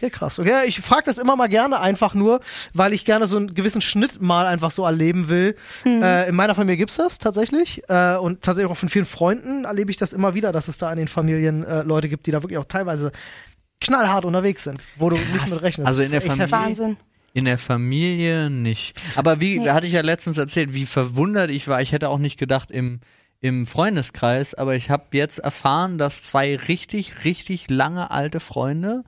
Okay, 0.02 0.10
krass. 0.10 0.38
Okay, 0.40 0.66
ich 0.66 0.80
frage 0.80 1.04
das 1.04 1.16
immer 1.16 1.36
mal 1.36 1.46
gerne 1.46 1.78
einfach 1.78 2.14
nur, 2.14 2.40
weil 2.74 2.92
ich 2.92 3.04
gerne 3.04 3.28
so 3.28 3.36
einen 3.36 3.54
gewissen 3.54 3.80
Schnitt 3.80 4.20
mal 4.20 4.46
einfach 4.46 4.72
so 4.72 4.84
erleben 4.84 5.28
will. 5.28 5.54
Äh, 5.84 6.28
in 6.28 6.34
meiner 6.34 6.56
Familie 6.56 6.76
gibt's 6.76 6.96
das 6.96 7.18
tatsächlich 7.18 7.82
äh, 7.88 8.16
und 8.16 8.42
tatsächlich 8.42 8.72
auch 8.72 8.76
von 8.76 8.88
vielen 8.88 9.06
Freunden 9.06 9.64
erlebe 9.64 9.92
ich 9.92 9.98
das 9.98 10.12
immer 10.12 10.34
wieder, 10.34 10.50
dass 10.50 10.66
es 10.66 10.76
da 10.76 10.90
in 10.90 10.98
den 10.98 11.06
Familien 11.06 11.62
äh, 11.62 11.82
Leute 11.82 12.08
gibt, 12.08 12.26
die 12.26 12.32
da 12.32 12.42
wirklich 12.42 12.58
auch 12.58 12.64
teilweise 12.64 13.12
knallhart 13.80 14.24
unterwegs 14.24 14.64
sind, 14.64 14.86
wo 14.96 15.08
du 15.08 15.16
nicht 15.16 15.48
mit 15.48 15.62
rechnest. 15.62 15.86
Also 15.86 16.02
in 16.02 16.10
der 16.10 16.20
Familie-. 16.20 16.50
Wahnsinn. 16.50 16.96
In 17.34 17.44
der 17.46 17.58
Familie 17.58 18.50
nicht. 18.50 19.00
Aber 19.16 19.40
wie 19.40 19.58
Nee. 19.58 19.70
hatte 19.70 19.86
ich 19.86 19.92
ja 19.94 20.02
letztens 20.02 20.36
erzählt, 20.38 20.74
wie 20.74 20.84
verwundert 20.86 21.50
ich 21.50 21.66
war. 21.68 21.80
Ich 21.80 21.92
hätte 21.92 22.08
auch 22.10 22.18
nicht 22.18 22.38
gedacht 22.38 22.70
im, 22.70 23.00
im 23.40 23.64
Freundeskreis, 23.66 24.52
aber 24.54 24.76
ich 24.76 24.90
habe 24.90 25.04
jetzt 25.12 25.38
erfahren, 25.38 25.96
dass 25.98 26.22
zwei 26.22 26.56
richtig, 26.56 27.24
richtig 27.24 27.70
lange 27.70 28.10
alte 28.10 28.38
Freunde 28.40 29.02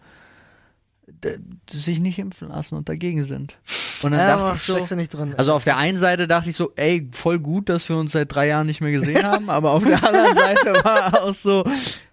sich 1.70 2.00
nicht 2.00 2.18
impfen 2.18 2.48
lassen 2.48 2.76
und 2.76 2.88
dagegen 2.88 3.24
sind. 3.24 3.58
Und 4.02 4.12
dann 4.12 4.20
Ja, 4.20 4.36
dachte 4.36 4.78
ich 4.80 4.86
so, 4.88 4.94
nicht 4.94 5.12
drin. 5.12 5.34
also 5.36 5.52
auf 5.52 5.64
der 5.64 5.76
einen 5.76 5.98
Seite 5.98 6.26
dachte 6.26 6.48
ich 6.50 6.56
so, 6.56 6.72
ey, 6.76 7.08
voll 7.12 7.38
gut, 7.38 7.68
dass 7.68 7.88
wir 7.88 7.96
uns 7.96 8.12
seit 8.12 8.34
drei 8.34 8.48
Jahren 8.48 8.66
nicht 8.66 8.80
mehr 8.80 8.90
gesehen 8.92 9.22
haben, 9.26 9.50
aber 9.50 9.72
auf 9.72 9.84
der 9.84 10.02
anderen 10.02 10.34
Seite 10.34 10.84
war 10.84 11.22
auch 11.24 11.34
so, 11.34 11.62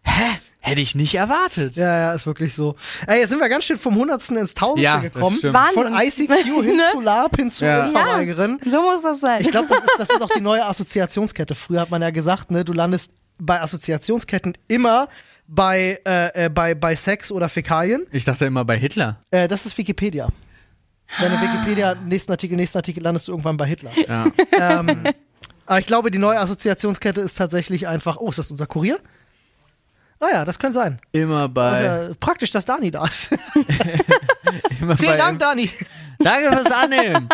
hä, 0.03 0.39
hätte 0.61 0.79
ich 0.81 0.95
nicht 0.95 1.15
erwartet. 1.15 1.75
Ja, 1.75 1.97
ja, 1.97 2.13
ist 2.13 2.25
wirklich 2.25 2.53
so. 2.53 2.75
Ey, 3.07 3.19
jetzt 3.19 3.29
sind 3.29 3.39
wir 3.39 3.49
ganz 3.49 3.65
schön 3.65 3.77
vom 3.77 3.95
Hundertsten 3.95 4.37
ins 4.37 4.53
Tausendste 4.53 4.83
Ja, 4.83 4.95
das 5.01 5.11
gekommen. 5.11 5.39
Von 5.73 5.93
ICQ 5.93 6.29
hin 6.63 6.77
Ne? 6.77 6.83
zu 6.93 7.01
LARP 7.01 7.35
hin 7.35 7.51
zu 7.51 7.65
Ja. 7.65 7.85
Impfverweigerin. 7.87 8.59
So 8.65 8.81
muss 8.81 9.01
das 9.01 9.19
sein. 9.19 9.41
Ich 9.41 9.49
glaube, 9.51 9.67
das 9.69 9.79
ist, 9.79 9.95
das 9.97 10.09
ist 10.09 10.21
auch 10.21 10.29
die 10.35 10.41
neue 10.41 10.65
Assoziationskette. 10.65 11.55
Früher 11.55 11.81
hat 11.81 11.89
man 11.89 12.01
ja 12.01 12.11
gesagt, 12.11 12.51
ne, 12.51 12.63
du 12.63 12.73
landest 12.73 13.11
bei 13.39 13.59
Assoziationsketten 13.59 14.55
immer 14.67 15.07
bei, 15.47 15.99
äh, 16.07 16.45
äh, 16.45 16.49
bei, 16.49 16.75
bei 16.75 16.95
Sex 16.95 17.31
oder 17.31 17.49
Fäkalien. 17.49 18.05
Ich 18.11 18.23
dachte 18.23 18.45
immer 18.45 18.63
bei 18.63 18.77
Hitler. 18.77 19.19
Äh, 19.31 19.47
das 19.47 19.65
ist 19.65 19.77
Wikipedia. 19.77 20.29
Deine 21.19 21.41
Wikipedia, 21.41 21.95
nächsten 21.95 22.31
Artikel, 22.31 22.55
nächsten 22.55 22.77
Artikel 22.77 23.03
landest 23.03 23.27
du 23.27 23.33
irgendwann 23.33 23.57
bei 23.57 23.65
Hitler. 23.65 23.91
Ja. 24.07 24.27
ähm, 24.53 25.03
aber 25.65 25.79
ich 25.79 25.85
glaube, 25.85 26.09
die 26.11 26.19
neue 26.19 26.39
Assoziationskette 26.39 27.19
ist 27.19 27.37
tatsächlich 27.37 27.87
einfach, 27.87 28.17
oh, 28.17 28.29
ist 28.29 28.39
das 28.39 28.49
unser 28.51 28.65
Kurier? 28.67 28.97
Ah 30.21 30.29
ja, 30.31 30.45
das 30.45 30.59
könnte 30.59 30.77
sein. 30.77 30.99
Immer 31.13 31.49
bei. 31.49 31.83
ja 31.83 32.09
praktisch, 32.19 32.51
dass 32.51 32.63
Dani 32.63 32.91
da 32.91 33.05
ist. 33.05 33.31
immer 34.79 34.95
Vielen 34.95 35.17
Dank, 35.17 35.39
Dani. 35.39 35.69
Danke 36.23 36.55
fürs 36.57 36.71
Annehmen. 36.71 37.29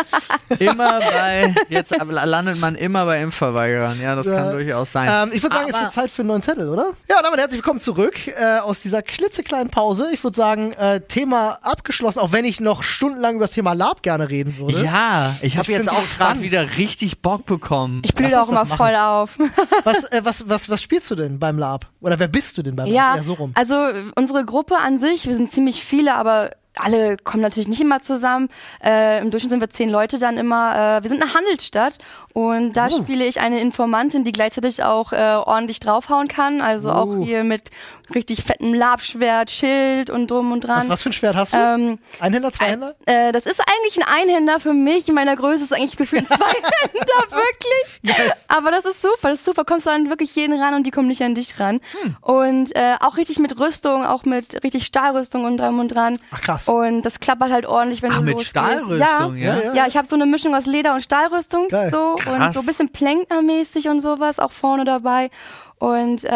Immer 0.58 0.98
bei, 1.00 1.54
jetzt 1.68 1.94
landet 2.10 2.60
man 2.60 2.74
immer 2.74 3.04
bei 3.04 3.20
Impfverweigerern. 3.22 4.00
Ja, 4.00 4.14
das 4.14 4.26
Ja. 4.26 4.36
kann 4.36 4.52
durchaus 4.52 4.92
sein. 4.92 5.08
Ähm, 5.28 5.30
ich 5.34 5.42
würde 5.42 5.56
sagen, 5.56 5.68
es 5.68 5.74
Aber- 5.74 5.84
wird 5.84 5.92
Zeit 5.92 6.10
für 6.10 6.22
einen 6.22 6.28
neuen 6.28 6.42
Zettel, 6.42 6.68
oder? 6.68 6.92
Ja, 7.08 7.22
damit 7.22 7.38
herzlich 7.38 7.58
willkommen 7.60 7.80
zurück 7.80 8.14
äh, 8.28 8.58
aus 8.58 8.82
dieser 8.82 9.02
klitzekleinen 9.02 9.70
Pause. 9.70 10.08
Ich 10.12 10.22
würde 10.24 10.36
sagen, 10.36 10.72
äh, 10.72 11.00
Thema 11.00 11.58
abgeschlossen, 11.62 12.18
auch 12.20 12.32
wenn 12.32 12.44
ich 12.44 12.60
noch 12.60 12.82
stundenlang 12.82 13.36
über 13.36 13.44
das 13.44 13.52
Thema 13.52 13.72
Lab 13.74 14.02
gerne 14.02 14.28
reden 14.28 14.56
würde. 14.58 14.82
Ja, 14.84 15.34
ich 15.42 15.56
habe 15.56 15.70
jetzt 15.72 15.90
auch 15.90 16.06
gerade 16.16 16.40
wieder 16.40 16.76
richtig 16.78 17.20
Bock 17.22 17.46
bekommen. 17.46 18.02
Ich 18.04 18.14
blühe 18.14 18.40
auch 18.40 18.48
immer 18.48 18.66
voll 18.66 18.94
auf. 18.96 19.38
Was, 19.84 20.04
äh, 20.04 20.20
was, 20.24 20.48
was, 20.48 20.68
was 20.68 20.82
spielst 20.82 21.10
du 21.10 21.14
denn 21.14 21.38
beim 21.38 21.58
Lab? 21.58 21.86
Oder 22.00 22.18
wer 22.18 22.28
bist 22.28 22.58
du 22.58 22.62
denn 22.62 22.76
beim 22.76 22.86
Lab? 22.86 23.16
Ja, 23.16 23.22
so 23.22 23.34
rum. 23.34 23.52
also 23.54 23.88
unsere 24.16 24.44
Gruppe 24.44 24.76
an 24.78 24.98
sich, 24.98 25.26
wir 25.26 25.34
sind 25.34 25.50
ziemlich 25.50 25.84
viele, 25.84 26.14
aber 26.14 26.50
alle 26.78 27.16
kommen 27.18 27.42
natürlich 27.42 27.68
nicht 27.68 27.80
immer 27.80 28.00
zusammen. 28.02 28.48
Äh, 28.84 29.20
Im 29.20 29.30
Durchschnitt 29.30 29.50
sind 29.50 29.60
wir 29.60 29.70
zehn 29.70 29.90
Leute 29.90 30.18
dann 30.18 30.36
immer. 30.36 30.98
Äh, 30.98 31.02
wir 31.02 31.08
sind 31.10 31.22
eine 31.22 31.34
Handelsstadt 31.34 31.98
und 32.32 32.72
da 32.74 32.86
Oh. 32.90 32.98
spiele 32.98 33.26
ich 33.26 33.40
eine 33.40 33.60
Informantin, 33.60 34.24
die 34.24 34.32
gleichzeitig 34.32 34.82
auch 34.82 35.12
äh, 35.12 35.16
ordentlich 35.44 35.80
draufhauen 35.80 36.28
kann. 36.28 36.60
Also 36.60 36.90
Oh. 36.90 36.92
auch 36.92 37.24
hier 37.24 37.44
mit 37.44 37.70
richtig 38.14 38.42
fettem 38.42 38.72
Labschwert, 38.74 39.50
Schild 39.50 40.08
und 40.10 40.30
drum 40.30 40.52
und 40.52 40.60
dran. 40.62 40.78
Was, 40.84 40.88
was 40.88 41.02
für 41.02 41.10
ein 41.10 41.12
Schwert 41.12 41.36
hast 41.36 41.52
du? 41.52 41.58
Ähm, 41.58 41.98
Einhänder, 42.20 42.50
Zweihänder? 42.52 42.94
äh, 43.06 43.32
das 43.32 43.44
ist 43.46 43.60
eigentlich 43.60 43.98
ein 44.02 44.06
Einhänder 44.22 44.60
für 44.60 44.72
mich. 44.72 45.08
In 45.08 45.14
meiner 45.14 45.36
Größe 45.36 45.64
ist 45.64 45.72
eigentlich 45.74 45.96
gefühlt 45.96 46.26
zwei 46.28 46.36
Händer, 46.36 47.30
wirklich. 47.30 48.00
Yes. 48.02 48.44
Aber 48.48 48.70
das 48.70 48.84
ist 48.84 49.02
super, 49.02 49.28
das 49.30 49.40
ist 49.40 49.44
super. 49.44 49.64
Kommst 49.64 49.86
du 49.86 49.90
an 49.90 50.08
wirklich 50.08 50.34
jeden 50.36 50.58
ran 50.60 50.74
und 50.74 50.86
die 50.86 50.90
kommen 50.90 51.08
nicht 51.08 51.22
an 51.22 51.34
dich 51.34 51.58
ran. 51.60 51.80
Hm. 52.02 52.16
Und 52.22 52.74
äh, 52.76 52.96
auch 53.00 53.16
richtig 53.16 53.38
mit 53.38 53.58
Rüstung, 53.58 54.04
auch 54.06 54.24
mit 54.24 54.62
richtig 54.64 54.86
Stahlrüstung 54.86 55.44
und 55.44 55.56
dran 55.58 55.78
und 55.78 55.88
dran. 55.88 56.18
Ach 56.30 56.40
krass. 56.40 56.67
Und 56.68 57.02
das 57.02 57.18
klappert 57.20 57.50
halt 57.50 57.66
ordentlich, 57.66 58.02
wenn 58.02 58.12
Ach, 58.12 58.16
du 58.18 58.22
mit 58.22 58.32
losgehst. 58.34 58.50
Stahlrüstung, 58.50 59.36
ja? 59.36 59.56
Ja, 59.56 59.62
ja. 59.64 59.74
Ja, 59.74 59.86
ich 59.86 59.96
habe 59.96 60.06
so 60.06 60.14
eine 60.16 60.26
Mischung 60.26 60.54
aus 60.54 60.66
Leder 60.66 60.92
und 60.94 61.00
Stahlrüstung 61.00 61.68
Geil. 61.68 61.90
so 61.90 62.12
und 62.12 62.20
Krass. 62.20 62.54
so 62.54 62.60
ein 62.60 62.66
bisschen 62.66 62.90
Plenknermäßig 62.90 63.88
und 63.88 64.00
sowas 64.00 64.38
auch 64.38 64.52
vorne 64.52 64.84
dabei. 64.84 65.30
Und 65.78 66.24
äh, 66.24 66.28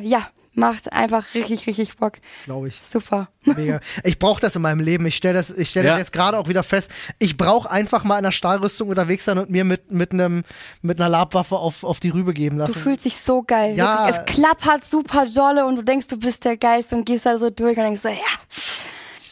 ja, 0.00 0.28
macht 0.52 0.92
einfach 0.92 1.32
richtig, 1.34 1.66
richtig 1.66 1.96
Bock. 1.96 2.14
Glaube 2.44 2.68
ich. 2.68 2.80
Super. 2.82 3.28
Mega. 3.44 3.80
Ich 4.04 4.18
brauche 4.18 4.40
das 4.40 4.54
in 4.56 4.62
meinem 4.62 4.80
Leben. 4.80 5.06
Ich 5.06 5.16
stelle 5.16 5.34
das, 5.34 5.48
ich 5.50 5.70
stell 5.70 5.84
Ja. 5.84 5.92
das 5.92 6.00
jetzt 6.00 6.12
gerade 6.12 6.36
auch 6.38 6.48
wieder 6.48 6.62
fest. 6.62 6.90
Ich 7.18 7.36
brauche 7.38 7.70
einfach 7.70 8.04
mal 8.04 8.14
in 8.18 8.24
einer 8.26 8.32
Stahlrüstung 8.32 8.88
unterwegs 8.90 9.24
sein 9.24 9.38
und 9.38 9.48
mir 9.48 9.64
mit, 9.64 9.90
mit, 9.90 10.12
einem, 10.12 10.44
mit 10.82 11.00
einer 11.00 11.08
Labwaffe 11.08 11.56
auf, 11.56 11.82
auf 11.82 11.98
die 12.00 12.10
Rübe 12.10 12.34
geben 12.34 12.58
Du 12.58 12.64
lassen. 12.64 12.78
fühlst 12.78 13.06
dich 13.06 13.16
so 13.16 13.42
geil. 13.42 13.74
Ja. 13.76 14.06
Wirklich. 14.08 14.20
Es 14.28 14.34
klappert 14.34 14.84
super 14.84 15.24
dolle 15.26 15.64
und 15.64 15.76
du 15.76 15.82
denkst, 15.82 16.08
du 16.08 16.18
bist 16.18 16.44
der 16.44 16.56
Geist 16.58 16.92
und 16.92 17.06
gehst 17.06 17.24
da 17.26 17.38
so 17.38 17.48
durch 17.48 17.78
und 17.78 17.84
denkst 17.84 18.02
so, 18.02 18.08
ja. 18.08 18.16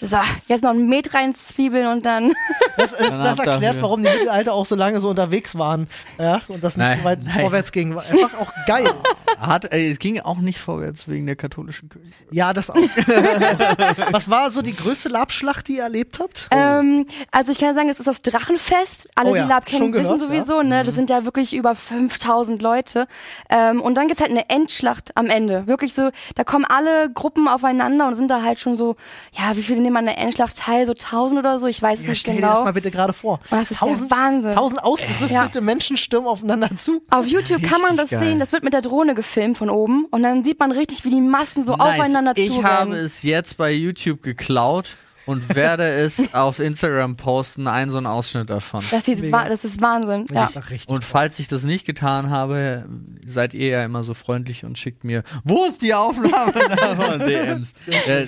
So, 0.01 0.17
jetzt 0.47 0.63
noch 0.63 0.71
ein 0.71 0.89
Met 0.89 1.13
reinzwiebeln 1.15 1.87
und 1.89 2.07
dann. 2.07 2.33
Das, 2.77 2.93
ist, 2.93 3.11
das 3.11 3.41
erklärt, 3.41 3.83
warum 3.83 4.05
die 4.05 4.09
Mittelalter 4.09 4.53
auch 4.53 4.65
so 4.65 4.77
lange 4.77 5.01
so 5.01 5.09
unterwegs 5.09 5.59
waren. 5.59 5.89
Ja, 6.17 6.41
und 6.47 6.63
das 6.63 6.77
nicht 6.77 6.87
Nein, 6.87 6.99
so 6.99 7.05
weit 7.05 7.25
nein. 7.25 7.41
vorwärts 7.41 7.73
ging. 7.73 7.93
War 7.97 8.05
einfach 8.05 8.39
auch 8.39 8.53
geil. 8.69 8.89
Hat, 9.41 9.73
äh, 9.73 9.91
es 9.91 9.99
ging 9.99 10.21
auch 10.21 10.39
nicht 10.39 10.61
vorwärts 10.61 11.09
wegen 11.09 11.27
der 11.27 11.35
katholischen 11.35 11.89
Kirche. 11.89 12.07
Ja, 12.31 12.53
das 12.53 12.71
auch. 12.71 12.77
Was 14.13 14.31
war 14.31 14.53
so 14.53 14.63
die 14.63 14.75
größte 14.77 15.09
Labschlacht, 15.09 15.67
die 15.67 15.79
ihr 15.79 15.83
erlebt 15.83 16.21
habt? 16.21 16.47
Ähm, 16.53 17.07
also 17.33 17.51
ich 17.51 17.59
kann 17.59 17.75
sagen, 17.75 17.89
es 17.89 17.99
ist 17.99 18.07
das 18.07 18.23
Drachenfest. 18.23 19.09
Alle, 19.17 19.31
Oh 19.31 19.35
ja, 19.35 19.43
die 19.43 19.49
Lab 19.49 19.67
kennen, 19.67 19.93
wissen 19.93 20.05
gehört, 20.05 20.21
sowieso, 20.21 20.63
ne? 20.63 20.85
Das 20.85 20.95
sind 20.95 21.11
ja 21.11 21.25
wirklich 21.25 21.55
über 21.55 21.75
5000 21.75 22.63
Leute. 22.63 23.09
Ähm, 23.51 23.81
und 23.81 23.97
dann 23.97 24.07
gibt's 24.07 24.21
halt 24.21 24.31
eine 24.31 24.49
Endschlacht 24.51 25.17
am 25.17 25.27
Ende. 25.27 25.67
Wirklich 25.67 25.95
so, 25.95 26.11
da 26.37 26.45
kommen 26.45 26.65
alle 26.65 27.11
Gruppen 27.11 27.49
aufeinander 27.49 28.07
und 28.07 28.15
sind 28.15 28.29
da 28.29 28.43
halt 28.43 28.61
schon 28.61 28.77
so, 28.77 28.95
ja, 29.33 29.57
wie 29.57 29.63
viele 29.63 29.81
nehmen 29.89 29.97
an 29.97 30.07
der 30.07 30.19
Endschlacht 30.19 30.57
teil? 30.57 30.87
So 30.87 30.93
1000 30.93 31.39
oder 31.41 31.59
so? 31.61 31.67
Ich 31.67 31.81
weiß 31.83 31.99
es 32.01 32.05
Ja, 32.05 32.11
nicht 32.11 32.21
stell 32.21 32.37
dir 32.37 32.43
das 32.43 32.51
genau. 32.53 32.65
mal 32.65 32.73
bitte 32.73 32.91
gerade 32.91 33.13
vor. 33.13 33.41
Und 33.51 33.59
das 33.61 33.71
ist 33.71 33.81
der 33.81 34.11
Wahnsinn. 34.11 34.51
tausend 34.53 34.83
ausgerüstete 34.83 35.61
Menschen 35.61 35.97
stürmen 35.97 36.29
aufeinander 36.29 36.71
zu. 36.77 37.03
Auf 37.11 37.27
YouTube 37.27 37.63
kann 37.63 37.81
man 37.81 37.97
das 37.97 38.11
geil. 38.11 38.21
sehen, 38.21 38.39
das 38.39 38.53
wird 38.53 38.65
mit 38.65 38.73
der 38.73 38.83
Drohne 38.83 39.15
gefilmt 39.15 39.59
von 39.59 39.71
oben 39.71 40.05
und 40.11 40.23
dann 40.23 40.45
sieht 40.45 40.59
man 40.61 40.73
richtig, 40.73 41.05
wie 41.05 41.11
die 41.11 41.21
Massen 41.21 41.65
so 41.65 41.75
aufeinander 41.75 42.33
ich 42.37 42.49
zurennen. 42.49 42.65
habe 42.67 42.97
es 42.97 43.23
jetzt 43.23 43.57
bei 43.57 43.73
YouTube 43.73 44.23
geklaut 44.23 44.95
und 45.29 45.55
werde 45.55 45.85
es 45.85 46.35
auf 46.35 46.59
Instagram 46.59 47.17
posten, 47.17 47.69
einen 47.69 47.91
so 47.91 47.99
einen 47.99 48.07
Ausschnitt 48.07 48.51
davon. 48.51 48.83
das, 48.91 49.05
sieht 49.05 49.31
wa- 49.31 49.49
das 49.49 49.65
ist 49.65 49.81
Wahnsinn. 49.81 50.27
Ja. 50.33 50.51
Und 50.89 51.05
falls 51.05 51.39
ich 51.39 51.47
das 51.49 51.63
nicht 51.63 51.85
getan 51.87 52.31
habe, 52.31 52.87
seid 53.27 53.55
ihr 53.55 53.69
ja 53.69 53.85
immer 53.85 54.03
so 54.03 54.15
freundlich 54.15 54.65
und 54.65 54.77
schickt 54.79 55.05
mir, 55.05 55.23
wo 55.45 55.65
ist 55.67 55.83
die 55.83 55.95
Aufnahme 55.95 56.53
davon? 56.77 57.21
DMs. 57.21 57.73
Äh, 57.87 58.27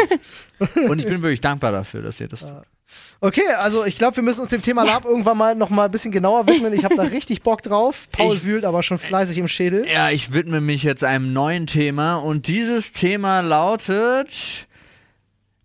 und 0.88 0.98
ich 1.00 1.06
bin 1.06 1.22
wirklich 1.22 1.40
dankbar 1.40 1.72
dafür, 1.72 2.02
dass 2.02 2.20
ihr 2.20 2.28
das 2.28 2.40
tut. 2.40 2.50
Okay, 3.20 3.46
also 3.58 3.84
ich 3.84 3.96
glaube, 3.96 4.16
wir 4.16 4.22
müssen 4.22 4.40
uns 4.40 4.50
dem 4.50 4.62
Thema 4.62 4.82
Lab 4.82 5.04
irgendwann 5.04 5.36
mal 5.38 5.54
noch 5.54 5.70
mal 5.70 5.84
ein 5.84 5.90
bisschen 5.90 6.10
genauer 6.10 6.46
widmen. 6.48 6.72
Ich 6.72 6.84
habe 6.84 6.96
da 6.96 7.02
richtig 7.02 7.42
Bock 7.42 7.62
drauf. 7.62 8.08
Paul 8.10 8.34
Ich- 8.36 8.44
wühlt 8.44 8.64
aber 8.64 8.82
schon 8.82 8.98
fleißig 8.98 9.38
im 9.38 9.46
Schädel. 9.46 9.86
Ja, 9.86 10.10
ich 10.10 10.32
widme 10.32 10.60
mich 10.60 10.82
jetzt 10.82 11.04
einem 11.04 11.32
neuen 11.32 11.66
Thema 11.66 12.16
und 12.16 12.46
dieses 12.48 12.92
Thema 12.92 13.40
lautet 13.42 14.66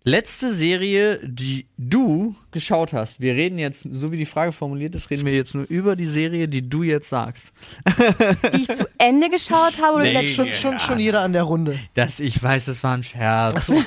letzte 0.06 0.52
Serie, 0.52 1.18
die 1.22 1.66
du 1.76 2.34
geschaut 2.52 2.92
hast. 2.92 3.20
Wir 3.20 3.34
reden 3.34 3.58
jetzt, 3.58 3.86
so 3.90 4.12
wie 4.12 4.16
die 4.16 4.24
Frage 4.24 4.52
formuliert 4.52 4.94
ist, 4.94 5.10
reden 5.10 5.26
wir 5.26 5.34
jetzt 5.34 5.54
nur 5.54 5.66
über 5.68 5.96
die 5.96 6.06
Serie, 6.06 6.46
die 6.48 6.66
du 6.66 6.82
jetzt 6.84 7.08
sagst. 7.08 7.52
Die 8.54 8.62
ich 8.62 8.68
zu 8.68 8.88
Ende 8.98 9.28
geschaut 9.28 9.82
habe 9.82 9.96
oder 9.96 10.04
die 10.04 10.10
Nee. 10.12 10.20
letzte 10.22 10.46
Schon, 10.46 10.54
schon, 10.54 10.80
schon 10.80 11.00
jeder 11.00 11.22
an 11.22 11.32
der 11.32 11.42
Runde. 11.42 11.78
Das, 11.94 12.20
ich 12.20 12.40
weiß, 12.42 12.66
das 12.66 12.82
war 12.82 12.96
ein 12.96 13.02
Scherz. 13.02 13.70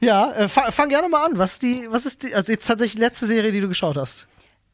Ja, 0.00 0.32
äh, 0.32 0.48
fang, 0.50 0.70
fang 0.70 0.88
gerne 0.90 1.08
mal 1.08 1.24
an. 1.24 1.38
Was 1.38 1.54
ist 1.54 1.62
die, 1.62 1.86
was 1.88 2.04
ist 2.04 2.22
die, 2.24 2.34
also 2.34 2.52
jetzt 2.52 2.66
tatsächlich 2.66 2.96
die 2.96 3.00
letzte 3.00 3.26
Serie, 3.26 3.52
die 3.52 3.60
du 3.62 3.68
geschaut 3.68 3.96
hast? 3.96 4.26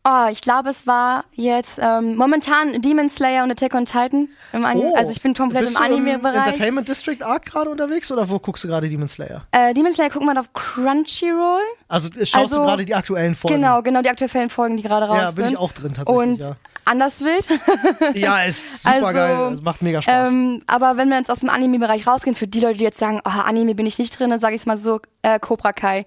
Oh, 0.02 0.28
ich 0.30 0.40
glaube, 0.40 0.70
es 0.70 0.86
war 0.86 1.24
jetzt 1.32 1.78
ähm, 1.82 2.16
momentan 2.16 2.80
Demon 2.80 3.10
Slayer 3.10 3.44
und 3.44 3.50
Attack 3.50 3.74
on 3.74 3.84
Titan 3.84 4.28
im 4.54 4.64
Anime. 4.64 4.96
also 4.96 5.10
ich 5.12 5.20
bin 5.20 5.34
komplett 5.34 5.62
Oh. 5.64 5.66
Bist 5.66 5.76
im 5.78 5.82
Anime-Bereich. 5.84 6.46
Entertainment 6.46 6.88
District 6.88 7.22
Arc 7.22 7.44
gerade 7.44 7.68
unterwegs 7.68 8.10
oder 8.10 8.26
wo 8.26 8.38
guckst 8.38 8.64
du 8.64 8.68
gerade 8.68 8.88
Demon 8.88 9.08
Slayer? 9.08 9.42
Äh, 9.52 9.74
Demon 9.74 9.92
Slayer 9.92 10.08
guckt 10.08 10.24
man 10.24 10.38
auf 10.38 10.50
Crunchyroll. 10.54 11.60
Also 11.88 12.08
äh, 12.08 12.24
schaust 12.24 12.34
Also, 12.34 12.56
du 12.56 12.62
gerade 12.62 12.84
die 12.86 12.94
aktuellen 12.94 13.34
Folgen? 13.34 13.56
Genau, 13.60 13.82
genau, 13.82 14.00
die 14.00 14.08
aktuellen 14.08 14.48
Folgen, 14.48 14.78
die 14.78 14.82
gerade 14.82 15.06
raus 15.06 15.18
Ja, 15.18 15.30
bin 15.32 15.44
sind. 15.44 15.52
ich 15.52 15.58
auch 15.58 15.72
drin 15.72 15.92
tatsächlich. 15.92 16.16
Und 16.28 16.40
ja. 16.40 16.56
anders 16.86 17.20
wild. 17.20 17.46
ja, 18.14 18.42
ist 18.44 18.82
super 18.84 19.12
geil. 19.12 19.34
Also, 19.36 19.56
Es 19.58 19.62
macht 19.62 19.82
mega 19.82 20.00
Spaß. 20.00 20.30
Ähm, 20.30 20.62
aber 20.66 20.96
wenn 20.96 21.10
wir 21.10 21.18
jetzt 21.18 21.30
aus 21.30 21.40
dem 21.40 21.50
Anime-Bereich 21.50 22.06
rausgehen, 22.06 22.34
für 22.34 22.46
die 22.46 22.60
Leute, 22.60 22.78
die 22.78 22.84
jetzt 22.84 22.98
sagen, 22.98 23.20
oh, 23.24 23.28
Anime 23.44 23.74
bin 23.74 23.84
ich 23.84 23.98
nicht 23.98 24.18
drin, 24.18 24.30
dann 24.30 24.40
sage 24.40 24.54
ich 24.54 24.62
es 24.62 24.66
mal 24.66 24.78
so, 24.78 25.00
äh, 25.20 25.38
Cobra 25.38 25.74
Kai. 25.74 26.06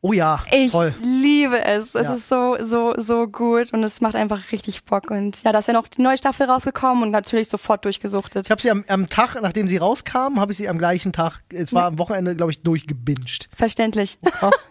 Oh 0.00 0.12
ja, 0.12 0.42
Ich 0.52 0.70
toll. 0.72 0.94
liebe 1.02 1.62
es. 1.64 1.94
Es 1.94 2.06
Ja. 2.06 2.14
ist 2.14 2.28
so, 2.28 2.56
so, 2.60 2.94
so 2.98 3.26
gut 3.26 3.72
und 3.72 3.82
es 3.84 4.00
macht 4.00 4.14
einfach 4.14 4.52
richtig 4.52 4.84
Bock. 4.84 5.10
Und 5.10 5.42
ja, 5.42 5.52
da 5.52 5.58
ist 5.58 5.68
ja 5.68 5.74
noch 5.74 5.88
die 5.88 6.02
neue 6.02 6.16
Staffel 6.16 6.46
rausgekommen 6.46 7.02
und 7.02 7.10
natürlich 7.10 7.48
sofort 7.48 7.84
durchgesuchtet. 7.84 8.46
Ich 8.46 8.50
habe 8.50 8.60
sie 8.62 8.70
am, 8.70 8.84
am 8.88 9.08
Tag, 9.08 9.40
nachdem 9.42 9.68
sie 9.68 9.76
rauskam, 9.78 10.38
habe 10.38 10.52
ich 10.52 10.58
sie 10.58 10.68
am 10.68 10.78
gleichen 10.78 11.12
Tag, 11.12 11.42
es 11.52 11.72
war 11.72 11.84
am 11.86 11.98
Wochenende, 11.98 12.36
glaube 12.36 12.52
ich, 12.52 12.62
durchgebinged. 12.62 13.48
Verständlich. 13.54 14.18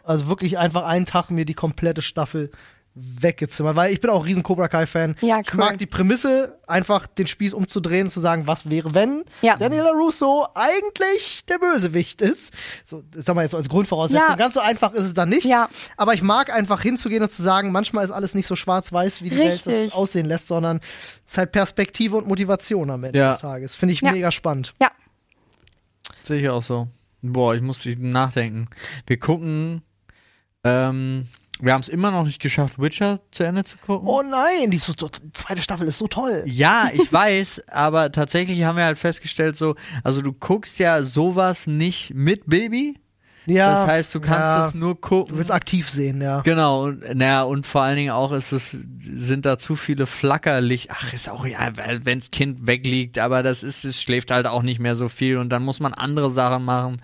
Also 0.04 0.28
wirklich 0.28 0.58
einfach 0.58 0.86
einen 0.86 1.06
Tag 1.06 1.30
mir 1.32 1.46
die 1.46 1.54
komplette 1.54 2.02
Staffel 2.02 2.52
weggezimmert, 3.00 3.76
weil 3.76 3.94
ich 3.94 4.02
bin 4.02 4.10
auch 4.10 4.26
riesen 4.26 4.44
Cobra 4.44 4.68
Kai 4.68 4.86
Fan. 4.88 5.16
Ja, 5.22 5.40
Ich 5.40 5.54
cool. 5.54 5.60
mag 5.60 5.78
die 5.78 5.86
Prämisse, 5.86 6.60
einfach 6.68 7.08
den 7.08 7.28
Spieß 7.28 7.54
umzudrehen, 7.54 8.10
zu 8.10 8.20
sagen, 8.20 8.48
was 8.48 8.70
wäre, 8.70 8.94
wenn 8.94 9.24
Ja. 9.42 9.56
Daniela 9.58 9.92
Russo 9.92 10.48
eigentlich 10.56 11.42
der 11.50 11.60
Bösewicht 11.60 12.22
ist. 12.22 12.54
So, 12.84 13.04
das 13.12 13.26
sagen 13.26 13.38
wir 13.38 13.44
jetzt 13.44 13.52
so 13.52 13.58
als 13.58 13.70
Grundvoraussetzung. 13.70 14.26
Ja. 14.30 14.36
Ganz 14.36 14.56
so 14.56 14.60
einfach 14.60 14.94
ist 14.94 15.06
es 15.06 15.14
dann 15.14 15.30
nicht. 15.30 15.46
Ja. 15.46 15.70
Aber 15.96 16.14
ich 16.14 16.22
mag 16.22 16.52
einfach 16.52 16.82
hinzugehen 16.82 17.24
und 17.24 17.32
zu 17.32 17.42
sagen, 17.42 17.72
manchmal 17.72 18.04
ist 18.06 18.12
alles 18.12 18.36
nicht 18.36 18.48
so 18.48 18.56
schwarz-weiß, 18.56 19.22
wie 19.22 19.30
die 19.30 19.38
Welt 19.38 19.66
das 19.66 19.74
Richtig. 19.74 19.94
aussehen 19.94 20.26
lässt, 20.26 20.48
sondern 20.48 20.78
es 21.26 21.34
ist 21.34 21.38
halt 21.38 21.52
Perspektive 21.52 22.18
und 22.18 22.28
Motivation 22.28 22.90
am 22.90 23.04
Ende 23.04 23.20
Ja. 23.20 23.32
des 23.34 23.42
Tages. 23.42 23.76
Finde 23.76 23.94
ich 23.94 24.02
Ja. 24.02 24.12
mega 24.12 24.32
spannend. 24.32 24.74
Ja. 24.82 24.92
Sehe 26.24 26.40
ich 26.42 26.50
auch 26.50 26.64
so. 26.64 26.88
Boah, 27.22 27.56
ich 27.56 27.62
muss 27.62 27.86
nachdenken. 27.98 28.68
Wir 29.06 29.20
gucken, 29.20 29.82
ähm, 30.64 31.28
wir 31.60 31.74
haben 31.74 31.82
es 31.82 31.90
immer 31.90 32.12
noch 32.12 32.24
nicht 32.24 32.42
geschafft, 32.42 32.80
Witcher 32.80 33.20
zu 33.32 33.44
Ende 33.44 33.64
zu 33.64 33.78
gucken. 33.78 34.08
Oh 34.08 34.22
nein, 34.22 34.72
die, 34.72 34.80
zweite 34.80 35.62
Staffel 35.62 35.88
ist 35.88 35.98
so 35.98 36.08
toll. 36.08 36.44
Ja, 36.46 36.90
ich 36.94 37.12
weiß, 37.12 37.70
aber 37.70 38.12
tatsächlich 38.12 38.64
haben 38.64 38.78
wir 38.78 38.86
halt 38.86 39.00
festgestellt, 39.00 39.56
so, 39.56 39.76
also 40.04 40.22
du 40.22 40.34
guckst 40.34 40.80
ja 40.80 41.04
sowas 41.04 41.68
nicht 41.68 42.14
mit 42.14 42.48
Baby. 42.48 43.00
Ja, 43.48 43.72
Das 43.72 43.88
heißt, 43.88 44.14
du 44.14 44.20
kannst 44.20 44.42
ja, 44.42 44.68
es 44.68 44.74
nur 44.74 45.00
gucken. 45.00 45.32
Du 45.32 45.38
willst 45.38 45.52
aktiv 45.52 45.90
sehen, 45.90 46.22
ja. 46.22 46.42
Genau, 46.42 46.84
und, 46.84 47.16
naja, 47.16 47.44
und 47.44 47.66
vor 47.66 47.82
allen 47.82 47.96
Dingen 47.96 48.12
auch 48.12 48.34
ist 48.34 48.52
es, 48.52 48.72
sind 49.00 49.46
da 49.46 49.58
zu 49.58 49.78
viele 49.78 50.06
Flackerlicht. 50.06 50.90
Ach, 50.92 51.14
ist 51.14 51.30
auch, 51.30 51.46
ja, 51.46 51.72
wenn's 52.04 52.30
Kind 52.30 52.68
wegliegt, 52.68 53.18
aber 53.20 53.44
das 53.44 53.64
ist, 53.64 53.86
es 53.86 54.02
schläft 54.02 54.32
halt 54.32 54.48
auch 54.48 54.64
nicht 54.64 54.80
mehr 54.82 54.98
so 54.98 55.08
viel 55.08 55.38
und 55.38 55.48
dann 55.50 55.64
muss 55.64 55.80
man 55.80 55.94
andere 55.94 56.30
Sachen 56.30 56.66
machen, 56.66 57.02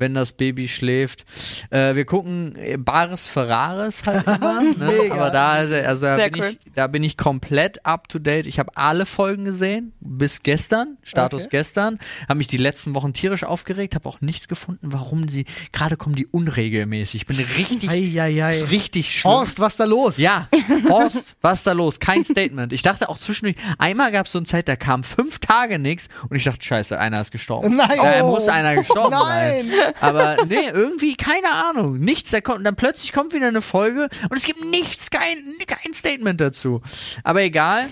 wenn 0.00 0.14
das 0.14 0.32
Baby 0.32 0.66
schläft. 0.66 1.24
Äh, 1.70 1.94
wir 1.94 2.04
gucken 2.04 2.56
Bares 2.78 3.26
Ferraris 3.26 4.02
halt 4.06 4.26
immer, 4.26 4.60
ne? 4.78 5.10
Aber 5.10 5.30
da, 5.30 5.52
also 5.52 6.06
da 6.06 6.16
Sehr 6.16 6.30
bin 6.30 6.42
cool. 6.42 6.48
ich, 6.50 6.58
da 6.74 6.86
bin 6.86 7.04
ich 7.04 7.16
komplett 7.16 7.84
up 7.86 8.08
to 8.08 8.18
date. 8.18 8.46
Ich 8.46 8.58
habe 8.58 8.72
alle 8.76 9.06
Folgen 9.06 9.44
gesehen, 9.44 9.92
bis 10.00 10.42
gestern, 10.42 10.96
Status 11.02 11.42
Okay. 11.42 11.48
gestern, 11.58 11.98
habe 12.28 12.38
mich 12.38 12.48
die 12.48 12.56
letzten 12.56 12.94
Wochen 12.94 13.12
tierisch 13.12 13.44
aufgeregt, 13.44 13.94
habe 13.94 14.08
auch 14.08 14.20
nichts 14.20 14.48
gefunden, 14.48 14.92
warum 14.92 15.28
sie, 15.28 15.44
gerade 15.72 15.96
kommen 15.96 16.16
die 16.16 16.26
unregelmäßig. 16.26 17.22
Ich 17.22 17.26
bin 17.26 17.36
richtig, 17.36 17.84
ist 17.84 18.70
richtig 18.70 19.20
schlimm. 19.20 19.32
Horst, 19.32 19.60
was 19.60 19.76
da 19.76 19.84
los? 19.84 20.16
Ja, 20.18 20.48
Horst, 20.88 21.36
was 21.42 21.58
ist 21.60 21.66
da 21.66 21.72
los? 21.72 22.00
Kein 22.00 22.24
Statement. 22.24 22.72
Ich 22.72 22.82
dachte 22.82 23.08
auch 23.08 23.18
zwischendurch, 23.18 23.56
einmal 23.78 24.12
gab 24.12 24.26
es 24.26 24.32
so 24.32 24.38
eine 24.38 24.46
Zeit, 24.46 24.68
da 24.68 24.76
kam 24.76 25.02
fünf 25.04 25.38
Tage 25.40 25.78
nichts 25.78 26.08
und 26.28 26.36
ich 26.36 26.44
dachte, 26.44 26.64
scheiße, 26.64 26.98
einer 26.98 27.20
ist 27.20 27.30
gestorben. 27.30 27.76
Nein. 27.76 27.90
Äh, 28.02 28.20
Oh. 28.22 28.30
muss 28.30 28.48
einer 28.48 28.74
gestorben 28.76 29.10
Nein. 29.18 29.70
sein. 29.70 29.89
Aber 30.00 30.36
nee, 30.46 30.68
irgendwie, 30.72 31.16
keine 31.16 31.50
Ahnung. 31.52 31.98
Nichts, 31.98 32.30
da 32.30 32.40
kommt, 32.40 32.66
dann 32.66 32.76
plötzlich 32.76 33.12
kommt 33.12 33.32
wieder 33.34 33.48
eine 33.48 33.62
Folge 33.62 34.08
und 34.28 34.36
es 34.36 34.44
gibt 34.44 34.64
nichts, 34.64 35.10
kein, 35.10 35.38
kein 35.66 35.94
Statement 35.94 36.40
dazu. 36.40 36.82
Aber 37.24 37.42
egal. 37.42 37.88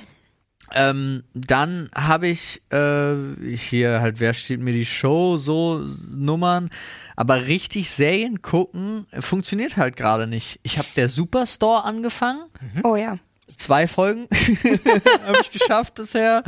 Ähm, 0.75 1.25
dann 1.33 1.89
habe 1.95 2.29
ich 2.29 2.61
äh, 2.71 3.15
hier 3.57 4.03
halt, 4.03 4.21
wer 4.21 4.35
steht 4.35 4.61
mir 4.61 4.75
die 4.75 4.85
Show, 4.85 5.39
so 5.39 5.83
Nummern. 6.11 6.69
Aber 7.17 7.47
richtig 7.47 7.91
Serien 7.91 8.43
gucken 8.43 9.07
funktioniert 9.19 9.77
halt 9.77 9.97
gerade 9.97 10.27
nicht. 10.27 10.61
Ich 10.63 10.79
habe 10.79 10.89
der 10.95 11.09
Superstore 11.09 11.85
angefangen 11.85 12.43
Oh 12.85 12.97
ja. 12.97 13.19
zwei 13.57 13.89
Folgen 13.89 14.29
habe 15.27 15.39
ich 15.41 15.51
geschafft 15.51 15.95
bisher. 15.95 16.45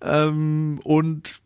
Ähm, 0.00 0.80
und 0.84 1.40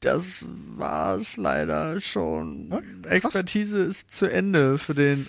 das 0.00 0.44
war 0.48 1.16
es 1.16 1.36
leider 1.36 2.00
schon. 2.00 2.72
Expertise 3.08 3.82
ist 3.82 4.10
zu 4.10 4.26
Ende 4.26 4.78
für 4.78 4.94
den 4.94 5.26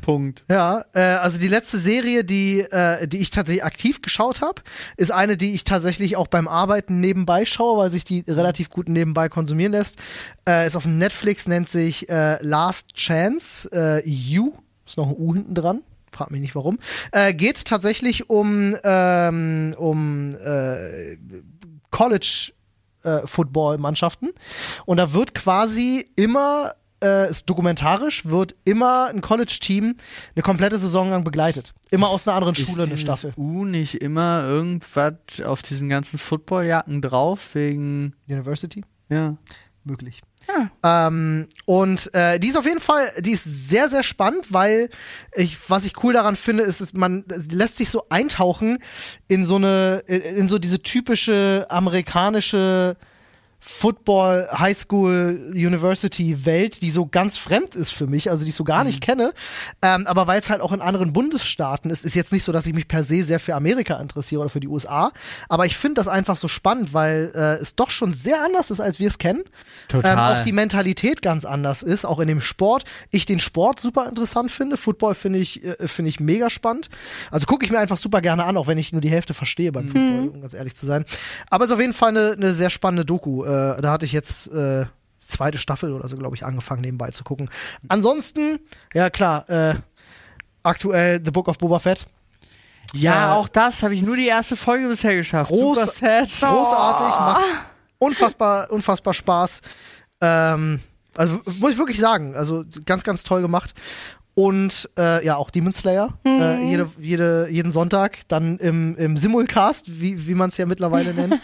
Punkt. 0.00 0.44
Ja, 0.50 0.84
äh, 0.94 1.00
also 1.00 1.38
die 1.38 1.48
letzte 1.48 1.78
Serie, 1.78 2.24
die, 2.24 2.60
äh, 2.60 3.06
die 3.06 3.18
ich 3.18 3.30
tatsächlich 3.30 3.64
aktiv 3.64 4.02
geschaut 4.02 4.40
habe, 4.40 4.62
ist 4.96 5.12
eine, 5.12 5.36
die 5.36 5.54
ich 5.54 5.64
tatsächlich 5.64 6.16
auch 6.16 6.26
beim 6.26 6.48
Arbeiten 6.48 7.00
nebenbei 7.00 7.46
schaue, 7.46 7.78
weil 7.78 7.90
sich 7.90 8.04
die 8.04 8.24
relativ 8.26 8.70
gut 8.70 8.88
nebenbei 8.88 9.28
konsumieren 9.28 9.72
lässt. 9.72 9.98
Äh, 10.48 10.66
ist 10.66 10.76
auf 10.76 10.86
Netflix, 10.86 11.46
nennt 11.46 11.68
sich 11.68 12.08
äh, 12.08 12.42
Last 12.42 12.94
Chance, 12.94 13.70
äh, 13.72 14.08
You, 14.08 14.52
ist 14.86 14.96
noch 14.96 15.08
ein 15.08 15.16
U 15.16 15.34
hinten 15.34 15.54
dran. 15.54 15.82
Frag 16.10 16.30
mich 16.30 16.40
nicht 16.40 16.54
warum. 16.54 16.78
Äh, 17.12 17.32
geht 17.32 17.64
tatsächlich 17.64 18.28
um, 18.28 18.76
ähm, 18.84 19.74
um 19.78 20.34
äh, 20.34 21.16
College 21.90 22.52
äh, 22.52 22.61
Football-Mannschaften. 23.26 24.30
Und 24.86 24.96
da 24.96 25.12
wird 25.12 25.34
quasi 25.34 26.06
immer, 26.16 26.74
äh, 27.02 27.30
ist 27.30 27.48
dokumentarisch, 27.48 28.26
wird 28.26 28.54
immer 28.64 29.06
ein 29.06 29.20
College-Team 29.20 29.96
eine 30.34 30.42
komplette 30.42 30.78
Saison 30.78 31.10
lang 31.10 31.24
begleitet. 31.24 31.74
Immer 31.90 32.08
aus 32.08 32.26
einer 32.26 32.36
anderen 32.36 32.54
Schule 32.54 32.84
eine 32.84 32.96
Staffel. 32.96 33.32
U 33.36 33.64
nicht 33.64 33.96
immer 33.96 34.44
irgendwas 34.44 35.14
auf 35.44 35.62
diesen 35.62 35.88
ganzen 35.88 36.18
Footballjacken 36.18 37.00
drauf 37.02 37.54
wegen 37.54 38.14
University? 38.28 38.84
ja. 39.08 39.36
möglich. 39.84 40.22
Ähm, 40.82 41.48
und 41.64 42.14
äh, 42.14 42.38
die 42.38 42.48
ist 42.48 42.58
auf 42.58 42.66
jeden 42.66 42.80
Fall, 42.80 43.10
die 43.20 43.32
ist 43.32 43.44
sehr, 43.44 43.88
sehr 43.88 44.02
spannend, 44.02 44.52
weil 44.52 44.90
ich, 45.34 45.58
was 45.68 45.84
ich 45.84 46.02
cool 46.02 46.12
daran 46.12 46.36
finde, 46.36 46.64
ist, 46.64 46.80
ist 46.80 46.94
man 46.94 47.24
lässt 47.50 47.76
sich 47.78 47.90
so 47.90 48.04
eintauchen 48.08 48.78
in 49.28 49.44
so 49.44 49.56
eine, 49.56 50.02
in 50.06 50.48
so 50.48 50.58
diese 50.58 50.82
typische 50.82 51.66
amerikanische 51.68 52.96
Football, 53.64 54.48
High 54.58 54.76
School, 54.76 55.52
University 55.54 56.44
Welt, 56.44 56.82
die 56.82 56.90
so 56.90 57.06
ganz 57.06 57.36
fremd 57.36 57.76
ist 57.76 57.92
für 57.92 58.08
mich, 58.08 58.28
also 58.28 58.42
die 58.42 58.50
ich 58.50 58.56
so 58.56 58.64
gar 58.64 58.82
nicht 58.82 59.00
kenne. 59.00 59.32
Ähm, 59.80 60.04
aber 60.08 60.26
weil 60.26 60.40
es 60.40 60.50
halt 60.50 60.60
auch 60.60 60.72
in 60.72 60.80
anderen 60.80 61.12
Bundesstaaten 61.12 61.88
ist, 61.88 62.04
ist 62.04 62.16
jetzt 62.16 62.32
nicht 62.32 62.42
so, 62.42 62.50
dass 62.50 62.66
ich 62.66 62.74
mich 62.74 62.88
per 62.88 63.04
se 63.04 63.22
sehr 63.22 63.38
für 63.38 63.54
Amerika 63.54 64.00
interessiere 64.00 64.40
oder 64.40 64.50
für 64.50 64.58
die 64.58 64.66
USA. 64.66 65.12
Aber 65.48 65.64
ich 65.64 65.76
finde 65.76 66.00
das 66.00 66.08
einfach 66.08 66.36
so 66.36 66.48
spannend, 66.48 66.92
weil 66.92 67.30
äh, 67.36 67.62
es 67.62 67.76
doch 67.76 67.92
schon 67.92 68.12
sehr 68.12 68.44
anders 68.44 68.72
ist, 68.72 68.80
als 68.80 68.98
wir 68.98 69.06
es 69.06 69.18
kennen. 69.18 69.44
Total. 69.86 70.12
Ähm, 70.12 70.18
auch 70.18 70.42
die 70.42 70.52
Mentalität 70.52 71.22
ganz 71.22 71.44
anders 71.44 71.84
ist, 71.84 72.04
auch 72.04 72.18
in 72.18 72.26
dem 72.26 72.40
Sport. 72.40 72.82
Ich 73.12 73.26
den 73.26 73.38
Sport 73.38 73.78
super 73.78 74.08
interessant 74.08 74.50
finde. 74.50 74.76
Football 74.76 75.14
finde 75.14 75.38
ich, 75.38 75.64
äh, 75.64 75.86
finde 75.86 76.08
ich 76.08 76.18
mega 76.18 76.50
spannend. 76.50 76.88
Also 77.30 77.46
gucke 77.46 77.64
ich 77.64 77.70
mir 77.70 77.78
einfach 77.78 77.96
super 77.96 78.22
gerne 78.22 78.42
an, 78.42 78.56
auch 78.56 78.66
wenn 78.66 78.78
ich 78.78 78.90
nur 78.92 79.00
die 79.00 79.10
Hälfte 79.10 79.34
verstehe 79.34 79.70
beim 79.70 79.86
Football, 79.86 80.30
um 80.34 80.40
ganz 80.40 80.52
ehrlich 80.52 80.74
zu 80.74 80.84
sein. 80.84 81.04
Aber 81.48 81.62
es 81.62 81.70
ist 81.70 81.74
auf 81.74 81.80
jeden 81.80 81.94
Fall 81.94 82.08
eine, 82.08 82.32
eine 82.32 82.54
sehr 82.54 82.68
spannende 82.68 83.04
Doku. 83.04 83.44
Äh, 83.52 83.80
da 83.82 83.92
hatte 83.92 84.04
ich 84.04 84.12
jetzt 84.12 84.48
äh, 84.52 84.86
zweite 85.26 85.58
Staffel 85.58 85.92
oder 85.92 86.08
so, 86.08 86.16
glaube 86.16 86.36
ich, 86.36 86.44
angefangen 86.44 86.82
nebenbei 86.82 87.10
zu 87.10 87.24
gucken. 87.24 87.50
Ansonsten, 87.88 88.60
ja 88.94 89.10
klar, 89.10 89.48
äh, 89.48 89.74
aktuell 90.62 91.20
The 91.24 91.30
Book 91.30 91.48
of 91.48 91.58
Boba 91.58 91.78
Fett. 91.78 92.06
Ja, 92.94 93.30
Äh, 93.30 93.34
auch 93.36 93.48
das 93.48 93.82
habe 93.82 93.94
ich 93.94 94.02
nur 94.02 94.16
die 94.16 94.26
erste 94.26 94.56
Folge 94.56 94.88
bisher 94.88 95.16
geschafft. 95.16 95.50
Groß-. 95.50 95.74
Großartig, 96.48 97.20
macht 97.20 97.44
unfassbar, 97.98 98.70
unfassbar 98.70 99.14
Spaß. 99.14 99.60
Ähm, 100.20 100.80
also 101.14 101.40
muss 101.58 101.72
ich 101.72 101.78
wirklich 101.78 102.00
sagen, 102.00 102.34
also 102.34 102.64
ganz, 102.84 103.04
ganz 103.04 103.22
toll 103.22 103.42
gemacht. 103.42 103.74
Und 104.34 104.88
äh, 104.98 105.24
ja, 105.26 105.36
auch 105.36 105.50
Demon 105.50 105.74
Slayer. 105.74 106.08
Äh, 106.24 106.64
jede, 106.64 106.90
jede, 106.98 107.48
jeden 107.50 107.70
Sonntag, 107.70 108.20
dann 108.28 108.56
im, 108.58 108.96
im 108.96 109.18
Simulcast, 109.18 110.00
wie, 110.00 110.26
wie 110.26 110.34
man 110.34 110.48
es 110.48 110.56
ja 110.56 110.64
mittlerweile 110.64 111.12
nennt. 111.14 111.38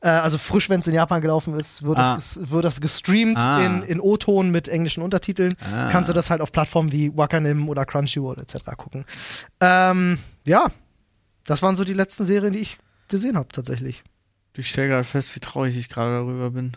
äh, 0.00 0.08
also 0.08 0.36
frisch, 0.38 0.68
wenn 0.68 0.80
es 0.80 0.86
in 0.88 0.94
Japan 0.94 1.20
gelaufen 1.20 1.54
ist, 1.54 1.84
wird, 1.84 1.96
Ah. 1.98 2.16
das, 2.16 2.50
wird 2.50 2.64
das 2.64 2.80
gestreamt 2.80 3.38
Ah. 3.38 3.64
in, 3.64 3.82
in 3.84 4.00
O-Ton 4.00 4.50
mit 4.50 4.66
englischen 4.66 5.02
Untertiteln. 5.04 5.54
Ah. 5.72 5.90
Kannst 5.92 6.08
du 6.10 6.12
das 6.12 6.28
halt 6.28 6.40
auf 6.40 6.50
Plattformen 6.50 6.90
wie 6.90 7.16
Wakanim 7.16 7.68
oder 7.68 7.86
Crunchyroll 7.86 8.38
etc. 8.40 8.56
gucken. 8.76 9.04
Ähm, 9.60 10.18
ja, 10.44 10.66
das 11.46 11.62
waren 11.62 11.76
so 11.76 11.84
die 11.84 11.94
letzten 11.94 12.24
Serien, 12.24 12.52
die 12.52 12.60
ich 12.60 12.78
gesehen 13.06 13.36
habe, 13.36 13.48
tatsächlich. 13.52 14.02
Ich 14.56 14.68
stelle 14.68 14.88
gerade 14.88 15.04
fest, 15.04 15.36
wie 15.36 15.40
traurig 15.40 15.76
ich 15.76 15.88
gerade 15.88 16.12
darüber 16.18 16.50
bin. 16.50 16.72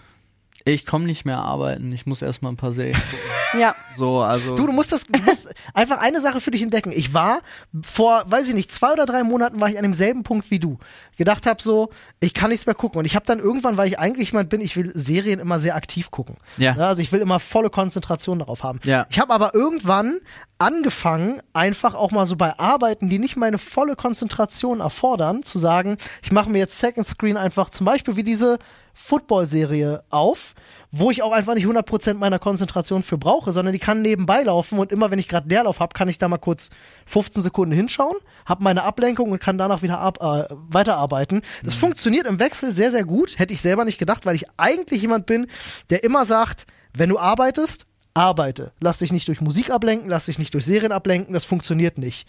Ich 0.67 0.85
komme 0.85 1.05
nicht 1.05 1.23
mehr 1.23 1.37
arbeiten. 1.37 1.93
Ich 1.93 2.05
muss 2.05 2.21
erstmal 2.21 2.51
ein 2.51 2.57
paar 2.57 2.73
Serien 2.73 2.95
gucken. 2.95 3.17
Ja. 3.57 3.75
So, 3.95 4.19
also. 4.19 4.57
Du, 4.57 4.67
du 4.67 4.73
musst 4.73 4.91
das, 4.91 5.05
du 5.05 5.21
musst 5.21 5.47
einfach 5.73 5.99
eine 5.99 6.19
Sache 6.19 6.41
für 6.41 6.51
dich 6.51 6.61
entdecken. 6.61 6.91
Ich 6.93 7.13
war 7.13 7.39
vor, 7.81 8.25
weiß 8.27 8.49
ich 8.49 8.53
nicht, 8.53 8.69
zwei 8.73 8.91
oder 8.91 9.05
drei 9.05 9.23
Monaten 9.23 9.61
war 9.61 9.69
ich 9.69 9.77
an 9.77 9.83
demselben 9.83 10.23
Punkt 10.23 10.51
wie 10.51 10.59
du. 10.59 10.79
Gedacht 11.15 11.45
habe 11.45 11.63
so, 11.63 11.89
ich 12.19 12.33
kann 12.33 12.49
nichts 12.49 12.65
mehr 12.65 12.75
gucken. 12.75 12.99
Und 12.99 13.05
ich 13.05 13.15
habe 13.15 13.25
dann 13.25 13.39
irgendwann, 13.39 13.77
weil 13.77 13.87
ich 13.87 13.99
eigentlich 13.99 14.31
jemand 14.31 14.49
bin, 14.49 14.59
ich 14.59 14.75
will 14.75 14.91
Serien 14.93 15.39
immer 15.39 15.61
sehr 15.61 15.77
aktiv 15.77 16.11
gucken. 16.11 16.35
Ja. 16.57 16.75
also 16.75 17.01
ich 17.01 17.13
will 17.13 17.21
immer 17.21 17.39
volle 17.39 17.69
Konzentration 17.69 18.39
darauf 18.39 18.63
haben. 18.63 18.81
Ja. 18.83 19.07
Ich 19.09 19.17
habe 19.17 19.33
aber 19.33 19.55
irgendwann 19.55 20.19
angefangen, 20.59 21.41
einfach 21.53 21.93
auch 21.93 22.11
mal 22.11 22.25
so 22.25 22.35
bei 22.35 22.57
Arbeiten, 22.57 23.09
die 23.09 23.19
nicht 23.19 23.35
meine 23.35 23.57
volle 23.57 23.95
Konzentration 23.95 24.79
erfordern, 24.79 25.43
zu 25.43 25.59
sagen, 25.59 25.97
ich 26.23 26.31
mache 26.31 26.49
mir 26.49 26.59
jetzt 26.59 26.79
Second 26.79 27.05
Screen 27.05 27.37
einfach 27.37 27.69
zum 27.69 27.85
Beispiel 27.85 28.15
wie 28.15 28.23
diese 28.23 28.57
Football-Serie 28.93 30.03
auf, 30.09 30.55
wo 30.91 31.11
ich 31.11 31.21
auch 31.21 31.31
einfach 31.31 31.53
nicht 31.53 31.67
100% 31.67 32.15
meiner 32.15 32.39
Konzentration 32.39 33.03
für 33.03 33.17
brauche, 33.17 33.51
sondern 33.51 33.73
die 33.73 33.79
kann 33.79 34.01
nebenbei 34.01 34.41
laufen 34.41 34.79
und 34.79 34.91
immer 34.91 35.11
wenn 35.11 35.19
ich 35.19 35.27
gerade 35.27 35.47
Leerlauf 35.47 35.79
habe, 35.79 35.93
kann 35.93 36.09
ich 36.09 36.17
da 36.17 36.27
mal 36.27 36.37
kurz 36.37 36.69
15 37.05 37.43
Sekunden 37.43 37.75
hinschauen, 37.75 38.17
habe 38.45 38.63
meine 38.63 38.83
Ablenkung 38.83 39.31
und 39.31 39.39
kann 39.39 39.59
danach 39.59 39.83
wieder 39.83 39.99
ab, 39.99 40.17
äh, 40.21 40.45
weiterarbeiten. 40.49 41.41
Das 41.63 41.75
funktioniert 41.75 42.25
im 42.25 42.39
Wechsel 42.39 42.73
sehr, 42.73 42.91
sehr 42.91 43.03
gut. 43.03 43.37
Hätte 43.37 43.53
ich 43.53 43.61
selber 43.61 43.85
nicht 43.85 43.99
gedacht, 43.99 44.25
weil 44.25 44.35
ich 44.35 44.45
eigentlich 44.57 45.01
jemand 45.01 45.27
bin, 45.27 45.47
der 45.91 46.03
immer 46.03 46.25
sagt, 46.25 46.65
wenn 46.95 47.09
du 47.09 47.19
arbeitest, 47.19 47.85
arbeite. 48.17 48.71
Lass 48.81 48.97
dich 48.99 49.11
nicht 49.13 49.27
durch 49.27 49.41
Musik 49.41 49.69
ablenken, 49.69 50.09
lass 50.09 50.25
dich 50.25 50.39
nicht 50.39 50.53
durch 50.53 50.65
Serien 50.65 50.91
ablenken, 50.91 51.33
das 51.33 51.45
funktioniert 51.45 51.97
nicht. 51.97 52.27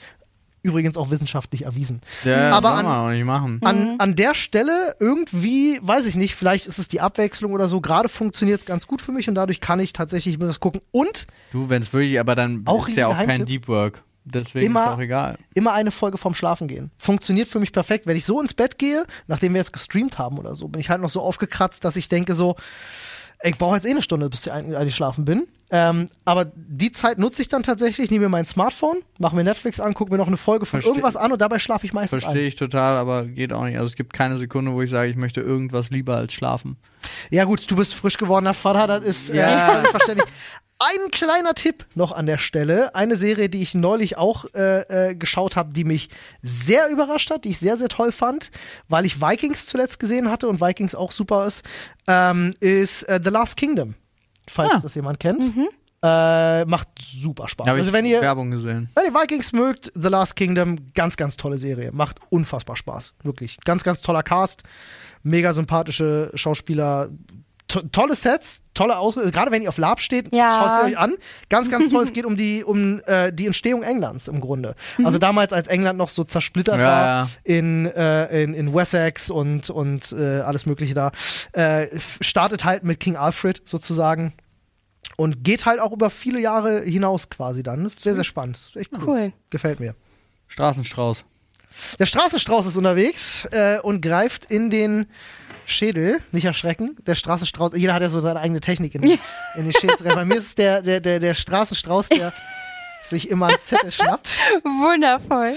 Übrigens 0.63 0.97
auch 0.97 1.11
wissenschaftlich 1.11 1.63
erwiesen. 1.63 2.01
ja, 2.25 2.51
aber 2.51 2.71
an- 2.73 2.85
man 2.85 3.07
auch 3.07 3.11
nicht 3.11 3.25
machen. 3.25 3.61
An, 3.63 3.95
an 3.99 4.17
der 4.17 4.35
Stelle 4.35 4.97
irgendwie, 4.99 5.79
weiß 5.83 6.07
ich 6.07 6.17
nicht, 6.17 6.35
vielleicht 6.35 6.67
ist 6.67 6.79
es 6.79 6.89
die 6.89 7.01
Abwechslung 7.01 7.53
oder 7.53 7.69
so, 7.69 7.81
gerade 7.81 8.09
funktioniert 8.09 8.59
es 8.61 8.67
ganz 8.67 8.87
gut 8.89 9.01
für 9.01 9.13
mich 9.13 9.29
und 9.29 9.37
dadurch 9.37 9.61
kann 9.61 9.79
ich 9.81 9.93
tatsächlich 9.93 10.37
mir 10.39 10.47
das 10.47 10.59
gucken 10.61 10.81
und 10.91 11.27
Du, 11.53 11.69
wenn 11.71 11.81
es 11.81 11.93
wirklich, 11.93 12.19
aber 12.19 12.35
dann 12.35 12.63
Auch 12.67 12.89
ist 12.89 12.97
ja 12.97 13.07
auch 13.07 13.17
kein. 13.17 13.47
Deep 13.47 13.69
Work. 13.69 14.03
Deswegen 14.25 14.67
Immer- 14.67 14.85
ist 14.85 14.91
auch 14.91 15.01
egal. 15.01 15.39
immer 15.55 15.73
eine 15.73 15.91
Folge 15.91 16.19
vorm 16.19 16.35
Schlafen 16.35 16.69
gehen. 16.69 16.91
Funktioniert 16.99 17.49
für 17.49 17.61
mich 17.61 17.73
perfekt. 17.73 18.07
Wenn 18.07 18.17
ich 18.17 18.25
so 18.27 18.41
ins 18.43 18.53
Bett 18.53 18.79
gehe, 18.79 19.07
nachdem 19.27 19.55
wir 19.55 19.61
jetzt 19.61 19.73
gestreamt 19.73 20.19
haben 20.19 20.39
oder 20.39 20.55
so, 20.55 20.69
bin 20.69 20.81
ich 20.83 20.91
halt 20.91 21.01
noch 21.01 21.09
so 21.09 21.23
aufgekratzt, 21.23 21.83
dass 21.85 21.97
ich 21.97 22.09
denke 22.11 22.35
so, 22.35 22.57
ey, 23.39 23.53
ich 23.53 23.59
brauche 23.59 23.77
jetzt 23.77 23.87
eh 23.87 23.91
eine 23.91 24.03
Stunde, 24.03 24.29
bis 24.29 24.45
ich 24.45 24.53
eigentlich 24.53 24.95
schlafen 24.95 25.25
bin. 25.25 25.47
Ähm, 25.71 26.09
aber 26.25 26.47
die 26.55 26.93
Zeit 26.93 27.19
nutze 27.19 27.43
ich 27.43 27.49
dann 27.49 27.63
tatsächlich, 27.63 28.11
nehme 28.11 28.25
mir 28.25 28.29
mein 28.31 28.47
Smartphone, 28.47 28.97
mache 29.19 29.37
mir 29.37 29.45
Netflix 29.45 29.81
an, 29.81 29.93
gucke 29.93 30.11
mir 30.11 30.17
noch 30.17 30.27
eine 30.27 30.39
Folge 30.39 30.65
von 30.65 30.81
Versteh- 30.81 30.89
irgendwas 30.89 31.17
an 31.17 31.31
und 31.31 31.41
dabei 31.43 31.59
schlafe 31.59 31.85
ich 31.85 31.93
meistens 31.93 32.23
Verstehe 32.23 32.47
ich 32.49 32.55
total, 32.57 32.97
aber 32.97 33.25
geht 33.27 33.53
auch 33.53 33.65
nicht. 33.65 33.77
Also 33.77 33.89
es 33.89 33.95
gibt 33.95 34.15
keine 34.15 34.39
Sekunde, 34.39 34.73
wo 34.73 34.81
ich 34.81 34.89
sage, 34.91 35.11
ich 35.11 35.17
möchte 35.17 35.41
irgendwas 35.43 35.91
lieber 35.91 36.17
als 36.17 36.33
schlafen. 36.33 36.79
Ja 37.31 37.45
gut, 37.45 37.71
du 37.71 37.77
bist 37.77 37.95
frisch 37.95 38.17
gewordener 38.17 38.55
Vater, 38.55 38.87
das 38.87 39.01
ist 39.05 39.29
Ja. 39.35 39.83
äh, 39.83 39.85
verständlich. 39.91 40.29
Ein 40.81 41.11
kleiner 41.11 41.55
Tipp 41.55 41.87
noch 41.97 42.13
an 42.13 42.27
der 42.27 42.39
Stelle. 42.39 42.95
Eine 42.95 43.17
Serie, 43.17 43.49
die 43.49 43.61
ich 43.63 43.75
neulich 43.75 44.17
auch 44.17 44.45
äh, 44.55 45.09
äh, 45.11 45.15
geschaut 45.17 45.57
habe, 45.57 45.73
die 45.73 45.83
mich 45.83 46.09
sehr 46.41 46.89
überrascht 46.89 47.31
hat, 47.33 47.45
die 47.45 47.51
ich 47.51 47.59
sehr, 47.59 47.77
sehr 47.77 47.89
toll 47.89 48.13
fand, 48.13 48.53
weil 48.89 49.05
ich 49.05 49.21
Vikings 49.21 49.67
zuletzt 49.67 49.99
gesehen 49.99 50.31
hatte 50.31 50.47
und 50.49 50.61
Vikings 50.61 50.95
auch 50.95 51.11
super 51.11 51.47
ist, 51.47 51.65
ähm, 52.07 52.55
ist 52.61 53.03
äh, 53.03 53.21
The 53.23 53.31
Last 53.31 53.57
Kingdom. 53.57 53.97
Falls 54.51 54.71
Ah. 54.73 54.81
das 54.83 54.95
jemand 54.95 55.21
kennt. 55.21 55.43
Äh, 56.01 56.65
macht 56.67 56.89
super 57.01 57.49
Spaß. 57.49 57.67
Habe 57.67 57.77
also 57.79 57.89
ich 57.89 57.93
wenn 57.93 58.07
ihr, 58.07 58.21
Werbung 58.21 58.53
gesehen. 58.53 58.89
wenn 58.95 59.07
ihr 59.07 59.15
Vikings 59.21 59.53
mögt, 59.53 59.91
The 59.97 60.09
Last 60.09 60.37
Kingdom, 60.37 60.77
ganz, 60.95 61.17
ganz 61.17 61.37
tolle 61.37 61.59
Serie. 61.59 61.91
Macht 61.93 62.21
unfassbar 62.31 62.77
Spaß. 62.77 63.15
Wirklich. 63.25 63.59
Ganz, 63.65 63.83
ganz 63.83 64.01
toller 64.01 64.23
Cast. 64.23 64.63
Mega 65.25 65.53
sympathische 65.53 66.31
Schauspieler. 66.35 67.09
To 67.69 67.83
tolle 67.83 68.15
Sets, 68.15 68.63
tolle 68.75 68.99
Ausrüstung. 68.99 69.31
Gerade 69.31 69.51
wenn 69.51 69.63
ihr 69.63 69.69
auf 69.69 69.79
Lab 69.79 70.01
steht, 70.01 70.33
Ja. 70.35 70.59
schaut 70.59 70.79
es 70.79 70.93
euch 70.93 70.99
an. 70.99 71.15
Ganz, 71.49 71.71
ganz 71.71 71.89
toll. 71.91 72.03
es 72.03 72.13
geht 72.13 72.25
um 72.25 72.37
die, 72.37 72.65
um 72.65 73.01
äh, 73.07 73.33
die 73.33 73.47
Entstehung 73.47 73.83
Englands 73.83 74.27
im 74.27 74.41
Grunde. 74.41 74.75
Also 75.05 75.19
damals, 75.19 75.53
als 75.53 75.69
England 75.69 75.99
noch 75.99 76.09
so 76.09 76.25
zersplittert 76.25 76.79
Ja, 76.79 76.85
war 76.85 77.05
ja. 77.05 77.29
in, 77.45 77.87
äh, 77.87 78.43
in, 78.43 78.55
in 78.55 78.75
Wessex 78.75 79.31
und, 79.31 79.71
und 79.71 80.13
äh, 80.13 80.41
alles 80.41 80.67
Mögliche 80.67 80.95
da, 80.95 81.13
äh, 81.53 81.87
startet 82.21 82.65
halt 82.65 82.85
mit 82.85 83.01
King 83.01 83.17
Alfred 83.17 83.63
sozusagen. 83.65 84.33
Und 85.17 85.43
geht 85.43 85.67
halt 85.67 85.81
auch 85.81 85.91
über 85.93 86.11
viele 86.11 86.41
Jahre 86.41 86.81
hinaus 86.83 87.29
quasi 87.29 87.63
dann. 87.65 87.83
Das 87.85 87.95
ist 87.95 88.03
sehr, 88.05 88.15
sehr 88.15 88.25
spannend. 88.25 88.57
Das 88.57 88.67
ist 88.69 88.77
echt 88.77 88.91
cool. 88.93 89.05
Cool. 89.05 89.33
Gefällt 89.51 89.81
mir. 89.81 89.95
Straßenstrauß. 90.47 91.25
Der 91.99 92.07
Straßenstrauß 92.07 92.67
ist 92.67 92.77
unterwegs 92.77 93.45
äh, 93.51 93.79
und 93.83 94.01
greift 94.01 94.47
in 94.47 94.71
den 94.71 95.07
Schädel. 95.69 96.21
Nicht 96.33 96.45
erschrecken. 96.45 96.97
Der 97.07 97.15
Straßenstrauß, 97.15 97.73
jeder 97.77 97.95
hat 97.95 98.03
ja 98.03 98.09
so 98.09 98.21
seine 98.21 98.41
eigene 98.41 98.61
Technik 98.61 98.95
in, 98.95 99.03
in 99.03 99.19
den 99.57 99.73
Schädel. 99.73 99.97
Bei 100.15 100.25
mir 100.25 100.37
ist 100.37 100.47
es 100.47 100.55
der, 100.55 100.83
der, 100.83 101.01
der, 101.01 101.21
der 101.21 101.35
Straßenstrauß, 101.35 102.09
der 102.11 102.33
sich 103.03 103.31
immer 103.31 103.47
einen 103.49 103.59
Zettel 103.59 103.93
schnappt. 103.93 104.39
Wundervoll. 104.65 105.55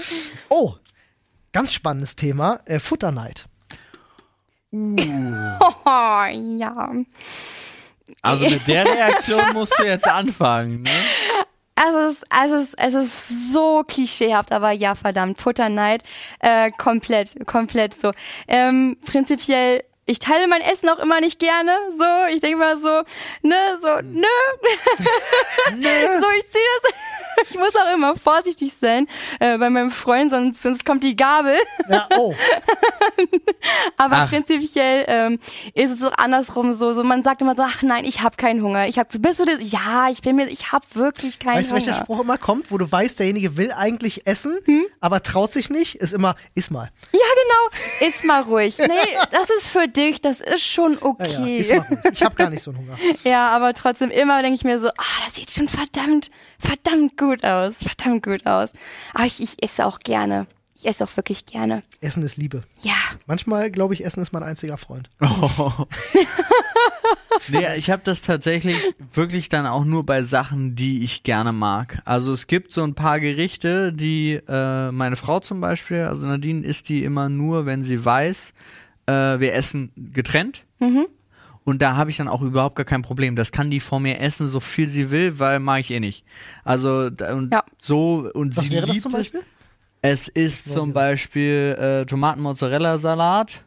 Oh, 0.48 0.74
ganz 1.52 1.72
spannendes 1.72 2.14
Thema. 2.16 2.60
Äh, 2.66 2.78
Futterneid. 2.78 3.46
Oh, 4.74 6.24
ja. 6.30 6.92
Also 8.22 8.48
mit 8.48 8.66
der 8.66 8.84
Reaktion 8.86 9.52
musst 9.52 9.78
du 9.78 9.84
jetzt 9.84 10.08
anfangen, 10.08 10.82
ne? 10.82 10.90
Also 11.74 11.98
es, 11.98 12.12
ist- 12.14 12.30
also 12.30 12.54
es, 12.56 12.74
es 12.74 12.94
ist 12.94 13.52
so 13.52 13.82
klischeehaft, 13.86 14.52
aber 14.52 14.70
ja, 14.70 14.94
verdammt, 14.94 15.38
Futterneid, 15.40 16.04
äh, 16.40 16.70
komplett, 16.78 17.34
komplett 17.46 17.94
so. 17.94 18.12
Ähm, 18.46 18.96
prinzipiell, 19.04 19.82
ich 20.06 20.18
teile 20.18 20.48
mein 20.48 20.62
Essen 20.62 20.88
auch 20.88 20.98
immer 20.98 21.20
nicht 21.20 21.38
gerne, 21.38 21.72
so, 21.96 22.04
ich 22.34 22.40
denke 22.40 22.58
mal 22.58 22.78
so, 22.78 23.02
ne, 23.42 23.78
so, 23.80 23.88
nö, 24.02 24.26
so, 26.20 26.26
ich 26.38 26.50
ziehe 26.50 26.64
das, 26.82 26.92
ich 27.50 27.58
muss 27.58 27.74
auch 27.76 27.92
immer 27.94 28.16
vorsichtig 28.16 28.74
sein 28.74 29.06
äh, 29.40 29.56
bei 29.58 29.70
meinem 29.70 29.90
Freund, 29.90 30.30
sonst, 30.30 30.62
sonst 30.62 30.84
kommt 30.84 31.04
die 31.04 31.14
Gabel. 31.16 31.56
Ja, 31.88 32.08
oh. 32.16 32.34
Aber 33.96 34.16
Ach. 34.16 34.28
prinzipiell 34.28 35.04
ähm, 35.08 35.38
ist 35.74 35.90
es 35.92 35.98
so 36.00 36.08
andersrum 36.10 36.74
so, 36.74 36.94
so 36.94 37.04
man 37.04 37.22
sagt 37.22 37.40
immer 37.42 37.54
so, 37.54 37.62
ach 37.62 37.82
nein, 37.82 38.04
ich 38.04 38.22
habe 38.22 38.36
keinen 38.36 38.62
Hunger. 38.62 38.86
Ich 38.88 38.98
hab, 38.98 39.08
bist 39.20 39.40
du 39.40 39.44
das? 39.44 39.58
Ja, 39.60 40.08
ich 40.10 40.22
bin 40.22 40.36
mir, 40.36 40.48
ich 40.48 40.72
habe 40.72 40.84
wirklich 40.94 41.38
keinen 41.38 41.58
Weißt 41.58 41.70
du, 41.70 41.74
welcher 41.74 41.92
Hunger. 41.92 42.04
Spruch 42.04 42.20
immer 42.20 42.38
kommt, 42.38 42.70
wo 42.70 42.78
du 42.78 42.90
weißt, 42.90 43.18
derjenige 43.18 43.56
will 43.56 43.72
eigentlich 43.72 44.26
essen, 44.26 44.58
Hm? 44.64 44.84
aber 45.00 45.22
traut 45.22 45.52
sich 45.52 45.70
nicht? 45.70 45.96
Ist 45.96 46.12
immer, 46.12 46.34
iss 46.54 46.70
mal. 46.70 46.90
Ja, 47.12 47.20
genau. 47.20 48.08
Iss 48.08 48.24
mal 48.24 48.42
ruhig. 48.42 48.78
Nee, 48.78 49.16
das 49.30 49.48
ist 49.50 49.68
für 49.68 49.88
dich, 49.96 50.20
das 50.20 50.40
ist 50.40 50.62
schon 50.62 50.94
Ja, 50.94 51.02
okay. 51.02 51.62
ja, 51.62 51.76
Ja. 51.76 51.86
Ich 52.12 52.22
habe 52.22 52.34
gar 52.34 52.50
nicht 52.50 52.62
so 52.62 52.70
einen 52.70 52.80
Hunger. 52.80 52.98
aber 53.52 53.74
trotzdem 53.74 54.10
immer 54.10 54.42
denke 54.42 54.56
ich 54.56 54.64
mir 54.64 54.78
so, 54.80 54.88
ah, 54.88 55.24
das 55.24 55.34
sieht 55.34 55.50
schon 55.50 55.68
verdammt, 55.68 56.30
verdammt 56.58 57.16
gut 57.16 57.44
aus. 57.44 57.74
Verdammt 57.76 58.22
gut 58.24 58.46
aus. 58.46 58.72
Aber 59.14 59.24
ich, 59.26 59.40
ich 59.40 59.62
esse 59.62 59.86
auch 59.86 60.00
gerne. 60.00 60.46
Ich 60.74 60.86
esse 60.86 61.04
auch 61.04 61.16
wirklich 61.16 61.46
gerne. 61.46 61.84
Essen 62.00 62.24
ist 62.24 62.36
Liebe. 62.36 62.64
Ja. 62.82 62.94
Manchmal, 63.26 63.70
glaube 63.70 63.94
ich, 63.94 64.04
Essen 64.04 64.20
ist 64.20 64.32
mein 64.32 64.42
einziger 64.42 64.78
Freund. 64.78 65.10
Nee, 67.48 67.66
ich 67.76 67.90
habe 67.90 68.02
das 68.04 68.22
tatsächlich 68.22 68.76
wirklich 69.12 69.48
dann 69.48 69.66
auch 69.66 69.84
nur 69.84 70.04
bei 70.06 70.22
Sachen, 70.22 70.74
die 70.76 71.02
ich 71.02 71.22
gerne 71.22 71.52
mag. 71.52 72.00
Also 72.04 72.32
es 72.32 72.46
gibt 72.46 72.72
so 72.72 72.82
ein 72.84 72.94
paar 72.94 73.20
Gerichte, 73.20 73.92
die 73.92 74.40
äh, 74.48 74.90
meine 74.90 75.16
Frau 75.16 75.40
zum 75.40 75.60
Beispiel, 75.60 76.02
also 76.02 76.26
Nadine 76.26 76.64
isst 76.64 76.88
die 76.88 77.04
immer 77.04 77.28
nur, 77.28 77.66
wenn 77.66 77.82
sie 77.82 78.04
weiß, 78.04 78.52
äh, 79.06 79.12
wir 79.40 79.54
essen 79.54 79.92
getrennt. 79.96 80.64
Und 81.64 81.80
da 81.80 81.96
habe 81.96 82.10
ich 82.10 82.16
dann 82.16 82.26
auch 82.28 82.42
überhaupt 82.42 82.74
gar 82.76 82.84
kein 82.84 83.02
Problem. 83.02 83.36
Das 83.36 83.52
kann 83.52 83.70
die 83.70 83.78
vor 83.80 84.00
mir 84.00 84.18
essen, 84.20 84.48
so 84.48 84.58
viel 84.58 84.88
sie 84.88 85.10
will, 85.12 85.38
weil 85.38 85.60
mag 85.60 85.80
ich 85.80 85.90
eh 85.92 86.00
nicht. 86.00 86.24
Also 86.64 87.08
und 87.32 87.52
Ja. 87.52 87.62
so 87.80 88.28
und 88.34 88.56
Was 88.56 88.64
sie 88.64 88.72
wäre 88.72 88.86
das 88.86 88.94
liebt 88.96 89.02
zum 89.04 89.12
es. 89.12 89.18
Beispiel? 89.18 89.42
Es 90.04 90.26
ist 90.26 90.72
zum. 90.72 90.92
Beispiel 90.92 91.76
äh, 91.78 92.04
Tomaten-Mozzarella-Salat. 92.06 93.62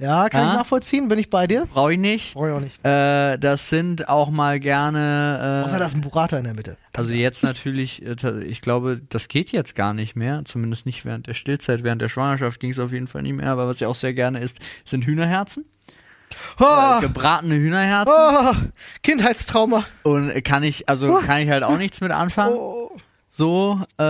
Ja, 0.00 0.28
kann 0.28 0.44
ich 0.44 0.50
Ah. 0.52 0.56
nachvollziehen, 0.58 1.08
bin 1.08 1.18
ich 1.18 1.28
bei 1.28 1.48
dir. 1.48 1.66
Brauche 1.72 1.92
ich 1.94 1.98
nicht. 1.98 2.34
Brauche 2.34 2.48
ich 2.50 2.54
auch 2.54 2.60
nicht. 2.60 2.84
Äh, 2.86 3.36
das 3.38 3.68
sind 3.68 4.08
auch 4.08 4.30
mal 4.30 4.60
gerne. 4.60 5.62
Äh, 5.62 5.66
Außer 5.66 5.78
da 5.80 5.86
ist 5.86 5.94
ein 5.96 6.02
Burrata 6.02 6.38
in 6.38 6.44
der 6.44 6.54
Mitte. 6.54 6.76
Also 6.96 7.12
jetzt 7.14 7.42
natürlich, 7.42 8.04
äh, 8.06 8.14
ich 8.44 8.60
glaube, 8.60 9.00
das 9.08 9.26
geht 9.26 9.50
jetzt 9.50 9.74
gar 9.74 9.94
nicht 9.94 10.14
mehr, 10.14 10.42
zumindest 10.44 10.86
nicht 10.86 11.04
während 11.04 11.26
der 11.26 11.34
Stillzeit, 11.34 11.82
während 11.82 12.00
der 12.00 12.08
Schwangerschaft 12.08 12.60
ging 12.60 12.70
es 12.70 12.78
auf 12.78 12.92
jeden 12.92 13.08
Fall 13.08 13.22
nicht 13.22 13.34
mehr, 13.34 13.50
aber 13.50 13.66
was 13.66 13.76
ich 13.80 13.86
auch 13.86 13.94
sehr 13.96 14.14
gerne 14.14 14.38
isst, 14.38 14.58
sind 14.84 15.04
Hühnerherzen, 15.04 15.64
äh, 16.60 16.62
Oh, 16.62 17.00
gebratene 17.00 17.56
Hühnerherzen 17.56 18.14
oh, 18.16 18.52
Kindheitstrauma. 19.02 19.84
und 20.04 20.30
äh, 20.30 20.42
kann 20.42 20.62
ich, 20.62 20.88
also 20.88 21.16
kann 21.16 21.38
ich 21.38 21.48
halt 21.50 21.64
auch 21.64 21.76
nichts 21.76 22.00
mit 22.00 22.12
anfangen, 22.12 22.54
Oh. 22.56 22.90
so, 23.30 23.80
äh, 23.98 24.02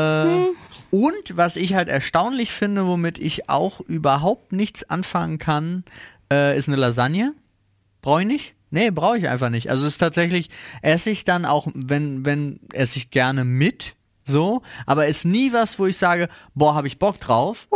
und 0.91 1.37
was 1.37 1.57
ich 1.57 1.75
halt 1.75 1.89
erstaunlich 1.89 2.53
finde, 2.53 2.87
womit 2.87 3.19
ich 3.19 3.49
auch 3.49 3.81
überhaupt 3.81 4.53
nichts 4.53 4.89
anfangen 4.89 5.39
kann, 5.39 5.85
äh, 6.33 6.57
ist 6.57 6.69
eine 6.69 6.77
Lasagne, 6.77 7.35
brauche 8.03 8.23
ich 8.23 8.27
nicht. 8.27 8.55
Nee, 8.71 8.91
brauche 8.91 9.19
ich 9.19 9.29
einfach 9.29 9.49
nicht. 9.49 9.71
Also 9.71 9.87
es 9.87 9.95
ist 9.95 9.99
tatsächlich, 9.99 10.51
esse 10.83 11.11
ich 11.11 11.25
dann 11.25 11.47
auch, 11.47 11.69
wenn, 11.75 12.25
wenn, 12.27 12.61
esse 12.73 12.99
ich 12.99 13.11
gerne 13.11 13.45
mit, 13.45 13.95
so, 14.29 14.61
aber 14.85 15.07
ist 15.07 15.25
nie 15.25 15.55
was, 15.55 15.79
wo 15.79 15.87
ich 15.87 15.97
sage, 15.97 16.29
boah, 16.55 16.75
habe 16.75 16.87
ich 16.87 16.99
Bock 16.99 17.19
drauf. 17.19 17.67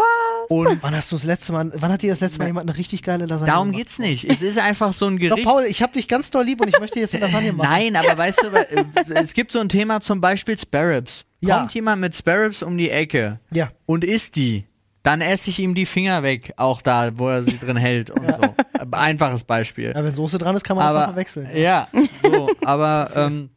Und 0.49 0.79
Wann 0.83 0.95
hast 0.95 1.11
du 1.11 1.17
das 1.17 1.25
letzte 1.25 1.53
Mal, 1.53 1.73
wann 1.77 1.91
hat 1.91 2.03
dir 2.03 2.11
das 2.11 2.21
letzte 2.21 2.41
Mal 2.41 2.47
jemand 2.47 2.69
eine 2.69 2.79
richtig 2.79 3.03
geile 3.03 3.25
Lasagne 3.25 3.47
darum 3.51 3.69
gemacht? 3.69 3.79
geht's 3.79 3.99
nicht. 3.99 4.25
Es 4.25 4.43
ist 4.43 4.59
einfach 4.59 4.93
so 4.93 5.07
ein 5.07 5.17
Doch, 5.17 5.29
Gericht. 5.29 5.49
Paul, 5.49 5.65
ich 5.65 5.83
hab 5.83 5.95
dich 5.95 6.09
ganz 6.09 6.31
doll 6.31 6.45
lieb 6.45 6.61
und 6.61 6.69
ich 6.69 6.79
möchte 6.79 7.01
jetzt 7.01 7.15
eine 7.15 7.25
Lasagne 7.25 7.53
machen. 7.55 7.71
Nein, 7.71 7.97
aber 7.97 8.19
weißt 8.19 8.43
du, 8.43 9.15
es 9.15 9.33
gibt 9.33 9.53
so 9.53 9.61
ein 9.61 9.71
Thema 9.71 10.03
zum 10.03 10.21
Beispiel 10.21 10.59
Sparrows. 10.59 11.25
Ja. 11.43 11.59
Kommt 11.59 11.75
jemand 11.75 12.01
mit 12.01 12.15
Sparrows 12.15 12.63
um 12.63 12.79
die 12.79 12.91
Ecke 12.91 13.41
Ja. 13.53 13.71
und 13.87 14.05
isst 14.05 14.37
die, 14.37 14.65
dann 15.03 15.21
esse 15.21 15.51
ich 15.51 15.59
ihm 15.59 15.75
die 15.75 15.87
Finger 15.87 16.23
weg, 16.23 16.53
auch 16.57 16.81
da, 16.83 17.11
wo 17.19 17.29
er 17.29 17.43
sie 17.43 17.59
drin 17.59 17.77
hält 17.77 18.11
und 18.11 18.25
so. 18.25 18.55
Einfaches 18.93 19.43
Beispiel. 19.45 19.93
ja, 19.95 20.05
wenn 20.05 20.15
Soße 20.15 20.39
dran 20.39 20.55
ist, 20.57 20.63
kann 20.65 20.77
man 20.77 20.85
das 20.87 20.93
mal 20.95 20.99
aber 21.03 21.13
verwechseln. 21.15 21.49
ja, 21.57 21.89
so, 22.23 22.51
aber 22.65 23.11
ähm, 23.17 23.51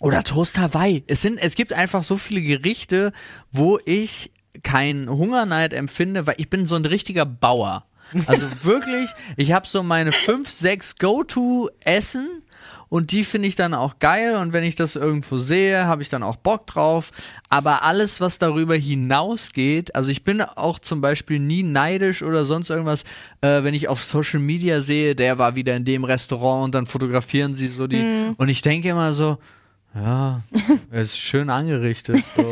oder 0.00 0.24
Toast 0.24 0.58
Hawaii. 0.58 1.04
Es 1.06 1.20
sind, 1.22 1.38
es 1.38 1.54
gibt 1.54 1.72
einfach 1.74 2.02
so 2.02 2.16
viele 2.16 2.40
Gerichte, 2.40 3.12
wo 3.52 3.78
ich 3.84 4.32
keinen 4.62 5.08
Hungerneid 5.10 5.72
empfinde, 5.74 6.26
weil 6.26 6.34
ich 6.38 6.48
bin 6.50 6.66
so 6.66 6.74
ein 6.76 6.84
richtiger 6.86 7.24
Bauer. 7.26 7.84
Also 8.26 8.46
wirklich, 8.62 9.10
ich 9.36 9.52
habe 9.52 9.66
so 9.66 9.82
meine 9.82 10.12
fünf, 10.12 10.50
sechs 10.50 10.96
Go-To-Essen 10.96 12.42
und 12.92 13.10
die 13.10 13.24
finde 13.24 13.48
ich 13.48 13.56
dann 13.56 13.72
auch 13.72 14.00
geil 14.00 14.36
und 14.36 14.52
wenn 14.52 14.64
ich 14.64 14.74
das 14.74 14.96
irgendwo 14.96 15.38
sehe, 15.38 15.86
habe 15.86 16.02
ich 16.02 16.10
dann 16.10 16.22
auch 16.22 16.36
Bock 16.36 16.66
drauf. 16.66 17.10
Aber 17.48 17.84
alles, 17.84 18.20
was 18.20 18.38
darüber 18.38 18.74
hinausgeht, 18.74 19.94
also 19.94 20.10
ich 20.10 20.24
bin 20.24 20.42
auch 20.42 20.78
zum 20.78 21.00
Beispiel 21.00 21.38
nie 21.38 21.62
neidisch 21.62 22.22
oder 22.22 22.44
sonst 22.44 22.68
irgendwas, 22.68 23.04
äh, 23.40 23.62
wenn 23.62 23.72
ich 23.72 23.88
auf 23.88 24.04
Social 24.04 24.40
Media 24.40 24.82
sehe, 24.82 25.14
der 25.14 25.38
war 25.38 25.56
wieder 25.56 25.74
in 25.74 25.86
dem 25.86 26.04
Restaurant 26.04 26.66
und 26.66 26.74
dann 26.74 26.84
fotografieren 26.84 27.54
sie 27.54 27.68
so 27.68 27.86
die 27.86 28.34
und 28.36 28.50
ich 28.50 28.60
denke 28.60 28.90
immer 28.90 29.14
so, 29.14 29.38
ja, 29.94 30.42
er 30.90 31.00
ist 31.00 31.16
schön 31.16 31.48
angerichtet. 31.48 32.22
So. 32.36 32.50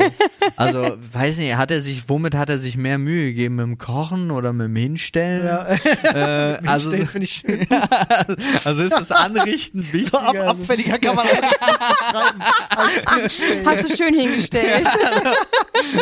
Also, 0.56 0.96
weiß 1.12 1.38
nicht, 1.38 1.56
hat 1.56 1.70
er 1.70 1.80
sich, 1.80 2.08
womit 2.08 2.34
hat 2.34 2.50
er 2.50 2.58
sich 2.58 2.76
mehr 2.76 2.98
Mühe 2.98 3.26
gegeben? 3.26 3.56
Mit 3.56 3.66
dem 3.66 3.78
Kochen 3.78 4.30
oder 4.30 4.52
mit 4.52 4.66
dem 4.66 4.76
Hinstellen? 4.76 5.44
Ja, 5.46 5.66
Äh, 5.68 6.58
also, 6.66 6.90
also, 6.90 7.06
finde 7.06 7.24
ich 7.24 7.32
schön. 7.32 7.66
also 8.64 8.82
ist 8.82 8.98
das 8.98 9.12
Anrichten 9.12 9.82
So 9.82 9.92
wichtiger? 9.92 10.22
ab, 10.22 10.36
abfälliger 10.36 10.98
kann 10.98 11.16
man 11.16 11.26
auch 11.26 13.14
hinstellen. 13.20 13.66
Hast 13.66 13.90
du 13.90 13.96
schön 13.96 14.14
hingestellt. 14.14 14.86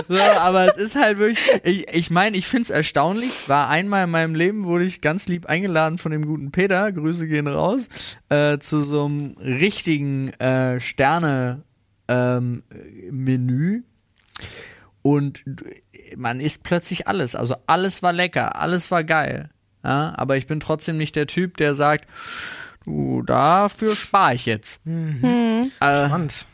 So, 0.09 0.19
aber 0.19 0.69
es 0.69 0.77
ist 0.77 0.97
halt 0.97 1.19
wirklich, 1.19 1.39
ich 1.65 1.89
ich, 1.93 2.11
meine, 2.11 2.37
ich 2.37 2.47
finde 2.47 2.63
es 2.63 2.71
erstaunlich. 2.71 3.49
War 3.49 3.69
einmal 3.69 4.05
in 4.05 4.11
meinem 4.11 4.35
Leben, 4.35 4.65
wurde 4.65 4.85
ich 4.85 5.01
ganz 5.01 5.29
lieb 5.29 5.47
eingeladen 5.47 5.99
von 5.99 6.13
dem 6.13 6.25
guten 6.27 6.51
Peter, 6.53 6.91
Grüße 6.91 7.27
gehen 7.27 7.47
raus, 7.47 7.89
äh, 8.29 8.59
zu 8.59 8.81
so 8.81 9.05
einem 9.05 9.35
richtigen 9.39 10.29
äh, 10.41 10.81
Sterne-Menü. 10.81 11.63
Und 15.03 15.45
man 16.17 16.41
isst 16.41 16.63
plötzlich 16.63 17.07
alles. 17.09 17.35
Also 17.35 17.57
alles 17.67 18.03
war 18.03 18.13
lecker, 18.13 18.57
alles 18.57 18.91
war 18.91 19.05
geil. 19.05 19.51
Ja, 19.85 20.13
aber 20.17 20.37
ich 20.37 20.47
bin 20.47 20.61
trotzdem 20.61 20.97
nicht 20.97 21.15
der 21.17 21.27
Typ, 21.27 21.57
der 21.57 21.75
sagt, 21.75 22.07
du, 22.85 23.23
dafür 23.23 23.95
spare 23.95 24.35
ich 24.35 24.45
jetzt. 24.45 24.81
Äh, 24.87 25.69
Spannend. 25.81 26.47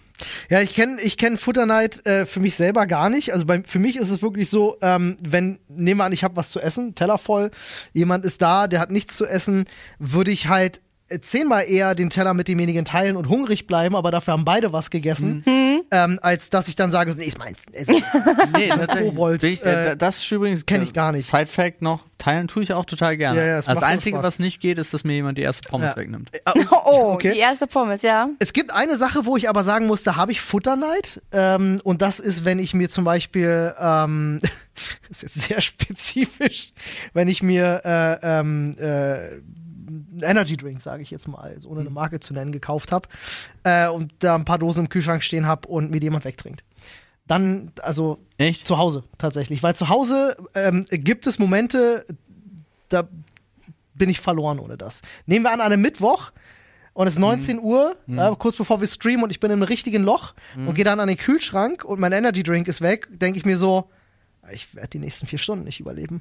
Ja, 0.48 0.60
ich 0.60 0.74
kenne 0.74 1.00
ich 1.00 1.16
kenn 1.16 1.38
Futterneid 1.38 2.06
äh, 2.06 2.24
für 2.26 2.38
mich 2.40 2.54
selber 2.54 2.86
gar 2.86 3.10
nicht. 3.10 3.32
Also 3.32 3.46
bei, 3.46 3.62
für 3.66 3.78
mich 3.80 3.96
ist 3.96 4.10
es 4.10 4.22
wirklich 4.22 4.48
so, 4.48 4.76
ähm, 4.80 5.16
wenn, 5.22 5.58
nehmen 5.68 5.98
wir 5.98 6.04
an, 6.04 6.12
ich 6.12 6.22
habe 6.22 6.36
was 6.36 6.50
zu 6.50 6.60
essen, 6.60 6.94
Teller 6.94 7.18
voll, 7.18 7.50
jemand 7.92 8.24
ist 8.24 8.40
da, 8.40 8.68
der 8.68 8.80
hat 8.80 8.90
nichts 8.90 9.16
zu 9.16 9.26
essen, 9.26 9.64
würde 9.98 10.30
ich 10.30 10.48
halt 10.48 10.82
äh, 11.08 11.18
zehnmal 11.18 11.64
eher 11.68 11.94
den 11.94 12.10
Teller 12.10 12.32
mit 12.32 12.46
demjenigen 12.46 12.84
teilen 12.84 13.16
und 13.16 13.28
hungrig 13.28 13.66
bleiben, 13.66 13.96
aber 13.96 14.10
dafür 14.12 14.34
haben 14.34 14.44
beide 14.44 14.72
was 14.72 14.90
gegessen, 14.90 15.42
Mhm. 15.46 15.73
Ähm, 15.94 16.18
als 16.22 16.50
dass 16.50 16.66
ich 16.68 16.74
dann 16.76 16.90
sage, 16.92 17.14
nee, 17.16 17.24
ist 17.24 17.38
meins. 17.38 17.58
Ist 17.72 17.88
meins. 17.88 18.04
Nee. 18.56 18.68
Kobold, 19.04 19.42
ich, 19.44 19.64
äh, 19.64 19.92
äh, 19.92 19.96
das 19.96 20.16
ist 20.16 20.30
übrigens 20.32 20.66
kenn 20.66 20.82
ich 20.82 20.92
gar 20.92 21.12
nicht. 21.12 21.28
Side 21.30 21.46
Fact 21.46 21.82
noch, 21.82 22.00
teilen 22.18 22.48
tue 22.48 22.62
ich 22.64 22.72
auch 22.72 22.84
total 22.84 23.16
gerne. 23.16 23.38
Ja, 23.40 23.46
ja, 23.46 23.56
das 23.62 23.68
auch 23.68 23.82
Einzige, 23.82 24.22
was 24.22 24.38
nicht 24.38 24.60
geht, 24.60 24.78
ist, 24.78 24.92
dass 24.92 25.04
mir 25.04 25.12
jemand 25.14 25.38
die 25.38 25.42
erste 25.42 25.68
Pommes 25.68 25.90
Ja. 25.90 25.96
wegnimmt. 25.96 26.30
Oh, 26.70 27.12
Okay. 27.14 27.32
die 27.34 27.38
erste 27.38 27.66
Pommes, 27.66 28.02
ja. 28.02 28.28
Es 28.40 28.52
gibt 28.52 28.72
eine 28.72 28.96
Sache, 28.96 29.24
wo 29.26 29.36
ich 29.36 29.48
aber 29.48 29.62
sagen 29.62 29.86
muss, 29.86 30.02
da 30.02 30.16
habe 30.16 30.32
ich 30.32 30.40
Futterneid. 30.40 31.22
Ähm, 31.32 31.80
und 31.84 32.02
das 32.02 32.18
ist, 32.18 32.44
wenn 32.44 32.58
ich 32.58 32.74
mir 32.74 32.90
zum 32.90 33.04
Beispiel, 33.04 33.72
ähm, 33.78 34.40
das 35.08 35.22
ist 35.22 35.34
jetzt 35.34 35.42
sehr 35.48 35.60
spezifisch, 35.60 36.72
wenn 37.12 37.28
ich 37.28 37.42
mir 37.42 37.82
äh, 37.84 38.40
ähm, 38.40 38.76
äh, 38.78 39.38
Energy 40.22 40.56
Drink, 40.56 40.80
sage 40.80 41.02
ich 41.02 41.10
jetzt 41.10 41.28
mal, 41.28 41.38
also 41.38 41.68
ohne 41.68 41.80
eine 41.80 41.90
Marke 41.90 42.20
zu 42.20 42.34
nennen, 42.34 42.52
gekauft 42.52 42.92
habe 42.92 43.08
äh, 43.64 43.88
und 43.88 44.12
da 44.18 44.34
ein 44.34 44.44
paar 44.44 44.58
Dosen 44.58 44.84
im 44.84 44.88
Kühlschrank 44.88 45.22
stehen 45.22 45.46
habe 45.46 45.68
und 45.68 45.90
mir 45.90 46.00
jemand 46.00 46.24
wegtrinkt. 46.24 46.64
Dann, 47.26 47.72
also 47.82 48.18
Echt? 48.36 48.66
zu 48.66 48.76
Hause 48.76 49.04
tatsächlich. 49.16 49.62
Weil 49.62 49.74
zu 49.74 49.88
Hause 49.88 50.36
ähm, 50.54 50.84
gibt 50.90 51.26
es 51.26 51.38
Momente, 51.38 52.04
da 52.88 53.08
bin 53.94 54.10
ich 54.10 54.20
verloren 54.20 54.58
ohne 54.58 54.76
das. 54.76 55.00
Nehmen 55.26 55.44
wir 55.44 55.52
an 55.52 55.60
einem 55.60 55.80
Mittwoch 55.80 56.32
und 56.92 57.06
es 57.06 57.14
ist 57.14 57.20
19 57.20 57.60
Uhr, 57.60 57.96
äh, 58.08 58.30
kurz 58.38 58.56
bevor 58.56 58.80
wir 58.80 58.88
streamen 58.88 59.24
und 59.24 59.30
ich 59.30 59.40
bin 59.40 59.50
im 59.50 59.62
richtigen 59.62 60.02
Loch 60.02 60.34
und 60.54 60.74
gehe 60.74 60.84
dann 60.84 61.00
an 61.00 61.08
den 61.08 61.16
Kühlschrank 61.16 61.84
und 61.84 61.98
mein 61.98 62.12
Energy 62.12 62.42
Drink 62.42 62.68
ist 62.68 62.80
weg, 62.82 63.08
denke 63.10 63.38
ich 63.38 63.44
mir 63.44 63.56
so, 63.56 63.90
ich 64.52 64.74
werde 64.74 64.90
die 64.90 64.98
nächsten 64.98 65.26
vier 65.26 65.38
Stunden 65.38 65.64
nicht 65.64 65.80
überleben. 65.80 66.20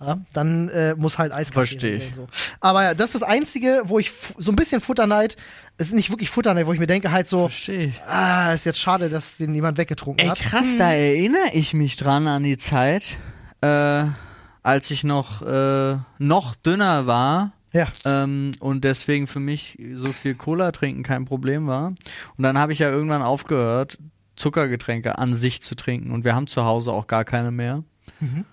Ja, 0.00 0.18
dann 0.32 0.68
äh, 0.70 0.94
muss 0.96 1.18
halt 1.18 1.32
Eiskaffee 1.32 1.66
Versteh 1.66 1.96
ich. 1.96 2.14
So. 2.14 2.26
Aber 2.60 2.82
ja, 2.82 2.94
das 2.94 3.06
ist 3.06 3.14
das 3.14 3.22
Einzige, 3.22 3.82
wo 3.84 3.98
ich 3.98 4.12
so 4.36 4.52
ein 4.52 4.56
bisschen 4.56 4.80
Futterneid, 4.80 5.36
es 5.78 5.88
ist 5.88 5.94
nicht 5.94 6.10
wirklich 6.10 6.30
Futterneid, 6.30 6.66
wo 6.66 6.72
ich 6.72 6.80
mir 6.80 6.86
denke 6.86 7.10
halt 7.12 7.26
so, 7.26 7.48
Verstehe 7.48 7.86
ich. 7.86 8.02
ah, 8.06 8.52
ist 8.52 8.66
jetzt 8.66 8.80
schade, 8.80 9.08
dass 9.08 9.36
den 9.38 9.54
jemand 9.54 9.78
weggetrunken 9.78 10.24
Ey, 10.24 10.30
hat. 10.30 10.40
krass, 10.40 10.68
da 10.78 10.92
erinnere 10.92 11.52
ich 11.52 11.74
mich 11.74 11.96
dran 11.96 12.26
an 12.26 12.42
die 12.42 12.58
Zeit, 12.58 13.18
äh, 13.62 14.04
als 14.62 14.90
ich 14.90 15.04
noch, 15.04 15.42
äh, 15.42 15.96
noch 16.18 16.54
dünner 16.56 17.06
war. 17.06 17.52
Ja. 17.72 17.88
Ähm, 18.04 18.52
und 18.60 18.84
deswegen 18.84 19.26
für 19.26 19.40
mich 19.40 19.78
so 19.94 20.12
viel 20.12 20.34
Cola 20.34 20.70
trinken 20.72 21.02
kein 21.02 21.24
Problem 21.24 21.66
war. 21.66 21.88
Und 22.36 22.42
dann 22.42 22.58
habe 22.58 22.72
ich 22.72 22.78
ja 22.78 22.90
irgendwann 22.90 23.22
aufgehört, 23.22 23.98
Zuckergetränke 24.36 25.18
an 25.18 25.34
sich 25.34 25.60
zu 25.62 25.74
trinken. 25.74 26.10
Und 26.12 26.24
wir 26.24 26.34
haben 26.34 26.46
zu 26.46 26.64
Hause 26.64 26.92
auch 26.92 27.06
gar 27.06 27.24
keine 27.24 27.50
mehr. 27.50 27.82
Mhm. 28.20 28.44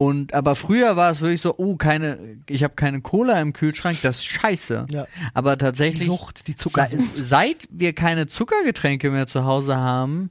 Und 0.00 0.32
aber 0.32 0.54
früher 0.54 0.94
war 0.96 1.10
es 1.10 1.20
wirklich 1.20 1.40
so, 1.40 1.56
oh, 1.58 1.74
keine, 1.74 2.38
ich 2.48 2.62
habe 2.62 2.74
keine 2.74 3.00
Cola 3.00 3.40
im 3.40 3.52
Kühlschrank, 3.52 3.98
das 4.02 4.18
ist 4.18 4.26
scheiße. 4.26 4.86
Ja. 4.90 5.06
Aber 5.34 5.56
Die 5.56 5.64
tatsächlich, 5.64 6.06
Sucht, 6.06 6.46
die 6.46 6.54
Zuckersucht. 6.54 7.16
seit 7.16 7.66
wir 7.70 7.92
keine 7.92 8.28
Zuckergetränke 8.28 9.10
mehr 9.10 9.26
zu 9.26 9.44
Hause 9.44 9.76
haben, 9.76 10.30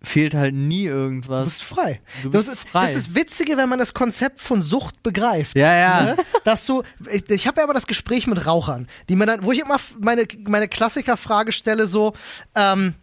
fehlt 0.00 0.34
halt 0.34 0.54
nie 0.54 0.84
Du 0.86 0.92
irgendwas. 0.94 1.44
bist 1.44 1.62
frei. 1.62 2.00
Du 2.22 2.30
bist 2.30 2.48
das, 2.48 2.54
ist, 2.54 2.68
frei. 2.68 2.86
das 2.86 2.96
ist 2.96 3.08
das 3.08 3.14
Witzige, 3.14 3.58
wenn 3.58 3.68
man 3.68 3.78
das 3.78 3.92
Konzept 3.92 4.40
von 4.40 4.62
Sucht 4.62 5.02
begreift. 5.02 5.56
Ja, 5.58 5.76
ja. 5.76 6.02
Ne? 6.04 6.16
Dass 6.44 6.64
du, 6.64 6.82
ich, 7.10 7.28
ich 7.28 7.46
habe 7.46 7.58
ja 7.60 7.64
aber 7.64 7.74
das 7.74 7.86
Gespräch 7.86 8.26
mit 8.26 8.46
Rauchern, 8.46 8.88
die 9.10 9.16
mir 9.16 9.26
dann, 9.26 9.44
wo 9.44 9.52
ich 9.52 9.60
immer 9.60 9.76
meine, 10.00 10.26
meine 10.46 10.68
Klassikerfrage 10.68 11.52
stelle, 11.52 11.86
so, 11.86 12.14
ähm, 12.56 12.94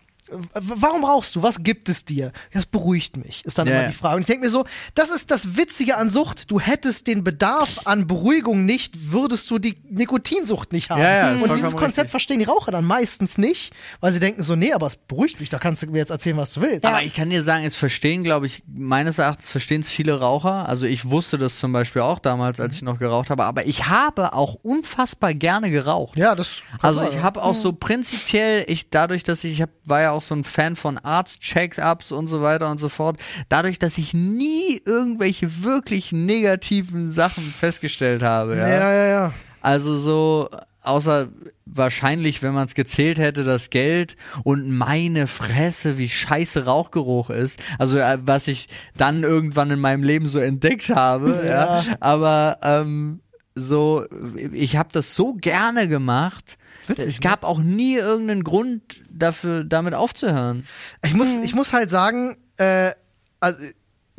warum 0.54 1.04
rauchst 1.04 1.36
du? 1.36 1.44
Was 1.44 1.62
gibt 1.64 1.90
es 1.90 2.06
dir? 2.06 2.32
Das 2.54 2.66
beruhigt 2.66 3.18
mich, 3.18 3.44
ist 3.46 3.58
dann 3.58 3.68
Ja, 3.68 3.80
immer 3.80 3.88
die 3.90 3.96
Frage. 3.96 4.16
Und 4.18 4.22
ich 4.22 4.28
denke 4.28 4.46
mir 4.46 4.50
so, 4.52 4.66
das 4.96 5.10
ist 5.10 5.32
das 5.32 5.58
Witzige 5.58 5.98
an 5.98 6.10
Sucht. 6.10 6.52
Du 6.52 6.60
hättest 6.60 7.08
den 7.08 7.24
Bedarf 7.24 7.82
an 7.86 8.08
Beruhigung 8.08 8.66
nicht, 8.66 9.12
würdest 9.12 9.50
du 9.52 9.60
die 9.60 9.78
Nikotinsucht 9.90 10.72
nicht 10.74 10.90
haben. 10.90 11.02
Ja, 11.02 11.32
ist 11.32 11.42
Und 11.42 11.56
dieses 11.56 11.72
Konzept 11.76 11.98
richtig. 11.98 12.12
verstehen 12.12 12.40
die 12.40 12.46
Raucher 12.46 12.72
dann 12.72 12.86
meistens 12.86 13.38
nicht, 13.38 13.74
weil 14.00 14.12
sie 14.14 14.20
denken 14.20 14.44
so, 14.44 14.56
nee, 14.56 14.74
aber 14.74 14.88
es 14.88 14.96
beruhigt 14.96 15.40
mich, 15.40 15.50
da 15.50 15.60
kannst 15.60 15.84
du 15.84 15.88
mir 15.88 16.00
jetzt 16.00 16.12
erzählen, 16.12 16.38
was 16.38 16.54
du 16.54 16.62
willst. 16.62 16.86
Aber 16.86 17.02
ich 17.04 17.14
kann 17.14 17.30
dir 17.30 17.44
sagen, 17.44 17.66
es 17.66 17.76
verstehen, 17.76 18.24
glaube 18.24 18.46
ich, 18.46 18.64
meines 18.68 19.18
Erachtens 19.18 19.50
verstehen 19.50 19.82
es 19.82 19.90
viele 19.90 20.20
Raucher. 20.20 20.68
Also 20.68 20.86
ich 20.86 21.10
wusste 21.10 21.38
das 21.38 21.60
zum 21.60 21.72
Beispiel 21.72 22.02
auch 22.02 22.20
damals, 22.20 22.60
als 22.60 22.76
ich 22.76 22.82
noch 22.82 23.00
geraucht 23.00 23.30
habe. 23.30 23.46
Aber 23.46 23.66
ich 23.66 23.88
habe 23.88 24.34
auch 24.34 24.56
unfassbar 24.56 25.34
gerne 25.34 25.70
geraucht. 25.72 26.18
Ja, 26.18 26.36
das. 26.36 26.58
Also 26.82 27.02
ich 27.04 27.22
habe 27.22 27.42
auch 27.42 27.56
so 27.56 27.74
prinzipiell, 27.74 28.64
ich 28.68 28.90
dadurch, 28.90 29.24
dass 29.24 29.44
ich, 29.44 29.54
ich 29.54 29.62
hab, 29.62 29.70
war 29.86 30.02
ja 30.02 30.12
auch 30.12 30.19
so 30.22 30.36
ein 30.36 30.44
Fan 30.44 30.76
von 30.76 30.98
Arzt-Checks-ups 30.98 32.12
und 32.12 32.28
so 32.28 32.42
weiter 32.42 32.70
und 32.70 32.80
so 32.80 32.90
fort, 32.90 33.18
dadurch, 33.50 33.80
dass 33.80 33.98
ich 33.98 34.14
nie 34.14 34.82
irgendwelche 34.86 35.64
wirklich 35.64 36.12
negativen 36.12 37.12
Sachen 37.12 37.44
festgestellt 37.44 38.24
habe. 38.24 38.56
Ja, 38.58 38.68
Ja? 38.68 38.94
ja, 38.94 39.06
ja. 39.08 39.34
Also 39.62 39.98
so, 39.98 40.50
außer 40.82 41.28
wahrscheinlich, 41.66 42.42
wenn 42.42 42.54
man 42.54 42.66
es 42.68 42.76
gezählt 42.76 43.20
hätte, 43.20 43.44
das 43.44 43.70
Geld 43.70 44.16
und 44.44 44.70
meine 44.70 45.28
Fresse, 45.28 45.98
wie 45.98 46.10
scheiße 46.10 46.66
Rauchgeruch 46.66 47.30
ist. 47.30 47.60
Also 47.78 48.00
äh, 48.00 48.18
was 48.24 48.48
ich 48.48 48.68
dann 48.98 49.24
irgendwann 49.24 49.70
in 49.72 49.80
meinem 49.80 50.04
Leben 50.04 50.28
so 50.28 50.40
entdeckt 50.40 50.90
habe. 50.90 51.42
ja. 51.46 51.82
Ja. 51.82 51.84
Aber 52.00 52.58
ähm, 52.64 53.20
so, 53.56 54.06
ich 54.54 54.78
habe 54.78 54.90
das 54.92 55.16
so 55.16 55.34
gerne 55.34 55.88
gemacht. 55.88 56.58
Witzig, 56.90 57.08
es 57.08 57.20
gab 57.22 57.44
auch 57.44 57.60
nie 57.60 57.96
irgendeinen 57.96 58.44
Grund 58.44 59.04
dafür, 59.10 59.64
damit 59.64 59.94
aufzuhören. 59.94 60.66
Ich 61.04 61.14
muss, 61.14 61.38
ich 61.38 61.54
muss 61.56 61.72
halt 61.74 61.90
sagen, 61.90 62.38
äh, 62.58 62.92
also, 63.40 63.58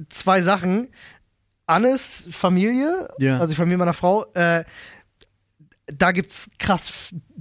zwei 0.09 0.41
Sachen. 0.43 0.89
Annes 1.67 2.27
Familie, 2.33 3.09
Ja. 3.19 3.35
also 3.39 3.49
die 3.53 3.55
Familie 3.55 3.79
meiner 3.79 3.93
Frau, 3.93 4.25
äh, 4.35 4.65
da 5.97 6.13
gibt's 6.13 6.51
krass 6.59 6.93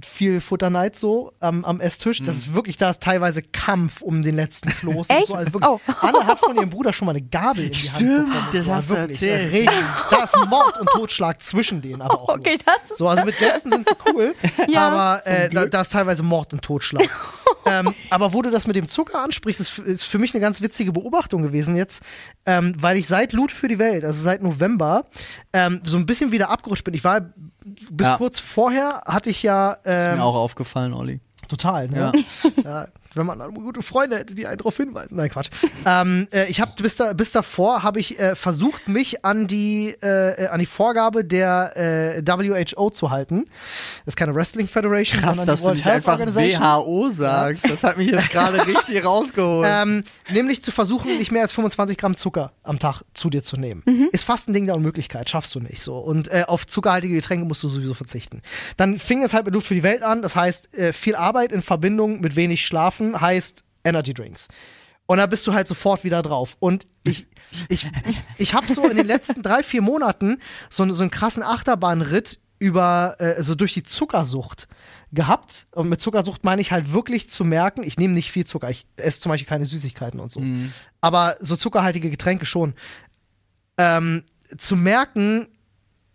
viel 0.02 0.40
Futterneid 0.40 0.96
so 0.96 1.32
am, 1.40 1.64
am 1.64 1.78
Esstisch. 1.80 2.22
Das 2.22 2.34
ist 2.36 2.54
wirklich, 2.54 2.78
da 2.78 2.88
ist 2.90 3.02
teilweise 3.02 3.42
Kampf 3.42 4.00
um 4.00 4.22
den 4.22 4.34
letzten 4.34 4.70
Kloß. 4.70 5.08
und 5.10 5.16
Echt? 5.16 5.26
So. 5.28 5.34
Also 5.34 5.52
wirklich, 5.52 5.68
Oh. 5.70 5.80
Anne 6.00 6.26
hat 6.26 6.38
von 6.40 6.56
ihrem 6.56 6.70
Bruder 6.70 6.92
schon 6.94 7.04
mal 7.06 7.12
eine 7.12 7.20
Gabel 7.22 7.64
in 7.66 7.72
die 7.72 7.78
Hand 7.90 7.96
Stimmt, 7.98 8.26
bekommen. 8.28 8.46
das 8.52 8.64
So, 8.64 8.72
hast 8.72 8.90
du 8.90 8.96
wirklich, 8.96 9.22
erzählt. 9.22 9.70
Da 10.10 10.24
ist 10.24 10.36
Mord 10.48 10.78
und 10.80 10.88
Totschlag 10.90 11.42
zwischen 11.42 11.82
denen, 11.82 12.00
aber 12.00 12.14
auch 12.22 12.28
nur. 12.36 12.36
Okay, 12.38 12.56
das 12.64 12.90
ist. 12.92 12.98
So, 12.98 13.08
also 13.08 13.24
mit 13.26 13.36
Gästen 13.38 13.70
sind 13.70 13.86
sie 13.88 13.94
cool, 14.10 14.34
Ja. 14.68 14.88
aber 14.88 15.26
äh, 15.26 15.50
da, 15.50 15.66
da 15.66 15.82
ist 15.82 15.92
teilweise 15.92 16.22
Mord 16.22 16.52
und 16.54 16.62
Totschlag. 16.62 17.08
ähm, 17.66 17.94
aber 18.08 18.32
wo 18.32 18.40
du 18.40 18.50
das 18.50 18.66
mit 18.66 18.76
dem 18.76 18.88
Zucker 18.88 19.22
ansprichst, 19.22 19.60
ist, 19.60 19.78
ist 19.80 20.04
für 20.04 20.18
mich 20.18 20.32
eine 20.34 20.40
ganz 20.40 20.62
witzige 20.62 20.92
Beobachtung 20.92 21.42
gewesen 21.42 21.76
jetzt, 21.76 22.02
ähm, 22.46 22.74
weil 22.78 22.96
ich 22.96 23.06
seit 23.06 23.34
Loot 23.34 23.52
für 23.52 23.68
die 23.68 23.78
Welt, 23.78 24.02
also 24.04 24.22
seit 24.22 24.42
November, 24.42 25.04
ähm, 25.52 25.82
so 25.84 25.98
ein 25.98 26.06
bisschen 26.06 26.32
wieder 26.32 26.48
abgerutscht 26.48 26.84
bin. 26.84 26.94
Ich 26.94 27.04
war 27.04 27.20
bis 27.90 28.06
Ja. 28.06 28.16
kurz 28.16 28.38
vorher 28.40 29.02
hatte 29.06 29.30
ich 29.30 29.42
ja 29.42 29.72
Ist 29.72 29.80
ähm, 29.86 30.16
mir 30.16 30.24
auch 30.24 30.34
aufgefallen, 30.34 30.92
Olli. 30.92 31.20
total, 31.48 31.88
ne? 31.88 32.12
Ja. 32.14 32.52
Ja, 32.64 32.86
wenn 33.14 33.26
man 33.26 33.54
gute 33.54 33.82
Freunde 33.82 34.18
hätte, 34.18 34.34
die 34.34 34.46
einen 34.46 34.58
darauf 34.58 34.76
hinweisen. 34.76 35.16
Nein, 35.16 35.30
Quatsch. 35.30 35.50
ähm, 35.86 36.28
äh, 36.32 36.46
ich 36.48 36.60
habe 36.60 36.72
bis, 36.80 36.96
da, 36.96 37.12
bis 37.12 37.32
davor 37.32 37.82
habe 37.82 38.00
ich 38.00 38.18
äh, 38.18 38.36
versucht, 38.36 38.88
mich 38.88 39.24
an 39.24 39.46
die 39.46 39.94
äh, 40.02 40.44
äh, 40.44 40.48
an 40.48 40.60
die 40.60 40.66
Vorgabe 40.66 41.24
der 41.24 41.72
äh, 41.76 42.22
WHO 42.24 42.90
zu 42.90 43.10
halten. 43.10 43.46
Das 44.04 44.12
ist 44.12 44.16
keine 44.16 44.34
Wrestling 44.34 44.68
Federation, 44.68 45.20
Krass, 45.20 45.36
sondern 45.36 45.54
dass 45.54 45.60
die 45.60 45.62
du 45.62 45.66
World 45.66 45.76
nicht 45.76 45.86
Health 45.86 45.96
einfach 45.96 46.12
Organization. 46.12 46.62
WHO 46.62 47.10
sagst. 47.10 47.68
Das 47.68 47.82
hat 47.82 47.96
mich 47.96 48.10
jetzt 48.10 48.30
gerade 48.30 48.66
richtig 48.66 49.04
rausgeholt. 49.04 49.66
Ähm, 49.68 50.04
nämlich 50.30 50.62
zu 50.62 50.70
versuchen, 50.72 51.18
nicht 51.18 51.32
mehr 51.32 51.42
als 51.42 51.52
25 51.52 51.96
Gramm 51.96 52.16
Zucker 52.16 52.52
am 52.62 52.78
Tag 52.78 53.02
zu 53.14 53.30
dir 53.30 53.42
zu 53.42 53.56
nehmen. 53.56 53.82
Ist 54.12 54.24
fast 54.24 54.48
ein 54.48 54.52
Ding 54.52 54.66
der 54.66 54.76
Unmöglichkeit, 54.76 55.28
schaffst 55.30 55.54
du 55.54 55.60
nicht 55.60 55.82
so. 55.82 55.98
Und 55.98 56.28
äh, 56.28 56.44
auf 56.46 56.66
zuckerhaltige 56.66 57.14
Getränke 57.14 57.46
musst 57.46 57.62
du 57.62 57.68
sowieso 57.68 57.94
verzichten. 57.94 58.42
Dann 58.76 58.98
fing 58.98 59.22
es 59.22 59.34
halt 59.34 59.44
mit 59.46 59.54
Luft 59.54 59.66
für 59.66 59.74
die 59.74 59.82
Welt 59.82 60.02
an. 60.02 60.22
Das 60.22 60.36
heißt, 60.36 60.74
äh, 60.74 60.92
viel 60.92 61.14
Arbeit 61.14 61.52
in 61.52 61.62
Verbindung 61.62 62.20
mit 62.20 62.36
wenig 62.36 62.64
Schlafen 63.00 63.20
heißt 63.20 63.64
Energy 63.84 64.14
Drinks. 64.14 64.48
Und 65.06 65.18
da 65.18 65.26
bist 65.26 65.46
du 65.46 65.52
halt 65.52 65.66
sofort 65.66 66.04
wieder 66.04 66.22
drauf. 66.22 66.56
Und 66.60 66.86
ich, 67.02 67.26
ich, 67.68 67.88
ich, 68.08 68.22
ich 68.38 68.54
habe 68.54 68.72
so 68.72 68.86
in 68.86 68.96
den 68.96 69.06
letzten 69.06 69.42
drei, 69.42 69.62
vier 69.62 69.82
Monaten 69.82 70.38
so, 70.68 70.90
so 70.92 71.02
einen 71.02 71.10
krassen 71.10 71.42
Achterbahnritt 71.42 72.38
über, 72.60 73.16
äh, 73.18 73.42
so 73.42 73.54
durch 73.54 73.74
die 73.74 73.82
Zuckersucht 73.82 74.68
gehabt. 75.10 75.66
Und 75.72 75.88
mit 75.88 76.00
Zuckersucht 76.00 76.44
meine 76.44 76.62
ich 76.62 76.70
halt 76.70 76.92
wirklich 76.92 77.28
zu 77.28 77.44
merken, 77.44 77.82
ich 77.82 77.98
nehme 77.98 78.14
nicht 78.14 78.30
viel 78.30 78.46
Zucker, 78.46 78.70
ich 78.70 78.86
esse 78.96 79.20
zum 79.20 79.30
Beispiel 79.30 79.48
keine 79.48 79.66
Süßigkeiten 79.66 80.20
und 80.20 80.30
so. 80.30 80.40
Aber 81.00 81.36
so 81.40 81.56
zuckerhaltige 81.56 82.10
Getränke 82.10 82.46
schon. 82.46 82.74
Ähm, 83.78 84.24
zu 84.58 84.76
merken, 84.76 85.48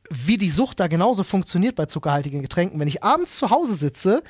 wie 0.09 0.37
die 0.37 0.49
Sucht 0.49 0.79
da 0.79 0.87
genauso 0.87 1.23
funktioniert 1.23 1.75
bei 1.75 1.87
zuckerhaltigen 1.87 2.41
Getränken. 2.41 2.79
Wenn 2.79 2.87
ich 2.87 3.03
abends 3.03 3.37
zu 3.37 3.49
Hause 3.49 3.75
sitze 3.75 4.23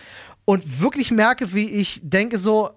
und 0.45 0.81
wirklich 0.81 1.11
merke, 1.11 1.53
wie 1.53 1.69
ich 1.69 1.99
denke 2.03 2.37
so, 2.37 2.69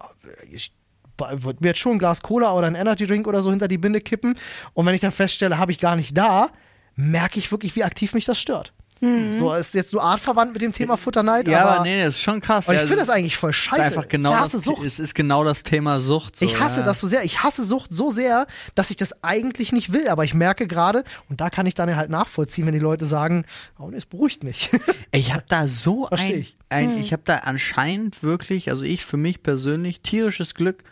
ich 0.51 0.73
würde 1.17 1.59
mir 1.61 1.69
jetzt 1.69 1.79
schon 1.79 1.93
ein 1.93 1.99
Glas 1.99 2.21
Cola 2.21 2.53
oder 2.53 2.67
ein 2.67 2.75
Energy 2.75 3.05
Drink 3.05 3.27
oder 3.27 3.41
so 3.41 3.49
hinter 3.49 3.67
die 3.67 3.77
Binde 3.77 4.01
kippen 4.01 4.37
und 4.73 4.85
wenn 4.85 4.95
ich 4.95 5.01
dann 5.01 5.11
feststelle, 5.11 5.57
habe 5.57 5.71
ich 5.71 5.79
gar 5.79 5.95
nicht 5.95 6.17
da, 6.17 6.49
merke 6.95 7.39
ich 7.39 7.51
wirklich, 7.51 7.75
wie 7.75 7.83
aktiv 7.83 8.13
mich 8.13 8.25
das 8.25 8.39
stört. 8.39 8.73
So, 9.01 9.53
ist 9.53 9.73
jetzt 9.73 9.93
nur 9.93 10.03
artverwandt 10.03 10.51
mit 10.51 10.61
dem 10.61 10.73
Thema 10.73 10.97
Futterneid, 10.97 11.47
ja, 11.47 11.61
aber, 11.61 11.71
aber 11.71 11.83
nee, 11.83 11.99
das 12.03 12.15
ist 12.15 12.21
schon 12.21 12.41
krass. 12.41 12.67
und 12.67 12.75
ich 12.75 12.81
finde 12.81 12.97
das 12.97 13.09
eigentlich 13.09 13.37
voll 13.37 13.51
ist 13.51 13.55
scheiße. 13.57 13.81
einfach 13.81 14.07
genau 14.09 14.31
ich 14.33 14.39
hasse 14.39 14.57
das, 14.57 14.65
Sucht. 14.65 14.83
Es 14.85 14.99
ist 14.99 15.15
genau 15.15 15.43
das 15.45 15.63
Thema 15.63 15.99
Sucht. 16.01 16.35
So, 16.35 16.45
Ich 16.45 16.59
hasse 16.59 16.81
ja. 16.81 16.85
das 16.85 16.99
so 16.99 17.07
sehr. 17.07 17.23
Ich 17.23 17.41
hasse 17.41 17.63
Sucht 17.63 17.93
so 17.93 18.11
sehr, 18.11 18.45
dass 18.75 18.89
ich 18.89 18.97
das 18.97 19.23
eigentlich 19.23 19.71
nicht 19.71 19.93
will. 19.93 20.09
Aber 20.09 20.25
ich 20.25 20.33
merke 20.33 20.67
gerade, 20.67 21.03
und 21.29 21.39
da 21.39 21.49
kann 21.49 21.65
ich 21.65 21.75
dann 21.75 21.87
ja 21.87 21.95
halt 21.95 22.09
nachvollziehen, 22.09 22.65
wenn 22.65 22.73
die 22.73 22.79
Leute 22.79 23.05
sagen, 23.05 23.45
oh 23.77 23.89
nee, 23.89 23.97
es 23.97 24.05
beruhigt 24.05 24.43
mich. 24.43 24.69
Ich 25.11 25.33
habe 25.33 25.43
da 25.47 25.67
so 25.67 26.05
Versteh 26.05 26.33
ein, 26.33 26.39
ich. 26.39 26.57
ein 26.69 26.97
ich 26.99 27.13
habe 27.13 27.23
da 27.25 27.37
anscheinend 27.37 28.21
wirklich, 28.21 28.69
also 28.69 28.83
ich 28.83 29.05
für 29.05 29.17
mich 29.17 29.41
persönlich 29.41 30.01
tierisches 30.01 30.53
Glück, 30.53 30.83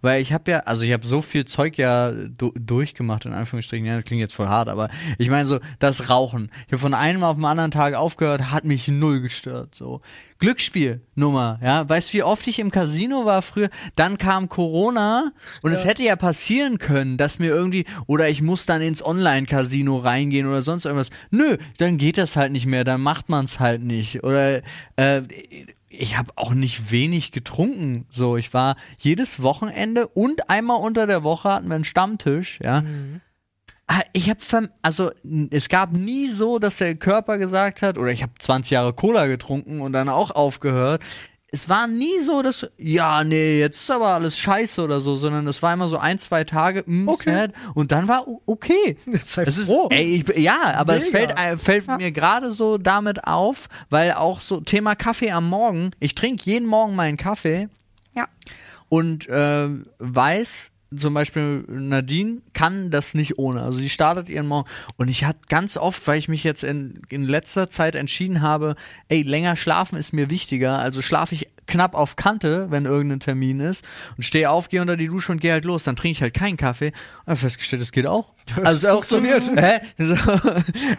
weil 0.00 0.20
ich 0.20 0.32
habe 0.32 0.50
ja, 0.50 0.58
also 0.60 0.82
ich 0.82 0.92
habe 0.92 1.06
so 1.06 1.22
viel 1.22 1.44
Zeug 1.44 1.76
ja 1.78 2.12
du 2.12 2.52
durchgemacht, 2.54 3.24
in 3.24 3.32
Anführungsstrichen, 3.32 3.86
ja, 3.86 3.96
das 3.96 4.04
klingt 4.04 4.20
jetzt 4.20 4.34
voll 4.34 4.48
hart, 4.48 4.68
aber 4.68 4.88
ich 5.18 5.30
meine 5.30 5.46
so, 5.46 5.58
das 5.78 6.10
Rauchen. 6.10 6.50
Ich 6.66 6.72
habe 6.72 6.78
von 6.78 6.94
einem 6.94 7.24
auf 7.24 7.36
den 7.36 7.44
anderen 7.44 7.70
Tag 7.70 7.94
aufgehört, 7.94 8.50
hat 8.50 8.64
mich 8.64 8.88
null 8.88 9.20
gestört, 9.20 9.74
so. 9.74 10.00
Glücksspielnummer, 10.40 11.58
ja, 11.62 11.88
weißt 11.88 12.12
du, 12.12 12.18
wie 12.18 12.22
oft 12.22 12.46
ich 12.46 12.58
im 12.58 12.70
Casino 12.70 13.24
war 13.24 13.40
früher, 13.40 13.70
dann 13.96 14.18
kam 14.18 14.48
Corona 14.48 15.32
und 15.62 15.72
es 15.72 15.84
hätte 15.84 16.02
ja 16.02 16.16
passieren 16.16 16.78
können, 16.78 17.16
dass 17.16 17.38
mir 17.38 17.48
irgendwie, 17.48 17.86
oder 18.06 18.28
ich 18.28 18.42
muss 18.42 18.66
dann 18.66 18.82
ins 18.82 19.02
Online-Casino 19.02 19.96
reingehen 19.98 20.46
oder 20.46 20.62
sonst 20.62 20.84
irgendwas. 20.84 21.10
Nö, 21.30 21.56
dann 21.78 21.98
geht 21.98 22.18
das 22.18 22.36
halt 22.36 22.52
nicht 22.52 22.66
mehr, 22.66 22.84
dann 22.84 23.00
macht 23.00 23.28
man 23.28 23.46
es 23.46 23.60
halt 23.60 23.82
nicht. 23.82 24.22
Oder 24.22 24.62
äh, 24.96 25.22
ich 25.98 26.16
habe 26.16 26.32
auch 26.36 26.54
nicht 26.54 26.90
wenig 26.90 27.32
getrunken. 27.32 28.06
So, 28.10 28.36
ich 28.36 28.52
war 28.54 28.76
jedes 28.98 29.42
Wochenende 29.42 30.06
und 30.08 30.50
einmal 30.50 30.80
unter 30.80 31.06
der 31.06 31.22
Woche 31.22 31.50
hatten 31.52 31.68
wir 31.68 31.74
einen 31.74 31.84
Stammtisch, 31.84 32.58
ja. 32.62 32.82
Ah, 33.86 34.00
Ich 34.14 34.30
habe, 34.30 34.70
also 34.82 35.10
es 35.50 35.68
gab 35.68 35.92
nie 35.92 36.28
so, 36.28 36.58
dass 36.58 36.78
der 36.78 36.94
Körper 36.94 37.36
gesagt 37.38 37.82
hat, 37.82 37.98
oder 37.98 38.10
ich 38.10 38.22
habe 38.22 38.32
20 38.38 38.70
Jahre 38.70 38.92
Cola 38.94 39.26
getrunken 39.26 39.80
und 39.80 39.92
dann 39.92 40.08
auch 40.08 40.30
aufgehört. 40.30 41.02
Es 41.54 41.68
war 41.68 41.86
nie 41.86 42.18
so, 42.26 42.42
dass, 42.42 42.66
ja, 42.78 43.22
nee, 43.22 43.60
jetzt 43.60 43.80
ist 43.80 43.90
aber 43.92 44.08
alles 44.08 44.36
scheiße 44.36 44.82
oder 44.82 44.98
so, 45.00 45.16
sondern 45.16 45.46
es 45.46 45.62
war 45.62 45.72
immer 45.72 45.88
so 45.88 45.98
ein, 45.98 46.18
zwei 46.18 46.42
Tage, 46.42 46.82
mm, 46.84 47.08
Okay. 47.08 47.30
sad, 47.32 47.52
und 47.74 47.92
dann 47.92 48.08
war 48.08 48.26
okay. 48.46 48.96
Jetzt 49.06 49.30
sei 49.32 49.44
Es 49.44 49.56
ist, 49.58 49.66
froh. 49.68 49.88
ey, 49.92 50.24
ich, 50.28 50.36
ja, 50.36 50.74
aber 50.74 50.96
es 50.96 51.12
Mega. 51.12 51.18
fällt, 51.18 51.38
äh, 51.38 51.56
fällt 51.56 51.86
Ja. 51.86 51.96
mir 51.96 52.10
gerade 52.10 52.52
so 52.52 52.76
damit 52.76 53.22
auf, 53.24 53.68
weil 53.88 54.12
auch 54.14 54.40
so 54.40 54.60
Thema 54.62 54.96
Kaffee 54.96 55.30
am 55.30 55.48
Morgen, 55.48 55.92
ich 56.00 56.16
trinke 56.16 56.42
jeden 56.44 56.66
Morgen 56.66 56.96
meinen 56.96 57.16
Kaffee 57.16 57.68
Ja. 58.14 58.26
und 58.88 59.28
äh, 59.28 59.68
weiß, 60.00 60.70
zum 60.94 61.14
Beispiel 61.14 61.64
Nadine 61.68 62.42
kann 62.52 62.90
das 62.90 63.14
nicht 63.14 63.38
ohne. 63.38 63.62
Also 63.62 63.80
die 63.80 63.88
startet 63.88 64.28
ihren 64.28 64.46
Morgen. 64.46 64.68
Und 64.96 65.08
ich 65.08 65.24
hatte 65.24 65.40
ganz 65.48 65.76
oft, 65.76 66.06
weil 66.06 66.18
ich 66.18 66.28
mich 66.28 66.44
jetzt 66.44 66.64
in, 66.64 67.02
in 67.08 67.24
letzter 67.24 67.70
Zeit 67.70 67.94
entschieden 67.94 68.42
habe, 68.42 68.76
ey, 69.08 69.22
länger 69.22 69.56
schlafen 69.56 69.98
ist 69.98 70.12
mir 70.12 70.30
wichtiger. 70.30 70.78
Also 70.78 71.02
schlafe 71.02 71.34
ich 71.34 71.48
knapp 71.66 71.94
auf 71.94 72.16
Kante, 72.16 72.66
wenn 72.70 72.84
irgendein 72.84 73.20
Termin 73.20 73.60
ist 73.60 73.84
und 74.16 74.22
stehe 74.24 74.50
auf, 74.50 74.68
gehe 74.68 74.80
unter 74.80 74.96
die 74.96 75.06
Dusche 75.08 75.32
und 75.32 75.40
gehe 75.40 75.52
halt 75.52 75.64
los. 75.64 75.84
Dann 75.84 75.96
trinke 75.96 76.12
ich 76.16 76.22
halt 76.22 76.34
keinen 76.34 76.56
Kaffee. 76.56 76.92
Und 77.26 77.32
hab 77.32 77.38
festgestellt, 77.38 77.82
es 77.82 77.92
geht 77.92 78.06
auch. 78.06 78.32
Also 78.62 78.88
auch 78.88 79.04
so, 79.04 79.16
Funktioniert. 79.22 79.50
hä? 79.56 79.80
So, 79.98 80.14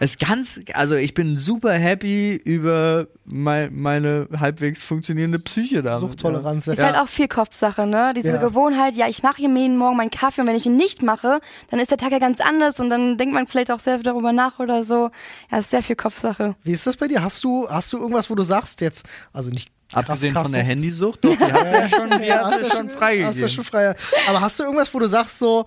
ist 0.12 0.18
ganz, 0.18 0.60
also 0.74 0.96
ich 0.96 1.14
bin 1.14 1.36
super 1.38 1.72
happy 1.74 2.34
über 2.34 3.06
mei- 3.24 3.70
meine 3.70 4.26
halbwegs 4.36 4.82
funktionierende 4.84 5.38
Psyche 5.38 5.80
da. 5.82 6.00
Suchttoleranz. 6.00 6.66
Ist 6.66 6.78
Ja. 6.78 6.86
halt 6.86 6.96
auch 6.96 7.06
viel 7.06 7.28
Kopfsache, 7.28 7.86
ne? 7.86 8.12
Diese 8.16 8.30
Ja. 8.30 8.36
Gewohnheit, 8.38 8.96
ja, 8.96 9.06
ich 9.08 9.22
mache 9.22 9.36
hier 9.36 9.48
jeden 9.56 9.76
Morgen 9.76 9.96
meinen 9.96 10.10
Kaffee 10.10 10.40
und 10.40 10.48
wenn 10.48 10.56
ich 10.56 10.66
ihn 10.66 10.74
nicht 10.76 11.02
mache, 11.04 11.40
dann 11.70 11.78
ist 11.78 11.92
der 11.92 11.98
Tag 11.98 12.10
ja 12.10 12.18
ganz 12.18 12.40
anders 12.40 12.80
und 12.80 12.90
dann 12.90 13.16
denkt 13.16 13.32
man 13.32 13.46
vielleicht 13.46 13.70
auch 13.70 13.78
sehr 13.80 13.98
darüber 13.98 14.32
nach 14.32 14.58
oder 14.58 14.82
so. 14.82 15.10
Ja, 15.52 15.58
ist 15.58 15.70
sehr 15.70 15.84
viel 15.84 15.94
Kopfsache. 15.96 16.56
Wie 16.64 16.72
ist 16.72 16.86
das 16.88 16.96
bei 16.96 17.06
dir? 17.06 17.22
Hast 17.22 17.44
du, 17.44 17.68
hast 17.70 17.92
du 17.92 17.98
irgendwas, 17.98 18.28
wo 18.28 18.34
du 18.34 18.42
sagst 18.42 18.80
jetzt, 18.80 19.06
also 19.32 19.50
nicht 19.50 19.70
krass, 19.92 20.08
Abgesehen 20.08 20.32
krass 20.32 20.42
von 20.44 20.52
der 20.52 20.62
Sucht. 20.62 20.70
Handysucht, 20.70 21.24
doch, 21.24 21.36
die 21.36 21.44
hat 21.52 21.72
ja 21.72 21.88
schon, 21.88 22.10
die 22.20 22.32
hat 22.32 22.44
hast 22.44 22.54
du 22.64 22.70
schon 22.70 22.86
Hast 22.86 22.94
du 22.94 22.98
freigegeben. 22.98 23.48
schon 23.48 23.64
frei. 23.64 23.94
Aber 24.28 24.40
hast 24.40 24.58
du 24.58 24.64
irgendwas, 24.64 24.92
wo 24.92 24.98
du 24.98 25.08
sagst 25.08 25.38
so, 25.38 25.66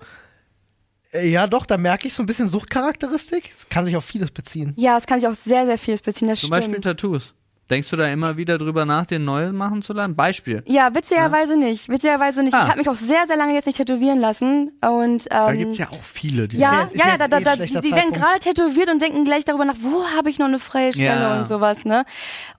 äh, 1.12 1.28
ja 1.28 1.46
doch, 1.46 1.66
da 1.66 1.76
merke 1.78 2.06
ich 2.08 2.14
so 2.14 2.22
ein 2.22 2.26
bisschen 2.26 2.48
Suchtcharakteristik? 2.48 3.50
Das 3.52 3.68
kann 3.68 3.86
sich 3.86 3.96
auf 3.96 4.04
vieles 4.04 4.30
beziehen. 4.30 4.74
Ja, 4.76 4.96
es 4.98 5.06
kann 5.06 5.20
sich 5.20 5.28
auf 5.28 5.38
sehr, 5.38 5.66
sehr 5.66 5.78
vieles 5.78 6.02
beziehen, 6.02 6.28
das 6.28 6.40
Zum 6.40 6.48
stimmt. 6.48 6.60
Beispiel 6.66 6.80
Tattoos. 6.80 7.34
Denkst 7.70 7.88
du 7.90 7.96
da 7.96 8.08
immer 8.08 8.36
wieder 8.36 8.58
drüber 8.58 8.84
nach, 8.84 9.06
den 9.06 9.24
neue 9.24 9.52
machen 9.52 9.80
zu 9.82 9.92
lassen? 9.92 10.16
Beispiel. 10.16 10.62
ja, 10.66 10.92
witzigerweise 10.94 11.56
nicht. 11.56 11.88
Witzigerweise 11.88 12.42
nicht. 12.42 12.52
Ah. 12.54 12.62
Ich 12.64 12.68
habe 12.68 12.78
mich 12.78 12.88
auch 12.88 12.96
sehr, 12.96 13.26
sehr 13.28 13.36
lange 13.36 13.54
jetzt 13.54 13.66
nicht 13.66 13.76
tätowieren 13.76 14.18
lassen. 14.18 14.72
Und, 14.82 15.24
ähm, 15.24 15.28
Da 15.30 15.52
gibt's 15.54 15.78
ja 15.78 15.88
auch 15.90 16.02
viele, 16.02 16.48
die 16.48 16.58
Ja, 16.58 16.88
ja, 16.92 17.06
ja, 17.10 17.16
da, 17.18 17.28
da, 17.28 17.36
eh 17.36 17.38
ein 17.38 17.44
da, 17.44 17.56
die, 17.56 17.66
die 17.66 17.74
werden 17.74 17.82
Zeitpunkt. 18.12 18.18
gerade 18.18 18.38
tätowiert 18.40 18.90
und 18.90 19.00
denken 19.00 19.24
gleich 19.24 19.44
darüber 19.44 19.64
nach, 19.64 19.76
wo 19.80 20.04
habe 20.16 20.30
ich 20.30 20.38
noch 20.38 20.46
eine 20.48 20.58
freie 20.58 20.92
Stelle 20.92 21.20
Ja. 21.20 21.38
und 21.38 21.46
sowas, 21.46 21.84
ne? 21.84 22.04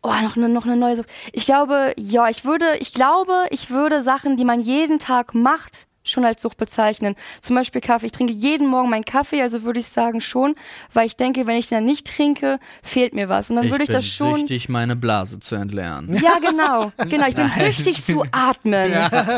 Oh, 0.01 0.13
noch 0.23 0.37
eine, 0.37 0.47
noch 0.49 0.65
eine 0.65 0.77
neue. 0.77 1.03
Ich 1.33 1.45
glaube, 1.45 1.93
ja, 1.97 2.29
ich 2.29 2.45
würde, 2.45 2.77
ich 2.79 2.93
glaube, 2.93 3.33
ich 3.49 3.69
würde 3.69 4.01
Sachen, 4.01 4.37
die 4.37 4.45
man 4.45 4.61
jeden 4.61 4.97
Tag 4.99 5.33
macht, 5.35 5.87
schon 6.03 6.25
als 6.25 6.41
Sucht 6.41 6.57
bezeichnen. 6.57 7.15
Zum 7.41 7.55
Beispiel 7.55 7.81
Kaffee. 7.81 8.07
Ich 8.07 8.11
trinke 8.11 8.33
jeden 8.33 8.67
Morgen 8.67 8.89
meinen 8.89 9.05
Kaffee, 9.05 9.41
also 9.41 9.63
würde 9.63 9.79
ich 9.79 9.87
sagen 9.87 10.21
schon, 10.21 10.55
weil 10.93 11.05
ich 11.07 11.15
denke, 11.15 11.45
wenn 11.47 11.57
ich 11.57 11.67
den 11.69 11.85
nicht 11.85 12.07
trinke, 12.07 12.59
fehlt 12.83 13.13
mir 13.13 13.29
was. 13.29 13.49
Und 13.49 13.57
dann 13.57 13.65
ich 13.65 13.71
würde 13.71 13.83
ich 13.83 13.89
bin 13.89 13.97
das 13.97 14.07
schon. 14.07 14.39
süchtig, 14.39 14.67
meine 14.69 14.95
Blase 14.95 15.39
zu 15.39 15.55
entleeren. 15.55 16.11
Ja, 16.21 16.39
genau. 16.39 16.91
Genau, 17.09 17.27
ich 17.27 17.35
bin 17.35 17.49
süchtig 17.49 18.03
zu 18.03 18.23
atmen. 18.31 18.91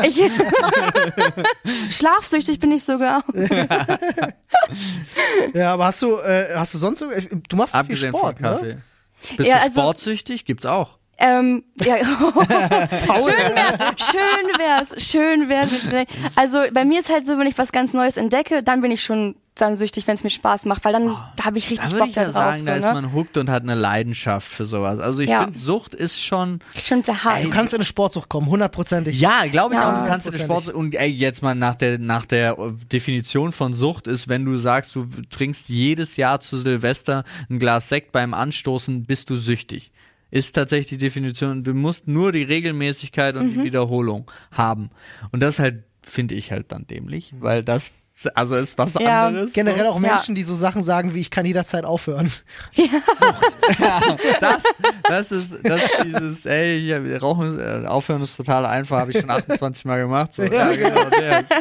Ich, 0.06 0.20
Schlafsüchtig 1.96 2.58
bin 2.60 2.72
ich 2.72 2.82
sogar. 2.84 3.22
Ja, 5.52 5.74
aber 5.74 5.86
hast 5.86 6.02
du, 6.02 6.16
äh, 6.18 6.54
hast 6.54 6.74
du 6.74 6.78
sonst 6.78 7.00
so, 7.00 7.10
du 7.48 7.56
machst 7.56 7.72
viel 7.74 7.80
Abgesehen 7.80 8.14
Sport, 8.14 8.38
von 8.38 8.42
Kaffee. 8.46 8.66
ne? 8.74 8.82
Bist 9.36 9.48
Ja, 9.48 9.56
du 9.56 9.62
also- 9.62 9.80
sportsüchtig? 9.80 10.44
Gibt's 10.44 10.66
auch. 10.66 10.98
Ähm, 11.18 11.62
ja. 11.84 11.96
schön 12.58 13.54
wär's, 13.54 14.10
schön 14.10 14.58
wär's, 14.58 15.10
schön 15.10 15.48
wär's. 15.48 15.70
Also 16.36 16.58
bei 16.72 16.84
mir 16.84 17.00
ist 17.00 17.10
halt 17.10 17.26
so, 17.26 17.38
wenn 17.38 17.46
ich 17.46 17.56
was 17.58 17.72
ganz 17.72 17.92
Neues 17.92 18.16
entdecke, 18.16 18.62
dann 18.62 18.80
bin 18.80 18.90
ich 18.90 19.02
schon 19.02 19.36
dann 19.56 19.76
süchtig, 19.76 20.08
wenn 20.08 20.16
es 20.16 20.24
mir 20.24 20.30
Spaß 20.30 20.64
macht, 20.64 20.84
weil 20.84 20.92
dann 20.92 21.16
da 21.36 21.44
habe 21.44 21.58
ich 21.58 21.66
Da 21.66 21.70
richtig 21.70 21.90
würde 21.92 21.98
Bock 22.00 22.08
ich 22.08 22.14
da 22.16 22.22
ja 22.22 22.26
drauf. 22.26 22.34
sagen, 22.34 22.60
so, 22.60 22.66
da 22.66 22.74
ist 22.74 22.86
ne? 22.86 22.92
man 22.92 23.12
hooked 23.12 23.36
und 23.36 23.48
hat 23.48 23.62
eine 23.62 23.76
Leidenschaft 23.76 24.48
für 24.52 24.64
sowas. 24.64 24.98
Also 24.98 25.20
ich 25.20 25.30
Ja. 25.30 25.44
finde, 25.44 25.56
Sucht 25.56 25.94
ist 25.94 26.20
schon 26.20 26.58
Schon 26.82 27.04
sehr 27.04 27.22
hart. 27.22 27.44
Du 27.44 27.50
kannst 27.50 27.72
in 27.72 27.76
eine 27.78 27.84
Sportsucht 27.84 28.28
kommen, 28.28 28.48
hundertprozentig. 28.48 29.20
Ja, 29.20 29.42
glaube 29.48 29.74
ich 29.74 29.80
Ja. 29.80 29.92
auch. 29.94 30.02
Du 30.02 30.08
kannst 30.08 30.26
in 30.26 30.32
den 30.32 30.40
Hundertprozentig. 30.42 30.72
Sport 30.72 30.74
und 30.74 30.94
ey, 30.96 31.08
jetzt 31.08 31.40
mal 31.42 31.54
nach 31.54 31.76
der 31.76 32.00
nach 32.00 32.26
der 32.26 32.58
äh, 32.58 32.72
Definition 32.92 33.52
von 33.52 33.74
Sucht 33.74 34.08
ist, 34.08 34.28
wenn 34.28 34.44
du 34.44 34.56
sagst, 34.56 34.96
du 34.96 35.06
trinkst 35.30 35.68
jedes 35.68 36.16
Jahr 36.16 36.40
zu 36.40 36.58
Silvester 36.58 37.22
ein 37.48 37.60
Glas 37.60 37.88
Sekt 37.88 38.10
beim 38.10 38.34
Anstoßen, 38.34 39.04
bist 39.04 39.30
du 39.30 39.36
süchtig. 39.36 39.92
Ist 40.30 40.54
tatsächlich 40.54 40.88
die 40.88 40.98
Definition. 40.98 41.62
Du 41.64 41.74
musst 41.74 42.08
nur 42.08 42.32
die 42.32 42.42
Regelmäßigkeit 42.42 43.36
und 43.36 43.50
die 43.54 43.62
Wiederholung 43.62 44.30
haben. 44.50 44.90
Und 45.30 45.40
das 45.40 45.58
halt 45.58 45.84
finde 46.02 46.34
ich 46.34 46.50
halt 46.52 46.70
dann 46.72 46.86
dämlich, 46.86 47.32
weil 47.38 47.62
das 47.62 47.92
also 48.34 48.54
ist 48.54 48.78
was 48.78 48.94
Ja. 48.94 49.26
anderes. 49.26 49.52
Generell 49.54 49.86
auch 49.88 49.94
Ja. 50.00 50.00
Menschen, 50.00 50.34
die 50.36 50.44
so 50.44 50.54
Sachen 50.54 50.82
sagen 50.82 51.14
wie, 51.14 51.20
ich 51.20 51.30
kann 51.30 51.46
jederzeit 51.46 51.84
aufhören. 51.84 52.30
das, 54.40 54.62
das 55.08 55.32
ist, 55.32 55.54
das 55.62 55.80
ist 55.82 55.90
dieses, 56.04 56.46
ey, 56.46 56.80
hier, 56.80 57.20
Rauchen, 57.20 57.58
äh, 57.58 57.86
aufhören 57.86 58.22
ist 58.22 58.36
total 58.36 58.66
einfach, 58.66 58.98
habe 58.98 59.10
ich 59.12 59.18
schon 59.20 59.30
28 59.30 59.84
Mal 59.84 59.98
gemacht. 60.00 60.34
So. 60.34 60.42
Ja, 60.54 60.68
genau. 60.74 61.10
Der 61.10 61.40
ist, 61.40 61.52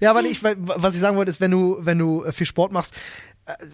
Ja, 0.00 0.14
weil 0.14 0.26
ich, 0.26 0.42
weil, 0.42 0.56
was 0.58 0.94
ich 0.94 1.00
sagen 1.00 1.16
wollte, 1.16 1.30
ist, 1.30 1.40
wenn 1.40 1.50
du, 1.50 1.78
wenn 1.80 1.98
du 1.98 2.24
äh, 2.24 2.32
viel 2.32 2.46
Sport 2.46 2.72
machst, 2.72 2.94
äh, 2.94 2.98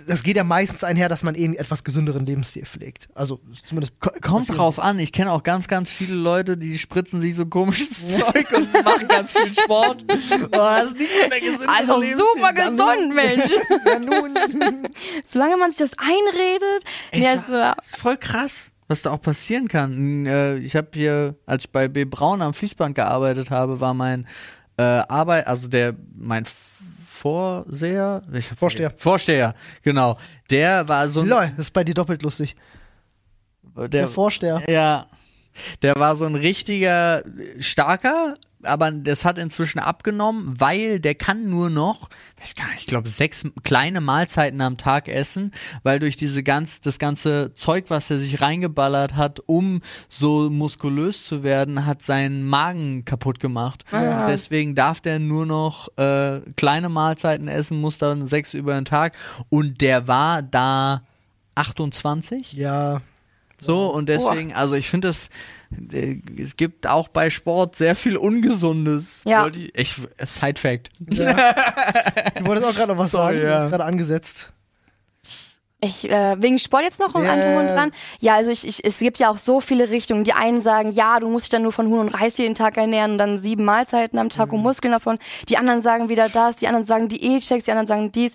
das 0.06 0.22
geht 0.22 0.36
ja 0.36 0.44
meistens 0.44 0.84
einher, 0.84 1.08
dass 1.08 1.22
man 1.22 1.34
einen 1.34 1.54
etwas 1.54 1.82
gesünderen 1.84 2.24
Lebensstil 2.26 2.64
pflegt. 2.64 3.08
Also 3.14 3.40
zumindest 3.66 3.94
Kommt 4.22 4.48
drauf 4.56 4.78
an. 4.78 4.98
Ich 4.98 5.12
kenne 5.12 5.32
auch 5.32 5.42
ganz, 5.42 5.66
ganz 5.68 5.90
viele 5.90 6.14
Leute, 6.14 6.56
die 6.56 6.78
spritzen 6.78 7.20
sich 7.20 7.34
so 7.34 7.46
komisches 7.46 8.18
Zeug 8.18 8.46
und 8.56 8.72
machen 8.84 9.08
ganz 9.08 9.32
viel 9.32 9.52
Sport. 9.54 10.04
Oh, 10.08 10.48
das 10.50 10.86
ist 10.86 10.98
nicht 10.98 11.10
so 11.10 11.28
der 11.28 11.40
gesündeste 11.40 11.68
also 11.68 12.00
Lebensstil. 12.00 12.24
super 12.34 12.52
gesund, 12.52 13.14
Mensch. 13.14 13.52
Ja, 13.86 13.98
nun. 13.98 14.34
Solange 15.26 15.56
man 15.56 15.70
sich 15.70 15.78
das 15.78 15.92
einredet. 15.98 16.84
Ey, 17.10 17.22
Ja, 17.22 17.34
es 17.34 17.46
so, 17.46 17.82
ist 17.94 17.96
voll 18.00 18.16
krass, 18.16 18.72
was 18.88 19.02
da 19.02 19.10
auch 19.10 19.20
passieren 19.20 19.68
kann. 19.68 20.26
Äh, 20.26 20.58
Ich 20.58 20.76
habe 20.76 20.88
hier, 20.94 21.34
als 21.46 21.64
ich 21.64 21.70
bei 21.70 21.88
B. 21.88 22.04
Braun 22.04 22.42
am 22.42 22.54
Fließband 22.54 22.94
gearbeitet 22.94 23.50
habe, 23.50 23.80
war 23.80 23.94
mein 23.94 24.26
äh, 24.76 24.82
Arbeit, 24.82 25.46
also 25.46 25.68
der, 25.68 25.94
mein 26.16 26.44
Vorseher, 27.14 28.22
hab 28.26 28.58
Vorsteher. 28.58 28.92
Vorsteher, 28.96 29.54
genau. 29.82 30.18
Der 30.50 30.86
war 30.88 31.08
so 31.08 31.20
ein, 31.20 31.28
Lol, 31.28 31.52
das 31.56 31.66
ist 31.66 31.70
bei 31.70 31.84
dir 31.84 31.94
doppelt 31.94 32.22
lustig. 32.22 32.56
der, 33.76 33.88
Der 33.88 34.08
Vorsteher. 34.08 34.62
Ja. 34.68 35.06
Der 35.82 35.94
war 35.94 36.16
so 36.16 36.24
ein 36.26 36.34
richtiger 36.34 37.22
starker, 37.60 38.34
aber 38.66 38.90
das 38.90 39.24
hat 39.24 39.38
inzwischen 39.38 39.78
abgenommen, 39.78 40.54
weil 40.58 41.00
der 41.00 41.14
kann 41.14 41.48
nur 41.48 41.70
noch, 41.70 42.08
weiß 42.40 42.54
gar 42.54 42.66
nicht, 42.68 42.80
ich 42.80 42.86
glaube 42.86 43.08
sechs 43.08 43.44
kleine 43.62 44.00
Mahlzeiten 44.00 44.60
am 44.60 44.76
Tag 44.76 45.08
essen, 45.08 45.52
weil 45.82 45.98
durch 45.98 46.16
diese 46.16 46.42
ganz 46.42 46.80
das 46.80 46.98
ganze 46.98 47.52
Zeug, 47.54 47.86
was 47.88 48.10
er 48.10 48.18
sich 48.18 48.40
reingeballert 48.40 49.14
hat, 49.14 49.40
um 49.46 49.80
so 50.08 50.50
muskulös 50.50 51.24
zu 51.24 51.42
werden, 51.42 51.86
hat 51.86 52.02
seinen 52.02 52.44
Magen 52.44 53.04
kaputt 53.04 53.40
gemacht. 53.40 53.84
Ah. 53.92 54.26
Deswegen 54.26 54.74
darf 54.74 55.00
der 55.00 55.18
nur 55.18 55.46
noch 55.46 55.88
äh, 55.96 56.40
kleine 56.56 56.88
Mahlzeiten 56.88 57.48
essen, 57.48 57.80
muss 57.80 57.98
dann 57.98 58.26
sechs 58.26 58.54
über 58.54 58.74
den 58.74 58.84
Tag 58.84 59.16
und 59.48 59.80
der 59.80 60.08
war 60.08 60.42
da 60.42 61.02
28 61.54 62.52
Ja. 62.52 63.00
so, 63.60 63.92
und 63.92 64.08
deswegen, 64.08 64.52
also 64.52 64.74
ich 64.74 64.88
finde 64.88 65.08
das, 65.08 65.28
es 66.38 66.56
gibt 66.56 66.86
auch 66.86 67.08
bei 67.08 67.30
Sport 67.30 67.76
sehr 67.76 67.96
viel 67.96 68.16
Ungesundes. 68.16 69.22
Ja. 69.24 69.44
Wollte 69.44 69.60
Ich, 69.60 69.72
ich, 69.74 69.96
Side 70.28 70.60
Fact. 70.60 70.90
ja. 71.10 71.54
Du 72.36 72.46
wolltest 72.46 72.66
auch 72.66 72.74
gerade 72.74 72.92
noch 72.92 72.98
was 72.98 73.10
Sorry, 73.10 73.34
sagen, 73.34 73.40
du 73.40 73.46
ja. 73.46 73.58
hast 73.58 73.70
gerade 73.70 73.84
angesetzt. 73.84 74.52
Ich, 75.84 76.08
äh, 76.10 76.40
wegen 76.40 76.58
Sport 76.58 76.84
jetzt 76.84 76.98
noch 76.98 77.14
und 77.14 77.24
yeah. 77.24 77.60
und 77.60 77.66
dran. 77.66 77.92
Ja, 78.20 78.36
also 78.36 78.50
ich, 78.50 78.66
ich, 78.66 78.82
es 78.84 78.98
gibt 78.98 79.18
ja 79.18 79.28
auch 79.28 79.36
so 79.36 79.60
viele 79.60 79.90
Richtungen. 79.90 80.24
Die 80.24 80.32
einen 80.32 80.62
sagen, 80.62 80.92
ja, 80.92 81.20
du 81.20 81.28
musst 81.28 81.44
dich 81.44 81.50
dann 81.50 81.62
nur 81.62 81.72
von 81.72 81.88
Huhn 81.88 81.98
und 81.98 82.08
Reis 82.08 82.38
jeden 82.38 82.54
Tag 82.54 82.78
ernähren 82.78 83.12
und 83.12 83.18
dann 83.18 83.38
sieben 83.38 83.64
Mahlzeiten 83.64 84.18
am 84.18 84.30
Tag 84.30 84.52
und 84.52 84.62
Muskeln 84.62 84.92
davon. 84.92 85.18
Die 85.48 85.58
anderen 85.58 85.82
sagen 85.82 86.08
wieder 86.08 86.28
das, 86.30 86.56
die 86.56 86.68
anderen 86.68 86.86
sagen 86.86 87.08
Diätchecks, 87.08 87.64
die 87.64 87.70
anderen 87.70 87.86
sagen 87.86 88.12
dies. 88.12 88.34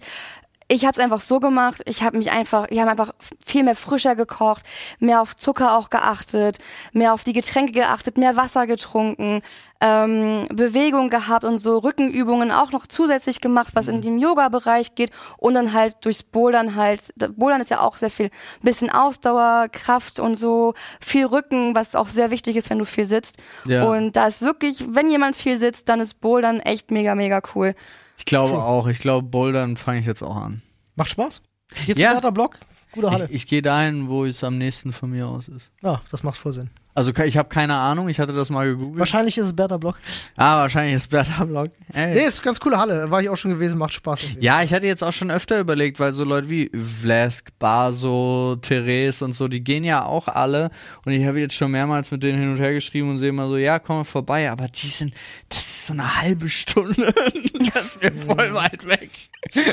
Ich 0.72 0.84
habe 0.86 0.91
es 0.91 0.99
einfach 0.99 1.22
so 1.22 1.39
gemacht. 1.39 1.82
Ich 1.86 2.03
habe 2.03 2.15
mich 2.15 2.32
einfach, 2.32 2.67
ich 2.70 2.80
habe 2.80 2.91
einfach 2.91 3.11
viel 3.43 3.63
mehr 3.63 3.76
frischer 3.76 4.15
gekocht, 4.15 4.61
mehr 4.99 5.22
auf 5.22 5.36
Zucker 5.36 5.76
auch 5.76 5.89
geachtet, 5.89 6.59
mehr 6.93 7.13
auf 7.13 7.24
die 7.24 7.34
Getränke 7.34 7.72
geachtet, 7.72 8.20
mehr 8.20 8.36
Wasser 8.36 8.67
getrunken, 8.67 9.41
ähm, 9.82 10.47
Bewegung 10.53 11.09
gehabt 11.09 11.43
und 11.43 11.57
so 11.57 11.80
Rückenübungen 11.80 12.51
auch 12.51 12.72
noch 12.72 12.86
zusätzlich 12.86 13.41
gemacht, 13.41 13.72
was 13.74 13.88
in 13.88 14.01
den 14.01 14.20
Yoga-Bereich 14.20 14.93
geht 14.93 15.11
und 15.38 15.55
dann 15.55 15.74
halt 15.74 15.95
durchs 16.01 16.22
Bouldern 16.22 16.76
halt. 16.76 17.01
Bouldern 17.15 17.61
ist 17.61 17.72
ja 17.72 17.82
auch 17.82 17.97
sehr 17.97 18.11
viel, 18.11 18.30
bisschen 18.61 18.91
Ausdauer, 18.91 19.70
Kraft 19.72 20.20
und 20.20 20.36
so, 20.36 20.76
viel 21.01 21.26
Rücken, 21.26 21.74
was 21.76 21.95
auch 21.95 22.09
sehr 22.09 22.30
wichtig 22.30 22.55
ist, 22.57 22.70
wenn 22.70 22.78
du 22.78 22.86
viel 22.86 23.05
sitzt. 23.05 23.38
Ja. 23.65 23.86
Und 23.86 24.15
da 24.15 24.28
ist 24.28 24.43
wirklich, 24.43 24.86
wenn 24.88 25.09
jemand 25.09 25.36
viel 25.36 25.57
sitzt, 25.57 25.89
dann 25.89 25.99
ist 25.99 26.22
Bouldern 26.22 26.59
echt 26.59 26.91
mega, 26.91 27.15
mega 27.15 27.41
cool. 27.55 27.74
Ich 28.20 28.26
glaube 28.26 28.61
auch. 28.61 28.88
Ich 28.88 28.99
glaube, 28.99 29.28
Bouldern 29.28 29.76
fange 29.78 29.99
ich 30.01 30.05
jetzt 30.05 30.22
auch 30.22 30.36
an. 30.36 30.61
Macht 30.95 31.09
Spaß. 31.09 31.41
Geht's 31.86 31.99
Ja. 31.99 32.09
ja. 32.09 32.13
Werder 32.15 32.32
Block? 32.32 32.59
Gute 32.91 33.09
Halle. 33.11 33.26
Ich, 33.26 33.32
ich 33.32 33.47
gehe 33.47 33.61
dahin, 33.61 34.07
wo 34.09 34.26
es 34.26 34.43
am 34.43 34.57
nächsten 34.57 34.93
von 34.93 35.09
mir 35.11 35.28
aus 35.28 35.47
ist. 35.47 35.72
ja, 35.82 36.01
das 36.11 36.24
macht 36.24 36.38
voll 36.38 36.53
Sinn. 36.53 36.70
Also 36.95 37.13
ich 37.15 37.37
habe 37.37 37.49
keine 37.49 37.75
Ahnung, 37.75 38.09
ich 38.09 38.19
hatte 38.19 38.33
das 38.33 38.49
mal 38.49 38.67
gegoogelt. 38.67 38.99
Wahrscheinlich 38.99 39.37
ist 39.37 39.45
es 39.45 39.55
Bertha 39.55 39.77
Block. 39.77 39.97
Ah, 40.35 40.61
wahrscheinlich 40.61 40.95
ist 40.95 41.09
Bertha 41.09 41.45
Block. 41.45 41.69
Ey. 41.93 42.13
Nee, 42.13 42.25
ist 42.25 42.39
eine 42.39 42.45
ganz 42.45 42.59
coole 42.59 42.77
Halle. 42.77 43.09
War 43.11 43.21
ich 43.21 43.29
auch 43.29 43.37
schon 43.37 43.51
gewesen, 43.51 43.77
macht 43.77 43.93
Spaß. 43.93 44.21
Ja, 44.39 44.63
ich 44.63 44.73
hatte 44.73 44.87
jetzt 44.87 45.03
auch 45.03 45.13
schon 45.13 45.29
öfter 45.29 45.59
überlegt, 45.59 45.99
weil 45.99 46.13
so 46.13 46.23
Leute 46.23 46.49
wie 46.49 46.69
Vlask, 47.01 47.51
Baso, 47.59 48.57
Therese 48.61 49.23
und 49.23 49.33
so, 49.33 49.47
die 49.47 49.63
gehen 49.63 49.83
ja 49.83 50.03
auch 50.03 50.27
alle. 50.27 50.71
Und 51.05 51.13
ich 51.13 51.25
habe 51.25 51.39
jetzt 51.39 51.53
schon 51.53 51.71
mehrmals 51.71 52.09
mit 52.11 52.23
denen 52.23 52.39
hin 52.39 52.51
und 52.51 52.59
her 52.59 52.73
geschrieben 52.73 53.11
und 53.11 53.19
sehe 53.19 53.29
immer 53.29 53.47
so, 53.47 53.57
ja, 53.57 53.79
komm 53.79 54.03
vorbei. 54.03 54.49
Aber 54.49 54.67
die 54.67 54.87
sind, 54.87 55.13
das 55.47 55.59
ist 55.59 55.85
so 55.85 55.93
eine 55.93 56.21
halbe 56.21 56.49
Stunde. 56.49 57.13
das 57.73 57.83
ist 57.83 58.01
mir 58.01 58.11
voll 58.11 58.53
weit 58.53 58.85
weg. 58.87 59.11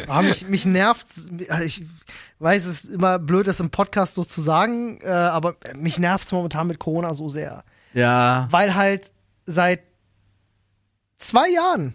Ah, 0.07 0.23
mich, 0.23 0.47
mich 0.47 0.67
nervt, 0.67 1.07
ich 1.65 1.83
weiß, 2.39 2.67
es 2.67 2.85
ist 2.85 2.95
immer 2.95 3.19
blöd, 3.19 3.47
das 3.47 3.61
im 3.61 3.71
Podcast 3.71 4.15
so 4.15 4.25
zu 4.25 4.41
sagen, 4.41 4.99
äh, 5.03 5.09
aber 5.09 5.57
mich 5.77 5.99
nervt 5.99 6.27
es 6.27 6.33
momentan 6.33 6.67
mit 6.67 6.79
Corona 6.79 7.15
so 7.15 7.29
sehr. 7.29 7.65
Ja. 7.95 8.49
Weil 8.51 8.75
halt 8.75 9.13
seit 9.47 9.81
zwei 11.19 11.49
Jahren 11.49 11.95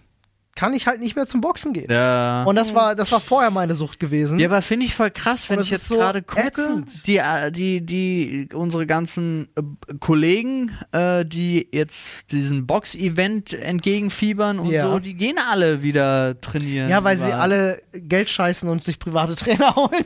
kann 0.54 0.74
ich 0.74 0.86
halt 0.86 1.00
nicht 1.00 1.16
mehr 1.16 1.28
zum 1.28 1.40
Boxen 1.40 1.72
gehen. 1.72 1.90
Ja. 1.90 2.44
Und 2.44 2.56
das 2.58 2.76
war, 2.76 2.94
das 2.94 3.12
war 3.12 3.22
vorher 3.22 3.52
meine 3.52 3.74
Sucht 3.74 4.00
gewesen. 4.00 4.38
Ja, 4.38 4.50
aber 4.50 4.62
finde 4.62 4.86
ich 4.86 4.94
voll 4.94 5.10
krass, 5.10 5.50
wenn 5.50 5.60
ich 5.62 5.70
jetzt 5.70 5.88
so 5.88 5.96
gerade 5.96 6.22
gucke, 6.22 6.46
ätzend. 6.46 7.08
die, 7.08 7.18
äh, 7.18 7.52
die, 7.52 7.86
die, 7.86 8.50
unsere 8.54 8.86
ganzen 8.86 9.48
äh, 9.56 9.62
Kollegen, 10.00 10.72
äh, 10.92 11.26
die 11.26 11.70
jetzt 11.72 12.32
diesem 12.34 12.68
Box-Event 12.68 13.54
entgegenfiebern 13.54 14.60
und 14.60 14.70
Ja. 14.72 14.92
so, 14.92 15.00
die 15.00 15.14
gehen 15.14 15.38
alle 15.50 15.84
wieder 15.84 16.40
trainieren. 16.42 16.90
Ja, 16.90 17.04
weil 17.04 17.18
sie 17.18 17.28
überall. 17.28 17.42
alle 17.42 17.82
Geld 17.94 18.30
scheißen 18.30 18.68
und 18.68 18.84
sich 18.84 19.00
private 19.00 19.36
Trainer 19.38 19.74
holen. 19.76 20.06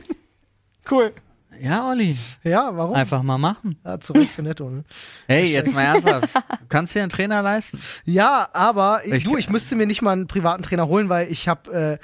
Cool. 0.90 1.12
Ja, 1.58 1.88
Olli, 1.88 2.14
Ja, 2.44 2.76
warum? 2.76 2.94
einfach 2.94 3.22
mal 3.22 3.38
machen. 3.38 3.78
Ja, 3.82 3.98
zurück 3.98 4.28
für 4.28 4.42
Netto. 4.42 4.68
Ne? 4.68 4.84
Hey, 5.26 5.46
jetzt 5.46 5.72
mal 5.72 5.84
ernsthaft. 5.84 6.34
Du 6.34 6.66
kannst 6.68 6.94
dir 6.94 7.00
einen 7.00 7.08
Trainer 7.08 7.40
leisten. 7.40 7.80
Ja, 8.04 8.50
aber 8.52 9.00
Ich- 9.06 9.24
du, 9.24 9.38
ich 9.38 9.48
müsste 9.48 9.74
mir 9.74 9.86
nicht 9.86 10.02
mal 10.02 10.12
einen 10.12 10.26
privaten 10.26 10.62
Trainer 10.62 10.86
holen, 10.86 11.08
weil 11.08 11.32
ich 11.32 11.48
habe 11.48 11.98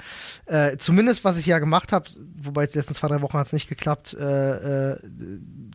äh, 0.49 0.71
äh, 0.71 0.77
zumindest, 0.79 1.23
was 1.23 1.37
ich 1.37 1.45
ja 1.45 1.59
gemacht 1.59 1.91
habe, 1.91 2.09
wobei 2.35 2.63
jetzt 2.63 2.73
letzten 2.73 2.95
zwei, 2.95 3.09
drei 3.09 3.21
Wochen 3.21 3.37
hat 3.37 3.45
es 3.45 3.53
nicht 3.53 3.69
geklappt, 3.69 4.15
äh, 4.19 4.93
äh, 4.93 4.97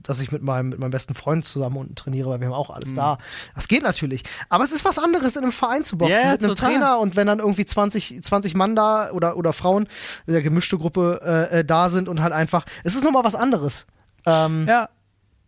dass 0.02 0.20
ich 0.20 0.30
mit 0.32 0.42
meinem, 0.42 0.68
mit 0.70 0.78
meinem 0.78 0.90
besten 0.90 1.14
Freund 1.14 1.44
zusammen 1.44 1.76
unten 1.76 1.94
trainiere, 1.94 2.30
weil 2.30 2.40
wir 2.40 2.46
haben 2.48 2.54
auch 2.54 2.68
Mhm. 2.70 2.74
alles 2.76 2.94
da. 2.94 3.18
Das 3.54 3.68
geht 3.68 3.82
natürlich. 3.82 4.22
Aber 4.48 4.64
es 4.64 4.72
ist 4.72 4.84
was 4.84 4.98
anderes, 4.98 5.36
in 5.36 5.42
einem 5.42 5.52
Verein 5.52 5.84
zu 5.84 5.98
boxen, 5.98 6.14
Ja, 6.16 6.32
mit 6.32 6.42
einem 6.44 6.54
total. 6.54 6.70
Trainer 6.72 6.98
und 7.00 7.16
wenn 7.16 7.26
dann 7.26 7.38
irgendwie 7.38 7.66
20, 7.66 8.22
20 8.22 8.54
Mann 8.54 8.76
da 8.76 9.10
oder, 9.10 9.36
oder 9.36 9.52
Frauen, 9.52 9.88
eine 10.26 10.42
gemischte 10.42 10.78
Gruppe 10.78 11.20
äh, 11.52 11.58
äh, 11.60 11.64
da 11.64 11.90
sind 11.90 12.08
und 12.08 12.22
halt 12.22 12.32
einfach, 12.32 12.64
es 12.84 12.94
ist 12.94 13.04
nochmal 13.04 13.24
was 13.24 13.34
anderes. 13.34 13.86
Ähm, 14.26 14.66
Ja. 14.68 14.88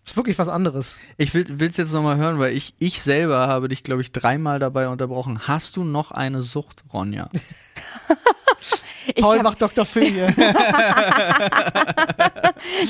Ist 0.06 0.16
wirklich 0.16 0.38
was 0.38 0.48
anderes. 0.48 0.98
Ich 1.18 1.34
will 1.34 1.46
es 1.60 1.76
jetzt 1.76 1.92
nochmal 1.92 2.16
hören, 2.16 2.38
weil 2.38 2.54
ich, 2.54 2.74
ich 2.78 3.02
selber 3.02 3.46
habe 3.48 3.68
dich, 3.68 3.84
glaube 3.84 4.00
ich, 4.00 4.12
dreimal 4.12 4.58
dabei 4.58 4.88
unterbrochen. 4.88 5.46
Hast 5.46 5.76
du 5.76 5.84
noch 5.84 6.10
eine 6.10 6.40
Sucht, 6.40 6.84
Ronja? 6.92 7.28
Ich 9.14 9.22
Paul 9.22 9.36
hab- 9.38 9.44
macht 9.44 9.62
Dr. 9.62 9.84
Phil 9.84 10.06
hier. 10.10 10.34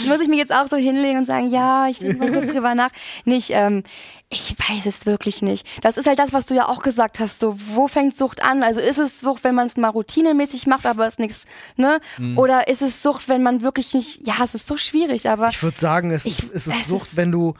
muss 0.06 0.20
ich 0.20 0.28
mir 0.28 0.36
jetzt 0.36 0.52
auch 0.52 0.66
so 0.68 0.76
hinlegen 0.76 1.18
und 1.18 1.26
sagen, 1.26 1.50
ja, 1.50 1.88
ich 1.88 1.98
denke 1.98 2.16
mal 2.18 2.32
kurz 2.32 2.52
drüber 2.52 2.74
nach. 2.74 2.90
Nicht, 3.24 3.50
ähm, 3.50 3.82
ich 4.28 4.54
weiß 4.58 4.86
es 4.86 5.06
wirklich 5.06 5.42
nicht. 5.42 5.66
Das 5.82 5.96
ist 5.96 6.06
halt 6.06 6.18
das, 6.18 6.32
was 6.32 6.46
du 6.46 6.54
ja 6.54 6.68
auch 6.68 6.82
gesagt 6.82 7.18
hast. 7.20 7.40
So, 7.40 7.56
wo 7.74 7.88
fängt 7.88 8.16
Sucht 8.16 8.42
an? 8.42 8.62
Also 8.62 8.80
ist 8.80 8.98
es 8.98 9.20
Sucht, 9.20 9.44
wenn 9.44 9.54
man 9.54 9.66
es 9.66 9.76
mal 9.76 9.88
routinemäßig 9.88 10.66
macht, 10.66 10.86
aber 10.86 11.06
ist 11.08 11.18
nichts, 11.18 11.46
ne? 11.76 12.00
Mhm. 12.18 12.38
Oder 12.38 12.68
ist 12.68 12.82
es 12.82 13.02
Sucht, 13.02 13.28
wenn 13.28 13.42
man 13.42 13.62
wirklich 13.62 13.92
nicht, 13.94 14.26
ja, 14.26 14.34
es 14.42 14.54
ist 14.54 14.66
so 14.66 14.76
schwierig, 14.76 15.28
aber 15.28 15.48
Ich 15.48 15.62
würde 15.62 15.78
sagen, 15.78 16.10
es 16.12 16.26
Ich- 16.26 16.38
ist, 16.38 16.54
es 16.54 16.66
ist 16.68 16.74
es 16.82 16.86
Sucht, 16.88 17.08
ist- 17.08 17.16
wenn 17.16 17.32
du, 17.32 17.54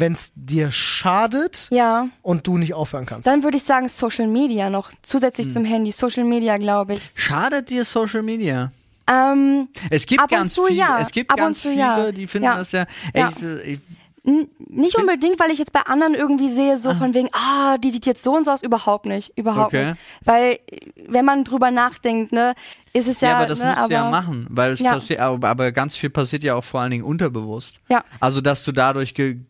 wenn 0.00 0.12
es 0.14 0.32
dir 0.34 0.70
schadet 0.72 1.68
ja. 1.70 2.08
und 2.22 2.46
du 2.46 2.56
nicht 2.58 2.74
aufhören 2.74 3.06
kannst. 3.06 3.26
Dann 3.26 3.42
würde 3.42 3.56
ich 3.56 3.62
sagen 3.64 3.88
Social 3.88 4.26
Media 4.26 4.70
noch, 4.70 4.90
zusätzlich 5.02 5.46
Hm. 5.48 5.52
zum 5.52 5.64
Handy. 5.64 5.92
Social 5.92 6.24
Media, 6.24 6.56
glaube 6.56 6.94
ich. 6.94 7.10
Schadet 7.14 7.70
dir 7.70 7.84
Social 7.84 8.22
Media? 8.22 8.72
Ähm, 9.10 9.68
Es 9.90 10.06
gibt 10.06 10.22
Ab 10.22 10.30
und 10.32 10.38
ganz 10.38 10.54
zu 10.54 10.64
viele, 10.66 10.78
ja. 10.78 10.98
es 11.00 11.10
gibt 11.10 11.30
Ab 11.30 11.38
und 11.38 11.44
ganz 11.44 11.60
zu 11.62 11.68
viele, 11.68 11.80
ja. 11.80 12.12
die 12.12 12.26
finden 12.26 12.46
Ja. 12.46 12.56
das 12.56 12.72
ja. 12.72 12.86
Ey, 13.12 13.20
Ja. 13.22 13.30
Ich, 13.30 13.42
ich, 13.72 13.80
N 14.26 14.48
nicht 14.70 14.96
unbedingt, 14.96 15.38
weil 15.38 15.50
ich 15.50 15.58
jetzt 15.58 15.74
bei 15.74 15.80
anderen 15.82 16.14
irgendwie 16.14 16.48
sehe, 16.48 16.78
so 16.78 16.94
von 16.94 17.12
wegen, 17.12 17.28
ah, 17.32 17.76
die 17.76 17.90
sieht 17.90 18.06
jetzt 18.06 18.22
so 18.24 18.34
und 18.34 18.46
so 18.46 18.52
aus, 18.52 18.62
überhaupt 18.62 19.04
nicht, 19.04 19.36
überhaupt 19.36 19.74
Okay. 19.74 19.90
nicht. 19.90 19.96
Weil, 20.24 20.58
wenn 21.06 21.26
man 21.26 21.44
drüber 21.44 21.70
nachdenkt, 21.70 22.32
ne, 22.32 22.54
ist 22.94 23.06
es 23.06 23.20
ja, 23.20 23.28
ja, 23.28 23.36
aber 23.36 23.46
das 23.46 23.58
ne, 23.60 23.66
musst 23.66 23.78
aber, 23.78 23.88
du 23.88 23.94
ja 23.94 24.08
machen, 24.10 24.46
weil 24.48 24.72
es 24.72 24.80
Ja. 24.80 24.94
passiert, 24.94 25.20
aber, 25.20 25.46
aber 25.50 25.72
ganz 25.72 25.94
viel 25.96 26.08
passiert 26.08 26.42
ja 26.42 26.54
auch 26.54 26.64
vor 26.64 26.80
allen 26.80 26.92
Dingen 26.92 27.04
unterbewusst. 27.04 27.80
Ja. 27.90 28.02
Also, 28.18 28.40
dass 28.40 28.64
du 28.64 28.72
dadurch 28.72 29.14
ge, 29.14 29.40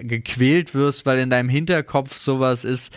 gequält 0.00 0.74
wirst, 0.74 1.06
weil 1.06 1.18
in 1.18 1.30
deinem 1.30 1.48
Hinterkopf 1.48 2.16
sowas 2.16 2.64
ist. 2.64 2.92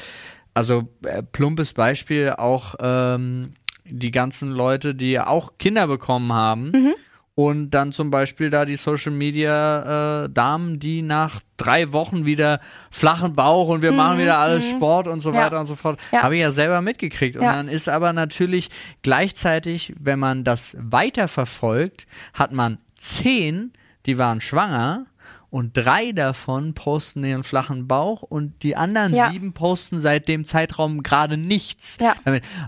Also, 0.54 0.90
äh, 1.06 1.22
plumpes 1.24 1.74
Beispiel, 1.74 2.32
auch 2.38 2.76
ähm, 2.82 3.54
die 3.86 4.12
ganzen 4.12 4.50
Leute, 4.52 4.96
die 4.96 5.20
auch 5.20 5.54
Kinder 5.58 5.88
bekommen 5.88 6.34
haben. 6.34 6.72
Mhm. 6.72 6.94
Und 7.36 7.70
dann 7.70 7.94
zum 7.94 8.12
Beispiel 8.12 8.50
da 8.50 8.66
die 8.66 8.76
Social 8.76 9.14
Media 9.14 10.26
äh, 10.26 10.30
Damen, 10.30 10.78
die 10.80 11.02
nach 11.02 11.40
drei 11.56 11.94
Wochen 11.94 12.26
wieder 12.26 12.60
flachen 12.92 13.34
Bauch 13.34 13.70
und 13.70 13.82
wir 13.82 13.94
machen 13.94 14.20
wieder 14.20 14.40
alles 14.40 14.70
Sport 14.70 15.08
und 15.08 15.22
so 15.22 15.30
Mhm. 15.30 15.36
Ja. 15.36 15.42
weiter 15.46 15.60
und 15.62 15.66
so 15.68 15.78
fort. 15.78 15.98
Ja. 16.12 16.24
Habe 16.24 16.36
ich 16.36 16.42
ja 16.42 16.52
selber 16.52 16.82
mitgekriegt. 16.82 17.38
Und 17.38 17.44
Ja. 17.44 17.54
dann 17.54 17.70
ist 17.70 17.88
aber 17.88 18.12
natürlich 18.12 18.68
gleichzeitig, 19.04 19.94
wenn 19.98 20.20
man 20.20 20.44
das 20.44 20.76
weiterverfolgt, 20.82 22.08
hat 22.34 22.52
man 22.52 22.78
zehn, 22.96 23.72
die 24.06 24.18
waren 24.18 24.42
schwanger 24.42 25.06
und 25.52 25.76
drei 25.76 26.12
davon 26.12 26.74
posten 26.74 27.24
ihren 27.24 27.43
flachen 27.43 27.88
Bauch 27.88 28.22
und 28.22 28.62
die 28.64 28.76
anderen 28.76 29.14
Ja. 29.14 29.32
sieben 29.32 29.54
posten 29.54 30.00
seit 30.00 30.28
dem 30.28 30.45
Zeitraum 30.45 31.02
gerade 31.04 31.38
nichts. 31.38 31.97
Ja. 32.00 32.16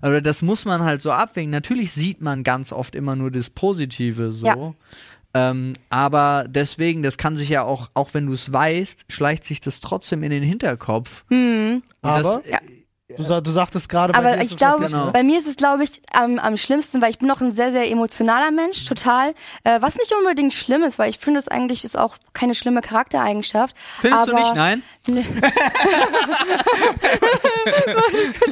Aber 0.02 0.22
das 0.22 0.42
muss 0.42 0.66
man 0.66 0.82
halt 0.84 1.02
so 1.02 1.12
abwägen. 1.12 1.52
Natürlich 1.52 1.92
sieht 1.92 2.22
man 2.22 2.44
ganz 2.44 2.74
oft 2.74 2.96
immer 2.96 3.16
nur 3.16 3.30
das 3.32 3.50
Positive 3.50 4.32
so. 4.32 4.46
Ja. 4.48 4.74
Ähm, 5.34 5.74
aber 5.90 6.46
deswegen, 6.50 7.04
das 7.04 7.18
kann 7.18 7.38
sich 7.38 7.48
ja 7.50 7.64
auch, 7.64 7.90
auch 7.94 8.14
wenn 8.14 8.26
du 8.26 8.34
es 8.34 8.52
weißt, 8.52 9.06
schleicht 9.10 9.46
sich 9.46 9.62
das 9.62 9.80
trotzdem 9.80 10.24
in 10.24 10.32
den 10.32 10.44
Hinterkopf. 10.44 11.24
Und 11.30 11.84
Aber 12.02 12.42
das, 12.42 12.52
Ja. 12.52 12.60
Du, 13.18 13.24
sa- 13.24 13.42
du 13.42 13.52
sagtest 13.52 13.90
gerade, 13.90 14.14
bei 14.14 14.20
Aber 14.20 14.30
dir 14.32 14.38
ist 14.38 14.46
ich 14.46 14.52
es 14.52 14.58
das 14.58 14.70
glaube, 14.78 14.86
genau. 14.88 15.12
bei 15.12 15.24
mir 15.24 15.38
ist 15.38 15.48
es, 15.48 15.56
glaube 15.56 15.84
ich, 15.84 16.02
am, 16.14 16.40
am 16.40 16.58
schlimmsten, 16.58 17.02
weil 17.02 17.10
ich 17.12 17.20
bin 17.20 17.28
noch 17.28 17.42
ein 17.42 17.52
sehr, 17.52 17.72
sehr 17.72 17.90
emotionaler 17.90 18.52
Mensch, 18.52 18.86
total. 18.86 19.34
Äh, 19.64 19.82
was 19.82 19.96
nicht 19.98 20.12
unbedingt 20.18 20.54
schlimm 20.54 20.84
ist, 20.84 21.00
weil 21.00 21.10
ich 21.10 21.18
finde, 21.20 21.40
es 21.40 21.48
eigentlich 21.48 21.84
ist 21.84 21.98
auch 21.98 22.16
keine 22.34 22.56
schlimme 22.56 22.82
Charaktereigenschaft. 22.82 23.76
Findest 24.00 24.24
aber 24.30 24.32
du 24.32 24.38
nicht? 24.38 24.56
Nein? 24.56 24.84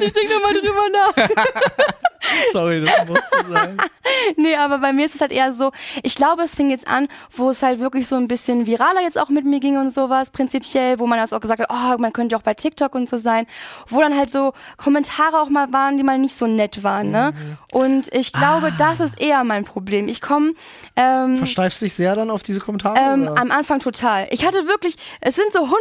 Ich 0.02 0.12
denke 0.12 0.34
nochmal 0.34 0.54
drüber 0.54 0.88
nach. 0.92 1.28
Sorry, 2.52 2.84
das 2.84 3.06
musste 3.06 3.50
sein. 3.50 3.76
Nee, 4.36 4.56
aber 4.56 4.78
bei 4.78 4.92
mir 4.92 5.06
ist 5.06 5.14
es 5.14 5.20
halt 5.20 5.30
eher 5.30 5.52
so, 5.52 5.70
ich 6.02 6.16
glaube, 6.16 6.42
es 6.42 6.54
fing 6.56 6.70
jetzt 6.70 6.88
an, 6.88 7.06
wo 7.36 7.50
es 7.50 7.62
halt 7.62 7.78
wirklich 7.78 8.08
so 8.08 8.16
ein 8.16 8.26
bisschen 8.26 8.66
viraler 8.66 9.02
jetzt 9.02 9.16
auch 9.18 9.28
mit 9.28 9.44
mir 9.44 9.60
ging 9.60 9.76
und 9.78 9.92
sowas, 9.92 10.30
prinzipiell, 10.30 10.98
wo 10.98 11.06
man 11.06 11.18
jetzt 11.20 11.32
auch 11.32 11.40
gesagt 11.40 11.60
hat, 11.60 11.68
oh, 11.70 11.96
man 12.00 12.12
könnte 12.12 12.36
auch 12.36 12.42
bei 12.42 12.54
TikTok 12.54 12.94
und 12.96 13.08
so 13.08 13.18
sein, 13.18 13.46
wo 13.88 14.00
dann 14.00 14.16
halt 14.16 14.32
so 14.32 14.52
Kommentare 14.78 15.40
auch 15.40 15.48
mal 15.48 15.72
waren, 15.72 15.96
die 15.96 16.02
mal 16.02 16.18
nicht 16.18 16.34
so 16.34 16.46
nett 16.48 16.82
waren, 16.82 17.10
ne? 17.12 17.32
Und 17.72 18.12
ich 18.12 18.32
glaube, 18.32 18.72
das 18.78 18.98
ist 19.00 19.20
eher 19.20 19.44
mein 19.44 19.64
Problem. 19.64 20.08
Ich 20.08 20.20
komme, 20.20 20.54
ähm, 20.96 21.36
Versteifst 21.36 21.80
dich 21.82 21.94
sehr 21.94 22.16
dann 22.16 22.30
auf 22.30 22.42
diese 22.42 22.58
Kommentare? 22.58 22.98
ähm, 22.98 23.28
am 23.28 23.50
Anfang 23.52 23.78
total. 23.78 24.26
Ich 24.30 24.44
hatte 24.44 24.66
wirklich, 24.66 24.96
es 25.20 25.36
sind 25.36 25.52
so 25.52 25.60
100 25.60 25.78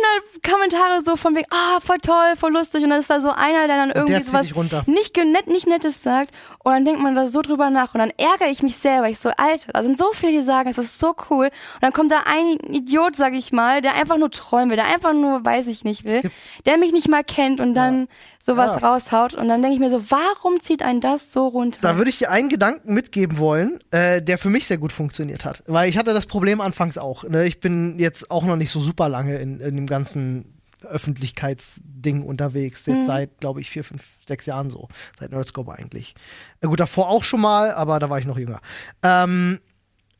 Kommentare 0.47 1.01
so 1.03 1.15
von 1.15 1.35
wegen, 1.35 1.47
ah, 1.51 1.79
voll 1.79 1.97
toll, 1.97 2.35
voll 2.39 2.51
lustig. 2.53 2.83
Und 2.83 2.91
dann 2.91 2.99
ist 2.99 3.09
da 3.09 3.21
so 3.21 3.31
einer, 3.31 3.65
der 3.67 3.77
dann 3.77 3.91
irgendwie 3.91 4.13
sowas 4.23 4.45
nicht, 4.87 5.13
ge- 5.15 5.25
net, 5.25 5.47
nicht 5.47 5.67
Nettes 5.67 6.03
sagt. 6.03 6.28
Und 6.59 6.71
dann 6.71 6.85
denkt 6.85 7.01
man 7.01 7.15
da 7.15 7.27
so 7.27 7.41
drüber 7.41 7.69
nach 7.69 7.93
und 7.93 7.99
dann 7.99 8.11
ärgere 8.17 8.49
ich 8.49 8.61
mich 8.63 8.77
selber. 8.77 9.07
Ich 9.09 9.19
so, 9.19 9.29
Alter, 9.37 9.71
da 9.73 9.83
sind 9.83 9.97
so 9.97 10.11
viele, 10.13 10.31
die 10.33 10.43
sagen, 10.43 10.69
es 10.69 10.77
ist 10.77 10.99
so 10.99 11.15
cool. 11.29 11.45
Und 11.47 11.81
dann 11.81 11.93
kommt 11.93 12.11
da 12.11 12.23
ein 12.25 12.57
Idiot, 12.73 13.15
sag 13.15 13.33
ich 13.33 13.51
mal, 13.51 13.81
der 13.81 13.95
einfach 13.95 14.17
nur 14.17 14.31
träumen 14.31 14.69
will, 14.69 14.77
der 14.77 14.87
einfach 14.87 15.13
nur, 15.13 15.43
weiß 15.45 15.67
ich 15.67 15.83
nicht 15.83 16.03
will, 16.03 16.21
der 16.65 16.77
mich 16.77 16.91
nicht 16.91 17.07
mal 17.07 17.23
kennt 17.23 17.59
und 17.59 17.73
dann 17.73 18.07
sowas 18.45 18.79
Ja. 18.81 18.87
raushaut. 18.87 19.33
Und 19.35 19.47
dann 19.47 19.61
denke 19.61 19.75
ich 19.75 19.79
mir 19.79 19.89
so, 19.91 20.03
warum 20.09 20.59
zieht 20.59 20.81
ein 20.81 21.01
das 21.01 21.31
so 21.31 21.47
runter? 21.47 21.79
Da 21.81 21.97
würde 21.97 22.09
ich 22.09 22.17
dir 22.17 22.31
einen 22.31 22.49
Gedanken 22.49 22.93
mitgeben 22.93 23.37
wollen, 23.37 23.79
äh, 23.91 24.21
der 24.21 24.37
für 24.37 24.49
mich 24.49 24.67
sehr 24.67 24.77
gut 24.77 24.91
funktioniert 24.91 25.45
hat. 25.45 25.63
Weil 25.67 25.89
ich 25.89 25.97
hatte 25.97 26.13
das 26.13 26.25
Problem 26.25 26.61
anfangs 26.61 26.97
auch. 26.97 27.23
Ne? 27.23 27.45
Ich 27.45 27.59
bin 27.59 27.99
jetzt 27.99 28.31
auch 28.31 28.43
noch 28.43 28.55
nicht 28.55 28.71
so 28.71 28.79
super 28.79 29.07
lange 29.09 29.37
in, 29.37 29.59
in 29.59 29.75
dem 29.75 29.87
ganzen 29.87 30.58
Öffentlichkeitsding 30.85 32.23
unterwegs. 32.23 32.85
Jetzt 32.85 33.05
seit, 33.07 33.39
glaube 33.39 33.61
ich, 33.61 33.69
vier, 33.69 33.83
fünf, 33.83 34.03
sechs 34.27 34.45
Jahren 34.45 34.69
so. 34.69 34.87
Seit 35.19 35.31
Nerdscope 35.31 35.73
eigentlich. 35.73 36.15
Äh, 36.61 36.67
gut, 36.67 36.79
davor 36.79 37.09
auch 37.09 37.23
schon 37.23 37.41
mal, 37.41 37.71
aber 37.71 37.99
da 37.99 38.09
war 38.09 38.19
ich 38.19 38.25
noch 38.25 38.37
jünger. 38.37 38.61
Ähm, 39.03 39.59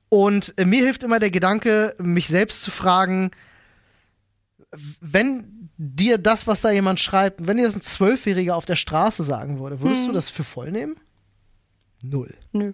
und 0.10 0.54
äh, 0.58 0.66
mir 0.66 0.84
hilft 0.84 1.04
immer 1.04 1.20
der 1.20 1.32
Gedanke, 1.32 1.96
mich 2.00 2.28
selbst 2.28 2.62
zu 2.64 2.72
fragen, 2.72 3.32
wenn 5.02 5.70
dir 5.78 6.18
das, 6.18 6.46
was 6.48 6.62
da 6.62 6.72
jemand 6.72 7.00
schreibt, 7.00 7.48
wenn 7.48 7.58
dir 7.58 7.64
das 7.66 7.76
ein 7.76 7.82
Zwölfjähriger 7.82 8.56
auf 8.56 8.66
der 8.66 8.76
Straße 8.76 9.24
sagen 9.24 9.60
würde, 9.60 9.82
würdest 9.82 10.08
du 10.08 10.12
das 10.12 10.30
für 10.30 10.44
voll 10.44 10.72
nehmen? 10.72 10.96
Null. 12.02 12.34
Nö. 12.54 12.74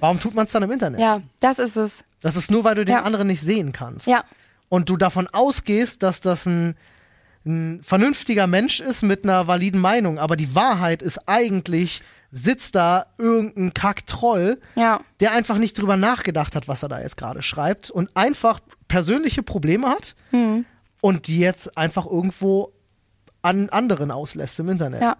Warum 0.00 0.20
tut 0.20 0.34
man 0.34 0.46
es 0.46 0.52
dann 0.52 0.62
im 0.62 0.70
Internet? 0.70 1.00
Ja, 1.00 1.22
das 1.40 1.58
ist 1.58 1.76
es. 1.76 2.04
Das 2.20 2.36
ist 2.36 2.50
nur, 2.50 2.64
weil 2.64 2.74
du 2.74 2.84
den 2.84 2.94
Ja. 2.96 3.02
anderen 3.02 3.28
nicht 3.28 3.40
sehen 3.40 3.72
kannst. 3.72 4.06
Ja. 4.06 4.24
Und 4.68 4.88
du 4.88 4.96
davon 4.96 5.28
ausgehst, 5.32 6.02
dass 6.02 6.20
das 6.20 6.46
ein, 6.46 6.76
ein 7.44 7.80
vernünftiger 7.82 8.46
Mensch 8.46 8.80
ist 8.80 9.02
mit 9.02 9.24
einer 9.24 9.46
validen 9.46 9.80
Meinung. 9.80 10.18
Aber 10.18 10.36
die 10.36 10.54
Wahrheit 10.54 11.02
ist 11.02 11.28
eigentlich, 11.28 12.02
sitzt 12.32 12.74
da 12.74 13.06
irgendein 13.18 13.72
Kacktroll, 13.74 14.60
Ja. 14.74 15.00
der 15.20 15.32
einfach 15.32 15.58
nicht 15.58 15.78
drüber 15.78 15.96
nachgedacht 15.96 16.56
hat, 16.56 16.66
was 16.68 16.82
er 16.82 16.88
da 16.88 17.00
jetzt 17.00 17.16
gerade 17.16 17.42
schreibt 17.42 17.90
und 17.90 18.10
einfach 18.16 18.60
persönliche 18.88 19.42
Probleme 19.42 19.88
hat 19.88 20.16
Hm. 20.30 20.64
und 21.00 21.28
die 21.28 21.38
jetzt 21.38 21.78
einfach 21.78 22.06
irgendwo 22.06 22.72
an 23.42 23.68
anderen 23.68 24.10
auslässt 24.10 24.58
im 24.58 24.68
Internet. 24.68 25.02
Ja. 25.02 25.16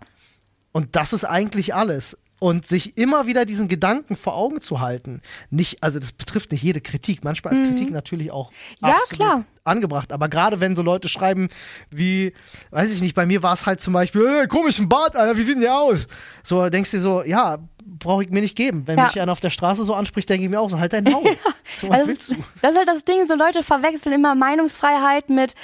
Und 0.73 0.97
das 0.97 1.13
ist 1.13 1.25
eigentlich 1.25 1.75
alles. 1.75 2.19
Und 2.39 2.67
sich 2.67 2.99
immer 2.99 3.27
wieder 3.27 3.47
diesen 3.47 3.67
Gedanken 3.67 4.15
vor 4.15 4.35
Augen 4.35 4.61
zu 4.61 4.81
halten. 4.81 5.23
Nicht, 5.49 5.83
also 5.83 5.99
das 5.99 6.13
betrifft 6.13 6.53
nicht 6.53 6.63
jede 6.63 6.83
Kritik. 6.83 7.25
Manchmal 7.25 7.55
ist 7.55 7.63
Kritik 7.65 7.91
natürlich 7.91 8.31
auch 8.31 8.51
Mhm. 8.51 8.57
Ja, 8.89 8.95
absolut 8.97 9.11
klar. 9.11 9.45
angebracht. 9.65 10.13
Aber 10.13 10.29
gerade 10.29 10.61
wenn 10.61 10.77
so 10.77 10.83
Leute 10.83 11.09
schreiben, 11.09 11.49
wie, 11.91 12.35
weiß 12.73 12.93
ich 12.93 13.01
nicht, 13.01 13.15
bei 13.15 13.25
mir 13.25 13.43
war 13.43 13.55
es 13.55 13.65
halt 13.65 13.81
zum 13.81 13.95
Beispiel, 13.95 14.29
hey, 14.29 14.47
komischen 14.49 14.87
Bart, 14.89 15.17
Alter, 15.17 15.39
wie 15.39 15.43
sieht 15.43 15.55
denn 15.55 15.63
der 15.63 15.79
aus? 15.79 16.07
So, 16.45 16.69
denkst 16.69 16.91
du 16.91 16.99
dir 16.99 17.03
so, 17.03 17.25
ja, 17.25 17.59
brauche 17.87 18.25
ich 18.25 18.31
mir 18.31 18.41
nicht 18.41 18.57
geben. 18.57 18.83
Wenn 18.87 18.99
Ja. 18.99 19.07
mich 19.07 19.21
einer 19.21 19.33
auf 19.33 19.41
der 19.41 19.51
Straße 19.51 19.85
so 19.85 19.95
anspricht, 19.95 20.29
denke 20.29 20.45
ich 20.45 20.51
mir 20.51 20.61
auch 20.61 20.71
so, 20.71 20.79
halt 20.79 20.93
dein 20.93 21.05
Maul. 21.05 21.25
So, 21.75 21.89
was 21.89 21.97
Also 21.97 22.07
das, 22.07 22.09
willst 22.09 22.31
ist, 22.31 22.39
du? 22.39 22.45
das 22.63 22.71
ist 22.73 22.79
halt 22.79 22.89
das 22.89 23.05
Ding, 23.05 23.27
so 23.27 23.35
Leute 23.35 23.63
verwechseln 23.65 24.13
immer 24.15 24.35
Meinungsfreiheit 24.37 25.29
mit 25.31 25.55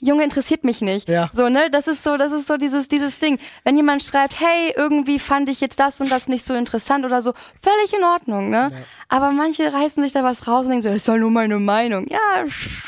Junge 0.00 0.24
interessiert 0.24 0.64
mich 0.64 0.80
nicht. 0.80 1.08
Ja. 1.08 1.30
So, 1.32 1.48
ne? 1.48 1.70
Das 1.70 1.86
ist 1.86 2.02
so, 2.02 2.16
das 2.16 2.32
ist 2.32 2.48
so 2.48 2.56
dieses, 2.56 2.88
dieses 2.88 3.20
Ding. 3.20 3.38
Wenn 3.62 3.76
jemand 3.76 4.02
schreibt, 4.02 4.40
hey, 4.40 4.74
irgendwie 4.76 5.20
fand 5.20 5.48
ich 5.48 5.60
jetzt 5.60 5.78
das 5.78 6.00
und 6.00 6.10
das 6.10 6.26
nicht 6.26 6.44
so 6.44 6.54
interessant 6.54 7.04
oder 7.04 7.22
so, 7.22 7.32
völlig 7.62 7.92
in 7.96 8.02
Ordnung, 8.02 8.50
ne? 8.50 8.72
Aber 9.08 9.30
manche 9.30 9.72
reißen 9.72 10.02
sich 10.02 10.10
da 10.12 10.24
was 10.24 10.48
raus 10.48 10.64
und 10.64 10.70
denken 10.70 10.82
so, 10.82 10.88
ist 10.88 11.06
doch 11.06 11.16
nur 11.16 11.30
meine 11.30 11.60
Meinung. 11.60 12.08
Ja, 12.10 12.18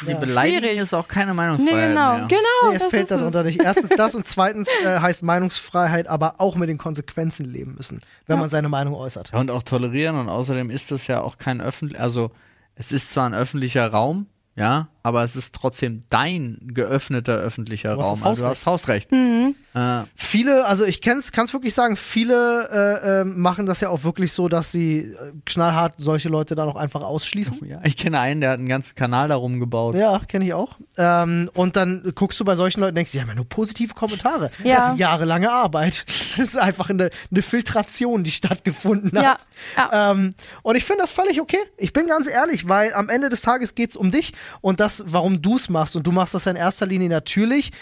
Die 0.09 0.14
Beleidigung 0.14 0.70
ist 0.70 0.92
auch 0.92 1.07
keine 1.07 1.30
nee, 1.30 1.36
Meinungsfreiheit 1.36 1.88
genau, 1.90 2.16
mehr. 2.16 2.26
genau. 2.26 2.70
Nee, 2.70 2.74
es 2.74 2.80
das 2.80 2.90
fällt 2.90 3.03
ist 3.05 3.11
darunter 3.12 3.40
es. 3.40 3.47
nicht. 3.47 3.62
Erstens 3.62 3.90
das 3.90 4.14
und 4.16 4.26
zweitens 4.26 4.68
äh, 4.84 4.99
heißt 4.99 5.22
Meinungsfreiheit 5.22 6.09
aber 6.09 6.34
auch 6.38 6.57
mit 6.57 6.68
den 6.68 6.78
Konsequenzen 6.78 7.45
leben 7.45 7.74
müssen, 7.76 8.01
wenn 8.26 8.40
man 8.40 8.51
seine 8.51 8.68
Meinung 8.68 8.84
äußert. 8.93 9.30
Ja, 9.32 9.41
und 9.41 9.51
auch 9.51 9.62
tolerieren 9.62 10.16
und 10.18 10.28
außerdem 10.28 10.68
ist 10.70 10.91
das 10.91 11.07
ja 11.07 11.22
auch 11.22 11.39
kein 11.39 11.61
öffentlich, 11.61 11.99
also 11.99 12.30
es 12.74 12.93
ist 12.93 13.11
zwar 13.11 13.26
ein 13.26 13.35
öffentlicher 13.35 13.89
Raum, 13.89 14.26
ja, 14.57 14.89
aber 15.05 15.22
es 15.22 15.36
ist 15.36 15.55
trotzdem 15.55 16.00
dein 16.09 16.59
geöffneter 16.62 17.34
öffentlicher 17.34 17.94
Raum. 17.94 18.22
Also 18.24 18.44
du 18.46 18.50
hast 18.50 18.64
Hausrecht. 18.64 19.12
Mhm. 19.12 19.55
Äh, 19.74 20.00
Viele, 20.16 20.64
also 20.64 20.84
ich 20.84 21.00
kann 21.02 21.18
es 21.18 21.52
wirklich 21.52 21.74
sagen, 21.74 21.96
viele 21.96 22.68
äh, 23.05 23.20
äh, 23.20 23.24
machen 23.24 23.66
das 23.66 23.80
ja 23.82 23.90
auch 23.90 24.02
wirklich 24.02 24.32
so, 24.32 24.48
dass 24.48 24.72
sie 24.72 25.00
äh, 25.00 25.14
knallhart 25.44 25.94
solche 25.98 26.30
Leute 26.30 26.55
dann 26.55 26.68
auch 26.68 26.76
einfach 26.76 27.02
ausschließen. 27.02 27.66
ja, 27.68 27.80
ich 27.84 27.98
kenne 27.98 28.18
einen, 28.18 28.40
der 28.40 28.50
hat 28.52 28.59
einen 28.59 28.68
ganzen 28.68 28.94
Kanal 28.94 29.28
darum 29.28 29.61
gebaut. 29.61 29.94
Ja, 29.94 30.20
kenne 30.26 30.46
ich 30.46 30.55
auch. 30.55 30.78
Ähm, 30.96 31.50
und 31.52 31.76
dann 31.76 32.11
guckst 32.14 32.40
du 32.40 32.44
bei 32.46 32.57
solchen 32.57 32.80
Leuten 32.80 32.92
und 32.92 32.96
denkst, 32.96 33.12
die 33.12 33.20
haben 33.20 33.28
ja 33.28 33.34
nur 33.34 33.48
positive 33.48 33.92
Kommentare. 33.92 34.50
Ja. 34.64 34.76
Das 34.76 34.92
ist 34.94 34.98
jahrelange 34.98 35.50
Arbeit. 35.52 36.07
Das 36.36 36.48
ist 36.48 36.57
einfach 36.59 36.90
eine, 36.90 37.11
eine 37.30 37.42
Filtration, 37.42 38.24
die 38.24 38.30
stattgefunden 38.32 39.11
Ja, 39.14 39.34
hat. 39.34 39.46
ja. 39.76 40.11
Ähm, 40.12 40.34
und 40.62 40.76
ich 40.76 40.84
finde 40.84 41.02
das 41.02 41.12
völlig 41.12 41.40
okay. 41.40 41.59
Ich 41.76 41.92
bin 41.92 42.07
ganz 42.07 42.28
ehrlich, 42.28 42.68
weil 42.68 42.92
am 42.94 43.09
Ende 43.09 43.28
des 43.28 43.42
Tages 43.42 43.74
geht 43.74 43.90
es 43.90 43.96
um 43.96 44.11
dich 44.11 44.32
und 44.61 44.80
das, 44.80 44.93
warum 45.07 45.40
du 45.40 45.57
es 45.57 45.68
machst. 45.68 45.97
Und 45.97 46.07
du 46.07 46.12
machst 46.12 46.34
das 46.34 46.47
in 46.47 46.57
erster 46.57 46.86
Linie 46.86 47.09
natürlich. 47.09 47.72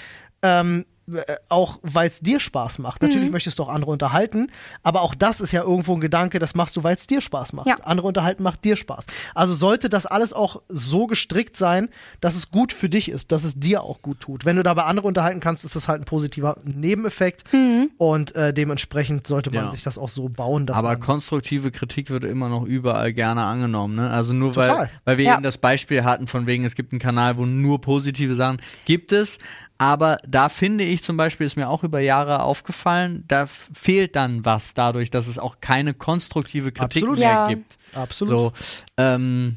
Ähm, 0.42 0.84
äh, 0.84 1.01
auch 1.48 1.78
weil 1.82 2.08
es 2.08 2.20
dir 2.20 2.38
Spaß 2.40 2.78
macht. 2.78 3.02
Natürlich 3.02 3.26
Mhm. 3.28 3.32
möchtest 3.32 3.58
du 3.58 3.64
auch 3.64 3.68
andere 3.68 3.90
unterhalten, 3.90 4.48
aber 4.82 5.02
auch 5.02 5.14
das 5.14 5.40
ist 5.40 5.52
ja 5.52 5.62
irgendwo 5.62 5.94
ein 5.94 6.00
Gedanke, 6.00 6.38
das 6.38 6.54
machst 6.54 6.76
du, 6.76 6.82
weil 6.84 6.94
es 6.94 7.06
dir 7.06 7.20
Spaß 7.20 7.52
macht. 7.54 7.66
Ja. 7.66 7.74
Andere 7.82 8.06
unterhalten 8.06 8.42
macht 8.42 8.64
dir 8.64 8.76
Spaß. 8.76 9.04
Also 9.34 9.54
sollte 9.54 9.88
das 9.88 10.06
alles 10.06 10.32
auch 10.32 10.62
so 10.68 11.06
gestrickt 11.06 11.56
sein, 11.56 11.88
dass 12.20 12.36
es 12.36 12.50
gut 12.50 12.72
für 12.72 12.88
dich 12.88 13.08
ist, 13.10 13.32
dass 13.32 13.44
es 13.44 13.54
dir 13.58 13.82
auch 13.82 14.00
gut 14.02 14.20
tut. 14.20 14.44
Wenn 14.44 14.56
du 14.56 14.62
dabei 14.62 14.84
andere 14.84 15.08
unterhalten 15.08 15.40
kannst, 15.40 15.64
ist 15.64 15.74
das 15.76 15.88
halt 15.88 16.00
ein 16.02 16.04
positiver 16.04 16.56
Nebeneffekt 16.64 17.52
Mhm. 17.52 17.90
und 17.98 18.34
äh, 18.36 18.54
dementsprechend 18.54 19.26
sollte 19.26 19.50
man 19.50 19.64
Ja. 19.66 19.70
sich 19.70 19.82
das 19.82 19.98
auch 19.98 20.08
so 20.08 20.28
bauen, 20.28 20.66
dass 20.66 20.76
Aber 20.76 20.90
man 20.90 21.00
konstruktive 21.00 21.70
Kritik 21.72 22.10
wird 22.10 22.24
immer 22.24 22.48
noch 22.48 22.64
überall 22.64 23.12
gerne 23.12 23.44
angenommen. 23.44 23.96
Ne? 23.96 24.10
Also 24.10 24.32
nur 24.32 24.52
Total. 24.52 24.78
weil, 24.78 24.90
weil 25.04 25.18
wir 25.18 25.24
Ja. 25.26 25.34
eben 25.34 25.42
das 25.42 25.58
Beispiel 25.58 26.04
hatten, 26.04 26.26
von 26.26 26.46
wegen, 26.46 26.64
es 26.64 26.74
gibt 26.74 26.92
einen 26.92 27.00
Kanal, 27.00 27.36
wo 27.36 27.44
nur 27.46 27.80
positive 27.80 28.34
Sachen 28.34 28.60
gibt 28.84 29.12
es. 29.12 29.38
Aber 29.82 30.18
da 30.28 30.48
finde 30.48 30.84
ich 30.84 31.02
zum 31.02 31.16
Beispiel, 31.16 31.44
ist 31.44 31.56
mir 31.56 31.68
auch 31.68 31.82
über 31.82 31.98
Jahre 31.98 32.44
aufgefallen, 32.44 33.24
da 33.26 33.46
fehlt 33.46 34.14
dann 34.14 34.44
was 34.44 34.74
dadurch, 34.74 35.10
dass 35.10 35.26
es 35.26 35.40
auch 35.40 35.56
keine 35.60 35.92
konstruktive 35.92 36.70
Kritik 36.70 37.02
Absolut. 37.02 37.18
mehr 37.18 37.32
Ja. 37.32 37.48
gibt. 37.48 37.78
absolut. 37.92 38.30
So, 38.32 38.52
ähm, 38.96 39.56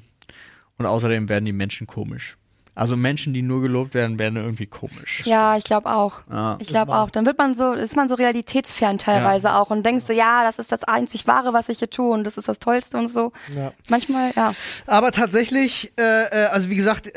und 0.80 0.88
außerdem 0.88 1.30
werden 1.30 1.45
die 1.45 1.51
Menschen 1.51 1.86
komisch. 1.86 2.38
Also 2.76 2.97
Menschen, 2.97 3.34
die 3.34 3.41
nur 3.41 3.61
gelobt 3.61 3.93
werden, 3.93 4.19
werden 4.19 4.36
irgendwie 4.36 4.65
komisch. 4.67 5.23
Ja, 5.26 5.55
ich 5.55 5.63
glaube 5.63 5.89
auch. 5.89 6.19
Ja. 6.30 6.57
Ich 6.59 6.67
glaube 6.67 6.93
auch. 6.93 7.09
Dann 7.09 7.26
wird 7.26 7.38
man 7.38 7.55
so, 7.55 7.71
ist 7.71 7.95
man 7.95 8.09
so 8.09 8.15
realitätsfern 8.15 8.97
teilweise 8.97 9.53
auch 9.53 9.69
und 9.69 9.86
denkst 9.86 10.03
so, 10.03 10.11
ja, 10.11 10.43
das 10.43 10.59
ist 10.59 10.73
das 10.73 10.84
einzig 10.84 11.26
Wahre, 11.26 11.53
was 11.53 11.69
ich 11.69 11.80
hier 11.80 11.89
tue 11.89 12.11
und 12.11 12.26
das 12.26 12.36
ist 12.38 12.49
das 12.49 12.59
Tollste 12.59 12.97
und 12.97 13.07
so. 13.07 13.32
Ja. 13.55 13.71
Manchmal, 13.89 14.32
ja. 14.36 14.53
Aber 14.88 15.11
tatsächlich, 15.13 15.93
äh, 15.97 16.01
äh, 16.26 16.45
also 16.47 16.69
wie 16.69 16.76
gesagt, 16.76 17.09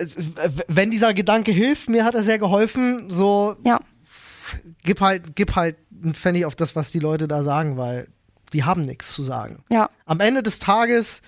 wenn 0.68 0.92
dieser 0.92 1.12
Gedanke 1.12 1.50
hilft, 1.50 1.88
mir 1.88 2.04
hat 2.04 2.14
er 2.14 2.22
sehr 2.22 2.38
geholfen, 2.38 3.11
so 3.11 3.56
Ja. 3.64 3.80
gib 4.84 5.00
halt, 5.00 5.34
gib 5.34 5.56
halt 5.56 5.76
einen 6.02 6.14
Pfennig 6.14 6.44
auf 6.44 6.54
das, 6.54 6.76
was 6.76 6.92
die 6.92 7.00
Leute 7.00 7.26
da 7.26 7.42
sagen, 7.42 7.76
weil 7.76 8.06
die 8.52 8.62
haben 8.62 8.82
nichts 8.86 9.12
zu 9.12 9.22
sagen. 9.22 9.64
Ja. 9.70 9.90
Am 10.06 10.20
Ende 10.20 10.42
des 10.44 10.61
Tages, 10.61 11.20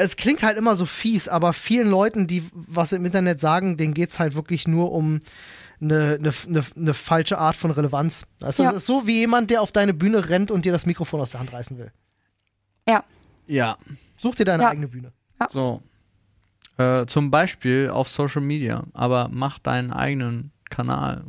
es 0.00 0.16
klingt 0.16 0.42
halt 0.42 0.56
immer 0.56 0.74
so 0.74 0.86
fies, 0.86 1.28
aber 1.28 1.52
vielen 1.52 1.88
Leuten, 1.88 2.26
die 2.26 2.42
was 2.52 2.92
im 2.92 3.04
Internet 3.04 3.40
sagen, 3.40 3.76
denen 3.76 3.94
geht's 3.94 4.18
halt 4.18 4.34
wirklich 4.34 4.66
nur 4.68 4.92
um 4.92 5.20
eine, 5.80 6.18
eine, 6.18 6.32
eine, 6.48 6.64
eine 6.76 6.94
falsche 6.94 7.38
Art 7.38 7.54
von 7.56 7.70
Relevanz. 7.70 8.24
Also, 8.40 8.62
Ja. 8.64 8.70
Das 8.72 8.78
ist 8.82 8.86
so 8.86 9.06
wie 9.06 9.18
jemand, 9.20 9.50
der 9.50 9.62
auf 9.62 9.70
deine 9.72 9.94
Bühne 9.94 10.28
rennt 10.28 10.50
und 10.50 10.64
dir 10.64 10.72
das 10.72 10.86
Mikrofon 10.86 11.20
aus 11.20 11.30
der 11.30 11.40
Hand 11.40 11.52
reißen 11.52 11.78
will. 11.78 11.92
Ja. 12.88 13.04
Ja, 13.46 13.76
Such 14.20 14.34
dir 14.34 14.44
deine 14.44 14.64
Ja. 14.64 14.70
eigene 14.70 14.88
Bühne. 14.88 15.12
so. 15.50 15.80
Äh, 16.76 17.06
zum 17.06 17.30
Beispiel 17.30 17.90
auf 17.90 18.08
Social 18.08 18.40
Media, 18.42 18.84
aber 18.92 19.28
mach 19.32 19.58
deinen 19.58 19.92
eigenen 19.92 20.52
Kanal. 20.70 21.24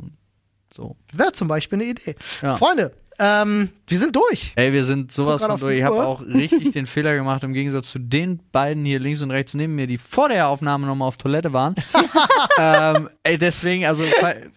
So. 0.74 0.96
Wäre 1.12 1.32
zum 1.32 1.48
Beispiel 1.48 1.80
eine 1.80 1.90
Idee. 1.90 2.14
Ja. 2.42 2.56
Freunde, 2.56 2.92
ähm, 3.22 3.68
wir 3.86 3.98
sind 3.98 4.16
durch. 4.16 4.52
Ey, 4.56 4.72
wir 4.72 4.84
sind 4.84 5.12
sowas 5.12 5.42
von 5.44 5.60
durch. 5.60 5.78
Ich 5.78 5.84
habe 5.84 6.06
auch 6.06 6.22
richtig 6.22 6.72
den 6.72 6.86
Fehler 6.86 7.14
gemacht, 7.14 7.44
im 7.44 7.52
Gegensatz 7.52 7.90
zu 7.90 7.98
den 7.98 8.40
beiden 8.50 8.86
hier 8.86 8.98
links 8.98 9.20
und 9.20 9.30
rechts 9.30 9.52
neben 9.52 9.74
mir, 9.74 9.86
die 9.86 9.98
vor 9.98 10.30
der 10.30 10.48
Aufnahme 10.48 10.86
nochmal 10.86 11.08
auf 11.08 11.18
Toilette 11.18 11.52
waren. 11.52 11.74
ähm, 12.58 13.10
ey, 13.22 13.36
deswegen, 13.36 13.84
also, 13.84 14.04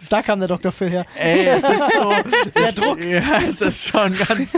Da 0.09 0.21
kam 0.21 0.39
der 0.39 0.47
Dr. 0.47 0.71
Phil 0.71 0.89
her. 0.89 1.05
ey, 1.17 1.45
es 1.45 1.63
ist 1.63 1.91
so. 1.91 2.13
Der 2.55 2.71
Druck. 2.71 3.03
Ja, 3.03 3.41
es 3.45 3.59
ist 3.59 3.85
schon 3.85 4.15
ganz. 4.17 4.57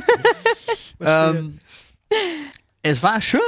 ähm, 1.01 1.60
es 2.88 3.02
war 3.02 3.20
schön. 3.20 3.40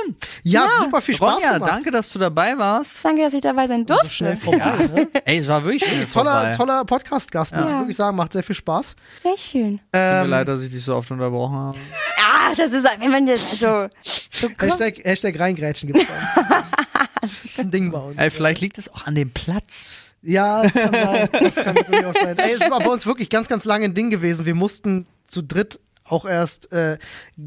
Ja, 0.43 0.67
super 0.83 0.99
viel 1.01 1.15
Spaß 1.15 1.35
Ronja, 1.35 1.53
gemacht. 1.53 1.71
danke, 1.71 1.91
dass 1.91 2.09
du 2.11 2.17
dabei 2.19 2.57
warst. 2.57 3.03
Danke, 3.05 3.21
dass 3.21 3.33
ich 3.33 3.41
dabei 3.41 3.67
sein 3.67 3.81
So 3.87 3.93
durfte. 3.93 4.09
schnell 4.09 4.35
vorbei. 4.37 4.89
Ne? 4.93 5.07
Ey, 5.25 5.37
es 5.37 5.47
war 5.47 5.63
wirklich 5.63 5.83
schnell 5.85 6.05
Toller, 6.07 6.31
vorbei. 6.31 6.55
toller 6.55 6.85
Podcast-Gast, 6.85 7.55
muss 7.55 7.65
ich 7.65 7.69
Ja. 7.71 7.79
wirklich 7.79 7.95
sagen. 7.95 8.17
Macht 8.17 8.33
sehr 8.33 8.43
viel 8.43 8.55
Spaß. 8.55 8.95
Sehr 9.21 9.37
schön. 9.37 9.77
Tut 9.77 9.83
mir 9.93 9.99
Ähm, 10.23 10.29
leid, 10.29 10.47
dass 10.47 10.61
ich 10.61 10.71
dich 10.71 10.83
so 10.83 10.95
oft 10.95 11.11
unterbrochen 11.11 11.55
habe. 11.55 11.77
Ah, 12.19 12.55
das 12.55 12.71
ist, 12.71 12.83
wenn 12.99 13.11
man 13.11 13.27
jetzt 13.27 13.59
so, 13.59 13.87
so. 14.03 14.49
Hashtag, 14.59 15.03
Hashtag 15.03 15.39
reingrätschen 15.39 15.91
gibt's 15.93 16.05
bei 16.11 16.41
uns. 16.41 16.49
das 17.21 17.45
ist 17.45 17.59
ein 17.59 17.69
Ding 17.71 17.91
bei 17.91 17.99
uns. 17.99 18.17
Ey, 18.17 18.31
vielleicht 18.31 18.61
liegt 18.61 18.77
es 18.77 18.91
auch 18.93 19.05
an 19.05 19.15
dem 19.15 19.31
Platz. 19.31 20.13
Ja, 20.23 20.63
das 20.63 20.73
kann 20.73 20.93
sein. 20.93 21.29
Das 21.31 21.55
kann 21.55 21.75
durchaus 21.75 22.15
sein. 22.15 22.37
Ey, 22.39 22.53
es 22.59 22.69
war 22.71 22.79
bei 22.79 22.89
uns 22.89 23.05
wirklich 23.05 23.29
ganz, 23.29 23.47
ganz 23.47 23.65
lange 23.65 23.85
ein 23.85 23.93
Ding 23.93 24.09
gewesen. 24.09 24.45
Wir 24.45 24.55
mussten 24.55 25.05
zu 25.27 25.41
dritt 25.43 25.79
auch 26.09 26.25
erst 26.25 26.71
äh, 26.73 26.97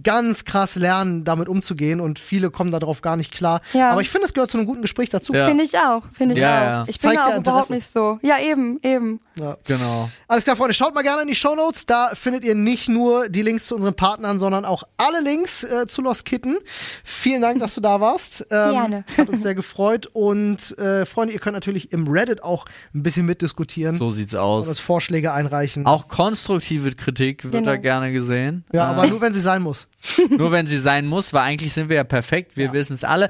ganz 0.03 0.45
krass 0.45 0.77
lernen, 0.77 1.25
damit 1.25 1.49
umzugehen 1.49 2.01
und 2.01 2.19
viele 2.19 2.51
kommen 2.51 2.71
darauf 2.71 3.01
gar 3.03 3.17
nicht 3.17 3.33
klar. 3.33 3.61
Ja. 3.73 3.91
Aber 3.91 4.01
ich 4.03 4.11
finde, 4.11 4.27
es 4.27 4.35
gehört 4.35 4.51
zu 4.51 4.59
einem 4.59 4.67
guten 4.67 4.83
Gespräch 4.83 5.09
dazu. 5.11 5.33
Ja. 5.33 5.47
Finde 5.47 5.65
ich 5.65 5.77
auch, 5.79 6.03
finde 6.13 6.35
ich 6.35 6.41
Ja, 6.41 6.59
auch. 6.59 6.65
ja. 6.65 6.85
Ich 6.89 6.99
bin 7.01 7.11
da 7.11 7.17
ja 7.31 7.35
auch 7.35 7.39
überhaupt 7.39 7.71
nicht 7.71 7.91
so. 7.91 8.19
Ja, 8.23 8.39
eben, 8.39 8.79
eben. 8.83 9.21
Ja. 9.41 9.57
Genau. 9.65 10.11
Alles 10.29 10.45
klar, 10.45 10.57
Freunde, 10.57 10.75
schaut 10.75 10.95
mal 10.95 11.03
gerne 11.03 11.23
in 11.23 11.29
die 11.29 11.35
Shownotes. 11.35 11.87
Da 11.87 12.11
findet 12.15 12.45
ihr 12.45 12.55
nicht 12.55 12.89
nur 12.89 13.29
die 13.29 13.43
Links 13.43 13.67
zu 13.67 13.75
unseren 13.77 13.95
Partnern, 13.95 14.39
sondern 14.39 14.65
auch 14.65 14.85
alle 14.97 15.21
Links 15.21 15.65
äh, 15.65 15.87
zu 15.87 16.03
Lost 16.03 16.25
Kitten. 16.25 16.59
Vielen 17.05 17.43
Dank, 17.43 17.61
dass 17.61 17.75
du 17.75 17.81
da 17.81 18.01
warst. 18.01 18.43
Ähm, 18.51 18.73
Gerne. 18.73 19.05
Hat 19.17 19.29
uns 19.29 19.43
sehr 19.43 19.55
gefreut. 19.55 20.09
Und 20.13 20.77
äh, 20.79 21.07
Freunde, 21.07 21.33
ihr 21.35 21.41
könnt 21.41 21.55
natürlich 21.55 21.93
im 21.93 22.07
Reddit 22.09 22.43
auch 22.43 22.67
ein 22.95 23.03
bisschen 23.03 23.27
mitdiskutieren 23.27 23.99
So 23.99 24.11
sieht's 24.11 24.35
und 24.35 24.41
aus. 24.41 24.67
uns 24.69 24.79
Vorschläge 24.81 25.33
einreichen. 25.33 25.87
Auch 25.87 26.09
konstruktive 26.09 26.93
Kritik 26.93 27.45
wird 27.45 27.53
Genau. 27.55 27.67
da 27.67 27.77
gerne 27.77 28.13
gesehen. 28.13 28.65
ja, 28.73 28.91
Äh, 28.91 28.95
aber 28.95 29.07
nur 29.07 29.21
wenn 29.21 29.35
sie 29.35 29.41
sein 29.41 29.63
muss. 29.63 29.87
Nur 30.31 30.51
wenn 30.51 30.67
sie 30.67 30.79
sein 30.79 31.07
muss, 31.07 31.33
weil 31.35 31.43
eigentlich 31.43 31.75
sind 31.75 31.91
wir 31.91 31.97
ja 31.97 32.05
perfekt, 32.05 32.57
wir 32.57 32.67
Ja. 32.67 32.73
wissen 32.73 32.95
es 32.95 33.05
alle. 33.05 33.29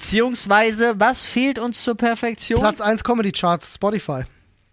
Beziehungsweise, 0.00 0.94
was 0.98 1.26
fehlt 1.26 1.58
uns 1.58 1.84
zur 1.84 1.94
Perfektion? 1.96 2.60
Platz 2.60 2.80
1 2.80 3.04
Comedy 3.04 3.32
Charts 3.32 3.74
Spotify. 3.74 4.22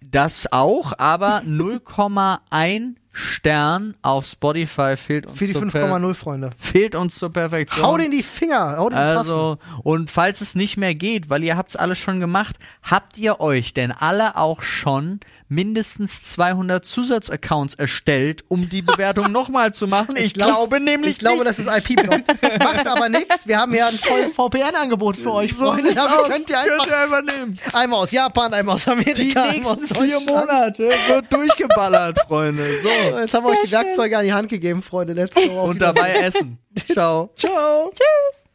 Das 0.02 0.52
auch, 0.52 0.94
aber 0.98 1.42
0,1 1.46 2.96
Stern 3.12 3.96
auf 4.04 4.28
Spotify 4.28 4.96
fehlt 4.96 5.26
uns, 5.26 5.40
Für 5.40 5.48
die 5.48 5.54
zur 5.54 5.68
Per- 5.72 5.88
5,0 5.92 6.14
Freunde. 6.14 6.50
fehlt 6.60 6.94
uns 6.94 7.16
zur 7.18 7.34
Perfektion. 7.34 7.84
Hau 7.84 7.96
in 7.98 8.12
die 8.12 8.22
Finger, 8.22 8.78
hau 8.78 8.92
Tasten. 8.92 9.18
also, 9.18 9.58
und 9.82 10.12
falls 10.12 10.42
es 10.42 10.54
nicht 10.54 10.78
mehr 10.78 10.94
geht, 10.94 11.28
weil 11.32 11.44
ihr 11.44 11.58
habt's 11.58 11.76
alles 11.76 11.98
schon 11.98 12.20
gemacht, 12.20 12.58
habt 12.84 13.18
ihr 13.18 13.40
euch 13.40 13.74
denn 13.74 13.92
alle 13.92 14.38
auch 14.38 14.62
schon 14.62 15.20
mindestens 15.50 16.24
200 16.24 16.84
Zusatzaccounts 16.86 17.76
erstellt, 17.76 18.44
um 18.48 18.70
die 18.70 18.82
Bewertung 18.82 19.32
nochmal 19.32 19.74
zu 19.74 19.88
machen? 19.88 20.16
Ich, 20.18 20.34
glaub- 20.34 20.48
glaube 20.70 20.80
nämlich 20.80 21.12
Ich 21.14 21.20
glaube, 21.20 21.44
nicht. 21.44 21.48
das 21.48 21.60
ist 21.60 21.68
IP-Block. 21.90 22.22
Macht 22.60 22.88
aber 22.88 23.10
nichts. 23.10 23.48
Wir 23.48 23.58
haben 23.60 23.74
ja 23.74 23.88
ein 23.88 24.00
tolles 24.00 24.34
VPN-Angebot 24.34 25.18
für 25.18 25.32
euch, 25.34 25.54
so 25.54 25.72
Freunde. 25.72 25.94
Damit 25.96 26.12
aus. 26.12 26.28
könnt 26.30 26.50
ihr 26.50 26.60
einfach 26.60 26.78
könnt 26.78 26.88
ihr 26.90 26.98
einfach 26.98 27.22
nehmen. 27.24 27.60
einmal 27.74 28.00
aus 28.00 28.12
Japan, 28.12 28.54
einmal 28.54 28.76
aus 28.76 28.84
Die 28.86 28.90
Amerika, 28.92 29.44
einmal 29.44 29.74
aus 29.74 29.82
nächsten 29.82 29.96
vier. 30.04 30.20
Monate 30.22 30.90
wird 31.08 31.32
durchgeballert, 31.34 32.20
Freunde. 32.28 32.66
So. 32.82 32.90
Jetzt 33.18 33.34
haben 33.34 33.46
wir 33.46 33.52
euch 33.52 33.60
die 33.62 33.68
schön. 33.68 33.80
Werkzeuge 33.80 34.18
an 34.18 34.26
die 34.26 34.34
Hand 34.34 34.50
gegeben, 34.50 34.82
Freunde. 34.82 35.16
Go. 35.16 35.40
Auf 35.62 35.70
Und 35.70 35.82
dabei 35.82 36.14
essen. 36.16 36.58
Ciao. 36.92 37.32
Ciao. 37.36 37.92
Tschüss. 37.92 38.47